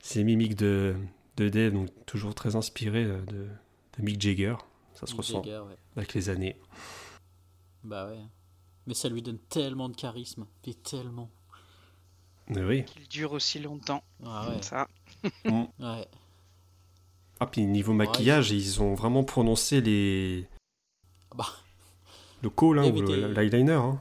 ces 0.00 0.22
mimiques 0.22 0.56
de, 0.56 0.94
de 1.36 1.48
Dave, 1.48 1.72
donc 1.72 1.88
toujours 2.06 2.34
très 2.34 2.54
inspiré 2.54 3.04
euh, 3.04 3.20
de, 3.22 3.46
de 3.98 4.02
Mick 4.02 4.20
Jagger. 4.20 4.56
Ça 4.94 5.06
se 5.06 5.12
Mick 5.12 5.18
ressent 5.18 5.42
Jagger, 5.42 5.62
ouais. 5.68 5.76
avec 5.96 6.14
les 6.14 6.28
années. 6.28 6.56
Bah 7.82 8.08
ouais. 8.08 8.20
Mais 8.86 8.94
ça 8.94 9.08
lui 9.08 9.22
donne 9.22 9.38
tellement 9.48 9.88
de 9.88 9.96
charisme. 9.96 10.46
Mais 10.66 10.74
tellement. 10.74 11.30
Mais 12.48 12.62
oui. 12.62 12.84
Qu'il 12.84 13.08
dure 13.08 13.32
aussi 13.32 13.58
longtemps. 13.58 14.02
Ah 14.24 14.48
ouais. 14.48 14.62
Ça. 14.62 14.88
Ouais. 15.44 16.06
Ah, 17.40 17.46
puis 17.46 17.64
niveau 17.66 17.92
maquillage, 17.92 18.50
ils 18.50 18.82
ont 18.82 18.94
vraiment 18.94 19.22
prononcé 19.22 19.80
les. 19.80 20.46
Bah. 21.36 21.46
Le 22.42 22.50
col, 22.50 22.78
hein, 22.78 22.90
Dave 22.90 22.96
ou 22.96 23.02
l'eyeliner. 23.02 23.72
Hein. 23.72 24.00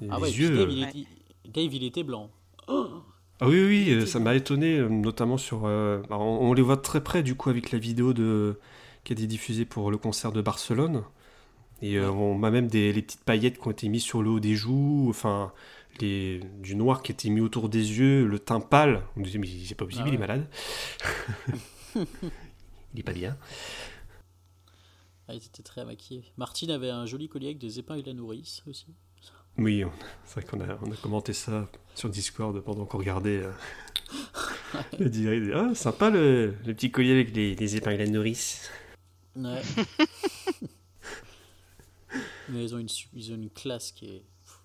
Et 0.00 0.08
Ah 0.10 0.16
les 0.16 0.22
ouais, 0.22 0.30
yeux. 0.32 0.50
Dave, 0.50 0.68
euh, 0.68 0.72
il 0.72 0.82
était, 0.82 1.06
Dave, 1.46 1.74
il 1.74 1.84
était 1.84 2.02
blanc. 2.04 2.30
Oh 2.68 3.02
Ah 3.40 3.48
oui, 3.48 3.64
oui, 3.64 3.90
euh, 3.92 4.00
était 4.00 4.06
ça 4.06 4.18
m'a 4.20 4.34
étonné, 4.34 4.78
euh, 4.78 4.88
notamment 4.88 5.36
sur. 5.38 5.66
euh, 5.66 6.02
on, 6.10 6.14
on 6.16 6.52
les 6.52 6.62
voit 6.62 6.76
très 6.76 7.02
près, 7.02 7.22
du 7.22 7.34
coup, 7.36 7.50
avec 7.50 7.70
la 7.72 7.78
vidéo 7.78 8.12
de, 8.12 8.58
qui 9.04 9.12
a 9.12 9.14
été 9.14 9.26
diffusée 9.26 9.64
pour 9.64 9.90
le 9.90 9.98
concert 9.98 10.32
de 10.32 10.42
Barcelone. 10.42 11.04
Et 11.82 11.96
euh, 11.98 12.10
on 12.10 12.36
m'a 12.36 12.50
même 12.50 12.68
des 12.68 12.92
les 12.92 13.02
petites 13.02 13.24
paillettes 13.24 13.58
qui 13.60 13.68
ont 13.68 13.70
été 13.72 13.88
mises 13.88 14.02
sur 14.04 14.22
le 14.22 14.30
haut 14.30 14.40
des 14.40 14.54
joues, 14.56 15.06
enfin, 15.10 15.52
les, 16.00 16.40
du 16.62 16.74
noir 16.76 17.02
qui 17.02 17.12
était 17.12 17.30
mis 17.30 17.40
autour 17.40 17.68
des 17.68 17.98
yeux, 17.98 18.26
le 18.26 18.38
teint 18.40 18.60
pâle. 18.60 19.02
On 19.16 19.20
me 19.20 19.24
disait, 19.24 19.38
mais 19.38 19.48
c'est 19.66 19.74
pas 19.76 19.84
possible, 19.86 20.06
Ah 20.06 20.08
il 20.08 20.14
est 20.14 20.18
malade. 20.18 20.48
il 22.94 23.00
est 23.00 23.02
pas 23.04 23.12
bien. 23.12 23.36
Ah, 25.28 25.34
il 25.34 25.44
était 25.44 25.62
très 25.62 25.84
maquillé. 25.84 26.24
Martine 26.36 26.70
avait 26.70 26.90
un 26.90 27.06
joli 27.06 27.28
collier 27.28 27.46
avec 27.48 27.58
des 27.58 27.78
épingles 27.78 28.08
à 28.08 28.14
nourrice 28.14 28.62
aussi. 28.66 28.86
Oui, 29.58 29.84
c'est 30.24 30.40
vrai 30.40 30.48
qu'on 30.50 30.60
a, 30.60 30.78
on 30.82 30.92
a 30.92 30.96
commenté 30.96 31.32
ça 31.32 31.68
sur 31.94 32.08
Discord 32.08 32.58
pendant 32.60 32.84
qu'on 32.86 32.98
regardait 32.98 33.42
euh, 33.42 33.50
le 34.98 35.08
direct. 35.10 35.46
Ah, 35.54 35.74
sympa 35.74 36.10
le, 36.10 36.54
le 36.64 36.74
petit 36.74 36.90
collier 36.92 37.12
avec 37.12 37.34
les, 37.34 37.54
les 37.56 37.76
épingles 37.76 38.02
à 38.02 38.06
nourrice. 38.06 38.70
Ouais. 39.36 39.62
Mais 42.48 42.64
ils 42.64 42.74
ont, 42.74 42.78
une, 42.78 42.88
su- 42.88 43.08
ils 43.12 43.30
ont 43.32 43.34
une 43.34 43.50
classe 43.50 43.92
qui 43.92 44.06
est 44.06 44.24
pff, 44.44 44.60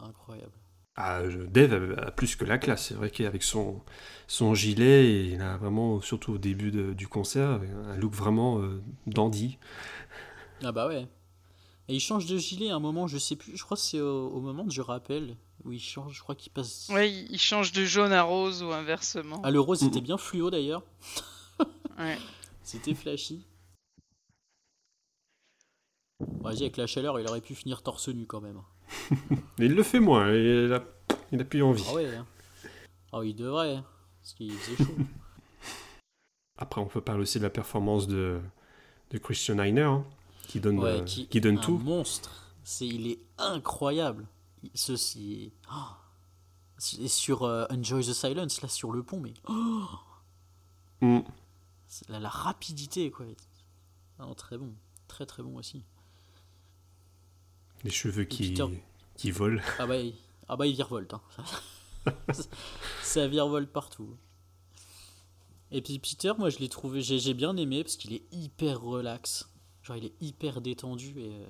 incroyable. 0.00 0.52
Ah, 0.96 1.22
Dave 1.48 1.94
a, 1.98 2.08
a 2.08 2.10
plus 2.10 2.36
que 2.36 2.44
la 2.44 2.58
classe. 2.58 2.88
C'est 2.88 2.94
vrai 2.94 3.10
qu'avec 3.10 3.42
son, 3.42 3.80
son 4.26 4.54
gilet, 4.54 5.26
il 5.30 5.40
a 5.40 5.56
vraiment, 5.56 6.00
surtout 6.02 6.32
au 6.34 6.38
début 6.38 6.70
de- 6.70 6.92
du 6.92 7.08
concert, 7.08 7.60
un 7.86 7.96
look 7.96 8.12
vraiment 8.12 8.60
euh, 8.60 8.82
dandy. 9.06 9.58
Ah 10.62 10.72
bah 10.72 10.86
ouais. 10.88 11.06
Et 11.92 11.96
il 11.96 12.00
change 12.00 12.24
de 12.24 12.38
gilet 12.38 12.70
à 12.70 12.76
un 12.76 12.80
moment, 12.80 13.06
je 13.06 13.18
sais 13.18 13.36
plus, 13.36 13.54
je 13.54 13.62
crois 13.62 13.76
que 13.76 13.82
c'est 13.82 14.00
au, 14.00 14.28
au 14.28 14.40
moment 14.40 14.64
de 14.64 14.70
Je 14.70 14.80
rappelle, 14.80 15.36
où 15.62 15.72
il 15.72 15.78
change, 15.78 16.14
je 16.16 16.22
crois 16.22 16.34
qu'il 16.34 16.50
passe... 16.50 16.88
Ouais, 16.88 17.12
il 17.12 17.38
change 17.38 17.72
de 17.72 17.84
jaune 17.84 18.12
à 18.14 18.22
rose 18.22 18.62
ou 18.62 18.72
inversement. 18.72 19.42
Ah 19.44 19.50
le 19.50 19.60
rose 19.60 19.80
c'était 19.80 20.00
bien 20.00 20.16
fluo 20.16 20.48
d'ailleurs, 20.50 20.82
Ouais. 21.98 22.16
c'était 22.62 22.94
flashy. 22.94 23.44
Ouais, 26.40 26.52
avec 26.62 26.78
la 26.78 26.86
chaleur, 26.86 27.20
il 27.20 27.28
aurait 27.28 27.42
pu 27.42 27.54
finir 27.54 27.82
torse 27.82 28.08
nu 28.08 28.24
quand 28.26 28.40
même. 28.40 28.62
Mais 29.58 29.66
il 29.66 29.74
le 29.74 29.82
fait 29.82 30.00
moins, 30.00 30.32
il 30.32 30.72
a, 30.72 30.82
il 31.30 31.40
a 31.42 31.44
plus 31.44 31.62
envie. 31.62 31.84
Ah 31.90 31.94
ouais. 31.94 32.16
hein. 32.16 32.26
Ah 33.12 33.20
il 33.22 33.36
devrait, 33.36 33.74
hein, 33.76 33.84
parce 34.22 34.32
qu'il 34.32 34.50
faisait 34.52 34.82
chaud. 34.82 34.96
Après, 36.56 36.80
on 36.80 36.86
peut 36.86 37.02
parler 37.02 37.20
aussi 37.20 37.36
de 37.38 37.44
la 37.44 37.50
performance 37.50 38.06
de, 38.06 38.40
de 39.10 39.18
Christian 39.18 39.58
Heiner, 39.58 39.82
hein, 39.82 40.06
qui 40.52 40.60
donne, 40.60 40.78
Ouais, 40.78 41.00
euh, 41.00 41.04
qui, 41.04 41.26
qui 41.26 41.40
donne 41.40 41.58
un 41.58 41.60
tout. 41.60 41.78
monstre. 41.78 42.30
C'est, 42.64 42.86
il 42.86 43.06
est 43.08 43.18
incroyable. 43.38 44.26
Ceci. 44.74 45.52
Oh. 45.72 46.96
Et 47.00 47.08
sur 47.08 47.44
euh, 47.44 47.64
Enjoy 47.70 48.02
the 48.04 48.12
Silence, 48.12 48.60
là 48.62 48.68
sur 48.68 48.92
le 48.92 49.02
pont, 49.02 49.20
mais 49.20 49.34
oh, 49.48 49.84
Mm. 51.00 51.20
c'est 51.88 52.08
la, 52.08 52.20
la 52.20 52.28
rapidité 52.28 53.10
quoi. 53.10 53.26
Ah 54.18 54.24
non, 54.26 54.34
très 54.34 54.56
bon. 54.58 54.72
Très 55.08 55.26
très 55.26 55.42
bon 55.42 55.56
aussi. 55.56 55.84
Les 57.84 57.90
cheveux 57.90 58.24
qui, 58.24 58.50
Peter- 58.50 58.82
qui 59.16 59.30
volent. 59.32 59.60
Ah 59.78 59.86
bah, 59.86 59.96
il, 59.98 60.14
ah 60.48 60.56
bah, 60.56 60.66
il 60.66 60.74
virevolte. 60.76 61.14
Hein. 61.14 61.22
Ça 63.02 63.26
virevolte 63.26 63.72
partout. 63.72 64.16
Et 65.72 65.82
puis 65.82 65.98
Peter, 65.98 66.32
moi 66.38 66.50
je 66.50 66.58
l'ai 66.58 66.68
trouvé, 66.68 67.00
j'ai 67.02 67.18
j'ai 67.18 67.34
bien 67.34 67.56
aimé 67.56 67.82
parce 67.82 67.96
qu'il 67.96 68.12
est 68.12 68.22
hyper 68.32 68.80
relax. 68.80 69.48
Genre 69.82 69.96
il 69.96 70.06
est 70.06 70.14
hyper 70.20 70.60
détendu 70.60 71.18
et 71.18 71.32
euh, 71.34 71.46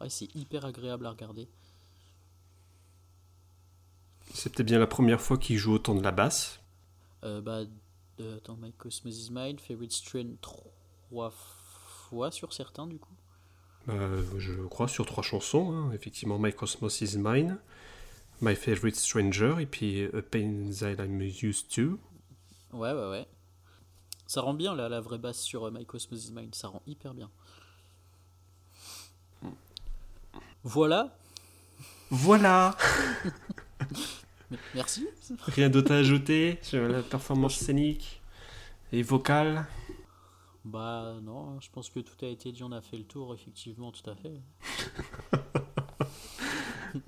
ouais, 0.00 0.08
c'est 0.08 0.34
hyper 0.34 0.64
agréable 0.64 1.06
à 1.06 1.10
regarder. 1.10 1.48
Peut-être 4.32 4.62
bien 4.62 4.78
la 4.78 4.86
première 4.86 5.20
fois 5.20 5.38
qu'il 5.38 5.56
joue 5.56 5.72
autant 5.74 5.94
de 5.94 6.02
la 6.02 6.12
basse. 6.12 6.60
Euh, 7.24 7.40
bah, 7.40 7.60
euh, 8.20 8.36
attends, 8.36 8.56
My 8.56 8.72
Cosmos 8.72 9.10
is 9.10 9.30
Mine, 9.32 9.58
Favorite 9.58 9.92
Strain 9.92 10.34
trois 10.40 11.30
fois 11.30 12.30
sur 12.30 12.52
certains 12.52 12.86
du 12.86 12.98
coup. 12.98 13.14
Euh, 13.88 14.24
je 14.38 14.52
crois 14.66 14.88
sur 14.88 15.06
trois 15.06 15.22
chansons. 15.22 15.72
hein. 15.72 15.92
Effectivement, 15.92 16.38
My 16.38 16.52
Cosmos 16.52 17.00
is 17.00 17.16
Mine, 17.18 17.58
My 18.40 18.56
Favorite 18.56 18.96
Stranger 18.96 19.56
et 19.60 19.66
puis 19.66 20.04
A 20.04 20.22
Pain 20.22 20.70
That 20.80 21.04
I'm 21.04 21.20
Used 21.20 21.68
to. 21.76 21.98
Ouais, 22.72 22.92
ouais, 22.92 23.08
ouais. 23.10 23.26
Ça 24.26 24.40
rend 24.40 24.54
bien 24.54 24.74
là, 24.74 24.88
la 24.88 25.00
vraie 25.00 25.18
basse 25.18 25.40
sur 25.40 25.64
euh, 25.66 25.70
My 25.70 25.84
Cosmos 25.86 26.26
is 26.28 26.32
Mine, 26.32 26.52
ça 26.52 26.68
rend 26.68 26.82
hyper 26.86 27.14
bien. 27.14 27.30
Voilà, 30.64 31.16
Voilà 32.10 32.76
merci. 34.74 35.06
Rien 35.46 35.68
d'autre 35.70 35.92
à 35.92 35.98
ajouter 35.98 36.58
sur 36.62 36.88
la 36.88 37.02
performance 37.02 37.54
scénique 37.56 38.20
et 38.92 39.02
vocale? 39.02 39.64
Bah 40.64 41.14
non, 41.22 41.60
je 41.60 41.70
pense 41.70 41.88
que 41.90 42.00
tout 42.00 42.16
a 42.24 42.28
été 42.28 42.50
dit, 42.50 42.64
on 42.64 42.72
a 42.72 42.80
fait 42.80 42.96
le 42.96 43.04
tour, 43.04 43.32
effectivement, 43.32 43.92
tout 43.92 44.08
à 44.10 44.16
fait. 44.16 44.40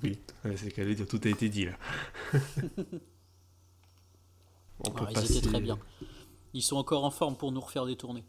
Oui, 0.03 0.19
c'est 0.57 0.71
qu'à 0.71 0.85
dire 0.85 1.07
tout 1.09 1.21
a 1.25 1.29
été 1.29 1.49
dit 1.49 1.64
là. 1.64 1.73
On 4.81 4.91
peut 4.91 5.07
ils 5.09 5.14
passer- 5.14 5.39
étaient 5.39 5.49
très 5.49 5.61
bien. 5.62 5.79
Ils 6.55 6.63
sont 6.63 6.77
encore 6.77 7.05
en 7.05 7.11
forme 7.11 7.37
pour 7.37 7.53
nous 7.53 7.61
refaire 7.61 7.87
des 7.87 7.97
tournées. 7.97 8.25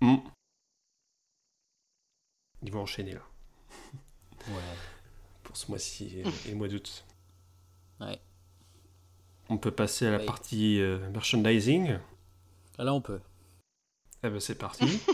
Hmm. 0.00 0.16
Ils 2.62 2.72
vont 2.72 2.82
enchaîner 2.82 3.12
là, 3.12 3.22
Ouais. 4.48 4.76
pour 5.42 5.56
ce 5.56 5.68
mois-ci 5.70 6.22
et, 6.46 6.54
mois 6.54 6.68
d'août. 6.68 7.04
Ouais. 8.00 8.20
On 9.48 9.58
peut 9.58 9.70
passer 9.70 10.06
à 10.06 10.10
la 10.10 10.18
Ouais. 10.18 10.24
partie 10.26 10.80
euh, 10.80 11.08
merchandising. 11.10 11.98
Ah, 12.78 12.84
Là, 12.84 12.92
on 12.94 13.00
peut. 13.00 13.20
Eh 14.22 14.30
ben 14.30 14.40
c'est 14.40 14.56
parti. 14.58 15.00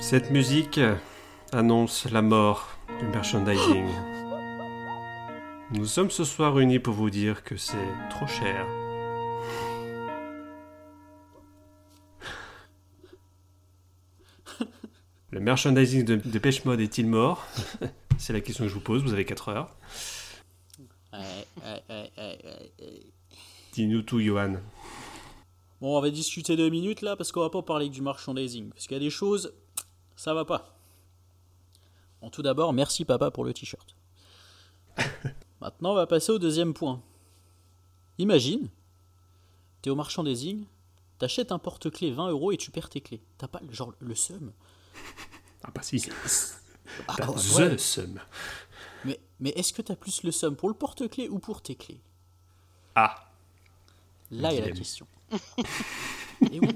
Cette 0.00 0.30
musique 0.30 0.80
annonce 1.52 2.10
la 2.10 2.22
mort 2.22 2.68
du 3.00 3.06
merchandising. 3.06 3.88
Nous 5.72 5.86
sommes 5.86 6.10
ce 6.10 6.24
soir 6.24 6.54
réunis 6.54 6.78
pour 6.78 6.94
vous 6.94 7.10
dire 7.10 7.44
que 7.44 7.56
c'est 7.56 7.76
trop 8.10 8.26
cher. 8.26 8.66
Le 15.30 15.40
merchandising 15.40 16.04
de 16.04 16.16
Dépêche 16.16 16.64
Mode 16.64 16.80
est-il 16.80 17.06
mort? 17.06 17.46
C'est 18.18 18.32
la 18.32 18.40
question 18.40 18.64
que 18.64 18.70
je 18.70 18.74
vous 18.74 18.80
pose, 18.80 19.02
vous 19.02 19.12
avez 19.12 19.24
4 19.24 19.48
heures. 19.50 19.76
Dis-nous 23.72 24.02
tout, 24.02 24.20
Johan. 24.20 24.54
Bon, 25.80 25.96
on 25.96 26.00
va 26.00 26.10
discuter 26.10 26.56
deux 26.56 26.70
minutes 26.70 27.02
là, 27.02 27.14
parce 27.14 27.30
qu'on 27.30 27.40
va 27.40 27.50
pas 27.50 27.62
parler 27.62 27.88
du 27.88 28.02
merchandising. 28.02 28.70
Parce 28.70 28.86
qu'il 28.86 28.96
y 28.96 29.00
a 29.00 29.02
des 29.02 29.10
choses, 29.10 29.54
ça 30.16 30.34
va 30.34 30.44
pas. 30.44 30.77
Bon, 32.20 32.30
tout 32.30 32.42
d'abord, 32.42 32.72
merci 32.72 33.04
papa 33.04 33.30
pour 33.30 33.44
le 33.44 33.52
t-shirt. 33.54 33.94
Maintenant, 35.60 35.92
on 35.92 35.94
va 35.94 36.06
passer 36.06 36.32
au 36.32 36.38
deuxième 36.38 36.74
point. 36.74 37.00
Imagine, 38.18 38.68
t'es 39.82 39.90
au 39.90 39.94
merchandising, 39.96 40.64
t'achètes 41.18 41.52
un 41.52 41.58
porte-clés 41.58 42.10
20 42.10 42.30
euros 42.30 42.52
et 42.52 42.56
tu 42.56 42.70
perds 42.70 42.88
tes 42.90 43.00
clés. 43.00 43.22
T'as 43.38 43.48
pas 43.48 43.60
genre 43.70 43.92
le 44.00 44.14
seum 44.14 44.52
Ah 45.62 45.70
bah 45.74 45.82
si, 45.82 46.04
Ah, 47.06 47.14
t'as 47.16 47.28
ouais. 47.28 47.76
the 47.76 47.78
seum. 47.78 48.20
Mais, 49.04 49.20
mais 49.38 49.50
est-ce 49.50 49.72
que 49.72 49.82
t'as 49.82 49.94
plus 49.96 50.22
le 50.24 50.32
seum 50.32 50.56
pour 50.56 50.68
le 50.68 50.74
porte-clés 50.74 51.28
ou 51.28 51.38
pour 51.38 51.62
tes 51.62 51.76
clés? 51.76 52.00
Ah, 52.96 53.30
Là 54.32 54.52
est 54.52 54.60
la 54.60 54.72
question. 54.72 55.06
Et 56.52 56.60
oui. 56.60 56.68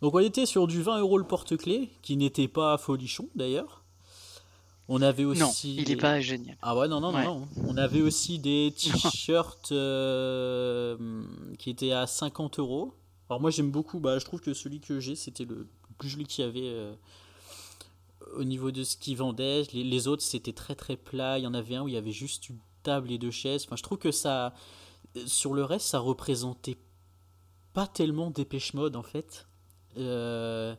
Donc 0.00 0.14
on 0.14 0.18
était 0.18 0.46
sur 0.46 0.66
du 0.66 0.82
20 0.82 0.98
euros 1.00 1.18
le 1.18 1.24
porte-clés, 1.24 1.90
qui 2.02 2.16
n'était 2.16 2.48
pas 2.48 2.78
folichon 2.78 3.28
d'ailleurs. 3.34 3.84
On 4.90 5.02
avait 5.02 5.24
aussi. 5.24 5.40
Non, 5.40 5.52
il 5.80 5.84
des- 5.84 5.92
est 5.92 5.96
pas 5.96 6.20
génial. 6.20 6.56
Ah 6.62 6.76
ouais, 6.76 6.88
non, 6.88 7.00
non, 7.00 7.14
Ouais. 7.14 7.24
non, 7.24 7.40
non. 7.40 7.48
On 7.66 7.76
avait 7.76 8.00
aussi 8.00 8.38
des 8.38 8.72
t-shirts 8.76 9.70
euh, 9.72 10.96
qui 11.58 11.70
étaient 11.70 11.92
à 11.92 12.06
50 12.06 12.58
euros. 12.58 12.94
Alors 13.28 13.40
moi 13.40 13.50
j'aime 13.50 13.70
beaucoup, 13.70 14.00
bah, 14.00 14.18
je 14.18 14.24
trouve 14.24 14.40
que 14.40 14.54
celui 14.54 14.80
que 14.80 15.00
j'ai 15.00 15.14
c'était 15.14 15.44
le 15.44 15.68
plus 15.98 16.08
joli 16.08 16.24
qu'il 16.24 16.44
y 16.44 16.48
avait 16.48 16.62
euh, 16.70 16.94
au 18.36 18.44
niveau 18.44 18.70
de 18.70 18.84
ce 18.84 18.96
qu'ils 18.96 19.16
vendaient. 19.18 19.64
Les, 19.74 19.84
les 19.84 20.08
autres 20.08 20.22
c'était 20.22 20.54
très 20.54 20.74
très 20.74 20.96
plat. 20.96 21.38
Il 21.38 21.44
y 21.44 21.46
en 21.46 21.52
avait 21.54 21.74
un 21.76 21.82
où 21.82 21.88
il 21.88 21.94
y 21.94 21.98
avait 21.98 22.12
juste 22.12 22.48
une 22.48 22.58
table 22.82 23.12
et 23.12 23.18
deux 23.18 23.30
chaises. 23.30 23.64
Enfin, 23.66 23.76
je 23.76 23.82
trouve 23.82 23.98
que 23.98 24.10
ça, 24.12 24.54
sur 25.26 25.52
le 25.52 25.64
reste, 25.64 25.86
ça 25.86 25.98
représentait 25.98 26.78
pas 27.74 27.86
tellement 27.86 28.30
Dépêche 28.30 28.72
Mode 28.72 28.96
en 28.96 29.02
fait. 29.02 29.46
Euh, 29.98 30.74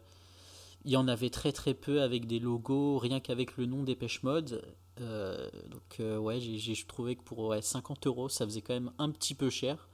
il 0.85 0.91
y 0.91 0.97
en 0.97 1.07
avait 1.07 1.30
très 1.30 1.51
très 1.51 1.73
peu 1.73 2.01
avec 2.01 2.26
des 2.27 2.39
logos, 2.39 2.97
rien 2.99 3.19
qu'avec 3.19 3.57
le 3.57 3.65
nom 3.65 3.84
Dépêche 3.84 4.23
Mode. 4.23 4.64
Euh, 5.01 5.49
donc 5.69 5.99
euh, 5.99 6.18
ouais, 6.18 6.39
j'ai 6.39 6.76
trouvé 6.88 7.15
que 7.15 7.23
pour 7.23 7.39
ouais, 7.39 7.61
50 7.61 8.07
euros, 8.07 8.30
ça 8.30 8.45
faisait 8.45 8.61
quand 8.61 8.73
même 8.73 8.91
un 8.97 9.10
petit 9.11 9.35
peu 9.35 9.49
cher. 9.49 9.88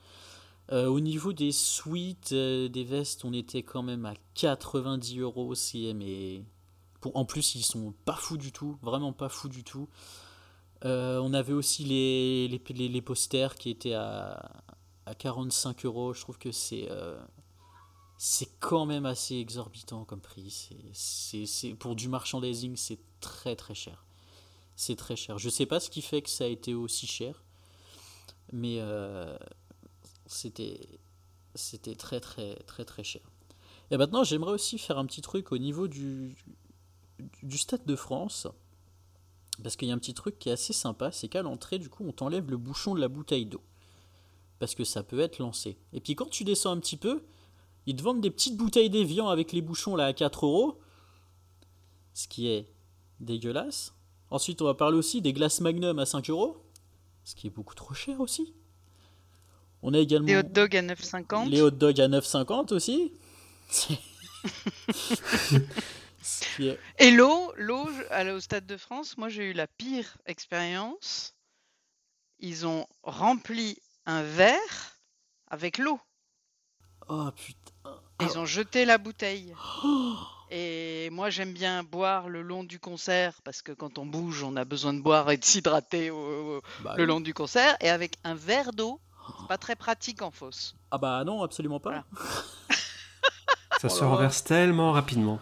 Euh, 0.71 0.87
au 0.87 0.99
niveau 0.99 1.31
des 1.33 1.51
suites, 1.51 2.31
euh, 2.31 2.67
des 2.69 2.83
vestes, 2.83 3.23
on 3.25 3.33
était 3.33 3.61
quand 3.63 3.83
même 3.83 4.05
à 4.05 4.13
90 4.35 5.19
euros 5.19 5.47
aussi, 5.47 5.93
mais 5.93 6.43
pour, 7.01 7.15
en 7.15 7.25
plus 7.25 7.55
ils 7.55 7.63
sont 7.63 7.93
pas 8.05 8.15
fous 8.15 8.37
du 8.37 8.51
tout, 8.51 8.77
vraiment 8.81 9.13
pas 9.13 9.29
fous 9.29 9.49
du 9.49 9.63
tout. 9.63 9.87
On 10.83 11.33
avait 11.33 11.53
aussi 11.53 11.83
les, 11.83 12.47
les, 12.47 12.61
les- 12.75 12.89
les 12.89 13.01
posters 13.01 13.55
qui 13.55 13.71
étaient 13.71 13.93
à, 13.93 14.51
à 15.07 15.15
45 15.15 15.85
euros. 15.85 16.13
Je 16.13 16.21
trouve 16.21 16.37
que 16.37 16.51
c'est 16.51 16.87
c'est 18.17 18.49
quand 18.59 18.85
même 18.85 19.05
assez 19.05 19.35
exorbitant 19.35 20.05
comme 20.05 20.21
prix. 20.21 20.69
C'est- 20.93 21.73
pour 21.75 21.95
du 21.95 22.07
merchandising, 22.09 22.75
c'est 22.77 22.99
très 23.19 23.55
très 23.55 23.75
cher. 23.75 24.05
C'est 24.75 24.95
très 24.95 25.15
cher. 25.15 25.37
Je 25.37 25.49
sais 25.49 25.65
pas 25.65 25.79
ce 25.79 25.89
qui 25.89 26.01
fait 26.01 26.21
que 26.21 26.29
ça 26.29 26.45
a 26.45 26.47
été 26.47 26.73
aussi 26.73 27.07
cher, 27.07 27.43
mais 28.51 28.77
euh, 28.79 29.37
c'était 30.25 30.79
c'était 31.55 31.95
très 31.95 32.19
très 32.19 32.55
très 32.67 32.85
très 32.85 33.03
cher. 33.03 33.21
Et 33.91 33.97
maintenant, 33.97 34.23
j'aimerais 34.23 34.51
aussi 34.51 34.77
faire 34.77 34.97
un 34.97 35.05
petit 35.05 35.21
truc 35.21 35.51
au 35.51 35.57
niveau 35.57 35.87
du, 35.87 36.35
du 37.43 37.57
Stade 37.57 37.85
de 37.85 37.95
France. 37.95 38.47
Parce 39.63 39.77
qu'il 39.77 39.87
y 39.87 39.91
a 39.91 39.93
un 39.93 39.99
petit 39.99 40.13
truc 40.13 40.37
qui 40.37 40.49
est 40.49 40.53
assez 40.53 40.73
sympa, 40.73 41.11
c'est 41.11 41.29
qu'à 41.29 41.41
l'entrée, 41.41 41.79
du 41.79 41.87
coup, 41.89 42.03
on 42.05 42.11
t'enlève 42.11 42.49
le 42.51 42.57
bouchon 42.57 42.93
de 42.93 42.99
la 42.99 43.07
bouteille 43.07 43.45
d'eau. 43.45 43.61
Parce 44.59 44.75
que 44.75 44.83
ça 44.83 45.03
peut 45.03 45.19
être 45.19 45.39
lancé. 45.39 45.77
Et 45.93 46.01
puis 46.01 46.15
quand 46.15 46.29
tu 46.29 46.43
descends 46.43 46.71
un 46.71 46.79
petit 46.79 46.97
peu, 46.97 47.23
ils 47.85 47.95
te 47.95 48.01
vendent 48.03 48.21
des 48.21 48.31
petites 48.31 48.57
bouteilles 48.57 48.89
d'évian 48.89 49.27
avec 49.29 49.51
les 49.51 49.61
bouchons 49.61 49.95
là 49.95 50.05
à 50.05 50.13
4 50.13 50.45
euros. 50.45 50.79
Ce 52.13 52.27
qui 52.27 52.47
est 52.47 52.67
dégueulasse. 53.19 53.93
Ensuite, 54.29 54.61
on 54.61 54.65
va 54.65 54.73
parler 54.73 54.97
aussi 54.97 55.21
des 55.21 55.33
glaces 55.33 55.61
Magnum 55.61 55.99
à 55.99 56.05
5 56.05 56.29
euros. 56.29 56.63
Ce 57.23 57.35
qui 57.35 57.47
est 57.47 57.51
beaucoup 57.51 57.75
trop 57.75 57.93
cher 57.93 58.19
aussi. 58.21 58.53
On 59.81 59.93
a 59.93 59.99
également 59.99 60.27
Les 60.27 60.37
hot 60.37 60.43
dogs 60.43 60.75
à 60.75 60.81
9,50. 60.81 61.49
les 61.49 61.61
hot 61.61 61.71
dogs 61.71 62.01
à 62.01 62.07
9,50 62.07 62.73
aussi. 62.73 63.13
Est- 66.59 66.79
Et 66.99 67.11
l'eau, 67.11 67.53
l'eau, 67.57 67.87
au 68.33 68.39
Stade 68.39 68.65
de 68.65 68.77
France, 68.77 69.17
moi 69.17 69.29
j'ai 69.29 69.51
eu 69.51 69.53
la 69.53 69.67
pire 69.67 70.17
expérience. 70.25 71.35
Ils 72.39 72.65
ont 72.65 72.87
rempli 73.03 73.77
un 74.05 74.23
verre 74.23 74.97
avec 75.47 75.77
l'eau. 75.77 75.99
Oh 77.09 77.29
putain. 77.35 77.91
Ils 78.21 78.37
ont 78.37 78.45
jeté 78.45 78.85
la 78.85 78.97
bouteille. 78.97 79.53
Et 80.51 81.09
moi 81.11 81.29
j'aime 81.29 81.53
bien 81.53 81.83
boire 81.83 82.29
le 82.29 82.41
long 82.41 82.63
du 82.63 82.79
concert 82.79 83.41
parce 83.43 83.61
que 83.61 83.71
quand 83.71 83.97
on 83.97 84.05
bouge, 84.05 84.43
on 84.43 84.55
a 84.55 84.63
besoin 84.65 84.93
de 84.93 85.01
boire 85.01 85.29
et 85.31 85.37
de 85.37 85.43
s'hydrater 85.45 86.11
au- 86.11 86.57
au- 86.57 86.61
Bah 86.83 86.93
le 86.97 87.03
oui. 87.03 87.07
long 87.07 87.19
du 87.19 87.33
concert. 87.33 87.75
Et 87.81 87.89
avec 87.89 88.15
un 88.23 88.35
verre 88.35 88.71
d'eau, 88.71 88.99
c'est 89.39 89.47
pas 89.47 89.57
très 89.57 89.75
pratique 89.75 90.21
en 90.21 90.31
fosse. 90.31 90.75
Ah 90.91 90.97
bah 90.97 91.23
non, 91.25 91.41
absolument 91.43 91.79
pas. 91.79 91.89
Voilà. 91.89 92.05
ça 93.81 93.87
Oh 93.87 93.89
se 93.89 94.03
renverse 94.03 94.43
tellement 94.43 94.91
rapidement. 94.91 95.39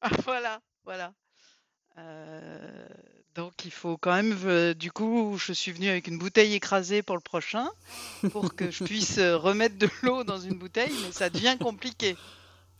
Ah, 0.00 0.10
voilà, 0.24 0.60
voilà. 0.84 1.12
Euh, 1.98 2.86
Donc 3.38 3.64
il 3.64 3.70
faut 3.70 3.96
quand 3.96 4.12
même, 4.12 4.36
euh, 4.46 4.74
du 4.74 4.90
coup, 4.90 5.36
je 5.38 5.52
suis 5.52 5.70
venu 5.70 5.88
avec 5.88 6.08
une 6.08 6.18
bouteille 6.18 6.54
écrasée 6.54 7.02
pour 7.02 7.14
le 7.14 7.20
prochain, 7.22 7.68
pour 8.32 8.52
que 8.56 8.68
je 8.72 8.82
puisse 8.82 9.18
euh, 9.18 9.36
remettre 9.36 9.78
de 9.78 9.88
l'eau 10.02 10.24
dans 10.24 10.40
une 10.40 10.54
bouteille, 10.58 10.90
mais 11.04 11.12
ça 11.12 11.30
devient 11.30 11.56
compliqué. 11.60 12.16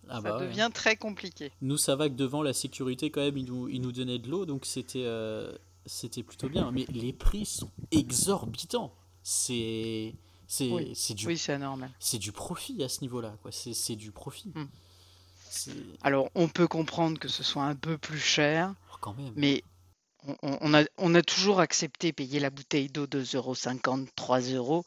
Ah 0.09 0.17
ça 0.17 0.21
bah 0.21 0.37
ouais. 0.39 0.47
devient 0.49 0.69
très 0.75 0.97
compliqué. 0.97 1.53
Nous, 1.63 1.77
ça 1.77 1.95
va 1.95 2.09
que 2.09 2.15
devant 2.15 2.43
la 2.43 2.53
sécurité, 2.53 3.09
quand 3.09 3.21
même, 3.21 3.37
ils 3.37 3.45
nous, 3.45 3.69
ils 3.69 3.81
nous 3.81 3.93
donnaient 3.93 4.19
de 4.19 4.29
l'eau, 4.29 4.47
donc 4.47 4.67
c'était 4.67 5.05
euh, 5.05 5.57
c'était 5.87 6.25
plutôt 6.25 6.49
bien. 6.49 6.73
Mais 6.73 6.87
les 6.89 7.13
prix 7.13 7.47
sont 7.47 7.71
exorbitants. 7.93 8.93
C'est 9.23 10.13
c'est 10.49 10.71
Oui. 10.73 10.91
c'est 10.97 11.15
du, 11.15 11.29
Oui, 11.29 11.39
c'est 11.39 11.53
anormal. 11.53 11.91
c'est 12.01 12.19
du 12.19 12.33
profit 12.33 12.83
à 12.83 12.89
ce 12.89 13.03
niveau-là. 13.03 13.37
quoi. 13.43 13.53
C'est 13.53 13.95
du 13.95 14.11
profit. 14.11 14.51
Hmm. 14.57 14.67
Alors, 16.03 16.31
on 16.35 16.49
peut 16.49 16.67
comprendre 16.67 17.17
que 17.21 17.29
ce 17.29 17.45
soit 17.45 17.63
un 17.65 17.77
peu 17.77 17.97
plus 17.97 18.19
cher, 18.19 18.75
oh, 18.93 18.97
quand 19.01 19.15
même. 19.15 19.33
mais 19.37 19.63
on, 20.43 20.75
a, 20.75 20.85
on 20.99 21.15
a 21.15 21.23
toujours 21.23 21.61
accepté 21.61 22.13
payer 22.13 22.41
la 22.41 22.51
bouteille 22.51 22.89
d'eau 22.89 23.07
2,50 23.07 23.37
euros, 23.37 24.07
3 24.17 24.41
euros, 24.41 24.85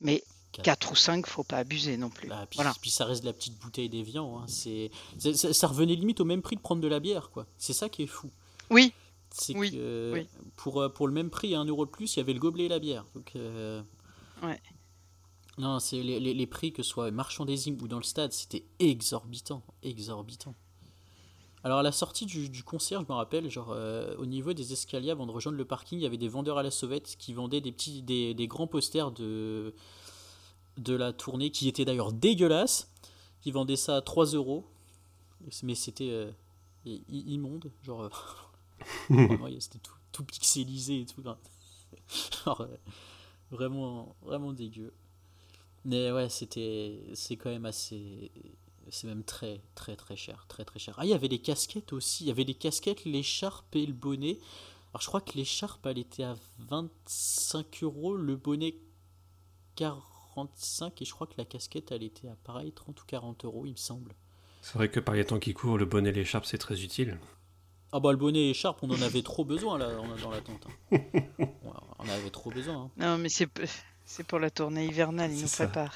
mais 0.00 0.22
Quatre. 0.52 0.64
4 0.64 0.92
ou 0.92 0.96
5, 0.96 1.26
faut 1.26 1.44
pas 1.44 1.58
abuser 1.58 1.96
non 1.98 2.08
plus. 2.10 2.28
Bah, 2.28 2.46
puis, 2.48 2.56
Voilà. 2.56 2.72
puis 2.80 2.90
ça 2.90 3.04
reste 3.04 3.20
de 3.22 3.26
la 3.26 3.32
petite 3.34 3.58
bouteille 3.58 3.88
d'Evian. 3.90 4.38
Hein. 4.40 4.46
C'est 4.48 4.90
ça, 5.18 5.52
ça 5.52 5.66
revenait 5.66 5.94
limite 5.94 6.20
au 6.20 6.24
même 6.24 6.40
prix 6.42 6.56
de 6.56 6.60
prendre 6.62 6.80
de 6.80 6.88
la 6.88 7.00
bière. 7.00 7.30
quoi. 7.30 7.46
C'est 7.58 7.74
ça 7.74 7.88
qui 7.88 8.02
est 8.04 8.06
fou. 8.06 8.30
Oui, 8.70 8.92
C'est 9.30 9.54
Oui, 9.54 9.72
que 9.72 10.10
oui. 10.14 10.26
pour, 10.56 10.80
euh, 10.80 10.88
pour 10.88 11.06
le 11.06 11.12
même 11.12 11.28
prix, 11.28 11.54
un 11.54 11.64
euro 11.66 11.84
de 11.84 11.90
plus, 11.90 12.14
il 12.16 12.18
y 12.18 12.22
avait 12.22 12.32
le 12.32 12.38
gobelet 12.40 12.64
et 12.64 12.68
la 12.68 12.78
bière. 12.78 13.04
Donc, 13.14 13.32
euh, 13.36 13.82
Ouais. 14.42 14.58
Non, 15.58 15.80
c'est 15.80 16.02
les, 16.02 16.18
les- 16.20 16.32
les 16.34 16.46
prix, 16.46 16.72
que 16.72 16.82
ce 16.82 16.88
soit 16.90 17.10
merchandising 17.10 17.78
ou 17.82 17.88
dans 17.88 17.98
le 17.98 18.04
stade, 18.04 18.32
c'était 18.32 18.64
exorbitant. 18.78 19.62
Exorbitant. 19.82 20.54
Alors 21.64 21.78
à 21.78 21.82
la 21.82 21.92
sortie 21.92 22.26
du, 22.26 22.48
du 22.48 22.62
concert, 22.62 23.00
je 23.00 23.06
me 23.06 23.16
rappelle, 23.16 23.50
genre 23.50 23.70
euh, 23.72 24.14
au 24.16 24.26
niveau 24.26 24.52
des 24.52 24.72
escaliers 24.72 25.10
avant 25.10 25.26
de 25.26 25.32
rejoindre 25.32 25.58
le 25.58 25.64
parking, 25.64 25.98
il 25.98 26.02
y 26.02 26.06
avait 26.06 26.16
des 26.16 26.28
vendeurs 26.28 26.58
à 26.58 26.62
la 26.62 26.70
sauvette 26.70 27.16
qui 27.18 27.32
vendaient 27.32 27.60
des 27.60 27.72
petits, 27.72 28.02
des, 28.02 28.46
grands 28.46 28.66
posters 28.66 29.10
de 29.10 29.74
de 30.76 30.94
la 30.94 31.12
tournée 31.12 31.50
qui 31.50 31.68
étaient 31.68 31.84
d'ailleurs 31.84 32.12
dégueulasses. 32.12 32.92
Qui 33.40 33.52
vendaient 33.52 33.76
ça 33.76 33.96
à 33.96 34.00
3 34.02 34.26
euros, 34.34 34.66
mais 35.62 35.76
c'était 35.76 36.10
euh, 36.10 36.32
immonde, 36.84 37.70
genre 37.84 38.02
euh, 38.02 38.08
vraiment, 39.10 39.46
c'était 39.60 39.78
tout, 39.78 39.94
tout 40.10 40.24
pixelisé 40.24 41.02
et 41.02 41.06
tout. 41.06 41.20
enfin, 41.20 41.38
genre, 42.44 42.66
vraiment, 43.52 44.16
vraiment 44.22 44.52
dégueu. 44.52 44.92
Mais 45.84 46.10
ouais, 46.10 46.28
c'était, 46.28 47.00
c'est 47.14 47.36
quand 47.36 47.50
même 47.50 47.64
assez, 47.64 48.32
c'est 48.90 49.06
même 49.06 49.24
très, 49.24 49.60
très, 49.74 49.96
très 49.96 50.16
cher, 50.16 50.46
très, 50.48 50.64
très 50.64 50.78
cher. 50.78 50.94
Ah, 50.98 51.04
il 51.04 51.10
y 51.10 51.14
avait 51.14 51.28
les 51.28 51.38
casquettes 51.40 51.92
aussi. 51.92 52.24
Il 52.24 52.28
y 52.28 52.30
avait 52.30 52.44
les 52.44 52.54
casquettes, 52.54 53.04
l'écharpe 53.04 53.74
et 53.76 53.86
le 53.86 53.92
bonnet. 53.92 54.38
Alors, 54.92 55.02
je 55.02 55.06
crois 55.06 55.20
que 55.20 55.32
l'écharpe, 55.36 55.84
elle 55.86 55.98
était 55.98 56.22
à 56.24 56.36
25 56.58 57.82
euros, 57.82 58.14
le 58.16 58.36
bonnet 58.36 58.74
45, 59.76 61.02
et 61.02 61.04
je 61.04 61.12
crois 61.12 61.26
que 61.26 61.34
la 61.38 61.44
casquette, 61.44 61.92
elle 61.92 62.02
était 62.02 62.28
à 62.28 62.36
pareil, 62.44 62.72
30 62.72 63.00
ou 63.00 63.04
40 63.06 63.44
euros, 63.44 63.66
il 63.66 63.72
me 63.72 63.76
semble. 63.76 64.14
C'est 64.62 64.74
vrai 64.74 64.90
que 64.90 65.00
par 65.00 65.14
les 65.14 65.24
temps 65.24 65.38
qui 65.38 65.54
courent, 65.54 65.78
le 65.78 65.84
bonnet 65.84 66.10
et 66.10 66.12
l'écharpe, 66.12 66.44
c'est 66.46 66.58
très 66.58 66.82
utile. 66.82 67.18
Ah 67.92 68.00
bah 68.00 68.10
le 68.10 68.18
bonnet 68.18 68.40
et 68.40 68.46
l'écharpe, 68.48 68.82
on 68.82 68.90
en 68.90 69.00
avait 69.02 69.22
trop 69.22 69.44
besoin 69.44 69.78
là 69.78 69.94
dans 69.94 70.06
dans 70.16 70.30
la 70.30 70.40
tente. 70.42 70.66
hein. 70.92 70.98
On 72.00 72.04
en 72.04 72.08
avait 72.08 72.30
trop 72.30 72.50
besoin. 72.50 72.74
hein. 72.84 72.90
non, 72.96 73.18
mais 73.18 73.28
c'est 73.30 74.24
pour 74.24 74.38
la 74.38 74.50
tournée 74.50 74.84
hivernale, 74.86 75.32
ils 75.32 75.40
nous 75.42 75.48
ça. 75.48 75.64
préparent. 75.66 75.94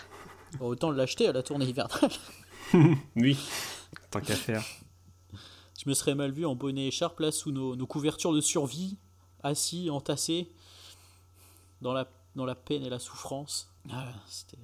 Bon, 0.59 0.67
autant 0.69 0.91
l'acheter 0.91 1.29
à 1.29 1.33
la 1.33 1.43
tournée 1.43 1.67
hivernale. 1.67 2.11
Oui, 3.17 3.39
tant 4.11 4.21
qu'à 4.21 4.37
faire. 4.37 4.65
Je 5.83 5.89
me 5.89 5.95
serais 5.95 6.15
mal 6.15 6.31
vu 6.31 6.47
en 6.47 6.55
bonnet 6.55 6.85
et 6.85 6.89
écharpe 6.89 7.21
là 7.21 7.33
sous 7.33 7.51
nos, 7.51 7.75
nos 7.77 7.87
couvertures 7.87 8.33
de 8.33 8.41
survie, 8.41 8.99
assis, 9.43 9.91
entassés, 9.91 10.53
dans 11.81 11.93
la, 11.93 12.09
dans 12.37 12.45
la 12.45 12.55
peine 12.55 12.85
et 12.85 12.89
la 12.91 12.99
souffrance. 12.99 13.73
Ah, 13.91 14.13
c'était 14.29 14.59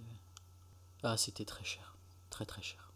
ah, 1.02 1.16
c'était 1.16 1.44
très 1.44 1.64
cher. 1.64 1.96
Très 2.30 2.44
très 2.44 2.62
cher. 2.62 2.92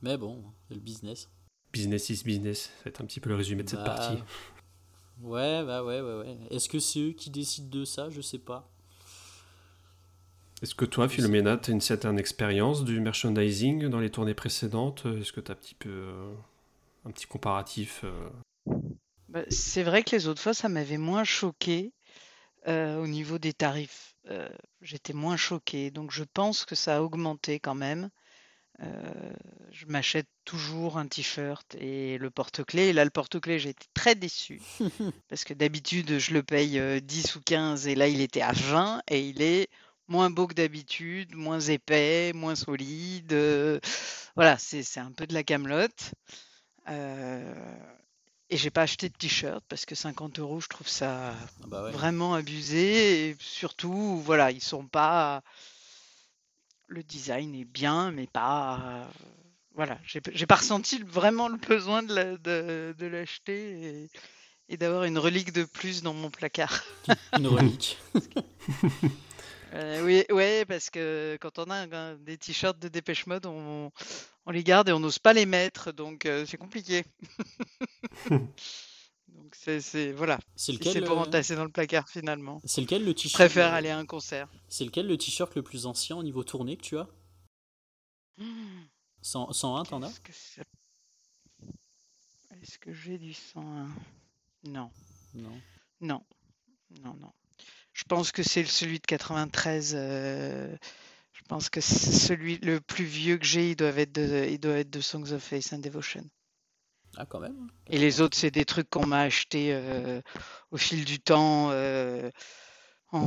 Mais 0.00 0.16
bon, 0.16 0.42
c'est 0.68 0.74
le 0.74 0.80
business. 0.80 1.30
Business 1.72 2.10
is 2.10 2.22
business, 2.24 2.64
ça 2.64 2.84
va 2.84 2.88
être 2.90 3.00
un 3.00 3.06
petit 3.06 3.20
peu 3.20 3.28
le 3.30 3.36
résumé 3.36 3.62
de 3.62 3.68
cette 3.70 3.80
Bah, 3.80 3.94
partie. 3.94 4.22
Ouais, 5.20 5.64
bah 5.64 5.84
ouais, 5.84 6.00
ouais, 6.00 6.14
ouais. 6.18 6.38
Est-ce 6.50 6.68
que 6.68 6.78
c'est 6.80 7.00
eux 7.00 7.12
qui 7.12 7.30
décident 7.30 7.68
de 7.70 7.84
ça? 7.84 8.10
Je 8.10 8.20
sais 8.20 8.38
pas. 8.38 8.71
Est-ce 10.62 10.76
que 10.76 10.84
toi, 10.84 11.08
Philomena, 11.08 11.56
tu 11.56 11.70
as 11.70 11.74
une 11.74 11.80
certaine 11.80 12.18
expérience 12.18 12.84
du 12.84 13.00
merchandising 13.00 13.88
dans 13.88 13.98
les 13.98 14.10
tournées 14.10 14.34
précédentes? 14.34 15.06
Est-ce 15.20 15.32
que 15.32 15.40
tu 15.40 15.50
as 15.50 15.54
un 15.54 15.56
petit 15.56 15.74
peu 15.74 15.90
euh, 15.90 16.32
un 17.04 17.10
petit 17.10 17.26
comparatif 17.26 18.04
euh, 18.04 18.30
Bah, 19.28 19.42
c'est 19.48 19.82
vrai 19.82 20.04
que 20.04 20.14
les 20.14 20.28
autres 20.28 20.40
fois, 20.40 20.54
ça 20.54 20.68
m'avait 20.68 20.98
moins 20.98 21.24
choqué 21.24 21.92
euh, 22.68 23.02
au 23.02 23.08
niveau 23.08 23.38
des 23.38 23.52
tarifs. 23.52 24.14
Euh, 24.30 24.48
j'étais 24.80 25.14
moins 25.14 25.36
choquée, 25.36 25.90
donc 25.90 26.12
je 26.12 26.22
pense 26.22 26.64
que 26.64 26.76
ça 26.76 26.98
a 26.98 27.02
augmenté 27.02 27.58
quand 27.58 27.74
même. 27.74 28.08
Euh, 28.80 29.32
je 29.70 29.86
m'achète 29.86 30.28
toujours 30.44 30.96
un 30.96 31.06
t-shirt 31.06 31.74
et 31.74 32.18
le 32.18 32.30
porte-clés. 32.30 32.88
Et 32.88 32.92
là, 32.92 33.04
le 33.04 33.10
porte-clés, 33.10 33.58
j'ai 33.58 33.70
été 33.70 33.86
très 33.94 34.14
déçue 34.14 34.60
parce 35.28 35.44
que 35.44 35.54
d'habitude, 35.54 36.18
je 36.18 36.32
le 36.32 36.42
paye 36.42 36.78
euh, 36.78 37.00
10 37.00 37.36
ou 37.36 37.40
15 37.40 37.88
et 37.88 37.94
là, 37.94 38.08
il 38.08 38.20
était 38.20 38.42
à 38.42 38.52
20 38.52 39.02
et 39.08 39.28
il 39.28 39.42
est 39.42 39.68
moins 40.12 40.28
beau 40.30 40.46
que 40.46 40.54
d'habitude, 40.54 41.34
moins 41.34 41.58
épais, 41.60 42.32
moins 42.34 42.54
solide. 42.54 43.32
euh, 43.32 43.80
voilà, 44.36 44.58
c'est 44.58 44.82
c'est 44.82 45.00
un 45.00 45.10
peu 45.10 45.26
de 45.26 45.32
la 45.34 45.42
camelote. 45.42 46.12
Euh, 46.88 47.54
et 48.50 48.58
j'ai 48.58 48.70
pas 48.70 48.82
acheté 48.82 49.08
de 49.08 49.14
t-shirt 49.16 49.64
parce 49.68 49.86
que 49.86 49.94
50 49.94 50.38
euros, 50.38 50.60
je 50.60 50.68
trouve 50.68 50.86
ça 50.88 51.30
Ah 51.62 51.66
bah 51.66 51.82
ouais. 51.84 51.92
vraiment 51.92 52.34
abusé. 52.34 53.30
Et 53.30 53.36
surtout, 53.40 54.18
voilà, 54.20 54.50
ils 54.50 54.60
sont 54.62 54.86
pas. 54.86 55.42
Le 56.88 57.02
design 57.02 57.54
est 57.54 57.64
bien, 57.64 58.10
mais 58.12 58.26
pas. 58.26 59.08
Voilà, 59.74 59.98
j'ai 60.04 60.46
pas 60.46 60.56
ressenti 60.56 61.02
vraiment 61.02 61.48
le 61.48 61.56
besoin 61.56 62.02
de 62.02 62.14
la- 62.14 62.36
de, 62.36 62.94
de 62.98 63.06
l'acheter 63.06 63.62
et, 63.88 64.10
et 64.68 64.76
d'avoir 64.76 65.04
une 65.04 65.16
relique 65.16 65.52
de 65.54 65.64
plus 65.64 66.02
dans 66.02 66.12
mon 66.12 66.28
placard. 66.30 66.84
Une 67.38 67.46
relique. 67.46 67.96
Euh, 69.74 70.04
oui, 70.04 70.24
ouais, 70.30 70.64
parce 70.66 70.90
que 70.90 71.38
quand 71.40 71.58
on 71.58 71.64
a 71.70 71.86
un- 71.86 72.16
des 72.16 72.36
t-shirts 72.36 72.78
de 72.78 72.88
Dépêche 72.88 73.26
Mode, 73.26 73.46
on, 73.46 73.90
on 74.44 74.50
les 74.50 74.62
garde 74.64 74.90
et 74.90 74.92
on 74.92 75.00
n'ose 75.00 75.18
pas 75.18 75.32
les 75.32 75.46
mettre, 75.46 75.92
donc 75.92 76.26
euh, 76.26 76.44
c'est 76.46 76.58
compliqué. 76.58 77.04
donc 78.30 78.50
c'est, 79.54 80.12
voilà, 80.12 80.38
C'est 80.56 80.72
lequel, 80.72 80.92
c'est 80.92 81.00
pour 81.00 81.16
euh, 81.16 81.22
entasser 81.22 81.56
dans 81.56 81.64
le 81.64 81.70
placard 81.70 82.06
finalement. 82.08 82.60
c'est 82.66 82.82
lequel 82.82 83.02
le 83.02 83.12
Je 83.12 83.14
t-shirt 83.14 83.34
préfère 83.34 83.72
euh, 83.72 83.76
aller 83.76 83.88
à 83.88 83.96
un 83.98 84.04
concert. 84.04 84.46
C'est 84.68 84.84
lequel 84.84 85.06
le 85.06 85.16
t-shirt 85.16 85.54
le 85.54 85.62
plus 85.62 85.86
ancien 85.86 86.16
au 86.16 86.22
niveau 86.22 86.44
tournée 86.44 86.76
que 86.76 86.82
tu 86.82 86.98
as? 86.98 87.08
100 89.22 89.52
101, 89.52 89.84
t'en 89.84 90.02
as? 90.02 90.08
Est-ce 90.08 90.20
que, 92.78 92.84
que 92.84 92.92
j'ai 92.92 93.16
du 93.18 93.32
101 93.32 93.88
Non, 94.64 94.90
Non. 95.34 95.60
non, 96.00 96.22
non, 97.02 97.14
non. 97.14 97.32
Je 97.92 98.04
pense 98.04 98.32
que 98.32 98.42
c'est 98.42 98.64
celui 98.64 98.98
de 98.98 99.06
93. 99.06 99.92
euh, 99.96 100.76
Je 101.32 101.40
pense 101.48 101.68
que 101.70 101.80
celui 101.80 102.58
le 102.58 102.80
plus 102.80 103.04
vieux 103.04 103.36
que 103.38 103.44
j'ai, 103.44 103.70
il 103.70 103.76
doit 103.76 103.88
être 103.90 104.12
de, 104.12 104.46
il 104.50 104.58
doit 104.58 104.78
être 104.78 104.90
de 104.90 105.00
Songs 105.00 105.32
of 105.32 105.42
Faith 105.42 105.72
and 105.72 105.78
Devotion. 105.78 106.24
Ah, 107.16 107.26
quand 107.26 107.40
même. 107.40 107.68
Et 107.90 107.98
les 107.98 108.20
autres, 108.22 108.38
c'est 108.38 108.50
des 108.50 108.64
trucs 108.64 108.88
qu'on 108.88 109.06
m'a 109.06 109.20
achetés 109.20 109.68
euh, 109.74 110.22
au 110.70 110.78
fil 110.78 111.04
du 111.04 111.20
temps, 111.20 111.68
euh, 111.70 112.30
en, 113.10 113.18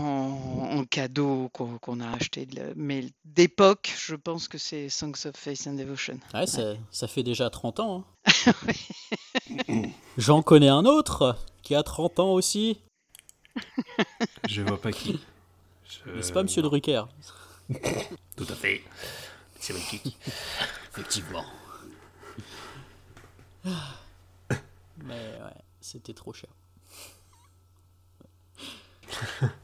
en 0.71 0.83
cadeau, 0.85 1.49
qu'on 1.49 1.99
a 1.99 2.09
acheté. 2.15 2.47
Mais 2.75 3.05
d'époque, 3.25 3.93
je 3.95 4.15
pense 4.15 4.47
que 4.47 4.57
c'est 4.57 4.89
Songs 4.89 5.11
of 5.25 5.35
Faith 5.35 5.67
and 5.67 5.73
Devotion. 5.73 6.17
Ouais, 6.33 6.47
ça, 6.47 6.73
ça 6.89 7.07
fait 7.07 7.21
déjà 7.21 7.51
30 7.51 7.79
ans. 7.81 8.05
hein. 8.25 8.53
J'en 10.17 10.41
connais 10.41 10.69
un 10.69 10.85
autre 10.85 11.37
qui 11.61 11.75
a 11.75 11.83
30 11.83 12.19
ans 12.19 12.31
aussi. 12.31 12.79
Je 14.47 14.61
vois 14.61 14.79
pas 14.79 14.91
qui. 14.91 15.19
Je- 15.87 16.11
N'est-ce 16.11 16.33
pas, 16.33 16.43
monsieur 16.43 16.61
Drucker 16.61 17.03
Tout 18.35 18.45
à 18.49 18.55
fait. 18.55 18.83
C'est 19.59 19.73
magnifique. 19.73 20.17
Effectivement. 20.91 21.45
Mais 23.63 23.71
ouais, 25.41 25.61
c'était 25.81 26.13
trop 26.13 26.33
cher. 26.33 26.49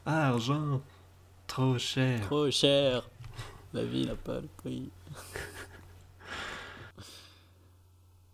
Argent, 0.06 0.82
trop 1.48 1.78
cher. 1.78 2.22
Trop 2.22 2.50
cher. 2.52 3.10
La 3.74 3.84
vie 3.84 4.06
n'a 4.06 4.16
pas 4.16 4.40
le 4.40 4.48
prix. 4.58 4.90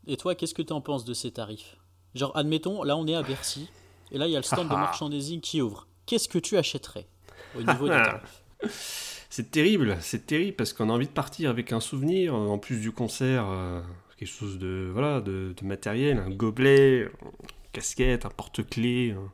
Et 0.08 0.16
toi, 0.18 0.36
qu'est-ce 0.36 0.54
que 0.54 0.62
tu 0.62 0.74
en 0.74 0.82
penses 0.82 1.06
de 1.06 1.14
ces 1.14 1.32
tarifs? 1.32 1.76
Genre, 2.16 2.36
admettons, 2.36 2.84
là 2.84 2.96
on 2.96 3.06
est 3.08 3.16
à 3.16 3.24
Bercy, 3.24 3.70
et 4.12 4.18
là 4.18 4.28
il 4.28 4.32
y 4.32 4.36
a 4.36 4.40
le 4.40 4.44
stand 4.44 4.68
de 4.68 4.74
Ah 4.74 4.78
ah. 4.78 4.82
merchandising 4.82 5.42
qui 5.42 5.62
ouvre. 5.62 5.88
Qu'est-ce 6.06 6.28
que 6.30 6.40
tu 6.40 6.58
achèterais 6.58 7.08
au 7.58 7.62
niveau 7.62 7.88
des 7.88 7.96
tarifs 8.04 8.44
C'est 9.30 9.52
terrible, 9.52 9.98
c'est 10.02 10.26
terrible 10.26 10.56
parce 10.56 10.74
qu'on 10.74 10.90
a 10.90 10.94
envie 10.94 11.08
de 11.08 11.12
partir 11.12 11.50
avec 11.50 11.72
un 11.74 11.80
souvenir, 11.80 12.34
en 12.36 12.58
plus 12.58 12.80
du 12.80 12.92
concert, 12.92 13.46
euh, 13.50 13.82
quelque 14.18 14.30
chose 14.30 14.58
de 14.58 14.90
voilà, 14.94 15.22
de, 15.22 15.54
de 15.60 15.66
matériel, 15.66 16.18
un 16.20 16.30
gobelet, 16.30 17.10
casquette, 17.74 18.26
un 18.26 18.30
porte-clés, 18.30 19.12
un 19.12 19.32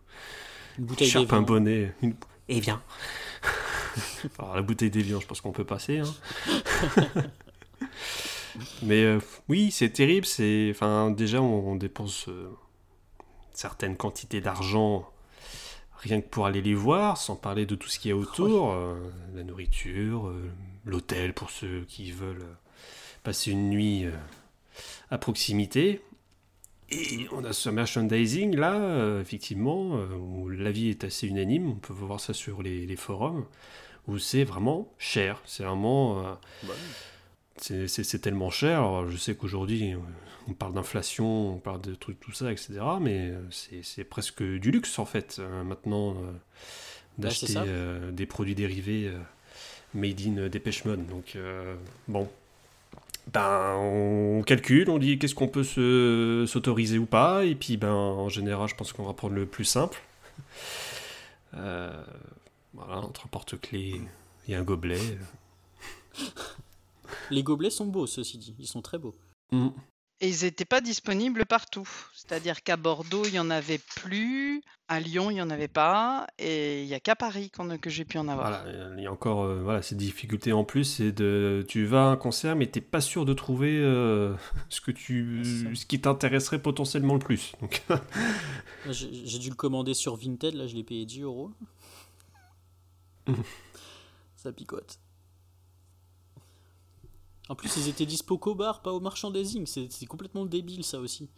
Une 0.79 0.85
bouteille 0.85 1.07
t-shirt, 1.07 1.31
un 1.33 1.41
d'évian. 1.41 1.41
bonnet. 1.41 1.95
Une... 2.01 2.15
Et 2.49 2.59
viens 2.59 2.81
Alors 4.39 4.55
la 4.55 4.61
bouteille 4.61 4.89
d'évian, 4.89 5.19
je 5.19 5.27
pense 5.27 5.39
qu'on 5.41 5.51
peut 5.51 5.63
passer. 5.65 5.99
hein. 5.99 6.13
Mais 8.83 9.03
euh, 9.03 9.19
oui, 9.49 9.71
c'est 9.71 9.89
terrible. 9.89 10.25
C'est, 10.25 10.69
enfin, 10.71 11.09
déjà, 11.11 11.41
on, 11.41 11.71
on 11.71 11.75
dépense 11.75 12.27
euh, 12.27 12.49
certaines 13.57 13.97
quantités 13.97 14.41
d'argent 14.41 15.09
rien 15.97 16.19
que 16.19 16.27
pour 16.27 16.45
aller 16.45 16.61
les 16.61 16.73
voir, 16.75 17.17
sans 17.17 17.35
parler 17.37 17.65
de 17.65 17.75
tout 17.75 17.87
ce 17.87 17.97
qu'il 17.97 18.09
y 18.09 18.11
a 18.11 18.17
autour, 18.17 18.71
euh, 18.73 18.95
la 19.35 19.43
nourriture, 19.43 20.27
euh, 20.27 20.51
l'hôtel 20.85 21.33
pour 21.33 21.49
ceux 21.49 21.85
qui 21.87 22.11
veulent 22.11 22.41
euh, 22.41 22.53
passer 23.23 23.51
une 23.51 23.69
nuit 23.69 24.03
euh, 24.05 24.11
à 25.11 25.17
proximité. 25.17 26.01
Et 26.89 27.25
on 27.31 27.45
a 27.45 27.53
ce 27.53 27.69
merchandising 27.69 28.55
là, 28.57 29.19
effectivement, 29.21 29.95
où 30.19 30.49
l'avis 30.49 30.89
est 30.89 31.05
assez 31.05 31.25
unanime. 31.27 31.69
On 31.69 31.75
peut 31.75 31.93
voir 31.93 32.19
ça 32.19 32.33
sur 32.33 32.61
les, 32.61 32.85
les 32.85 32.95
forums, 32.97 33.45
où 34.07 34.19
c'est 34.19 34.43
vraiment 34.43 34.91
cher. 34.99 35.41
C'est 35.45 35.63
vraiment. 35.63 36.21
Bah 36.63 36.73
c'est- 37.57 38.21
tellement 38.21 38.49
cher. 38.51 38.79
Alors, 38.79 39.09
je 39.09 39.17
sais 39.17 39.33
qu'aujourd'hui, 39.35 39.95
on 40.47 40.53
parle 40.53 40.73
d'inflation, 40.73 41.55
on 41.55 41.57
parle 41.59 41.81
de 41.81 41.95
trucs, 41.95 42.19
tout 42.19 42.31
ça, 42.33 42.51
etc. 42.51 42.79
Mais 43.01 43.29
euh, 43.31 43.41
c'est 43.81 44.03
presque 44.03 44.43
du 44.43 44.71
luxe, 44.71 44.99
en 44.99 45.05
fait, 45.05 45.37
euh, 45.39 45.63
maintenant, 45.63 46.11
euh, 46.11 46.31
d'acheter 47.17 47.55
des 48.11 48.25
produits 48.25 48.55
dérivés 48.55 49.11
made 49.93 50.19
in 50.21 50.47
Dépêche 50.49 50.85
Mode. 50.85 51.05
Donc, 51.07 51.37
bon. 52.07 52.27
Ben, 53.31 53.75
on 53.77 54.43
calcule, 54.45 54.89
on 54.89 54.97
dit 54.97 55.17
qu'est-ce 55.17 55.35
qu'on 55.35 55.47
peut 55.47 55.63
se- 55.63 56.43
s'autoriser 56.47 56.97
ou 56.97 57.05
pas. 57.05 57.45
Et 57.45 57.55
puis, 57.55 57.77
ben, 57.77 57.93
en 57.93 58.27
général, 58.29 58.67
je 58.67 58.75
pense 58.75 58.91
qu'on 58.91 59.05
va 59.05 59.13
prendre 59.13 59.35
le 59.35 59.45
plus 59.45 59.63
simple. 59.63 60.01
Euh, 61.53 62.03
voilà, 62.73 62.97
entre 62.97 63.25
un 63.25 63.29
porte-clés 63.29 64.01
et 64.49 64.55
un 64.55 64.63
gobelet. 64.63 64.99
Les 67.29 67.43
gobelets 67.43 67.69
sont 67.69 67.85
beaux, 67.85 68.07
ceci 68.07 68.37
dit. 68.37 68.55
Ils 68.59 68.67
sont 68.67 68.81
très 68.81 68.97
beaux. 68.97 69.15
Mm. 69.51 69.69
Et 70.23 70.29
ils 70.29 70.45
n'étaient 70.45 70.63
pas 70.63 70.79
disponibles 70.79 71.45
partout. 71.45 71.85
C'est-à-dire 72.15 72.63
qu'à 72.63 72.77
Bordeaux, 72.77 73.25
il 73.25 73.33
n'y 73.33 73.39
en 73.39 73.49
avait 73.49 73.77
plus, 73.77 74.61
à 74.87 75.01
Lyon, 75.01 75.29
il 75.29 75.33
n'y 75.33 75.41
en 75.41 75.49
avait 75.49 75.67
pas, 75.67 76.27
et 76.39 76.81
il 76.83 76.87
n'y 76.87 76.93
a 76.93 77.01
qu'à 77.01 77.17
Paris 77.17 77.51
a- 77.59 77.77
que 77.77 77.89
j'ai 77.89 78.05
pu 78.05 78.17
en 78.17 78.29
avoir. 78.29 78.63
Voilà, 78.63 78.93
il 78.97 79.03
y 79.03 79.05
a 79.05 79.11
encore 79.11 79.43
euh, 79.43 79.61
voilà, 79.61 79.81
cette 79.81 79.97
difficulté 79.97 80.53
en 80.53 80.63
plus, 80.63 80.85
c'est 80.85 81.11
de 81.11 81.65
tu 81.67 81.83
vas 81.85 82.03
à 82.05 82.07
un 82.07 82.15
concert 82.15 82.55
mais 82.55 82.67
t'es 82.67 82.79
pas 82.79 83.01
sûr 83.01 83.25
de 83.25 83.33
trouver 83.33 83.77
euh, 83.77 84.33
ce 84.69 84.79
que 84.79 84.91
tu 84.91 85.43
ça. 85.43 85.75
ce 85.75 85.85
qui 85.85 85.99
t'intéresserait 85.99 86.61
potentiellement 86.61 87.15
le 87.15 87.19
plus. 87.19 87.51
Donc 87.59 87.83
J'ai 88.89 89.09
j'ai 89.25 89.39
dû 89.39 89.49
le 89.49 89.55
commander 89.55 89.93
sur 89.93 90.15
Vinted, 90.15 90.53
là 90.55 90.67
je 90.67 90.75
l'ai 90.75 90.83
payé 90.85 91.05
10 91.05 91.21
euros. 91.23 91.51
Ça 94.37 94.53
picote. 94.53 94.99
En 97.53 97.55
plus, 97.55 97.77
ils 97.77 97.87
étaient 97.87 98.07
dispo 98.07 98.39
qu'au 98.39 98.55
bar, 98.55 98.81
pas 98.81 98.91
au 98.91 98.99
merchandising. 98.99 99.67
C'est 99.67 99.91
c'est 99.91 100.07
complètement 100.07 100.43
débile, 100.43 100.83
ça 100.83 100.99
aussi. 100.99 101.29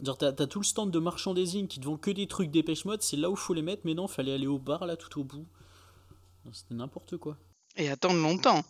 Genre, 0.00 0.16
t'as 0.16 0.32
tout 0.32 0.60
le 0.60 0.64
stand 0.64 0.92
de 0.92 1.00
merchandising 1.00 1.66
qui 1.66 1.80
te 1.80 1.84
vend 1.84 1.96
que 1.96 2.12
des 2.12 2.28
trucs 2.28 2.48
dépêche 2.48 2.84
mode, 2.84 3.02
c'est 3.02 3.16
là 3.16 3.28
où 3.28 3.34
faut 3.34 3.54
les 3.54 3.62
mettre, 3.62 3.82
mais 3.84 3.94
non, 3.94 4.06
fallait 4.06 4.32
aller 4.32 4.46
au 4.46 4.60
bar, 4.60 4.86
là, 4.86 4.96
tout 4.96 5.20
au 5.20 5.24
bout. 5.24 5.48
C'était 6.52 6.76
n'importe 6.76 7.16
quoi. 7.16 7.36
Et 7.74 7.88
attendre 7.88 8.20
longtemps. 8.20 8.62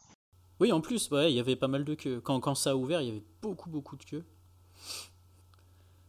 Oui, 0.61 0.73
en 0.73 0.81
plus, 0.81 1.11
ouais, 1.11 1.31
il 1.31 1.37
y 1.37 1.41
avait 1.41 1.57
pas 1.57 1.69
mal 1.69 1.85
de 1.85 1.95
queues. 1.95 2.23
Quand, 2.23 2.41
quand 2.41 2.55
ça 2.55 2.71
a 2.71 2.75
ouvert, 2.75 3.03
il 3.03 3.09
y 3.09 3.11
avait 3.11 3.25
beaucoup, 3.43 3.69
beaucoup 3.69 3.97
de 3.97 4.05
queues. 4.05 4.25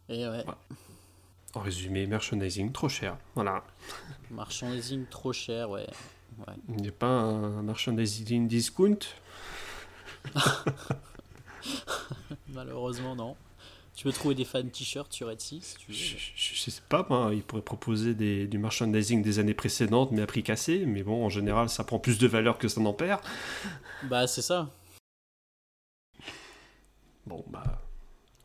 Et 0.07 0.25
ouais, 0.25 0.45
en 1.55 1.59
résumé, 1.59 2.07
merchandising 2.07 2.71
trop 2.71 2.87
cher. 2.87 3.17
Voilà. 3.35 3.65
merchandising 4.31 5.07
trop 5.07 5.33
cher, 5.33 5.69
ouais. 5.69 5.87
ouais. 6.39 6.53
Il 6.69 6.77
n'y 6.77 6.87
a 6.87 6.93
pas 6.93 7.05
un 7.05 7.61
merchandising 7.63 8.47
discount? 8.47 8.99
Malheureusement, 12.49 13.15
non. 13.15 13.35
Tu 13.95 14.05
peux 14.05 14.11
trouver 14.11 14.33
des 14.33 14.45
fan 14.45 14.69
t-shirts 14.71 15.13
sur 15.13 15.29
Etsy 15.29 15.61
si 15.61 15.77
tu 15.77 15.91
veux. 15.91 15.97
je, 15.97 16.17
je- 16.17 16.55
je 16.55 16.71
sais 16.71 16.81
pas, 16.89 17.07
ils 17.31 17.43
pourraient 17.43 17.61
proposer 17.61 18.15
des, 18.15 18.47
du 18.47 18.57
merchandising 18.57 19.21
des 19.21 19.37
années 19.37 19.53
précédentes 19.53 20.09
mais 20.11 20.23
à 20.23 20.25
prix 20.25 20.41
cassé, 20.41 20.85
mais 20.87 21.03
bon, 21.03 21.23
en 21.23 21.29
général, 21.29 21.69
ça 21.69 21.83
prend 21.83 21.99
plus 21.99 22.17
de 22.17 22.25
valeur 22.27 22.57
que 22.57 22.67
ça 22.67 22.81
n'en 22.81 22.93
perd. 22.93 23.21
Bah, 24.09 24.25
c'est 24.25 24.41
ça. 24.41 24.71
Bon, 27.27 27.45
bah, 27.49 27.81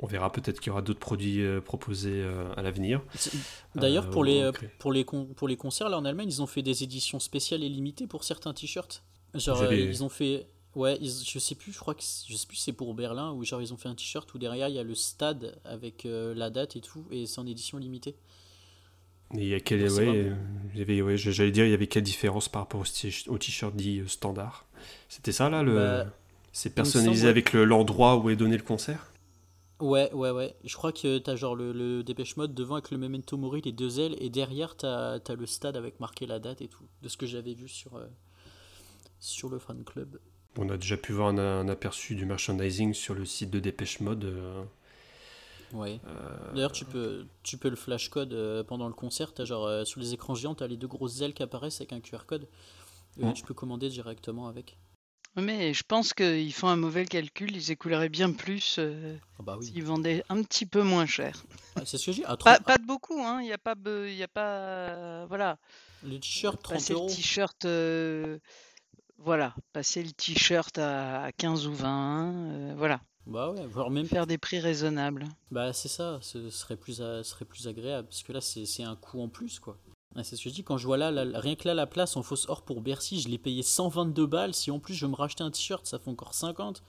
on 0.00 0.06
verra 0.06 0.30
peut-être 0.30 0.60
qu'il 0.60 0.68
y 0.68 0.70
aura 0.70 0.82
d'autres 0.82 1.00
produits 1.00 1.40
euh, 1.42 1.60
proposés 1.62 2.22
euh, 2.22 2.52
à 2.56 2.62
l'avenir. 2.62 3.00
D'ailleurs, 3.74 4.04
Euh, 4.04 4.10
pour, 4.10 4.24
les, 4.24 4.42
euh, 4.42 4.52
pour, 4.78 4.92
les 4.92 5.04
pour 5.04 5.48
les 5.48 5.56
concerts, 5.56 5.88
là 5.88 5.96
en 5.98 6.04
Allemagne, 6.04 6.28
ils 6.28 6.42
ont 6.42 6.46
fait 6.46 6.62
des 6.62 6.82
éditions 6.84 7.18
spéciales 7.20 7.62
et 7.64 7.68
limitées 7.70 8.06
pour 8.06 8.22
certains 8.22 8.52
t-shirts. 8.52 9.02
Genre, 9.34 9.62
avez- 9.62 9.82
ils 9.84 10.04
ont 10.04 10.08
fait. 10.10 10.46
Ouais, 10.78 10.96
ils- 11.02 11.24
je 11.26 11.38
sais 11.40 11.54
plus, 11.56 11.72
je 11.72 11.78
crois 11.80 11.94
que 11.94 12.02
c'est- 12.02 12.26
je 12.32 12.36
sais 12.36 12.46
plus 12.46 12.56
c'est 12.56 12.72
pour 12.72 12.94
Berlin 12.94 13.32
ou 13.32 13.44
genre 13.44 13.60
ils 13.62 13.72
ont 13.74 13.76
fait 13.76 13.88
un 13.90 13.94
t-shirt 13.94 14.32
où 14.34 14.38
derrière 14.38 14.68
il 14.68 14.74
y 14.76 14.78
a 14.78 14.82
le 14.84 14.94
stade 14.94 15.60
avec 15.64 16.06
euh, 16.06 16.34
la 16.34 16.50
date 16.50 16.76
et 16.76 16.80
tout 16.80 17.06
et 17.10 17.26
c'est 17.26 17.40
en 17.40 17.46
édition 17.46 17.78
limitée. 17.78 18.16
Et 19.34 19.42
il 19.42 19.48
y 19.48 19.54
a 19.54 19.60
quel, 19.60 19.80
Non, 19.80 19.88
c'est 19.88 20.02
ouais, 20.02 20.04
pas 20.04 20.16
euh, 20.30 20.34
il 20.72 20.78
y 20.78 20.82
avait, 20.82 21.02
ouais, 21.02 21.16
j'allais 21.18 21.50
dire, 21.50 21.64
il 21.66 21.70
y 21.70 21.74
avait 21.74 21.86
quelle 21.86 22.02
différence 22.02 22.48
par 22.48 22.62
rapport 22.62 22.82
au 23.28 23.38
t-shirt 23.38 23.74
dit 23.76 24.00
euh, 24.00 24.08
standard? 24.08 24.66
C'était 25.08 25.32
ça 25.32 25.50
là 25.50 25.62
le... 25.62 26.02
Bah, 26.02 26.04
C'est 26.52 26.74
personnalisé 26.74 26.92
semble, 26.92 27.28
ouais. 27.28 27.38
avec 27.38 27.52
le- 27.52 27.64
l'endroit 27.64 28.16
où 28.16 28.30
est 28.30 28.36
donné 28.36 28.56
le 28.56 28.62
concert? 28.62 29.12
Ouais, 29.80 30.12
ouais, 30.12 30.30
ouais. 30.30 30.56
Je 30.64 30.74
crois 30.76 30.92
que 30.92 31.18
t'as 31.18 31.34
genre 31.36 31.54
le, 31.56 31.72
le 31.72 32.02
Dépêche 32.04 32.36
Mode 32.36 32.54
devant 32.54 32.74
avec 32.76 32.90
le 32.92 32.98
Memento 32.98 33.36
Mori, 33.36 33.60
les 33.64 33.72
deux 33.72 33.98
ailes, 34.00 34.16
et 34.20 34.28
derrière 34.30 34.76
t'as 34.76 35.14
as 35.24 35.34
le 35.34 35.46
stade 35.46 35.76
avec 35.76 35.98
marqué 36.00 36.26
la 36.26 36.38
date 36.40 36.62
et 36.62 36.68
tout. 36.68 36.84
De 37.02 37.08
ce 37.08 37.16
que 37.16 37.26
j'avais 37.26 37.54
vu 37.54 37.68
sur, 37.68 37.96
euh, 37.96 38.06
sur 39.20 39.48
le 39.48 39.58
fan 39.60 39.84
club. 39.84 40.18
On 40.56 40.68
a 40.70 40.76
déjà 40.76 40.96
pu 40.96 41.12
voir 41.12 41.28
un, 41.28 41.38
un 41.38 41.68
aperçu 41.68 42.14
du 42.14 42.24
merchandising 42.26 42.94
sur 42.94 43.14
le 43.14 43.24
site 43.24 43.50
de 43.50 43.60
Dépêche 43.60 44.00
Mode. 44.00 44.24
euh, 44.24 44.64
Ouais. 45.72 46.00
euh, 46.06 46.54
D'ailleurs, 46.54 46.72
tu 46.72 46.84
peux, 46.86 47.26
tu 47.42 47.58
peux 47.58 47.68
le 47.68 47.76
flash 47.76 48.08
code 48.08 48.32
euh, 48.32 48.64
pendant 48.64 48.88
le 48.88 48.94
concert. 48.94 49.34
T'as 49.34 49.44
genre 49.44 49.66
euh, 49.66 49.84
sur 49.84 50.00
les 50.00 50.14
écrans 50.14 50.34
géants, 50.34 50.54
t'as 50.54 50.66
les 50.66 50.76
deux 50.78 50.88
grosses 50.88 51.20
ailes 51.20 51.34
qui 51.34 51.42
apparaissent 51.42 51.80
avec 51.80 51.92
un 51.92 52.00
QR 52.00 52.24
code. 52.26 52.48
Et 53.20 53.24
Mm. 53.24 53.32
tu 53.32 53.42
peux 53.44 53.54
commander 53.54 53.88
directement 53.88 54.48
avec. 54.48 54.78
Mais 55.36 55.72
je 55.74 55.82
pense 55.86 56.14
qu'ils 56.14 56.52
font 56.52 56.68
un 56.68 56.76
mauvais 56.76 57.04
calcul, 57.04 57.54
ils 57.54 57.70
écouleraient 57.70 58.08
bien 58.08 58.32
plus 58.32 58.76
euh, 58.78 59.16
Ah 59.38 59.42
bah 59.42 59.56
oui. 59.60 59.66
s'ils 59.66 59.84
vendaient 59.84 60.24
un 60.30 60.42
petit 60.42 60.66
peu 60.66 60.82
moins 60.82 61.06
cher. 61.06 61.44
Ah, 61.76 61.82
c'est 61.84 61.98
ce 61.98 62.06
que 62.06 62.12
j'ai. 62.12 62.22
Pas, 62.22 62.36
30 62.36 62.62
pas 62.64 62.78
de 62.78 62.84
beaucoup, 62.86 63.20
hein. 63.20 63.40
Il 63.40 63.44
n'y 63.44 63.52
a 63.52 63.58
pas, 63.58 63.74
y 64.08 64.22
a 64.22 64.28
pas, 64.28 64.40
euh, 64.48 65.26
voilà. 65.28 65.58
Le 66.02 66.18
t-shirt, 66.18 66.60
30 66.62 66.74
Passer 66.76 66.92
le 66.94 66.98
euros. 66.98 67.08
t-shirt, 67.08 67.64
euh, 67.66 68.38
voilà, 69.18 69.54
passer 69.72 70.02
le 70.02 70.12
t-shirt 70.12 70.78
à 70.78 71.24
à 71.24 71.32
15 71.32 71.66
ou 71.66 71.74
20, 71.74 72.32
euh, 72.32 72.74
voilà. 72.76 73.00
Bah 73.26 73.50
ouais, 73.50 73.66
voire 73.66 73.90
même. 73.90 74.06
Faire 74.06 74.26
des 74.26 74.38
prix 74.38 74.58
raisonnables. 74.58 75.26
Bah 75.50 75.72
c'est 75.74 75.88
ça, 75.88 76.18
ce 76.22 76.48
serait 76.50 76.76
plus, 76.76 77.02
a- 77.02 77.22
serait 77.22 77.44
plus 77.44 77.68
agréable. 77.68 78.08
Parce 78.08 78.22
que 78.22 78.32
là, 78.32 78.40
c'est 78.40 78.64
c'est 78.64 78.84
un 78.84 78.96
coût 78.96 79.20
en 79.22 79.28
plus, 79.28 79.60
quoi. 79.60 79.76
Ouais, 80.16 80.24
c'est 80.24 80.36
ce 80.36 80.42
que 80.44 80.48
je 80.48 80.54
dis, 80.54 80.64
quand 80.64 80.78
je 80.78 80.86
vois 80.86 80.96
là, 80.96 81.10
là, 81.10 81.38
rien 81.38 81.54
que 81.54 81.68
là, 81.68 81.74
la 81.74 81.86
place 81.86 82.16
en 82.16 82.22
fausse 82.22 82.48
or 82.48 82.62
pour 82.62 82.80
Bercy, 82.80 83.20
je 83.20 83.28
l'ai 83.28 83.36
payé 83.36 83.62
122 83.62 84.26
balles. 84.26 84.54
Si 84.54 84.70
en 84.70 84.78
plus 84.78 84.94
je 84.94 85.04
veux 85.04 85.10
me 85.10 85.16
racheter 85.16 85.44
un 85.44 85.50
t-shirt, 85.50 85.86
ça 85.86 85.98
fait 85.98 86.08
encore 86.08 86.32
50. 86.32 86.82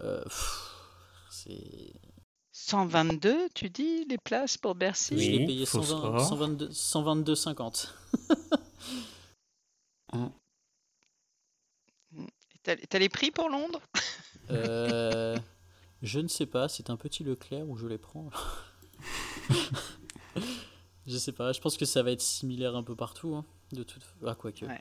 Euh, 0.00 0.22
pff, 0.24 0.74
c'est. 1.30 1.92
122, 2.52 3.48
tu 3.54 3.68
dis, 3.70 4.04
les 4.06 4.16
places 4.18 4.56
pour 4.56 4.74
Bercy? 4.74 5.14
Oui. 5.14 5.24
je 5.24 5.30
l'ai 5.32 5.46
payé 5.46 5.66
fausse 5.66 5.88
120, 5.88 6.08
or. 6.08 6.20
122, 6.26 6.72
122 6.72 7.34
50. 7.34 7.94
Et 10.14 10.16
T'as 12.76 12.98
les 12.98 13.08
prix 13.08 13.30
pour 13.30 13.48
Londres? 13.48 13.80
Euh, 14.50 15.36
je 16.02 16.20
ne 16.20 16.28
sais 16.28 16.46
pas, 16.46 16.68
c'est 16.68 16.90
un 16.90 16.96
petit 16.96 17.22
Leclerc 17.24 17.68
où 17.68 17.76
je 17.76 17.86
les 17.86 17.98
prends. 17.98 18.30
je 21.06 21.16
sais 21.16 21.32
pas, 21.32 21.52
je 21.52 21.60
pense 21.60 21.76
que 21.76 21.84
ça 21.84 22.02
va 22.02 22.10
être 22.12 22.20
similaire 22.22 22.76
un 22.76 22.82
peu 22.82 22.96
partout. 22.96 23.34
hein, 23.34 23.44
de 23.72 23.82
toute 23.82 24.02
Ah, 24.26 24.34
quoique. 24.34 24.64
Ouais. 24.64 24.80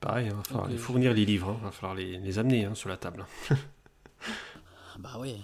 Pareil, 0.00 0.26
il 0.26 0.34
va 0.34 0.42
falloir 0.42 0.68
les 0.68 0.76
fournir 0.76 1.14
les 1.14 1.24
livres, 1.24 1.56
il 1.58 1.64
va 1.64 1.70
falloir 1.70 1.94
les, 1.94 2.18
les 2.18 2.38
amener 2.38 2.64
hein, 2.66 2.74
sur 2.74 2.88
la 2.88 2.96
table. 2.96 3.26
Bah 4.98 5.18
ouais. 5.18 5.36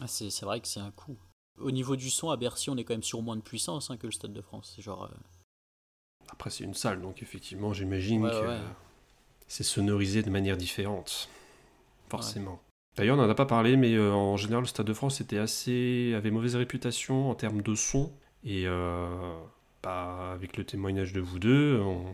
Ah, 0.00 0.06
c'est 0.06 0.30
vrai 0.42 0.58
que 0.60 0.66
c'est 0.66 0.80
un 0.80 0.90
coup. 0.90 1.18
Au 1.58 1.70
niveau 1.70 1.96
du 1.96 2.08
son, 2.08 2.30
à 2.30 2.36
Bercy, 2.38 2.70
on 2.70 2.76
est 2.78 2.84
quand 2.84 2.94
même 2.94 3.02
sur 3.02 3.20
moins 3.20 3.36
de 3.36 3.42
puissance 3.42 3.90
hein, 3.90 3.98
que 3.98 4.06
le 4.06 4.12
Stade 4.12 4.32
de 4.32 4.40
France. 4.40 4.72
C'est 4.74 4.80
genre. 4.82 5.04
euh, 5.04 5.08
Après, 6.30 6.48
c'est 6.48 6.64
une 6.64 6.72
salle, 6.72 7.02
donc 7.02 7.22
effectivement, 7.22 7.74
j'imagine 7.74 8.24
Ouais, 8.24 8.30
que 8.30 8.46
ouais. 8.46 8.60
C'est 9.54 9.62
sonorisé 9.62 10.24
de 10.24 10.30
manière 10.30 10.56
différente. 10.56 11.28
Forcément. 12.08 12.60
D'ailleurs, 12.96 13.16
on 13.16 13.22
n'en 13.22 13.30
a 13.30 13.36
pas 13.36 13.46
parlé, 13.46 13.76
mais 13.76 13.94
euh, 13.94 14.12
en 14.12 14.36
général, 14.36 14.64
le 14.64 14.66
Stade 14.66 14.86
de 14.86 14.92
France 14.92 15.20
était 15.20 15.38
assez... 15.38 16.12
avait 16.16 16.32
mauvaise 16.32 16.56
réputation 16.56 17.30
en 17.30 17.36
termes 17.36 17.62
de 17.62 17.76
son. 17.76 18.10
Et 18.42 18.64
euh, 18.66 19.06
bah, 19.80 20.32
avec 20.32 20.56
le 20.56 20.64
témoignage 20.64 21.12
de 21.12 21.20
vous 21.20 21.38
deux, 21.38 21.78
on- 21.80 22.04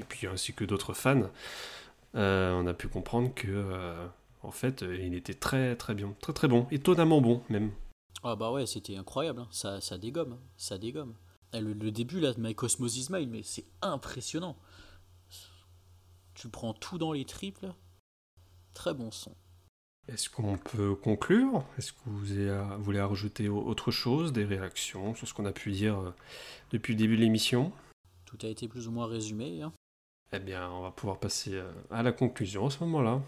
et 0.00 0.04
puis 0.08 0.26
ainsi 0.26 0.52
que 0.52 0.64
d'autres 0.64 0.92
fans, 0.92 1.30
euh, 2.16 2.60
on 2.60 2.66
a 2.66 2.74
pu 2.74 2.88
comprendre 2.88 3.32
que, 3.36 3.46
euh, 3.48 4.06
en 4.42 4.50
fait, 4.50 4.82
il 4.82 5.14
était 5.14 5.34
très 5.34 5.76
très 5.76 5.94
bien, 5.94 6.12
très 6.20 6.32
très 6.32 6.48
bon, 6.48 6.66
étonnamment 6.72 7.20
bon 7.20 7.40
même. 7.50 7.70
Ah 8.24 8.34
bah 8.34 8.50
ouais, 8.50 8.66
c'était 8.66 8.96
incroyable, 8.96 9.40
hein. 9.42 9.48
ça, 9.52 9.80
ça 9.80 9.96
dégomme, 9.96 10.32
hein. 10.32 10.40
ça 10.56 10.76
dégomme. 10.76 11.14
Le, 11.54 11.72
le, 11.72 11.90
début 11.92 12.18
là 12.18 12.32
de 12.32 12.40
My 12.40 12.54
Cosmos 12.54 13.00
Smile, 13.00 13.28
mais 13.28 13.42
c'est 13.44 13.64
impressionnant. 13.80 14.56
Tu 16.40 16.48
prends 16.48 16.72
tout 16.72 16.96
dans 16.96 17.12
les 17.12 17.26
triples, 17.26 17.70
très 18.72 18.94
bon 18.94 19.10
son. 19.10 19.36
Est-ce 20.08 20.30
qu'on 20.30 20.56
peut 20.56 20.94
conclure? 20.94 21.66
Est-ce 21.76 21.92
que 21.92 21.98
vous 22.06 22.82
voulez 22.82 23.00
rajouter 23.02 23.50
autre 23.50 23.90
chose, 23.90 24.32
des 24.32 24.46
réactions 24.46 25.14
sur 25.14 25.28
ce 25.28 25.34
qu'on 25.34 25.44
a 25.44 25.52
pu 25.52 25.70
dire 25.70 25.98
euh, 25.98 26.14
depuis 26.70 26.94
le 26.94 26.98
début 26.98 27.16
de 27.16 27.20
l'émission? 27.20 27.72
Tout 28.24 28.38
a 28.40 28.46
été 28.46 28.68
plus 28.68 28.88
ou 28.88 28.90
moins 28.90 29.06
résumé. 29.06 29.60
Hein. 29.60 29.70
Eh 30.32 30.38
bien, 30.38 30.70
on 30.70 30.80
va 30.80 30.92
pouvoir 30.92 31.20
passer 31.20 31.56
euh, 31.56 31.70
à 31.90 32.02
la 32.02 32.10
conclusion 32.10 32.68
à 32.68 32.70
ce 32.70 32.82
moment-là. 32.84 33.20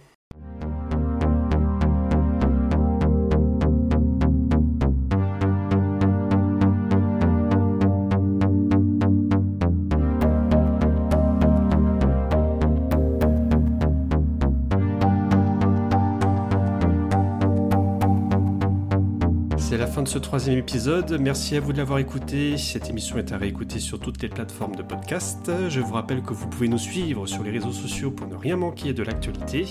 De 20.03 20.09
ce 20.09 20.19
troisième 20.19 20.59
épisode. 20.59 21.19
Merci 21.20 21.57
à 21.57 21.61
vous 21.61 21.73
de 21.73 21.79
l'avoir 21.79 21.99
écouté. 21.99 22.57
Cette 22.57 22.91
émission 22.91 23.19
est 23.19 23.33
à 23.33 23.37
réécouter 23.37 23.79
sur 23.79 24.01
toutes 24.01 24.20
les 24.23 24.29
plateformes 24.29 24.74
de 24.74 24.83
podcast. 24.83 25.51
Je 25.69 25.81
vous 25.81 25.93
rappelle 25.93 26.23
que 26.23 26.33
vous 26.33 26.49
pouvez 26.49 26.69
nous 26.69 26.79
suivre 26.79 27.27
sur 27.27 27.43
les 27.43 27.51
réseaux 27.51 27.73
sociaux 27.73 28.11
pour 28.11 28.27
ne 28.27 28.35
rien 28.35 28.57
manquer 28.57 28.93
de 28.93 29.03
l'actualité. 29.03 29.66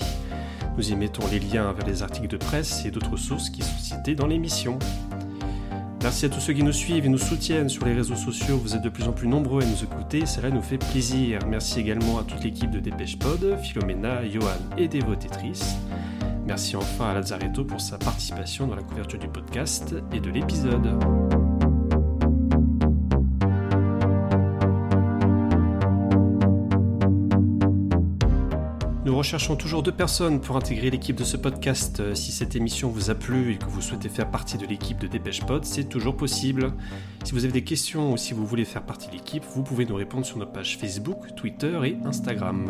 Nous 0.76 0.90
y 0.90 0.96
mettons 0.96 1.26
les 1.30 1.38
liens 1.38 1.72
vers 1.72 1.86
les 1.86 2.02
articles 2.02 2.28
de 2.28 2.36
presse 2.36 2.84
et 2.86 2.90
d'autres 2.90 3.16
sources 3.16 3.50
qui 3.50 3.62
sont 3.62 3.78
citées 3.78 4.14
dans 4.14 4.26
l'émission. 4.26 4.78
Merci 6.02 6.26
à 6.26 6.28
tous 6.30 6.40
ceux 6.40 6.52
qui 6.52 6.62
nous 6.62 6.72
suivent 6.72 7.04
et 7.04 7.10
nous 7.10 7.18
soutiennent 7.18 7.68
sur 7.68 7.84
les 7.84 7.94
réseaux 7.94 8.16
sociaux. 8.16 8.56
Vous 8.56 8.74
êtes 8.74 8.82
de 8.82 8.88
plus 8.88 9.04
en 9.04 9.12
plus 9.12 9.28
nombreux 9.28 9.62
à 9.62 9.66
nous 9.66 9.84
écouter, 9.84 10.24
cela 10.24 10.50
nous 10.50 10.62
fait 10.62 10.78
plaisir. 10.78 11.40
Merci 11.46 11.80
également 11.80 12.18
à 12.18 12.24
toute 12.24 12.42
l'équipe 12.42 12.70
de 12.70 12.80
Dépêche 12.80 13.18
Pod, 13.18 13.56
Philomena, 13.62 14.26
Johan 14.28 14.48
et 14.78 14.88
Devo 14.88 15.14
Tetris. 15.14 15.60
Merci 16.46 16.76
enfin 16.76 17.10
à 17.10 17.14
Lazzaretto 17.14 17.64
pour 17.64 17.80
sa 17.80 17.98
participation 17.98 18.66
dans 18.66 18.74
la 18.74 18.82
couverture 18.82 19.18
du 19.18 19.28
podcast 19.28 19.94
et 20.12 20.20
de 20.20 20.30
l'épisode. 20.30 20.98
Nous 29.04 29.18
recherchons 29.18 29.56
toujours 29.56 29.82
deux 29.82 29.92
personnes 29.92 30.40
pour 30.40 30.56
intégrer 30.56 30.90
l'équipe 30.90 31.16
de 31.16 31.24
ce 31.24 31.36
podcast. 31.36 32.14
Si 32.14 32.32
cette 32.32 32.56
émission 32.56 32.88
vous 32.88 33.10
a 33.10 33.14
plu 33.14 33.52
et 33.52 33.58
que 33.58 33.66
vous 33.66 33.80
souhaitez 33.80 34.08
faire 34.08 34.30
partie 34.30 34.58
de 34.58 34.66
l'équipe 34.66 34.98
de 34.98 35.06
Dépêche 35.06 35.42
Pod, 35.44 35.64
c'est 35.64 35.84
toujours 35.84 36.16
possible. 36.16 36.72
Si 37.24 37.32
vous 37.32 37.44
avez 37.44 37.52
des 37.52 37.64
questions 37.64 38.12
ou 38.12 38.16
si 38.16 38.34
vous 38.34 38.44
voulez 38.44 38.64
faire 38.64 38.82
partie 38.82 39.08
de 39.08 39.12
l'équipe, 39.12 39.44
vous 39.54 39.62
pouvez 39.62 39.86
nous 39.86 39.96
répondre 39.96 40.26
sur 40.26 40.38
nos 40.38 40.46
pages 40.46 40.76
Facebook, 40.76 41.34
Twitter 41.36 41.78
et 41.84 41.96
Instagram. 42.04 42.66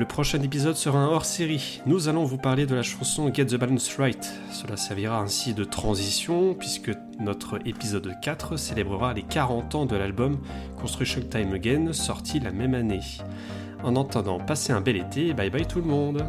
Le 0.00 0.06
prochain 0.06 0.40
épisode 0.40 0.76
sera 0.76 0.98
un 0.98 1.08
hors-série. 1.08 1.82
Nous 1.84 2.08
allons 2.08 2.24
vous 2.24 2.38
parler 2.38 2.64
de 2.64 2.74
la 2.74 2.82
chanson 2.82 3.30
Get 3.34 3.44
the 3.44 3.56
Balance 3.56 3.96
Right. 3.98 4.32
Cela 4.50 4.78
servira 4.78 5.18
ainsi 5.18 5.52
de 5.52 5.62
transition 5.62 6.54
puisque 6.54 6.90
notre 7.18 7.58
épisode 7.66 8.10
4 8.22 8.56
célébrera 8.56 9.12
les 9.12 9.24
40 9.24 9.74
ans 9.74 9.84
de 9.84 9.96
l'album 9.96 10.38
Construction 10.80 11.20
Time 11.20 11.52
Again 11.52 11.92
sorti 11.92 12.40
la 12.40 12.50
même 12.50 12.72
année. 12.72 13.02
En 13.84 13.94
attendant, 13.94 14.38
passez 14.38 14.72
un 14.72 14.80
bel 14.80 14.96
été 14.96 15.34
bye 15.34 15.50
bye 15.50 15.66
tout 15.66 15.82
le 15.82 15.86
monde. 15.86 16.24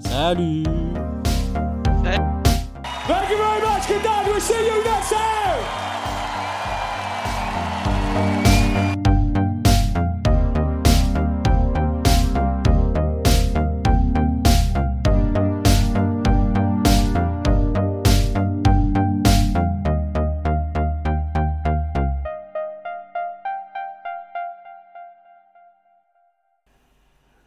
Salut. 0.00 0.64
Thank 3.06 3.30
you 3.30 3.36
very 3.36 3.60
much. 3.62 3.88
We'll 4.26 4.40
see 4.40 4.54
you 4.54 4.82
next 4.82 5.10
time. 5.10 5.85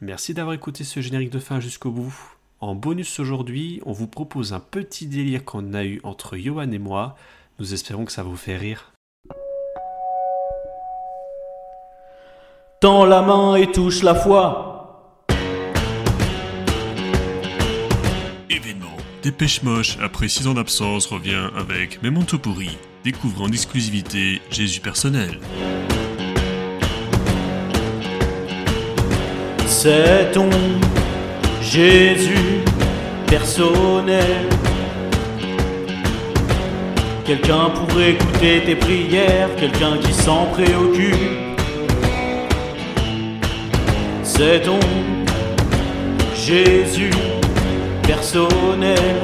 Merci 0.10 0.34
d'avoir 0.34 0.56
écouté 0.56 0.84
ce 0.84 1.02
générique 1.02 1.30
de 1.30 1.38
fin 1.38 1.60
jusqu'au 1.60 1.92
bout. 1.92 2.12
En 2.62 2.74
bonus 2.74 3.20
aujourd'hui, 3.20 3.80
on 3.86 3.92
vous 3.92 4.08
propose 4.08 4.54
un 4.54 4.60
petit 4.60 5.06
délire 5.06 5.46
qu'on 5.46 5.76
a 5.76 5.84
eu 5.84 6.02
entre 6.04 6.36
Johan 6.36 6.72
et 6.72 6.80
moi. 6.80 7.16
Nous 7.60 7.76
espérons 7.76 8.06
que 8.06 8.12
ça 8.12 8.24
vous 8.24 8.36
fait 8.36 8.58
rire. 8.58 8.92
Tends 12.80 13.06
la 13.06 13.22
main 13.22 13.54
et 13.54 13.72
touche 13.72 14.02
la 14.02 14.16
foi. 14.16 15.14
Événement. 18.50 18.98
Dépêche 19.22 19.62
Moche, 19.62 20.00
après 20.02 20.28
6 20.28 20.48
ans 20.48 20.56
d'absence, 20.56 21.06
revient 21.06 21.52
avec 21.56 22.02
Memento 22.02 22.40
Pourri. 22.40 22.80
Découvre 23.04 23.44
en 23.44 23.50
exclusivité 23.50 24.42
Jésus 24.50 24.82
personnel. 24.82 25.40
C'est 29.82 30.34
ton 30.34 30.50
Jésus 31.62 32.66
personnel. 33.28 34.50
Quelqu'un 37.24 37.70
pour 37.70 38.02
écouter 38.02 38.62
tes 38.66 38.76
prières, 38.76 39.48
quelqu'un 39.58 39.96
qui 40.02 40.12
s'en 40.12 40.48
préoccupe. 40.48 41.16
C'est 44.22 44.64
ton 44.64 44.82
Jésus 46.36 47.14
personnel. 48.04 49.16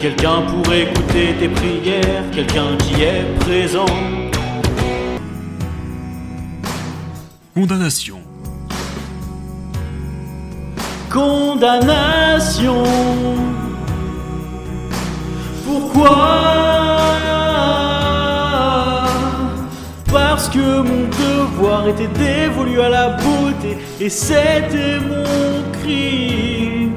Quelqu'un 0.00 0.42
pour 0.48 0.74
écouter 0.74 1.28
tes 1.38 1.48
prières, 1.48 2.24
quelqu'un 2.34 2.76
qui 2.80 3.02
est 3.04 3.38
présent. 3.38 4.17
Condamnation. 7.58 8.20
Condamnation. 11.10 12.84
Pourquoi? 15.66 16.20
Parce 20.12 20.48
que 20.48 20.82
mon 20.82 21.08
devoir 21.08 21.88
était 21.88 22.06
dévolu 22.06 22.80
à 22.80 22.90
la 22.90 23.08
beauté 23.16 23.76
et 23.98 24.08
c'était 24.08 25.00
mon 25.00 25.72
crime. 25.80 26.92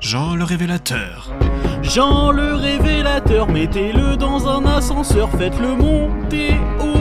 Jean 0.00 0.36
le 0.36 0.44
révélateur. 0.44 1.32
Jean 1.82 2.30
le 2.30 2.54
révélateur, 2.54 3.48
mettez-le 3.48 4.16
dans 4.16 4.46
un 4.46 4.64
ascenseur, 4.66 5.30
faites-le 5.36 5.74
monter 5.74 6.54
au. 6.78 6.95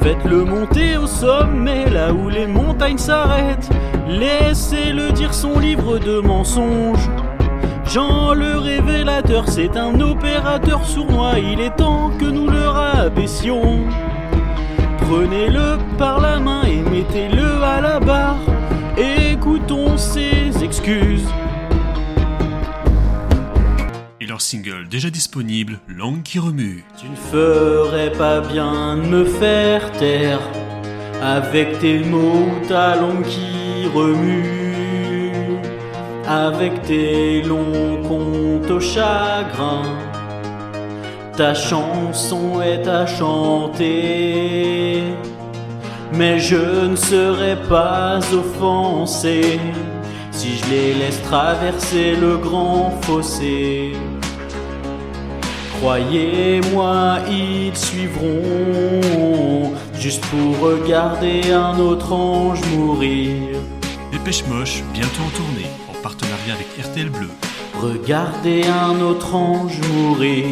Faites-le 0.00 0.44
monter 0.44 0.96
au 0.96 1.06
sommet, 1.06 1.90
là 1.90 2.12
où 2.12 2.28
les 2.28 2.46
montagnes 2.46 2.98
s'arrêtent. 2.98 3.70
Laissez-le 4.08 5.12
dire 5.12 5.34
son 5.34 5.58
livre 5.58 5.98
de 5.98 6.20
mensonges. 6.20 7.08
Jean 7.84 8.34
le 8.34 8.58
révélateur, 8.58 9.48
c'est 9.48 9.76
un 9.76 10.00
opérateur 10.00 10.84
sournois, 10.84 11.38
il 11.38 11.60
est 11.60 11.76
temps 11.76 12.10
que 12.18 12.26
nous 12.26 12.48
le 12.48 12.68
rabaissions. 12.68 13.80
Prenez-le 14.98 15.78
par 15.96 16.20
la 16.20 16.38
main 16.38 16.62
et 16.64 16.82
mettez-le 16.90 17.62
à 17.62 17.80
la 17.80 17.98
barre. 17.98 18.36
Écoutons 18.98 19.96
ses 19.96 20.62
excuses 20.62 21.26
single 24.38 24.88
déjà 24.88 25.10
disponible, 25.10 25.80
Langue 25.88 26.22
qui 26.22 26.38
remue. 26.38 26.84
Tu 26.98 27.08
ne 27.08 27.16
ferais 27.16 28.12
pas 28.12 28.40
bien 28.40 28.96
de 28.96 29.02
me 29.02 29.24
faire 29.24 29.90
taire 29.92 30.40
avec 31.22 31.78
tes 31.80 31.98
mots, 31.98 32.48
ta 32.68 32.96
langue 32.96 33.24
qui 33.24 33.86
remue, 33.94 35.58
avec 36.26 36.82
tes 36.82 37.42
longs 37.42 38.02
contes 38.06 38.70
au 38.70 38.80
chagrin. 38.80 39.82
Ta 41.36 41.54
chanson 41.54 42.60
est 42.62 42.86
à 42.88 43.06
chanter, 43.06 45.02
mais 46.12 46.38
je 46.38 46.86
ne 46.86 46.96
serai 46.96 47.56
pas 47.68 48.18
offensé 48.32 49.60
si 50.32 50.56
je 50.58 50.70
les 50.70 50.94
laisse 50.94 51.22
traverser 51.22 52.16
le 52.16 52.36
grand 52.36 52.90
fossé. 53.02 53.92
Croyez-moi, 55.78 57.18
ils 57.30 57.76
suivront, 57.76 59.72
juste 59.94 60.24
pour 60.26 60.58
regarder 60.58 61.52
un 61.52 61.78
autre 61.78 62.12
ange 62.12 62.60
mourir. 62.74 63.58
Dépêche 64.10 64.44
Moche, 64.48 64.82
bientôt 64.92 65.22
en 65.24 65.30
tournée, 65.36 65.70
en 65.88 65.94
partenariat 66.02 66.54
avec 66.54 66.66
RTL 66.84 67.10
Bleu. 67.10 67.28
Regardez 67.80 68.64
un 68.64 69.00
autre 69.00 69.36
ange 69.36 69.78
mourir. 69.92 70.46